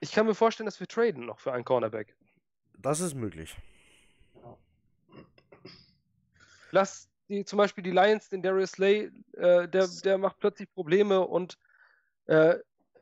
Ich 0.00 0.12
kann 0.12 0.26
mir 0.26 0.34
vorstellen, 0.34 0.66
dass 0.66 0.80
wir 0.80 0.88
traden 0.88 1.26
noch 1.26 1.38
für 1.38 1.52
einen 1.52 1.64
Cornerback. 1.64 2.14
Das 2.78 3.00
ist 3.00 3.14
möglich. 3.14 3.56
Lass 6.70 7.08
die, 7.28 7.44
zum 7.44 7.56
Beispiel 7.58 7.84
die 7.84 7.90
Lions, 7.90 8.28
den 8.28 8.42
Darius 8.42 8.72
Slay, 8.72 9.10
äh, 9.32 9.68
der, 9.68 9.88
der 10.04 10.18
macht 10.18 10.38
plötzlich 10.38 10.70
Probleme 10.72 11.20
und 11.20 11.58
äh, 12.26 12.56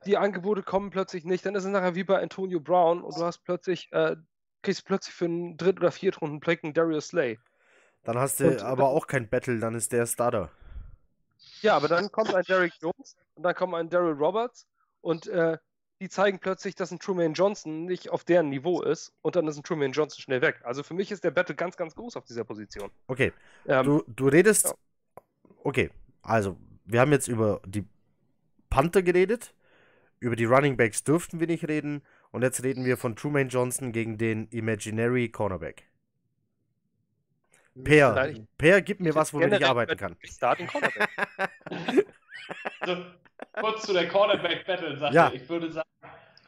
die 0.06 0.16
Angebote 0.16 0.62
kommen 0.62 0.90
plötzlich 0.90 1.24
nicht, 1.24 1.44
dann 1.46 1.54
ist 1.54 1.64
es 1.64 1.70
nachher 1.70 1.94
wie 1.94 2.04
bei 2.04 2.20
Antonio 2.20 2.60
Brown 2.60 3.02
und 3.02 3.16
du 3.16 3.24
hast 3.24 3.38
plötzlich, 3.44 3.90
äh, 3.92 4.16
kriegst 4.62 4.84
plötzlich 4.84 5.14
für 5.14 5.24
einen 5.26 5.56
Dritt- 5.56 5.78
oder 5.78 5.90
Viertrunden-Pick 5.90 6.64
einen 6.64 6.74
Darius 6.74 7.08
Slay. 7.08 7.38
Dann 8.04 8.18
hast 8.18 8.40
du 8.40 8.48
Und- 8.48 8.60
aber 8.62 8.88
auch 8.88 9.06
kein 9.06 9.28
Battle, 9.28 9.58
dann 9.58 9.74
ist 9.74 9.92
der 9.92 10.06
Starter. 10.06 10.50
Ja, 11.62 11.76
aber 11.76 11.88
dann 11.88 12.10
kommt 12.12 12.34
ein 12.34 12.44
Derrick 12.44 12.74
Jones 12.80 13.16
und 13.34 13.42
dann 13.42 13.54
kommt 13.54 13.74
ein 13.74 13.88
Daryl 13.88 14.12
Roberts 14.14 14.66
und 15.00 15.26
äh, 15.28 15.56
die 16.00 16.08
zeigen 16.08 16.38
plötzlich, 16.38 16.74
dass 16.74 16.90
ein 16.90 16.98
Truman 16.98 17.34
Johnson 17.34 17.84
nicht 17.84 18.10
auf 18.10 18.24
deren 18.24 18.48
Niveau 18.48 18.82
ist 18.82 19.12
und 19.22 19.36
dann 19.36 19.46
ist 19.46 19.56
ein 19.56 19.62
Truman 19.62 19.92
Johnson 19.92 20.20
schnell 20.20 20.40
weg. 20.42 20.60
Also 20.64 20.82
für 20.82 20.94
mich 20.94 21.10
ist 21.10 21.24
der 21.24 21.30
Battle 21.30 21.54
ganz, 21.54 21.76
ganz 21.76 21.94
groß 21.94 22.16
auf 22.16 22.24
dieser 22.24 22.44
Position. 22.44 22.90
Okay, 23.06 23.32
Ähm, 23.66 23.84
du, 23.84 24.04
du 24.08 24.28
redest. 24.28 24.66
ja. 24.66 24.74
Okay, 25.62 25.90
also, 26.22 26.58
wir 26.84 27.00
haben 27.00 27.12
jetzt 27.12 27.28
über 27.28 27.60
die 27.66 27.86
Panther 28.70 29.02
geredet. 29.02 29.54
Über 30.20 30.36
die 30.36 30.44
Running 30.44 30.76
Backs 30.76 31.04
dürften 31.04 31.40
wir 31.40 31.46
nicht 31.46 31.68
reden. 31.68 32.02
Und 32.30 32.42
jetzt 32.42 32.62
reden 32.62 32.84
wir 32.84 32.96
von 32.96 33.14
Truman 33.16 33.48
Johnson 33.48 33.92
gegen 33.92 34.18
den 34.18 34.48
Imaginary 34.48 35.28
Cornerback. 35.30 35.88
Per, 37.82 38.32
Per, 38.56 38.82
gib 38.82 39.00
mir 39.00 39.14
was, 39.14 39.32
womit 39.32 39.52
ich 39.52 39.66
arbeiten 39.66 39.96
kann. 39.96 40.16
Starting 40.24 40.66
Cornerback. 40.66 41.08
Also, 42.80 43.02
kurz 43.52 43.86
zu 43.86 43.92
der 43.92 44.08
Cornerback-Battle-Sache. 44.08 45.14
Ja. 45.14 45.32
Ich 45.34 45.48
würde 45.48 45.70
sagen, 45.70 45.88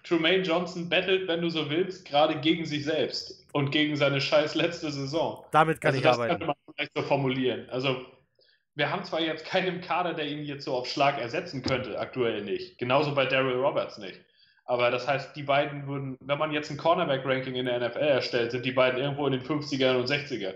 Trumaine 0.04 0.42
Johnson 0.42 0.88
battelt, 0.88 1.26
wenn 1.26 1.40
du 1.40 1.48
so 1.48 1.68
willst, 1.68 2.04
gerade 2.04 2.36
gegen 2.36 2.64
sich 2.64 2.84
selbst 2.84 3.44
und 3.52 3.70
gegen 3.70 3.96
seine 3.96 4.20
scheiß 4.20 4.54
letzte 4.54 4.90
Saison. 4.90 5.44
Damit 5.50 5.80
kann 5.80 5.88
also 5.88 5.98
ich 5.98 6.04
das 6.04 6.16
arbeiten. 6.16 6.30
könnte 6.30 6.46
man 6.46 6.56
vielleicht 6.74 6.92
so 6.94 7.02
formulieren. 7.02 7.68
Also 7.70 8.06
wir 8.76 8.90
haben 8.90 9.04
zwar 9.04 9.20
jetzt 9.20 9.44
keinen 9.44 9.80
Kader, 9.80 10.14
der 10.14 10.26
ihn 10.26 10.44
jetzt 10.44 10.64
so 10.64 10.74
auf 10.74 10.86
Schlag 10.86 11.18
ersetzen 11.18 11.62
könnte, 11.62 11.98
aktuell 11.98 12.44
nicht. 12.44 12.78
Genauso 12.78 13.14
bei 13.14 13.26
Daryl 13.26 13.56
Roberts 13.56 13.98
nicht. 13.98 14.20
Aber 14.66 14.90
das 14.90 15.08
heißt, 15.08 15.34
die 15.34 15.44
beiden 15.44 15.86
würden, 15.86 16.16
wenn 16.20 16.38
man 16.38 16.52
jetzt 16.52 16.70
ein 16.70 16.76
Cornerback-Ranking 16.76 17.54
in 17.54 17.66
der 17.66 17.80
NFL 17.80 17.98
erstellt, 17.98 18.50
sind 18.50 18.64
die 18.64 18.72
beiden 18.72 19.00
irgendwo 19.00 19.26
in 19.26 19.32
den 19.32 19.42
50er 19.42 19.96
und 19.96 20.08
60er 20.08 20.54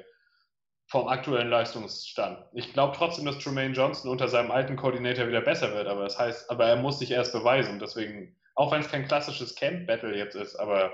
vom 0.90 1.06
aktuellen 1.06 1.48
Leistungsstand. 1.48 2.44
Ich 2.52 2.72
glaube 2.72 2.96
trotzdem, 2.96 3.24
dass 3.24 3.38
Tremaine 3.38 3.74
Johnson 3.74 4.10
unter 4.10 4.26
seinem 4.26 4.50
alten 4.50 4.74
Koordinator 4.74 5.28
wieder 5.28 5.40
besser 5.40 5.72
wird, 5.72 5.86
aber 5.86 6.02
das 6.02 6.18
heißt, 6.18 6.50
aber 6.50 6.66
er 6.66 6.76
muss 6.76 6.98
sich 6.98 7.12
erst 7.12 7.32
beweisen. 7.32 7.78
Deswegen, 7.78 8.36
auch 8.56 8.72
wenn 8.72 8.80
es 8.80 8.88
kein 8.88 9.06
klassisches 9.06 9.54
Camp-Battle 9.54 10.16
jetzt 10.16 10.34
ist, 10.34 10.56
aber 10.56 10.92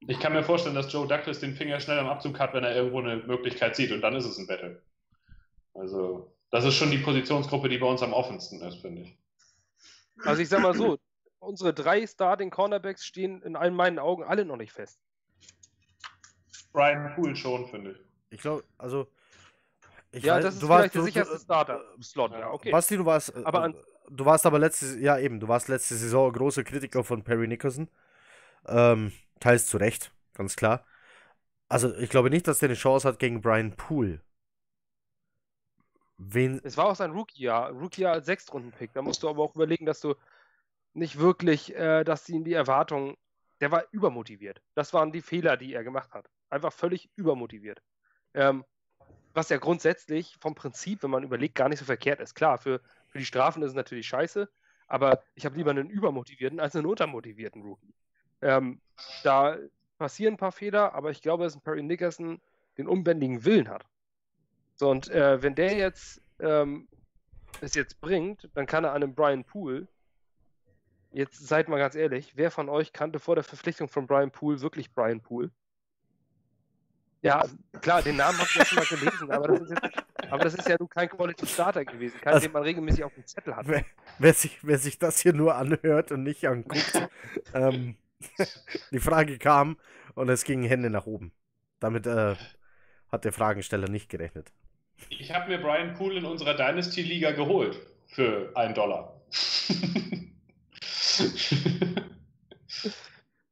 ich 0.00 0.18
kann 0.20 0.32
mir 0.32 0.42
vorstellen, 0.42 0.74
dass 0.74 0.90
Joe 0.90 1.06
Douglas 1.06 1.40
den 1.40 1.54
Finger 1.54 1.78
schnell 1.80 1.98
am 1.98 2.08
Abzug 2.08 2.38
hat, 2.38 2.54
wenn 2.54 2.64
er 2.64 2.74
irgendwo 2.74 3.00
eine 3.00 3.16
Möglichkeit 3.16 3.76
sieht 3.76 3.92
und 3.92 4.00
dann 4.00 4.16
ist 4.16 4.24
es 4.24 4.38
ein 4.38 4.46
Battle. 4.46 4.82
Also, 5.74 6.34
das 6.50 6.64
ist 6.64 6.74
schon 6.74 6.90
die 6.90 6.98
Positionsgruppe, 6.98 7.68
die 7.68 7.78
bei 7.78 7.86
uns 7.86 8.02
am 8.02 8.14
offensten 8.14 8.62
ist, 8.62 8.76
finde 8.76 9.02
ich. 9.02 9.18
Also 10.24 10.40
ich 10.40 10.48
sag 10.48 10.62
mal 10.62 10.74
so, 10.74 10.98
unsere 11.40 11.74
drei 11.74 12.06
Starting 12.06 12.50
Cornerbacks 12.50 13.04
stehen 13.04 13.42
in 13.42 13.54
allen 13.54 13.74
meinen 13.74 13.98
Augen 13.98 14.24
alle 14.24 14.46
noch 14.46 14.56
nicht 14.56 14.72
fest. 14.72 14.98
Brian 16.72 17.14
Poole 17.14 17.36
schon, 17.36 17.68
finde 17.68 17.90
ich. 17.90 17.98
Ich 18.30 18.40
glaube, 18.40 18.64
also. 18.78 19.06
Ich 20.16 20.24
ja, 20.24 20.36
weiß- 20.36 20.42
das 20.42 20.54
ist 20.54 20.62
du 20.62 20.68
warst- 20.68 20.80
vielleicht 20.80 20.94
der 20.94 21.00
du- 21.00 21.06
sicherste 21.06 21.34
du- 21.34 21.40
Starter-Slot. 21.40 22.32
Ja, 22.32 22.50
okay. 22.50 22.70
Basti, 22.70 22.96
du 22.96 23.04
warst. 23.04 23.34
äh, 23.34 23.42
Aber 23.44 23.62
an- 23.62 23.76
du 24.08 24.24
warst 24.24 24.46
aber 24.46 24.58
letzte, 24.58 24.98
ja 24.98 25.18
eben, 25.18 25.40
du 25.40 25.48
warst 25.48 25.68
letzte 25.68 25.94
Saison 25.94 26.32
großer 26.32 26.64
Kritiker 26.64 27.04
von 27.04 27.22
Perry 27.22 27.46
Nicholson. 27.48 27.88
Ähm, 28.66 29.12
teils 29.40 29.66
zu 29.66 29.76
Recht, 29.76 30.12
ganz 30.34 30.56
klar. 30.56 30.84
Also 31.68 31.94
ich 31.96 32.10
glaube 32.10 32.30
nicht, 32.30 32.46
dass 32.48 32.60
der 32.60 32.68
eine 32.68 32.76
Chance 32.76 33.06
hat 33.06 33.18
gegen 33.18 33.40
Brian 33.40 33.76
Poole. 33.76 34.20
Wen. 36.18 36.60
Es 36.64 36.76
war 36.76 36.86
auch 36.86 36.96
sein 36.96 37.10
Rookie-Jahr. 37.10 37.70
Rookie-Jahr 37.72 38.14
als 38.14 38.26
Sechstrunden-Pick. 38.26 38.92
Da 38.94 39.02
musst 39.02 39.22
du 39.22 39.28
aber 39.28 39.42
auch 39.42 39.54
überlegen, 39.54 39.84
dass 39.84 40.00
du 40.00 40.14
nicht 40.94 41.18
wirklich, 41.18 41.74
äh, 41.76 42.04
dass 42.04 42.28
ihn 42.28 42.44
die 42.44 42.54
Erwartungen, 42.54 43.16
der 43.60 43.70
war 43.70 43.84
übermotiviert. 43.90 44.62
Das 44.74 44.94
waren 44.94 45.12
die 45.12 45.20
Fehler, 45.20 45.56
die 45.58 45.74
er 45.74 45.84
gemacht 45.84 46.14
hat. 46.14 46.30
Einfach 46.48 46.72
völlig 46.72 47.10
übermotiviert. 47.16 47.82
Ähm, 48.32 48.64
was 49.36 49.50
ja 49.50 49.58
grundsätzlich 49.58 50.34
vom 50.40 50.54
Prinzip, 50.54 51.02
wenn 51.02 51.10
man 51.10 51.22
überlegt, 51.22 51.54
gar 51.54 51.68
nicht 51.68 51.78
so 51.78 51.84
verkehrt 51.84 52.20
ist. 52.20 52.34
Klar, 52.34 52.56
für, 52.56 52.80
für 53.08 53.18
die 53.18 53.26
Strafen 53.26 53.62
ist 53.62 53.70
es 53.70 53.76
natürlich 53.76 54.08
scheiße, 54.08 54.48
aber 54.88 55.22
ich 55.34 55.44
habe 55.44 55.56
lieber 55.56 55.70
einen 55.70 55.90
übermotivierten 55.90 56.58
als 56.58 56.74
einen 56.74 56.86
untermotivierten 56.86 57.62
Rookie. 57.62 57.92
Ähm, 58.40 58.80
da 59.22 59.58
passieren 59.98 60.34
ein 60.34 60.38
paar 60.38 60.52
Fehler, 60.52 60.94
aber 60.94 61.10
ich 61.10 61.20
glaube, 61.20 61.44
dass 61.44 61.54
ein 61.54 61.60
Perry 61.60 61.82
Nickerson 61.82 62.40
den 62.78 62.88
unbändigen 62.88 63.44
Willen 63.44 63.68
hat. 63.68 63.84
So, 64.74 64.90
und 64.90 65.10
äh, 65.10 65.42
wenn 65.42 65.54
der 65.54 65.74
jetzt 65.76 66.22
ähm, 66.40 66.88
es 67.60 67.74
jetzt 67.74 68.00
bringt, 68.00 68.48
dann 68.54 68.66
kann 68.66 68.84
er 68.84 68.92
an 68.92 69.02
einem 69.02 69.14
Brian 69.14 69.44
Poole. 69.44 69.86
Jetzt 71.12 71.46
seid 71.46 71.68
mal 71.68 71.78
ganz 71.78 71.94
ehrlich, 71.94 72.36
wer 72.36 72.50
von 72.50 72.70
euch 72.70 72.92
kannte 72.92 73.18
vor 73.18 73.34
der 73.34 73.44
Verpflichtung 73.44 73.88
von 73.88 74.06
Brian 74.06 74.30
Poole 74.30 74.62
wirklich 74.62 74.94
Brian 74.94 75.20
Poole? 75.20 75.50
Ja, 77.22 77.44
klar, 77.80 78.02
den 78.02 78.16
Namen 78.16 78.38
habe 78.38 78.48
ich 78.48 78.54
ja 78.56 78.64
schon 78.64 78.78
mal 78.78 78.86
gelesen, 78.86 79.30
aber 79.30 79.48
das 79.48 79.60
ist, 79.62 79.70
jetzt, 79.70 80.04
aber 80.30 80.44
das 80.44 80.54
ist 80.54 80.68
ja 80.68 80.76
nun 80.78 80.88
kein 80.88 81.08
Quality 81.08 81.46
Starter 81.46 81.84
gewesen, 81.84 82.20
kein, 82.20 82.34
Also- 82.34 82.46
den 82.46 82.52
man 82.52 82.62
regelmäßig 82.62 83.04
auf 83.04 83.14
dem 83.14 83.26
Zettel 83.26 83.56
hat. 83.56 83.66
Wer, 83.66 83.84
wer, 84.18 84.34
sich, 84.34 84.58
wer 84.62 84.78
sich 84.78 84.98
das 84.98 85.18
hier 85.20 85.32
nur 85.32 85.54
anhört 85.56 86.12
und 86.12 86.22
nicht 86.22 86.46
anguckt, 86.46 87.08
ähm, 87.54 87.96
die 88.92 89.00
Frage 89.00 89.38
kam 89.38 89.76
und 90.14 90.28
es 90.28 90.44
gingen 90.44 90.64
Hände 90.68 90.90
nach 90.90 91.06
oben. 91.06 91.32
Damit 91.80 92.06
äh, 92.06 92.36
hat 93.10 93.24
der 93.24 93.32
Fragensteller 93.32 93.88
nicht 93.88 94.08
gerechnet. 94.08 94.52
Ich 95.10 95.32
habe 95.34 95.48
mir 95.48 95.58
Brian 95.58 95.94
Poole 95.94 96.18
in 96.18 96.24
unserer 96.24 96.54
Dynasty-Liga 96.54 97.32
geholt 97.32 97.78
für 98.06 98.50
einen 98.54 98.74
Dollar. 98.74 99.20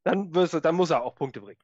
Dann, 0.03 0.33
wirst 0.35 0.53
du, 0.53 0.59
dann 0.59 0.75
muss 0.75 0.89
er 0.91 1.03
auch 1.03 1.15
Punkte 1.15 1.41
bringen. 1.41 1.59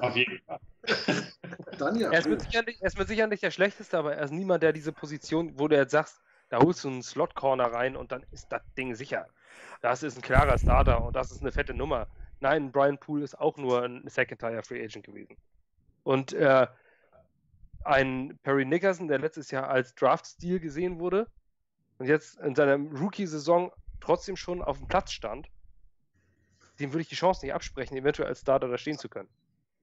Auf 0.00 0.16
jeden 0.16 0.40
Fall. 0.40 0.58
Dann 1.78 1.96
ja. 1.96 2.10
Er 2.10 2.18
ist, 2.18 2.28
mit 2.28 2.42
Sicherheit, 2.42 2.66
nicht- 2.66 2.80
er 2.82 2.86
ist 2.88 2.98
mit 2.98 3.08
Sicherheit 3.08 3.30
nicht 3.30 3.42
der 3.42 3.50
Schlechteste, 3.50 3.98
aber 3.98 4.14
er 4.14 4.24
ist 4.24 4.30
niemand, 4.32 4.62
der 4.62 4.72
diese 4.72 4.92
Position, 4.92 5.58
wo 5.58 5.68
du 5.68 5.76
jetzt 5.76 5.92
sagst, 5.92 6.20
da 6.48 6.58
holst 6.58 6.84
du 6.84 6.88
einen 6.88 7.02
Slot-Corner 7.02 7.72
rein 7.72 7.96
und 7.96 8.12
dann 8.12 8.24
ist 8.30 8.52
das 8.52 8.62
Ding 8.76 8.94
sicher. 8.94 9.26
Das 9.80 10.02
ist 10.02 10.16
ein 10.16 10.22
klarer 10.22 10.58
Starter 10.58 11.02
und 11.02 11.16
das 11.16 11.30
ist 11.30 11.40
eine 11.40 11.52
fette 11.52 11.72
Nummer. 11.72 12.08
Nein, 12.40 12.72
Brian 12.72 12.98
Poole 12.98 13.24
ist 13.24 13.38
auch 13.38 13.56
nur 13.56 13.82
ein 13.84 14.06
Second-Tier-Free 14.06 14.84
Agent 14.84 15.06
gewesen. 15.06 15.36
Und 16.02 16.32
äh, 16.34 16.66
ein 17.84 18.38
Perry 18.42 18.64
Nickerson, 18.64 19.08
der 19.08 19.18
letztes 19.18 19.50
Jahr 19.50 19.68
als 19.68 19.94
Draft-Stil 19.94 20.60
gesehen 20.60 20.98
wurde 20.98 21.28
und 21.98 22.06
jetzt 22.06 22.38
in 22.40 22.54
seiner 22.54 22.76
Rookie-Saison 22.76 23.72
trotzdem 24.00 24.36
schon 24.36 24.62
auf 24.62 24.78
dem 24.78 24.88
Platz 24.88 25.12
stand, 25.12 25.48
dem 26.80 26.92
würde 26.92 27.02
ich 27.02 27.08
die 27.08 27.14
Chance 27.14 27.44
nicht 27.46 27.54
absprechen, 27.54 27.96
eventuell 27.96 28.28
als 28.28 28.40
Starter 28.40 28.68
da 28.68 28.76
stehen 28.76 28.98
zu 28.98 29.08
können. 29.08 29.28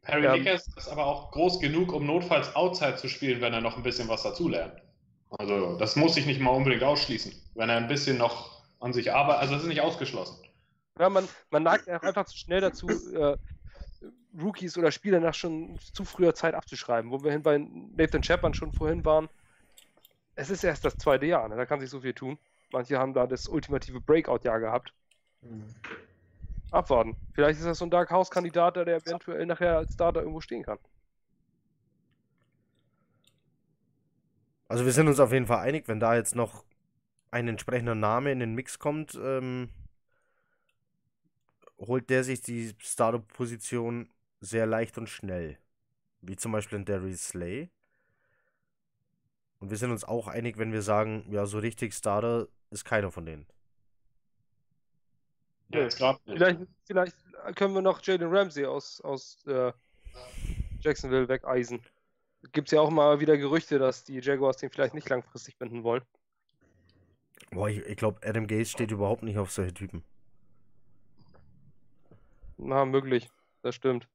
Harry 0.05 0.25
Ähm, 0.25 0.31
Nickers 0.31 0.67
ist 0.75 0.87
aber 0.87 1.05
auch 1.05 1.31
groß 1.31 1.59
genug, 1.59 1.93
um 1.93 2.05
notfalls 2.05 2.55
Outside 2.55 2.95
zu 2.95 3.07
spielen, 3.07 3.41
wenn 3.41 3.53
er 3.53 3.61
noch 3.61 3.77
ein 3.77 3.83
bisschen 3.83 4.07
was 4.07 4.23
dazulernt. 4.23 4.81
Also, 5.29 5.77
das 5.77 5.95
muss 5.95 6.17
ich 6.17 6.25
nicht 6.25 6.39
mal 6.39 6.51
unbedingt 6.51 6.83
ausschließen. 6.83 7.33
Wenn 7.55 7.69
er 7.69 7.77
ein 7.77 7.87
bisschen 7.87 8.17
noch 8.17 8.63
an 8.79 8.93
sich 8.93 9.13
arbeitet, 9.13 9.41
also 9.41 9.53
das 9.53 9.63
ist 9.63 9.69
nicht 9.69 9.81
ausgeschlossen. 9.81 10.37
Ja, 10.97 11.09
man, 11.09 11.27
man 11.51 11.63
neigt 11.63 11.87
einfach 11.87 12.25
zu 12.25 12.37
schnell 12.37 12.61
dazu, 12.61 12.89
äh, 12.89 13.37
Rookies 14.37 14.77
oder 14.77 14.91
Spieler 14.91 15.19
nach 15.19 15.33
schon 15.33 15.77
zu 15.93 16.03
früher 16.05 16.35
Zeit 16.35 16.53
abzuschreiben, 16.53 17.11
wo 17.11 17.23
wir 17.23 17.31
hin 17.31 17.43
bei 17.43 17.57
Nathan 17.57 18.21
Chapman 18.21 18.53
schon 18.53 18.71
vorhin 18.71 19.05
waren. 19.05 19.29
Es 20.35 20.49
ist 20.49 20.63
erst 20.63 20.85
das 20.85 20.97
zweite 20.97 21.25
Jahr, 21.25 21.47
ne? 21.49 21.55
da 21.55 21.65
kann 21.65 21.79
sich 21.79 21.89
so 21.89 22.01
viel 22.01 22.13
tun. 22.13 22.37
Manche 22.71 22.97
haben 22.97 23.13
da 23.13 23.27
das 23.27 23.47
ultimative 23.47 23.99
Breakout-Jahr 23.99 24.59
gehabt. 24.59 24.93
Abwarten. 26.71 27.15
Vielleicht 27.33 27.59
ist 27.59 27.65
das 27.65 27.79
so 27.79 27.85
ein 27.85 27.91
Dark 27.91 28.11
House-Kandidat, 28.11 28.75
der 28.75 28.87
eventuell 28.87 29.45
nachher 29.45 29.77
als 29.77 29.93
Starter 29.93 30.21
irgendwo 30.21 30.41
stehen 30.41 30.63
kann. 30.63 30.79
Also 34.67 34.85
wir 34.85 34.91
sind 34.91 35.07
uns 35.07 35.19
auf 35.19 35.33
jeden 35.33 35.47
Fall 35.47 35.59
einig, 35.59 35.87
wenn 35.87 35.99
da 35.99 36.15
jetzt 36.15 36.35
noch 36.35 36.63
ein 37.31 37.47
entsprechender 37.47 37.95
Name 37.95 38.31
in 38.31 38.39
den 38.39 38.53
Mix 38.53 38.77
kommt, 38.77 39.19
ähm, 39.21 39.69
holt 41.79 42.09
der 42.09 42.23
sich 42.23 42.41
die 42.41 42.75
Starter-Position 42.77 44.09
sehr 44.41 44.65
leicht 44.65 44.97
und 44.97 45.09
schnell. 45.09 45.57
Wie 46.21 46.35
zum 46.35 46.51
Beispiel 46.51 46.79
in 46.79 46.85
Darius 46.85 47.29
Slay. 47.29 47.69
Und 49.59 49.69
wir 49.69 49.77
sind 49.77 49.91
uns 49.91 50.03
auch 50.03 50.27
einig, 50.27 50.57
wenn 50.57 50.71
wir 50.71 50.81
sagen, 50.81 51.25
ja, 51.31 51.45
so 51.45 51.59
richtig 51.59 51.93
Starter 51.93 52.47
ist 52.69 52.85
keiner 52.85 53.11
von 53.11 53.25
denen. 53.25 53.47
Nicht. 55.69 55.97
Vielleicht, 56.25 56.59
vielleicht 56.85 57.15
können 57.55 57.73
wir 57.73 57.81
noch 57.81 58.01
Jalen 58.03 58.35
Ramsey 58.35 58.65
aus, 58.65 59.01
aus 59.01 59.45
äh, 59.45 59.71
Jacksonville 60.81 61.27
wegeisen. 61.27 61.81
Gibt 62.51 62.69
es 62.69 62.71
ja 62.71 62.81
auch 62.81 62.89
mal 62.89 63.19
wieder 63.19 63.37
Gerüchte, 63.37 63.79
dass 63.79 64.03
die 64.03 64.19
Jaguars 64.19 64.57
den 64.57 64.69
vielleicht 64.69 64.93
nicht 64.93 65.09
langfristig 65.09 65.57
binden 65.57 65.83
wollen. 65.83 66.03
Boah, 67.51 67.69
ich, 67.69 67.79
ich 67.79 67.97
glaube, 67.97 68.19
Adam 68.23 68.47
Gaze 68.47 68.65
steht 68.65 68.91
überhaupt 68.91 69.23
nicht 69.23 69.37
auf 69.37 69.51
solche 69.51 69.73
Typen. 69.73 70.03
Na, 72.57 72.85
möglich. 72.85 73.29
Das 73.61 73.75
stimmt. 73.75 74.07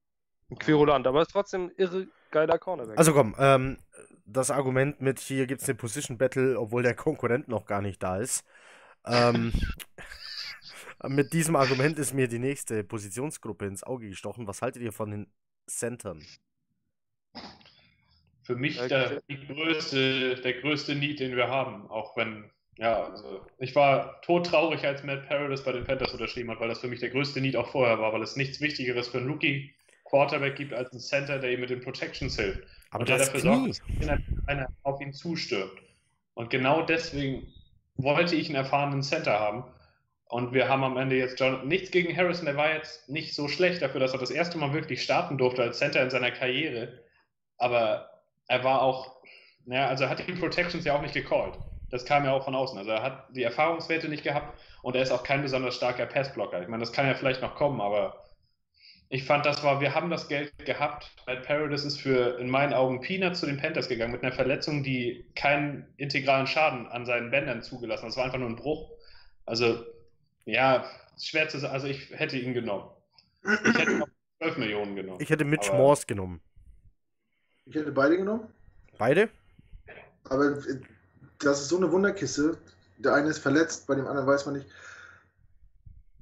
Ein 0.51 0.59
Querulant, 0.59 1.07
aber 1.07 1.23
ist 1.23 1.31
trotzdem 1.31 1.71
irre 1.77 2.07
geiler 2.31 2.59
Cornerback. 2.59 2.99
Also 2.99 3.13
komm, 3.13 3.35
ähm, 3.39 3.79
das 4.27 4.51
Argument 4.51 5.01
mit 5.01 5.21
hier 5.21 5.47
gibt 5.47 5.63
es 5.63 5.69
eine 5.69 5.77
Position 5.77 6.19
Battle, 6.19 6.59
obwohl 6.59 6.83
der 6.83 6.95
Konkurrent 6.95 7.49
noch 7.49 7.67
gar 7.67 7.83
nicht 7.83 8.03
da 8.03 8.19
ist. 8.19 8.45
Ähm, 9.07 9.53
Mit 11.09 11.33
diesem 11.33 11.57
Argument 11.57 11.99
ist 11.99 12.15
mir 12.15 12.29
die 12.29 12.39
nächste 12.39 12.83
Positionsgruppe 12.85 13.67
ins 13.67 13.83
Auge 13.83 14.09
gestochen. 14.09 14.47
Was 14.47 14.63
haltet 14.63 14.83
ihr 14.83 14.93
von 14.93 15.11
den 15.11 15.27
Centern? 15.67 16.25
Für 18.43 18.57
mich 18.57 18.79
der, 18.79 19.23
die 19.29 19.47
größte, 19.47 20.37
der 20.37 20.61
größte 20.61 20.95
Need, 20.95 21.21
den 21.21 21.37
wir 21.37 21.49
haben. 21.49 21.91
Auch 21.91 22.17
wenn, 22.17 22.51
ja, 22.79 23.05
also 23.05 23.47
ich 23.59 23.75
war 23.75 24.21
todtraurig, 24.23 24.85
als 24.85 25.03
Matt 25.03 25.29
Paradis 25.29 25.65
bei 25.65 25.73
den 25.73 25.85
Panthers 25.85 26.13
unterschrieben 26.13 26.51
hat, 26.51 26.61
weil 26.61 26.69
das 26.69 26.81
für 26.81 26.89
mich 26.89 27.01
der 27.01 27.11
größte 27.11 27.41
Need 27.41 27.57
auch 27.57 27.69
vorher 27.69 27.99
war, 27.99 28.13
weil 28.13 28.23
es 28.23 28.37
nichts 28.37 28.61
Wichtigeres 28.61 29.09
für 29.09 29.19
einen 29.19 29.31
Rookie 29.31 29.75
Quarterback 30.05 30.57
gibt 30.57 30.73
als 30.73 30.91
einen 30.93 31.01
Center, 31.01 31.39
der 31.39 31.53
ihm 31.53 31.61
mit 31.61 31.71
den 31.71 31.81
Protections 31.81 32.37
hilft. 32.37 32.63
Aber 32.91 33.01
und 33.01 33.09
der 33.09 33.19
das 33.19 33.33
dafür 33.33 33.41
sorgt, 33.41 33.83
dass 34.01 34.19
einer 34.47 34.69
auf 34.83 35.01
ihn 35.01 35.13
zustürmt. 35.13 35.83
Und 36.35 36.51
genau 36.51 36.83
deswegen 36.83 37.53
wollte 37.97 38.37
ich 38.37 38.47
einen 38.49 38.57
erfahrenen 38.57 39.03
Center 39.03 39.39
haben. 39.39 39.65
Und 40.29 40.53
wir 40.53 40.69
haben 40.69 40.83
am 40.83 40.97
Ende 40.97 41.17
jetzt 41.17 41.39
John, 41.39 41.69
nichts 41.69 41.91
gegen 41.91 42.17
Harrison, 42.17 42.47
der 42.47 42.57
war 42.57 42.73
jetzt 42.73 43.09
nicht 43.09 43.35
so 43.35 43.47
schlecht 43.47 43.83
dafür, 43.83 44.01
dass 44.01 44.13
er 44.13 44.19
das 44.19 44.31
erste 44.31 44.59
Mal 44.59 44.73
wirklich 44.73 45.03
starten 45.03 45.39
durfte 45.39 45.63
als 45.63 45.79
Center 45.79 46.03
in 46.03 46.11
seiner 46.11 46.31
Karriere. 46.31 47.01
Aber 47.59 48.11
er 48.49 48.65
war 48.65 48.83
auch, 48.83 49.23
naja, 49.67 49.87
also 49.87 50.05
er 50.05 50.11
hat 50.11 50.27
die 50.27 50.33
Protections 50.33 50.85
ja 50.85 50.97
auch 50.97 51.03
nicht 51.03 51.15
gecallt. 51.15 51.59
Das 51.91 52.05
kam 52.05 52.25
ja 52.25 52.33
auch 52.33 52.45
von 52.45 52.55
außen. 52.55 52.77
Also 52.79 52.91
er 52.91 53.03
hat 53.03 53.29
die 53.37 53.43
Erfahrungswerte 53.43 54.09
nicht 54.09 54.25
gehabt 54.25 54.59
und 54.83 54.97
er 54.97 55.03
ist 55.03 55.13
auch 55.13 55.23
kein 55.23 55.43
besonders 55.43 55.77
starker 55.77 56.07
Passblocker. 56.07 56.61
Ich 56.63 56.69
meine, 56.69 56.83
das 56.83 56.93
kann 56.93 57.07
ja 57.07 57.15
vielleicht 57.15 57.43
noch 57.43 57.55
kommen, 57.55 57.81
aber 57.81 58.25
ich 59.09 59.25
fand, 59.25 59.47
das 59.47 59.63
war, 59.63 59.81
wir 59.81 59.95
haben 59.95 60.11
das 60.11 60.27
Geld 60.27 60.53
gehabt. 60.65 61.13
Matt 61.27 61.47
Paradis 61.47 61.85
ist 61.85 62.01
für, 62.01 62.39
in 62.41 62.51
meinen 62.51 62.73
Augen, 62.73 63.01
Peanuts 63.01 63.41
zu 63.41 63.47
den 63.47 63.59
Panthers 63.59 63.89
gegangen 63.89 64.13
mit 64.13 64.25
einer 64.25 64.33
Verletzung, 64.33 64.83
die 64.83 65.25
keinen 65.37 65.87
integralen 65.99 66.49
Schaden 66.49 66.89
an 66.89 67.07
seinen 67.07 67.31
Bändern 67.31 67.63
zugelassen 67.63 68.03
hat. 68.03 68.09
Das 68.09 68.17
war 68.17 68.25
einfach 68.25 68.39
nur 68.39 68.49
ein 68.49 68.57
Bruch. 68.57 68.91
Also, 69.47 69.85
ja, 70.47 70.85
schwer 71.19 71.49
zu 71.49 71.59
sagen. 71.59 71.73
Also, 71.75 71.87
ich 71.87 72.11
hätte 72.11 72.37
ihn 72.39 72.55
genommen. 72.55 72.91
Ich 73.45 73.79
hätte 73.79 73.99
noch 73.99 74.09
12 74.39 74.57
Millionen 74.59 74.97
genommen. 74.97 75.21
Ich 75.21 75.31
hätte 75.31 75.45
Mitch 75.45 75.69
Aber- 75.71 75.79
Morse 75.79 76.07
genommen. 76.07 76.41
Ich 77.67 77.75
hätte 77.75 77.93
beide 77.93 78.17
genommen. 78.17 78.49
Beide? 78.99 79.31
Aber 80.25 80.45
äh, 80.53 80.81
das 81.39 81.63
ist 81.63 81.69
so 81.69 81.77
eine 81.79 81.91
Wunderkiste. 81.91 82.59
Der 82.99 83.15
eine 83.15 83.29
ist 83.29 83.39
verletzt, 83.39 83.87
bei 83.87 83.95
dem 83.95 84.07
anderen 84.07 84.27
weiß 84.27 84.47
man 84.47 84.57
nicht. 84.57 84.67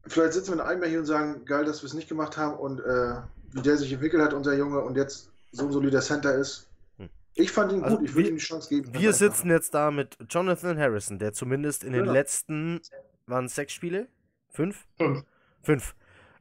Vielleicht 0.07 0.33
sitzen 0.33 0.49
wir 0.51 0.55
in 0.55 0.61
einem 0.61 0.81
Jahr 0.83 0.91
hier 0.91 0.99
und 1.01 1.07
sagen, 1.07 1.45
geil, 1.45 1.64
dass 1.64 1.83
wir 1.83 1.87
es 1.87 1.95
nicht 1.95 2.09
gemacht 2.09 2.37
haben 2.37 2.57
und 2.59 2.81
äh, 2.81 3.20
wie 3.53 3.62
der 3.62 3.77
sich 3.77 3.93
entwickelt 3.93 4.23
hat, 4.23 4.33
unser 4.33 4.55
Junge, 4.57 4.81
und 4.81 4.97
jetzt 4.97 5.31
so 5.53 5.66
ein 5.66 5.73
solider 5.73 6.01
Center 6.01 6.35
ist. 6.35 6.68
Hm. 6.99 7.09
Ich 7.35 7.53
fand 7.53 7.73
ihn 7.73 7.85
Also 7.85 7.99
gut, 7.99 8.07
ich 8.09 8.14
würde 8.14 8.25
wir- 8.25 8.31
ihm 8.33 8.37
die 8.39 8.43
Chance 8.43 8.68
geben. 8.68 8.93
Wir 8.95 9.12
sitzen 9.12 9.51
jetzt 9.51 9.75
da 9.75 9.91
mit 9.91 10.16
Jonathan 10.29 10.79
Harrison, 10.79 11.18
der 11.18 11.33
zumindest 11.33 11.85
in 11.85 11.93
den 11.93 12.03
Genau. 12.03 12.12
letzten, 12.12 12.81
waren 13.27 13.47
es 13.47 13.55
sechs 13.55 13.73
Spiele? 13.73 14.09
Fünf? 14.49 14.87
Fünf. 14.97 15.25
Fünf. 15.62 15.95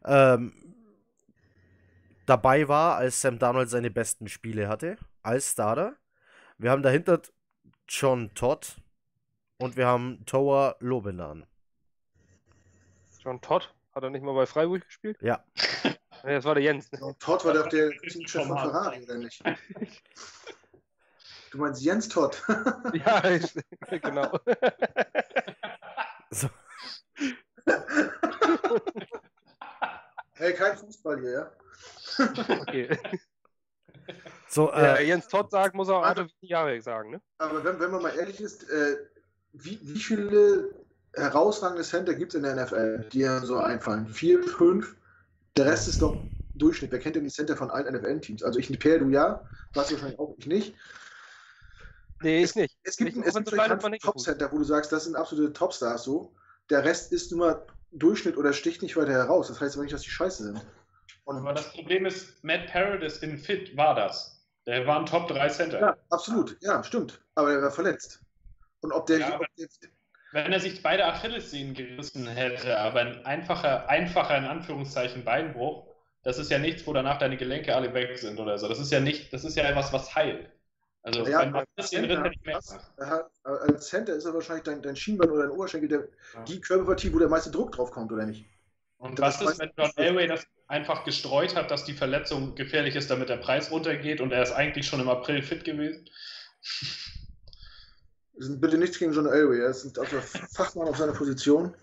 Ähm, 0.06 0.54
dabei 2.26 2.68
war, 2.68 2.96
als 2.98 3.22
Sam 3.22 3.40
Darnold 3.40 3.70
seine 3.70 3.92
besten 3.92 4.28
Spiele 4.28 4.68
hatte, 4.68 4.98
als 5.22 5.52
Starter. 5.52 5.96
Wir 6.58 6.72
haben 6.72 6.84
dahinter 6.84 7.22
John 7.88 8.34
Todd 8.34 8.76
und 9.58 9.78
wir 9.78 9.88
haben 9.88 10.26
Toa 10.26 10.76
Lobenan. 10.80 11.46
John 13.20 13.40
Todd, 13.42 13.74
hat 13.94 14.04
er 14.04 14.10
nicht 14.10 14.24
mal 14.24 14.34
bei 14.34 14.46
Freiburg 14.46 14.86
gespielt? 14.86 15.18
Ja. 15.22 15.44
Nee, 16.24 16.36
das 16.36 16.46
war 16.46 16.54
der 16.54 16.64
Jens. 16.64 16.92
Ne? 16.92 17.04
Und 17.04 17.20
Todd 17.20 17.44
war 17.46 17.54
doch 17.56 17.68
der 17.68 17.90
Teamchef 18.10 18.46
von 18.46 18.56
Ferrari, 18.56 19.02
oder 19.04 19.18
nicht? 19.18 19.42
Du 21.52 21.58
meinst 21.58 21.82
Jens 21.82 22.08
Todd? 22.08 22.42
Ja, 22.94 23.30
ich, 23.30 23.54
genau. 24.02 24.40
So, 26.30 26.48
hey, 30.34 30.54
kein 30.54 30.78
Fußball 30.78 31.20
hier, 31.20 31.32
ja? 31.32 31.52
Okay. 32.62 32.98
so 34.48 34.72
Äh, 34.72 35.04
äh, 35.04 35.08
Jens 35.08 35.28
Todd 35.28 35.52
sagt, 35.52 35.76
muss 35.76 35.90
er 35.90 35.98
auch 35.98 36.04
Arthur 36.04 36.28
Jahre 36.42 36.82
sagen, 36.82 37.12
ne? 37.12 37.22
Aber 37.38 37.64
wenn, 37.64 37.80
wenn 37.80 37.92
man 37.92 38.02
mal 38.02 38.16
ehrlich 38.16 38.42
ist, 38.42 38.70
äh, 38.70 38.98
wie, 39.54 39.80
wie 39.82 40.00
viele 40.00 40.74
herausragende 41.14 41.84
Center 41.84 42.14
gibt 42.14 42.34
es 42.34 42.38
in 42.38 42.44
der 42.44 42.56
NFL, 42.56 43.10
die 43.12 43.26
einem 43.28 43.46
so 43.46 43.58
einfallen? 43.58 44.08
Vier, 44.08 44.42
fünf? 44.44 44.96
Der 45.58 45.66
Rest 45.66 45.88
ist 45.88 46.02
doch 46.02 46.24
Durchschnitt. 46.56 46.92
Wer 46.92 47.00
kennt 47.00 47.16
denn 47.16 47.24
die 47.24 47.30
Center 47.30 47.58
von 47.58 47.70
allen 47.70 47.94
NFL-Teams? 47.94 48.44
Also 48.44 48.60
ich 48.60 48.70
nicht 48.70 48.82
Per, 48.82 49.00
du 49.00 49.10
ja, 49.10 49.46
was 49.74 49.92
wahrscheinlich 49.92 50.20
auch 50.20 50.34
ich 50.38 50.48
nicht. 50.48 50.76
Nee, 52.22 52.44
ich 52.44 52.56
nicht. 52.56 52.78
Es 52.84 52.98
gibt, 52.98 53.16
Ich- 53.16 53.26
es 53.26 53.34
gibt 53.34 53.50
vielleicht 53.50 53.82
mal 53.82 53.90
nicht 53.90 54.04
Top-Center, 54.04 54.52
wo 54.52 54.58
du 54.58 54.64
sagst, 54.64 54.92
das 54.92 55.06
sind 55.06 55.16
absolute 55.16 55.54
Topstars 55.54 56.04
so. 56.04 56.34
Der 56.70 56.84
Rest 56.84 57.12
ist 57.12 57.32
nur 57.32 57.66
Durchschnitt 57.92 58.38
oder 58.38 58.54
sticht 58.54 58.82
nicht 58.82 58.96
weiter 58.96 59.12
heraus. 59.12 59.48
Das 59.48 59.60
heißt 59.60 59.76
aber 59.76 59.84
nicht, 59.84 59.94
dass 59.94 60.02
die 60.04 60.10
scheiße 60.10 60.44
sind. 60.44 60.66
Und 61.26 61.38
Aber 61.38 61.54
das 61.54 61.72
Problem 61.74 62.06
ist, 62.06 62.44
Matt 62.44 62.68
Paradis 62.68 63.18
in 63.18 63.38
Fit 63.38 63.76
war 63.76 63.96
das. 63.96 64.42
Der 64.66 64.86
war 64.86 65.00
ein 65.00 65.06
Top 65.06 65.28
3 65.28 65.50
Center. 65.50 65.80
ja, 65.80 65.98
absolut, 66.10 66.58
ja, 66.62 66.84
stimmt. 66.84 67.22
Aber 67.36 67.52
er 67.52 67.62
war 67.62 67.72
verletzt. 67.72 68.22
Und 68.82 68.92
ob 68.92 69.06
der, 69.08 69.20
Ja, 69.20 69.36
ob 69.36 69.46
der 69.58 69.68
Wenn 70.32 70.54
er 70.54 70.60
sich 70.60 70.82
beide 70.82 71.06
Achillessehnen 71.06 71.74
gerissen 71.74 72.28
hätte, 72.28 72.80
aber 72.80 73.02
ein 73.02 73.26
einfacher, 73.26 73.90
einfacher 73.90 74.38
in 74.38 74.46
Anführungszeichen 74.46 75.26
Beinbruch, 75.26 75.88
das 76.24 76.38
ist 76.38 76.52
ja 76.52 76.60
nichts, 76.60 76.86
wo 76.86 76.94
danach 76.94 77.18
deine 77.18 77.38
Gelenke 77.38 77.76
alle 77.76 77.94
weg 77.94 78.18
sind 78.18 78.40
oder 78.40 78.58
so. 78.58 78.68
Das 78.68 78.80
ist 78.80 78.92
ja 78.92 79.00
nicht, 79.00 79.34
das 79.34 79.44
ist 79.44 79.56
ja 79.58 79.64
etwas, 79.64 79.92
was 79.92 80.16
heilt. 80.16 80.50
Also 81.04 81.22
Ja, 81.22 81.26
wenn 81.26 81.34
aber 81.36 81.52
man 81.52 81.62
ein 81.62 81.66
bisschen 81.76 82.08
drin 82.08 82.24
hätte 82.24 82.36
ich 82.36 82.46
mehr 82.46 82.56
das- 82.58 82.78
er 82.98 83.08
hat, 83.10 83.32
als 83.44 83.88
Center 83.88 84.16
ist 84.16 84.26
er 84.26 84.34
wahrscheinlich 84.36 84.64
dein, 84.64 84.82
dein 84.84 84.96
Schienbein 84.96 85.30
oder 85.32 85.44
dein 85.44 85.52
Oberschenkel 85.52 85.90
der, 85.90 86.08
Ja. 86.36 86.44
die 86.44 86.62
Körperpartie, 86.62 87.12
wo 87.14 87.20
der 87.20 87.28
meiste 87.30 87.50
Druck 87.50 87.72
drauf 87.72 87.90
kommt, 87.92 88.12
oder 88.12 88.26
nicht? 88.26 88.46
Und 88.98 89.18
Das 89.18 89.42
was 89.44 89.54
ist, 89.54 89.60
wenn 89.60 89.72
John. 89.78 89.90
Elway 89.96 90.28
das 90.28 90.46
einfach 90.68 91.04
gestreut 91.04 91.56
hat, 91.56 91.72
dass 91.72 91.86
die 91.86 91.94
Verletzung 91.94 92.54
gefährlich 92.54 92.96
ist, 92.96 93.10
damit 93.10 93.30
der 93.30 93.38
Preis 93.38 93.72
runtergeht 93.72 94.22
und 94.22 94.32
er 94.32 94.44
ist 94.44 94.52
eigentlich 94.52 94.86
schon 94.86 95.00
im 95.00 95.10
April 95.10 95.42
fit 95.42 95.64
gewesen? 95.66 96.08
Wir 98.34 98.46
sind 98.46 98.62
bitte 98.62 98.78
nichts 98.78 99.00
gegen 99.00 99.12
John 99.12 99.26
Elway, 99.26 99.60
er 99.60 99.70
ist 99.72 99.84
ein 99.86 99.94
also 100.00 100.18
Fachmann 100.54 100.88
auf 100.88 100.98
seiner 100.98 101.14
Position. 101.14 101.74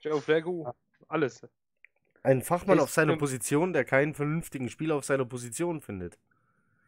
Joe 0.00 0.20
Flacco, 0.20 0.72
alles. 1.08 1.42
ein 2.22 2.42
Fachmann 2.42 2.78
auf 2.78 2.90
seiner. 2.90 3.16
Position, 3.16 3.72
der 3.72 3.84
keinen 3.84 4.14
vernünftigen 4.14 4.68
Spieler 4.68 4.94
auf 4.94 5.04
seiner 5.04 5.24
Position 5.24 5.80
findet. 5.80 6.16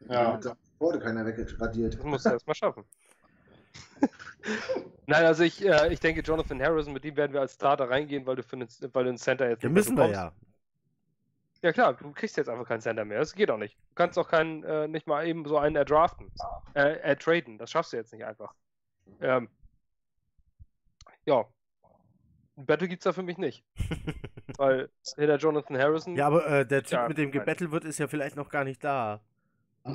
Ja. 0.09 0.37
der 0.37 0.57
Borde 0.79 0.99
keiner 0.99 1.25
wegradiert. 1.27 1.95
Das 1.95 2.05
musst 2.05 2.27
du 2.27 2.31
erst 2.31 2.47
mal 2.47 2.55
schaffen. 2.55 2.85
Nein, 5.07 5.25
also 5.25 5.43
ich, 5.43 5.65
äh, 5.65 5.93
ich 5.93 6.01
denke, 6.01 6.23
Jonathan 6.23 6.63
Harrison, 6.63 6.93
mit 6.93 7.05
dem 7.05 7.17
werden 7.17 7.33
wir 7.33 7.41
als 7.41 7.55
Starter 7.55 7.91
reingehen, 7.91 8.25
weil 8.27 8.37
du 8.37 8.43
für 8.43 8.57
einen, 8.57 8.69
weil 8.93 9.05
du 9.05 9.11
einen 9.11 9.19
Center 9.19 9.49
jetzt 9.49 9.63
Ja, 9.63 9.69
nicht 9.69 9.75
mehr 9.75 9.95
müssen 9.95 9.97
wir 9.99 10.11
ja. 10.11 10.33
Ja 11.63 11.73
klar, 11.73 11.93
du 11.93 12.11
kriegst 12.13 12.39
jetzt 12.39 12.49
einfach 12.49 12.67
keinen 12.67 12.81
Center 12.81 13.05
mehr. 13.05 13.19
Das 13.19 13.35
geht 13.35 13.51
auch 13.51 13.59
nicht. 13.59 13.77
Du 13.77 13.95
kannst 13.95 14.19
auch 14.19 14.29
keinen, 14.29 14.65
äh, 14.65 14.89
nicht 14.89 15.07
mal 15.07 15.27
eben 15.27 15.45
so 15.45 15.59
einen 15.59 15.77
erdraften, 15.77 16.33
äh, 16.75 16.97
ertraden. 17.01 17.59
Das 17.59 17.71
schaffst 17.71 17.93
du 17.93 17.99
jetzt 17.99 18.13
nicht 18.15 18.25
einfach. 18.25 18.55
Ähm, 19.21 19.49
ja. 21.27 21.45
Ein 22.57 22.65
Battle 22.67 22.89
gibt's 22.89 23.05
da 23.05 23.13
für 23.13 23.23
mich 23.23 23.37
nicht. 23.37 23.63
Weil 24.57 24.89
hinter 25.17 25.37
Jonathan 25.37 25.77
Harrison. 25.79 26.17
Ja, 26.17 26.27
aber 26.29 26.47
äh, 26.47 26.67
der 26.67 26.83
Typ, 26.83 26.93
Ja, 26.93 27.09
mit 27.09 27.19
dem 27.19 27.25
nein. 27.25 27.33
gebettelt 27.33 27.71
wird, 27.73 27.85
ist 27.85 27.99
ja 27.99 28.09
vielleicht 28.09 28.37
noch 28.37 28.49
gar 28.49 28.65
nicht 28.65 28.83
da. 28.83 29.21
Ach 29.85 29.95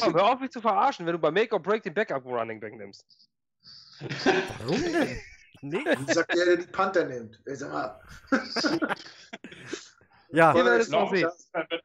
komm, 0.00 0.14
hör 0.14 0.32
auf 0.32 0.40
mich 0.40 0.50
zu 0.50 0.60
verarschen, 0.60 1.06
wenn 1.06 1.12
du 1.12 1.18
bei 1.18 1.30
Make 1.30 1.54
or 1.54 1.60
Break 1.60 1.82
den 1.82 1.94
Backup 1.94 2.24
Running 2.24 2.60
Back 2.60 2.76
nimmst. 2.76 3.04
Warum 4.60 4.82
denn? 4.82 5.18
Nee. 5.60 5.78
Wie 5.84 6.12
sagt 6.12 6.34
der, 6.34 6.44
der 6.44 6.56
die 6.58 6.66
Panther 6.66 7.06
nimmt? 7.06 7.40
Ey, 7.46 7.56
sag 7.56 7.72
mal. 7.72 8.00
Ja, 10.30 10.54
Ihr 10.54 10.64
werdet 10.64 10.82
es 10.82 10.88
noch 10.90 11.10
sehen. 11.10 11.28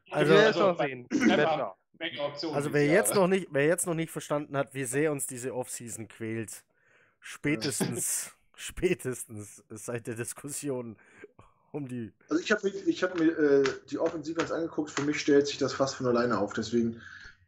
Also- 0.10 0.31
Wir 0.31 0.38
werden 0.39 0.49
es 0.51 0.57
noch 0.57 0.77
sehen. 0.80 1.07
Einfach 1.11 1.38
Bettler. 1.38 1.76
Option 2.26 2.56
also 2.56 2.73
wer 2.73 2.85
jetzt 2.85 3.14
noch 3.14 3.27
nicht, 3.27 3.47
wer 3.51 3.65
jetzt 3.65 3.85
noch 3.85 3.93
nicht 3.93 4.10
verstanden 4.10 4.56
hat, 4.57 4.73
wie 4.73 4.85
sehr 4.85 5.11
uns 5.11 5.27
diese 5.27 5.53
Offseason 5.53 6.07
quält, 6.07 6.64
spätestens, 7.19 8.31
spätestens 8.56 9.64
seit 9.69 10.07
der 10.07 10.15
Diskussion 10.15 10.95
um 11.71 11.87
die. 11.87 12.11
Also 12.29 12.41
ich 12.43 12.51
habe 12.51 12.67
mir, 12.67 12.73
ich 12.87 13.03
hab 13.03 13.17
mir 13.19 13.37
äh, 13.37 13.63
die 13.89 13.97
Offensive 13.97 14.39
jetzt 14.39 14.51
angeguckt, 14.51 14.91
für 14.91 15.03
mich 15.03 15.19
stellt 15.19 15.47
sich 15.47 15.57
das 15.57 15.73
fast 15.73 15.95
von 15.95 16.07
alleine 16.07 16.37
auf, 16.37 16.53
deswegen 16.53 17.01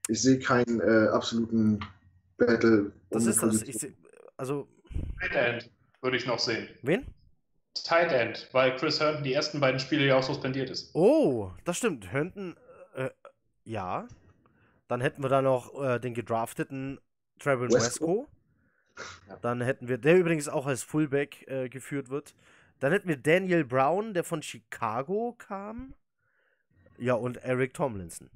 ich 0.07 0.21
sehe 0.21 0.39
keinen 0.39 0.81
äh, 0.81 1.07
absoluten 1.09 1.79
Battle. 2.37 2.91
Das 3.09 3.23
um 3.23 3.29
ist 3.29 3.43
das. 3.43 3.61
Ich 3.63 3.77
seh, 3.77 3.93
also, 4.37 4.67
Tight 5.19 5.35
End 5.35 5.69
würde 6.01 6.17
ich 6.17 6.25
noch 6.25 6.39
sehen. 6.39 6.69
wen? 6.81 7.05
Tight 7.73 8.11
End, 8.11 8.49
weil 8.51 8.75
Chris 8.75 8.99
Herndon 8.99 9.23
die 9.23 9.33
ersten 9.33 9.59
beiden 9.59 9.79
Spiele 9.79 10.05
ja 10.05 10.17
auch 10.17 10.23
suspendiert 10.23 10.69
ist. 10.69 10.93
Oh, 10.93 11.51
das 11.63 11.77
stimmt. 11.77 12.11
Herndon, 12.11 12.55
äh, 12.95 13.09
ja. 13.63 14.07
Dann 14.87 14.99
hätten 14.99 15.23
wir 15.23 15.29
da 15.29 15.41
noch 15.41 15.81
äh, 15.81 15.99
den 15.99 16.13
gedrafteten 16.13 16.99
Trevor 17.39 17.69
Wesco. 17.69 17.77
Wesco. 17.77 18.27
Dann 19.41 19.61
hätten 19.61 19.87
wir, 19.87 19.97
der 19.97 20.17
übrigens 20.17 20.49
auch 20.49 20.67
als 20.67 20.83
Fullback 20.83 21.47
äh, 21.47 21.69
geführt 21.69 22.09
wird. 22.09 22.35
Dann 22.81 22.91
hätten 22.91 23.07
wir 23.07 23.15
Daniel 23.17 23.63
Brown, 23.63 24.13
der 24.13 24.23
von 24.25 24.41
Chicago 24.41 25.35
kam. 25.37 25.93
Ja, 26.97 27.13
und 27.13 27.37
Eric 27.37 27.73
Tomlinson. 27.73 28.29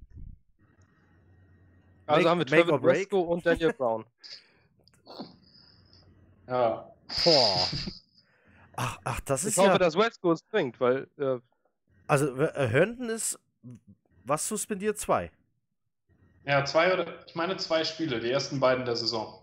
Also 2.05 2.19
Make- 2.21 2.29
haben 2.29 2.39
wir 2.39 2.45
Trevor. 2.45 2.79
Bresco 2.79 3.19
und 3.21 3.45
Daniel 3.45 3.73
Brown. 3.73 4.05
Ja. 6.47 6.91
Boah. 7.23 7.67
Ach, 8.75 8.99
ach, 9.03 9.19
das 9.21 9.41
Ich 9.43 9.49
ist 9.49 9.57
hoffe, 9.57 9.69
ja. 9.69 9.77
dass 9.79 9.97
West 9.97 10.21
Coast 10.21 10.47
bringt, 10.51 10.79
weil 10.79 11.07
äh, 11.17 11.39
Also, 12.05 12.35
äh, 12.39 12.67
Herndon 12.67 13.09
ist. 13.09 13.39
Was 14.25 14.47
suspendiert? 14.47 14.99
Zwei. 14.99 15.31
Ja, 16.45 16.63
zwei 16.63 16.93
oder, 16.93 17.25
ich 17.25 17.33
meine 17.33 17.57
zwei 17.57 17.83
Spiele, 17.83 18.19
die 18.19 18.29
ersten 18.29 18.59
beiden 18.59 18.85
der 18.85 18.95
Saison. 18.95 19.41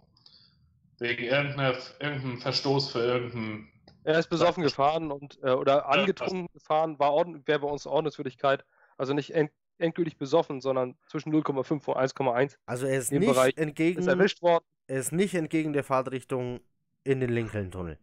Wegen 0.98 1.24
irgendeinem 1.24 2.40
Verstoß 2.40 2.92
für 2.92 3.00
irgendeinen. 3.00 3.71
Er 4.04 4.18
ist 4.18 4.28
besoffen 4.28 4.62
gefahren 4.62 5.10
und 5.10 5.38
äh, 5.42 5.50
oder 5.50 5.76
Ja, 5.76 5.86
angetrunken 5.86 6.48
gefahren, 6.52 6.98
war 6.98 7.12
wäre 7.46 7.60
bei 7.60 7.68
uns 7.68 7.86
Ordnungswürdigkeit. 7.86 8.64
Also 8.96 9.14
nicht 9.14 9.34
end 9.34 9.50
endgültig 9.78 10.16
besoffen, 10.16 10.60
sondern 10.60 10.96
zwischen 11.06 11.32
0,5 11.32 11.72
und 11.88 11.96
1,1 11.96 12.56
Also, 12.66 12.86
er 12.86 12.98
ist 12.98 13.10
Im 13.10 13.20
nicht 13.20 13.32
Bereich 13.32 13.56
entgegen. 13.56 13.98
ist 13.98 14.06
erwischt 14.06 14.40
worden. 14.42 14.64
Er 14.86 14.98
ist 14.98 15.12
nicht 15.12 15.34
entgegen 15.34 15.72
der 15.72 15.82
Fahrtrichtung 15.82 16.60
in 17.04 17.20
den 17.20 17.30
Lincoln-Tunnel. 17.30 17.98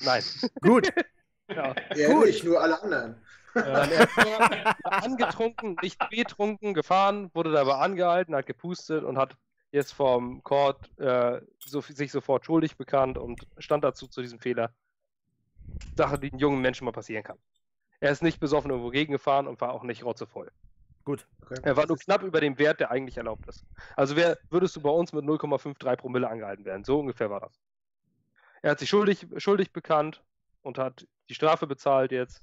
Nein. 0.00 0.22
Gut. 0.60 0.88
Ja. 1.50 1.74
Er 1.96 2.12
Gut. 2.12 2.26
nicht, 2.26 2.44
nur 2.44 2.60
alle 2.60 2.82
anderen. 2.82 3.16
Ähm, 3.54 3.64
er 3.64 4.02
ist 4.04 4.16
nur 4.18 4.92
angetrunken, 4.92 5.76
nicht 5.80 5.98
betrunken, 6.10 6.74
gefahren, 6.74 7.30
wurde 7.32 7.52
dabei 7.52 7.76
angehalten, 7.76 8.34
hat 8.34 8.44
gepustet 8.44 9.02
und 9.02 9.16
hat 9.16 9.34
jetzt 9.72 9.94
vom 9.94 10.42
Court 10.42 10.90
äh, 10.98 11.40
so, 11.58 11.80
sich 11.80 12.12
sofort 12.12 12.44
schuldig 12.44 12.76
bekannt 12.76 13.16
und 13.16 13.46
stand 13.56 13.82
dazu 13.82 14.06
zu 14.08 14.20
diesem 14.20 14.40
Fehler. 14.40 14.74
Sache, 15.96 16.18
die 16.18 16.30
einem 16.30 16.40
jungen 16.40 16.60
Menschen 16.60 16.84
mal 16.84 16.92
passieren 16.92 17.24
kann. 17.24 17.38
Er 18.00 18.10
ist 18.10 18.22
nicht 18.22 18.40
besoffen 18.40 18.70
irgendwo 18.70 18.90
gegengefahren 18.90 19.46
und 19.46 19.60
war 19.60 19.72
auch 19.72 19.82
nicht 19.82 20.04
rotzevoll. 20.04 20.50
Gut. 21.04 21.26
Okay. 21.42 21.60
Er 21.62 21.76
war 21.76 21.86
nur 21.86 21.96
knapp 21.96 22.22
über 22.22 22.40
dem 22.40 22.58
Wert, 22.58 22.80
der 22.80 22.90
eigentlich 22.90 23.16
erlaubt 23.16 23.48
ist. 23.48 23.64
Also 23.96 24.14
wär, 24.14 24.38
würdest 24.50 24.76
du 24.76 24.80
bei 24.80 24.90
uns 24.90 25.12
mit 25.12 25.24
0,53 25.24 25.96
Promille 25.96 26.28
angehalten 26.28 26.64
werden. 26.64 26.84
So 26.84 27.00
ungefähr 27.00 27.30
war 27.30 27.40
das. 27.40 27.58
Er 28.62 28.72
hat 28.72 28.78
sich 28.78 28.88
schuldig, 28.88 29.26
schuldig 29.38 29.72
bekannt 29.72 30.22
und 30.62 30.78
hat 30.78 31.06
die 31.28 31.34
Strafe 31.34 31.66
bezahlt 31.66 32.12
jetzt. 32.12 32.42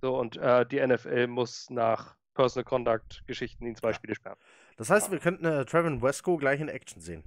So, 0.00 0.18
und 0.18 0.36
äh, 0.38 0.64
die 0.64 0.84
NFL 0.84 1.26
muss 1.26 1.68
nach 1.68 2.16
Personal 2.34 2.64
Conduct 2.64 3.22
Geschichten 3.26 3.66
ihn 3.66 3.76
zwei 3.76 3.92
Spiele 3.92 4.14
sperren. 4.14 4.38
Das 4.76 4.88
heißt, 4.88 5.10
wir 5.10 5.18
könnten 5.18 5.44
äh, 5.44 5.64
Trevin 5.66 6.00
Wesco 6.00 6.38
gleich 6.38 6.60
in 6.60 6.68
Action 6.68 7.02
sehen. 7.02 7.22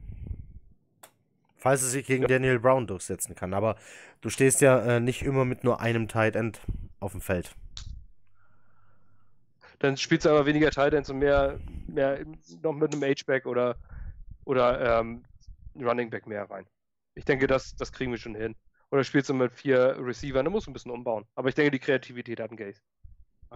Falls 1.64 1.81
er 1.81 1.88
sich 1.88 2.06
gegen 2.06 2.27
Daniel 2.27 2.60
Brown 2.60 2.88
durchsetzen 2.88 3.35
kann. 3.35 3.53
Aber 3.53 3.77
du 4.19 4.30
stehst 4.30 4.60
ja 4.60 4.81
äh, 4.81 4.99
nicht 4.99 5.22
immer 5.22 5.45
mit 5.45 5.64
nur 5.64 5.80
einem 5.80 6.10
Tight 6.10 6.35
End 6.35 6.60
auf 6.99 7.14
dem 7.14 7.22
Feld. 7.22 7.56
Dann 9.80 9.95
spielst 9.95 10.26
du 10.26 10.30
aber 10.30 10.45
weniger 10.45 10.72
Tight 10.72 10.94
Ends 10.94 11.10
und 11.10 11.19
mehr, 11.19 11.61
mehr 11.88 12.19
noch 12.61 12.73
mit 12.73 12.91
einem 12.91 13.03
H-Back 13.03 13.45
oder, 13.45 13.77
oder 14.44 14.99
ähm, 14.99 15.23
Running 15.80 16.10
Back 16.10 16.27
mehr 16.27 16.49
rein. 16.49 16.65
Ich 17.15 17.23
denke, 17.23 17.48
das, 17.48 17.77
das 17.77 17.94
kriegen 17.94 18.11
wir 18.11 18.18
schon 18.18 18.35
hin. 18.35 18.57
Oder 18.91 19.06
spielst 19.06 19.30
du 19.30 19.34
mit 19.34 19.53
vier 19.53 19.95
Receivern, 19.98 20.44
da 20.44 20.52
musst 20.52 20.68
du 20.68 20.72
ein 20.72 20.73
bisschen 20.73 20.91
umbauen. 20.91 21.23
Aber 21.35 21.48
ich 21.48 21.56
denke, 21.56 21.72
die 21.72 21.80
Kreativität 21.80 22.41
hat 22.41 22.52
ein 22.52 22.57
Gaze. 22.57 22.81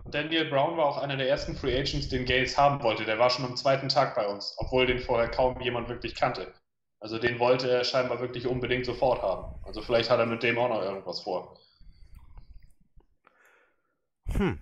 Daniel 0.06 0.46
Brown 0.46 0.78
war 0.78 0.86
auch 0.86 0.98
einer 1.00 1.18
der 1.18 1.28
ersten 1.28 1.58
Free 1.58 1.78
Agents, 1.78 2.08
den 2.08 2.24
Gates 2.24 2.58
haben 2.58 2.82
wollte. 2.82 3.04
Der 3.04 3.20
war 3.20 3.30
schon 3.30 3.44
am 3.44 3.58
zweiten 3.58 3.90
Tag 3.90 4.16
bei 4.16 4.26
uns, 4.26 4.56
obwohl 4.60 4.86
den 4.86 5.00
vorher 5.00 5.30
kaum 5.30 5.60
jemand 5.60 5.90
wirklich 5.90 6.16
kannte. 6.16 6.54
Also 7.00 7.20
den 7.20 7.40
wollte 7.40 7.70
er 7.70 7.84
scheinbar 7.84 8.20
wirklich 8.20 8.48
unbedingt 8.48 8.86
sofort 8.86 9.22
haben. 9.22 9.54
Also 9.66 9.82
vielleicht 9.82 10.10
hat 10.10 10.20
er 10.20 10.26
mit 10.26 10.42
dem 10.44 10.58
auch 10.58 10.70
noch 10.70 10.82
irgendwas 10.82 11.22
vor. 11.22 11.60
Hm. 14.30 14.60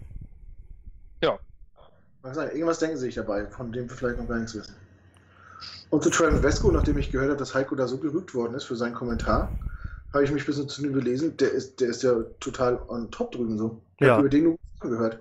Mag 2.25 2.33
sein, 2.33 2.49
irgendwas 2.49 2.79
denken 2.79 2.97
sie 2.97 3.05
sich 3.05 3.13
dabei, 3.13 3.45
von 3.45 3.71
dem 3.71 3.87
wir 3.87 3.95
vielleicht 3.95 4.17
noch 4.17 4.27
gar 4.27 4.37
nichts 4.39 4.55
wissen. 4.55 4.75
Und 5.91 6.03
zu 6.03 6.09
Trevor 6.09 6.41
Vesco, 6.41 6.71
nachdem 6.71 6.97
ich 6.97 7.11
gehört 7.11 7.29
habe, 7.29 7.37
dass 7.37 7.53
Heiko 7.53 7.75
da 7.75 7.87
so 7.87 7.99
gerügt 7.99 8.33
worden 8.33 8.55
ist 8.55 8.63
für 8.63 8.75
seinen 8.75 8.95
Kommentar, 8.95 9.51
habe 10.11 10.23
ich 10.23 10.31
mich 10.31 10.41
ein 10.41 10.47
bisschen 10.47 10.67
zu 10.67 10.83
ihm 10.83 10.93
belesen. 10.93 11.37
Der 11.37 11.51
ist, 11.51 11.79
der 11.79 11.89
ist 11.89 12.01
ja 12.01 12.23
total 12.39 12.81
on 12.87 13.11
top 13.11 13.31
drüben 13.33 13.59
so. 13.59 13.79
Ich 13.99 14.07
Ja. 14.07 14.13
habe 14.13 14.21
über 14.21 14.29
den 14.29 14.43
nur 14.45 14.57
gehört. 14.79 15.19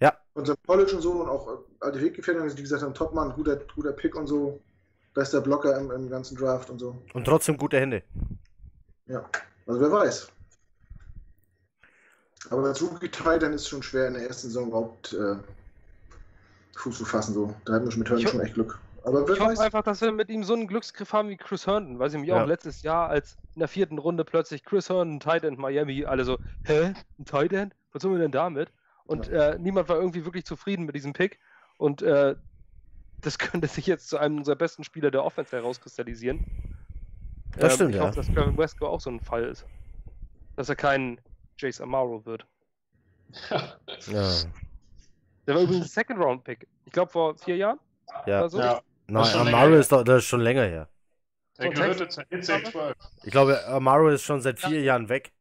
Ja. 0.00 0.18
Und 0.34 0.48
sein 0.48 0.56
College 0.66 0.96
und 0.96 1.02
so 1.02 1.12
und 1.12 1.28
auch 1.28 1.60
alte 1.78 2.00
Weggefährten, 2.00 2.56
die 2.56 2.62
gesagt 2.62 2.82
haben, 2.82 2.94
Topmann, 2.94 3.32
guter, 3.34 3.54
guter 3.76 3.92
Pick 3.92 4.16
und 4.16 4.26
so. 4.26 4.60
Bester 5.18 5.40
Blocker 5.40 5.76
im, 5.76 5.90
im 5.90 6.08
ganzen 6.08 6.36
Draft 6.36 6.70
und 6.70 6.78
so. 6.78 6.96
Und 7.12 7.24
trotzdem 7.24 7.56
gute 7.56 7.80
Hände. 7.80 8.04
Ja. 9.06 9.28
Also 9.66 9.80
wer 9.80 9.90
weiß. 9.90 10.28
Aber 12.50 12.64
als 12.68 12.80
Rookie 12.80 13.08
Tight 13.08 13.42
dann 13.42 13.52
ist 13.52 13.62
es 13.62 13.68
schon 13.68 13.82
schwer 13.82 14.06
in 14.06 14.14
der 14.14 14.28
ersten 14.28 14.46
Saison 14.46 14.68
überhaupt 14.68 15.12
äh, 15.12 15.34
Fuß 16.76 16.98
zu 16.98 17.04
fassen. 17.04 17.34
So. 17.34 17.52
Da 17.64 17.72
hatten 17.74 17.86
wir 17.86 17.90
schon 17.90 17.98
mit 18.00 18.08
Herndon 18.10 18.26
Ich 18.26 18.32
ho- 18.32 18.36
schon 18.36 18.46
echt 18.46 18.54
Glück. 18.54 18.78
Aber 19.02 19.26
wer 19.26 19.34
Ich 19.34 19.40
hoffe 19.40 19.50
weiß. 19.50 19.58
einfach, 19.58 19.82
dass 19.82 20.00
wir 20.02 20.12
mit 20.12 20.28
ihm 20.30 20.44
so 20.44 20.54
einen 20.54 20.68
Glücksgriff 20.68 21.12
haben 21.12 21.30
wie 21.30 21.36
Chris 21.36 21.66
Herndon, 21.66 21.98
weil 21.98 22.10
sie 22.10 22.18
mich 22.18 22.28
Ja. 22.28 22.42
auch 22.42 22.46
letztes 22.46 22.82
Jahr 22.82 23.08
als 23.08 23.36
in 23.54 23.58
der 23.58 23.68
vierten 23.68 23.98
Runde 23.98 24.24
plötzlich 24.24 24.64
Chris 24.64 24.88
Herndon, 24.88 25.18
Tight 25.18 25.42
End 25.42 25.58
Miami, 25.58 26.04
alle 26.04 26.24
so, 26.24 26.38
hä, 26.64 26.94
ein 27.18 27.24
Tight 27.24 27.52
End? 27.52 27.74
Was 27.92 28.02
sollen 28.02 28.14
wir 28.14 28.20
denn 28.20 28.30
damit? 28.30 28.70
Und 29.04 29.28
äh, 29.28 29.58
niemand 29.58 29.88
war 29.88 29.96
irgendwie 29.96 30.24
wirklich 30.24 30.44
zufrieden 30.44 30.84
mit 30.84 30.94
diesem 30.94 31.12
Pick. 31.12 31.40
Und 31.76 32.02
äh, 32.02 32.36
das 33.20 33.38
könnte 33.38 33.66
sich 33.66 33.86
jetzt 33.86 34.08
zu 34.08 34.18
einem 34.18 34.38
unserer 34.38 34.56
besten 34.56 34.84
Spieler 34.84 35.10
der 35.10 35.24
Offense 35.24 35.56
herauskristallisieren. 35.56 36.44
Das 37.56 37.74
stimmt, 37.74 37.90
ich 37.90 37.96
ja. 37.96 38.06
hoffe, 38.06 38.16
dass 38.16 38.26
Kevin 38.28 38.56
Wesco 38.56 38.86
auch 38.86 39.00
so 39.00 39.10
ein 39.10 39.20
Fall 39.20 39.44
ist. 39.44 39.66
Dass 40.56 40.68
er 40.68 40.76
kein 40.76 41.20
Jace 41.58 41.80
Amaro 41.80 42.24
wird. 42.24 42.46
Ja. 44.06 44.30
Der 45.46 45.54
war 45.54 45.62
übrigens 45.62 45.86
ein 45.86 45.88
Second-Round-Pick. 45.88 46.68
Ich 46.84 46.92
glaube 46.92 47.10
vor 47.10 47.34
vier 47.36 47.56
Jahren. 47.56 47.78
Ja. 48.26 48.46
So. 48.48 48.58
ja, 48.58 48.82
Nein, 49.06 49.34
Amaro 49.34 49.74
ist, 49.74 49.90
doch, 49.90 50.04
das 50.04 50.18
ist 50.18 50.28
schon 50.28 50.40
länger 50.40 50.64
her. 50.64 50.88
der 51.58 51.70
gehörte 51.70 52.06
Text- 52.06 52.14
zur 52.14 52.24
NCAA 52.58 52.70
12. 52.70 52.96
Ich 53.24 53.30
glaube, 53.30 53.66
Amaro 53.66 54.08
ist 54.10 54.22
schon 54.22 54.42
seit 54.42 54.60
vier 54.60 54.82
Jahren 54.82 55.08
weg. 55.08 55.32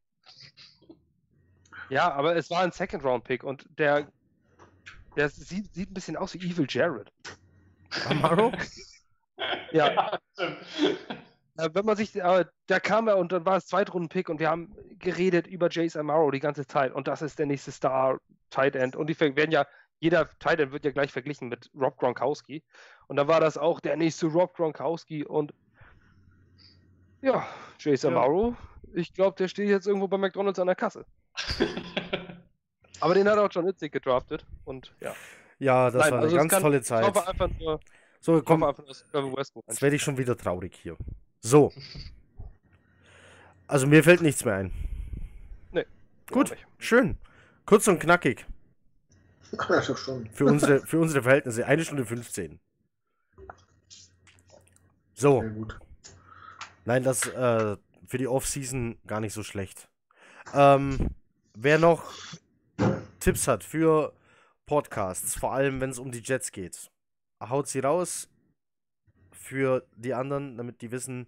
Ja, 1.90 2.12
aber 2.14 2.36
es 2.36 2.50
war 2.50 2.62
ein 2.62 2.72
Second-Round-Pick 2.72 3.44
und 3.44 3.66
der, 3.78 4.08
der 5.16 5.30
sieht, 5.30 5.74
sieht 5.74 5.92
ein 5.92 5.94
bisschen 5.94 6.16
aus 6.18 6.34
wie 6.34 6.40
Evil 6.40 6.68
Jared. 6.70 7.12
Amaro? 8.10 8.52
Ja. 9.72 10.18
Äh, 10.38 11.70
wenn 11.74 11.86
man 11.86 11.96
sich, 11.96 12.16
äh, 12.16 12.46
da 12.68 12.80
kam 12.80 13.08
er 13.08 13.18
und 13.18 13.32
dann 13.32 13.46
war 13.46 13.58
es 13.58 13.68
Zweitrunden-Pick 13.68 14.30
und 14.30 14.40
wir 14.40 14.50
haben 14.50 14.76
geredet 15.00 15.46
über 15.46 15.70
Jace 15.70 15.98
Amaro 15.98 16.32
die 16.32 16.40
ganze 16.40 16.66
Zeit 16.66 16.94
und 16.94 17.08
das 17.08 17.22
ist 17.22 17.38
der 17.38 17.46
nächste 17.46 17.72
Star 17.72 18.20
Tight 18.50 18.76
End 18.76 18.96
und 18.96 19.08
die 19.08 19.20
werden 19.20 19.52
ja, 19.52 19.68
jeder 20.00 20.30
Tight 20.40 20.60
End 20.60 20.72
wird 20.72 20.86
ja 20.86 20.92
gleich 20.92 21.12
verglichen 21.12 21.50
mit 21.50 21.70
Rob 21.76 21.98
Gronkowski 21.98 22.64
und 23.08 23.18
da 23.18 23.28
war 23.28 23.40
das 23.40 23.58
auch 23.58 23.80
der 23.80 23.96
nächste 23.98 24.28
Rob 24.28 24.56
Gronkowski 24.56 25.26
und 25.26 25.54
ja, 27.22 27.46
Jace 27.80 28.04
Ja. 28.04 28.10
Amaro, 28.10 28.56
ich 28.94 29.14
glaube, 29.14 29.36
der 29.38 29.48
steht 29.48 29.70
jetzt 29.70 29.88
irgendwo 29.88 30.08
bei 30.08 30.18
McDonalds 30.18 30.60
an 30.60 30.68
der 30.68 30.76
Kasse. 30.76 31.06
Aber 33.00 33.14
den 33.14 33.30
hat 33.30 33.38
auch 33.38 33.50
John 33.52 33.68
Itzig 33.68 33.92
gedraftet 33.92 34.46
und 34.66 34.96
ja. 35.00 35.14
Ja, 35.60 35.90
das 35.90 36.02
Nein, 36.04 36.12
war 36.12 36.18
eine 36.20 36.24
also 36.26 36.36
es 36.36 36.42
ganz 36.42 36.52
kann- 36.52 36.62
tolle 36.62 36.78
Ich 36.78 36.84
Zeit. 36.86 37.06
hoffe 37.06 37.28
einfach 37.28 37.50
nur, 37.60 37.80
So, 38.20 38.38
ich 38.40 38.46
komm, 38.46 38.64
hoffe 38.64 38.84
einfach, 38.88 39.38
Westbrook 39.38 39.66
jetzt 39.68 39.82
werde 39.82 39.96
ich 39.96 40.02
schon 40.04 40.18
wieder 40.18 40.38
traurig 40.38 40.76
hier. 40.82 40.96
So. 41.42 41.72
Also 43.68 43.88
mir 43.88 44.04
fällt 44.04 44.22
nichts 44.22 44.46
mehr 44.46 44.56
ein. 44.56 44.72
Nee, 45.72 45.86
Gut, 46.32 46.52
ich. 46.52 46.66
schön. 46.86 47.18
Kurz 47.66 47.88
und 47.88 48.00
knackig. 48.00 48.46
Doch 49.52 49.98
schon. 49.98 50.30
Für 50.32 50.46
unsere, 50.46 50.80
für 50.86 51.00
unsere 51.00 51.24
Verhältnisse. 51.24 51.66
Eine 51.66 51.84
Stunde 51.84 52.06
15. 52.06 52.60
So. 55.14 55.42
Sehr 55.42 55.50
gut. 55.50 55.80
Nein, 56.86 57.04
das 57.04 57.26
äh, 57.28 57.78
für 58.08 58.18
die 58.18 58.28
Off-Season 58.28 58.98
gar 59.08 59.20
nicht 59.20 59.34
so 59.34 59.44
schlecht. 59.44 59.90
Ähm, 60.54 61.10
wer 61.56 61.78
noch 61.80 62.04
Tipps 63.20 63.48
hat 63.48 63.64
für 63.64 64.14
Podcasts, 64.68 65.36
vor 65.36 65.54
allem 65.54 65.82
wenn 65.82 65.90
es 65.90 65.98
um 65.98 66.12
die 66.12 66.22
Jets 66.22 66.52
geht, 66.52 66.92
haut 67.42 67.68
sie 67.68 67.80
raus 67.80 68.30
für 69.32 69.88
die 69.96 70.14
anderen, 70.14 70.58
damit 70.58 70.82
die 70.82 70.92
wissen, 70.92 71.28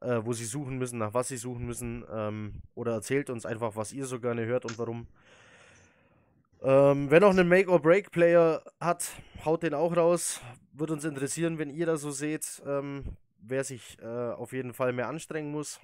äh, 0.00 0.20
wo 0.22 0.32
sie 0.32 0.44
suchen 0.44 0.78
müssen, 0.78 0.98
nach 0.98 1.12
was 1.12 1.28
sie 1.28 1.36
suchen 1.36 1.66
müssen. 1.66 2.04
Ähm, 2.10 2.62
oder 2.74 2.92
erzählt 2.92 3.28
uns 3.28 3.44
einfach, 3.44 3.76
was 3.76 3.92
ihr 3.92 4.06
so 4.06 4.20
gerne 4.20 4.46
hört 4.46 4.64
und 4.64 4.78
warum. 4.78 5.08
Ähm, 6.62 7.10
wer 7.10 7.20
noch 7.20 7.30
einen 7.30 7.48
Make-or-Break-Player 7.48 8.62
hat, 8.80 9.10
haut 9.44 9.62
den 9.64 9.74
auch 9.74 9.96
raus. 9.96 10.40
Würde 10.72 10.92
uns 10.92 11.04
interessieren, 11.04 11.58
wenn 11.58 11.70
ihr 11.70 11.86
das 11.86 12.02
so 12.02 12.12
seht, 12.12 12.62
ähm, 12.66 13.16
wer 13.40 13.64
sich 13.64 13.98
äh, 14.00 14.06
auf 14.06 14.52
jeden 14.52 14.74
Fall 14.74 14.92
mehr 14.92 15.08
anstrengen 15.08 15.50
muss. 15.50 15.80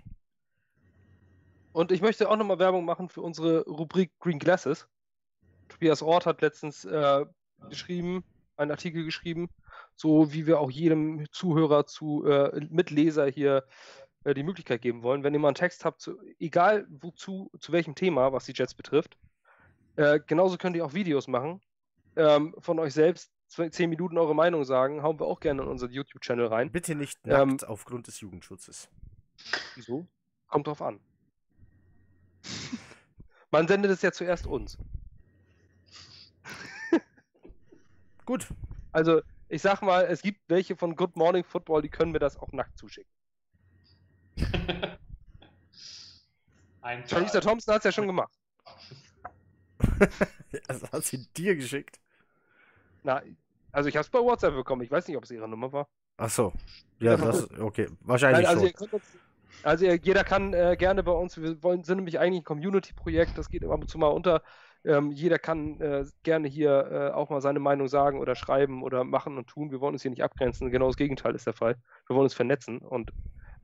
Und 1.72 1.90
ich 1.92 2.00
möchte 2.00 2.30
auch 2.30 2.36
nochmal 2.36 2.58
Werbung 2.58 2.84
machen 2.84 3.08
für 3.08 3.22
unsere 3.22 3.64
Rubrik 3.64 4.12
Green 4.20 4.38
Glasses. 4.38 4.86
Tobias 5.68 6.02
Ort 6.02 6.26
hat 6.26 6.42
letztens 6.42 6.84
äh, 6.84 7.24
geschrieben, 7.68 8.24
einen 8.56 8.70
Artikel 8.70 9.04
geschrieben, 9.04 9.48
so 9.94 10.32
wie 10.32 10.46
wir 10.46 10.60
auch 10.60 10.70
jedem 10.70 11.30
Zuhörer 11.30 11.86
zu 11.86 12.26
äh, 12.26 12.66
Mitleser 12.70 13.26
hier 13.26 13.64
äh, 14.24 14.34
die 14.34 14.42
Möglichkeit 14.42 14.82
geben 14.82 15.02
wollen. 15.02 15.22
Wenn 15.22 15.34
ihr 15.34 15.40
mal 15.40 15.48
einen 15.48 15.54
Text 15.54 15.84
habt, 15.84 16.00
zu, 16.00 16.20
egal 16.38 16.86
wozu, 16.88 17.50
zu 17.58 17.72
welchem 17.72 17.94
Thema, 17.94 18.32
was 18.32 18.46
die 18.46 18.52
Jets 18.54 18.74
betrifft, 18.74 19.16
äh, 19.96 20.20
genauso 20.26 20.56
könnt 20.58 20.76
ihr 20.76 20.84
auch 20.84 20.94
Videos 20.94 21.28
machen. 21.28 21.60
Ähm, 22.16 22.54
von 22.58 22.78
euch 22.78 22.94
selbst 22.94 23.30
zehn 23.48 23.90
Minuten 23.90 24.18
eure 24.18 24.34
Meinung 24.34 24.64
sagen, 24.64 25.02
hauen 25.02 25.20
wir 25.20 25.26
auch 25.26 25.40
gerne 25.40 25.62
in 25.62 25.68
unseren 25.68 25.92
YouTube-Channel 25.92 26.46
rein. 26.46 26.72
Bitte 26.72 26.94
nicht 26.94 27.18
Ähm, 27.24 27.50
nackt 27.50 27.68
aufgrund 27.68 28.06
des 28.06 28.20
Jugendschutzes. 28.20 28.88
Wieso? 29.74 30.06
Kommt 30.48 30.66
drauf 30.66 30.82
an. 30.82 31.00
Man 33.50 33.68
sendet 33.68 33.90
es 33.90 34.02
ja 34.02 34.12
zuerst 34.12 34.46
uns. 34.46 34.78
Gut. 38.26 38.48
Also, 38.92 39.22
ich 39.48 39.62
sag 39.62 39.80
mal, 39.82 40.04
es 40.04 40.20
gibt 40.20 40.40
welche 40.48 40.76
von 40.76 40.96
Good 40.96 41.16
Morning 41.16 41.44
Football, 41.44 41.80
die 41.82 41.88
können 41.88 42.12
mir 42.12 42.18
das 42.18 42.36
auch 42.36 42.52
nackt 42.52 42.76
zuschicken. 42.76 43.10
Ein 46.82 47.04
Teresa 47.04 47.40
Thompson 47.40 47.74
hat 47.74 47.80
es 47.80 47.84
ja 47.84 47.92
schon 47.92 48.06
gemacht. 48.06 48.32
Das 50.68 50.82
hat 50.92 51.04
sie 51.04 51.26
dir 51.36 51.56
geschickt. 51.56 51.98
Na, 53.02 53.22
also 53.72 53.88
ich 53.88 53.96
habe 53.96 54.02
es 54.04 54.10
bei 54.10 54.20
WhatsApp 54.20 54.54
bekommen. 54.54 54.82
Ich 54.82 54.90
weiß 54.90 55.08
nicht, 55.08 55.16
ob 55.16 55.24
es 55.24 55.30
ihre 55.30 55.48
Nummer 55.48 55.72
war. 55.72 55.88
Ach 56.16 56.30
so. 56.30 56.52
Ja, 57.00 57.16
das, 57.16 57.50
okay. 57.58 57.88
Wahrscheinlich 58.00 58.46
Nein, 58.46 58.56
also, 58.56 58.68
schon. 58.68 58.88
ihr 58.88 58.94
uns, 58.94 59.04
also 59.62 59.84
ihr, 59.84 59.96
jeder 59.96 60.24
kann 60.24 60.54
äh, 60.54 60.76
gerne 60.78 61.02
bei 61.02 61.12
uns, 61.12 61.40
wir 61.40 61.62
wollen, 61.62 61.82
sind 61.84 61.96
nämlich 61.96 62.18
eigentlich 62.18 62.40
ein 62.42 62.44
Community-Projekt, 62.44 63.36
das 63.36 63.48
geht 63.48 63.64
ab 63.64 63.80
und 63.80 63.88
zu 63.88 63.98
mal 63.98 64.08
unter. 64.08 64.42
Ähm, 64.84 65.10
jeder 65.10 65.38
kann 65.38 65.80
äh, 65.80 66.04
gerne 66.22 66.48
hier 66.48 66.88
äh, 66.90 67.14
auch 67.14 67.30
mal 67.30 67.40
seine 67.40 67.58
Meinung 67.58 67.88
sagen 67.88 68.20
oder 68.20 68.34
schreiben 68.34 68.82
oder 68.82 69.04
machen 69.04 69.38
und 69.38 69.48
tun. 69.48 69.70
Wir 69.70 69.80
wollen 69.80 69.94
uns 69.94 70.02
hier 70.02 70.10
nicht 70.10 70.22
abgrenzen. 70.22 70.70
Genau 70.70 70.86
das 70.86 70.96
Gegenteil 70.96 71.34
ist 71.34 71.46
der 71.46 71.54
Fall. 71.54 71.76
Wir 72.06 72.14
wollen 72.14 72.24
uns 72.24 72.34
vernetzen. 72.34 72.78
Und 72.78 73.12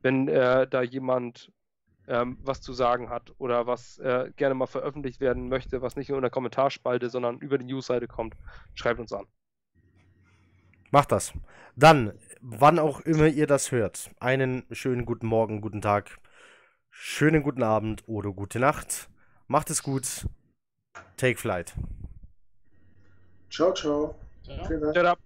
wenn 0.01 0.27
äh, 0.27 0.67
da 0.67 0.81
jemand 0.81 1.51
ähm, 2.07 2.37
was 2.41 2.61
zu 2.61 2.73
sagen 2.73 3.09
hat 3.09 3.33
oder 3.37 3.67
was 3.67 3.97
äh, 3.99 4.31
gerne 4.35 4.55
mal 4.55 4.67
veröffentlicht 4.67 5.21
werden 5.21 5.49
möchte, 5.49 5.81
was 5.81 5.95
nicht 5.95 6.09
nur 6.09 6.17
in 6.17 6.23
der 6.23 6.31
Kommentarspalte, 6.31 7.09
sondern 7.09 7.39
über 7.39 7.57
die 7.57 7.65
Newsseite 7.65 8.07
kommt, 8.07 8.35
schreibt 8.75 8.99
uns 8.99 9.13
an. 9.13 9.25
Macht 10.91 11.11
das. 11.11 11.33
Dann, 11.75 12.13
wann 12.41 12.77
auch 12.77 12.99
immer 13.01 13.27
ihr 13.27 13.47
das 13.47 13.71
hört, 13.71 14.11
einen 14.19 14.63
schönen 14.71 15.05
guten 15.05 15.25
Morgen, 15.25 15.61
guten 15.61 15.81
Tag, 15.81 16.19
schönen 16.91 17.41
guten 17.41 17.63
Abend 17.63 18.03
oder 18.07 18.31
gute 18.31 18.59
Nacht. 18.59 19.09
Macht 19.47 19.69
es 19.69 19.81
gut. 19.81 20.27
Take 21.17 21.37
flight. 21.39 21.73
Ciao, 23.49 23.71
ciao. 23.73 24.15
Ja. 24.43 24.67
Vielen 24.67 24.81
Dank. 24.81 24.95
Shut 24.95 25.05
up. 25.05 25.19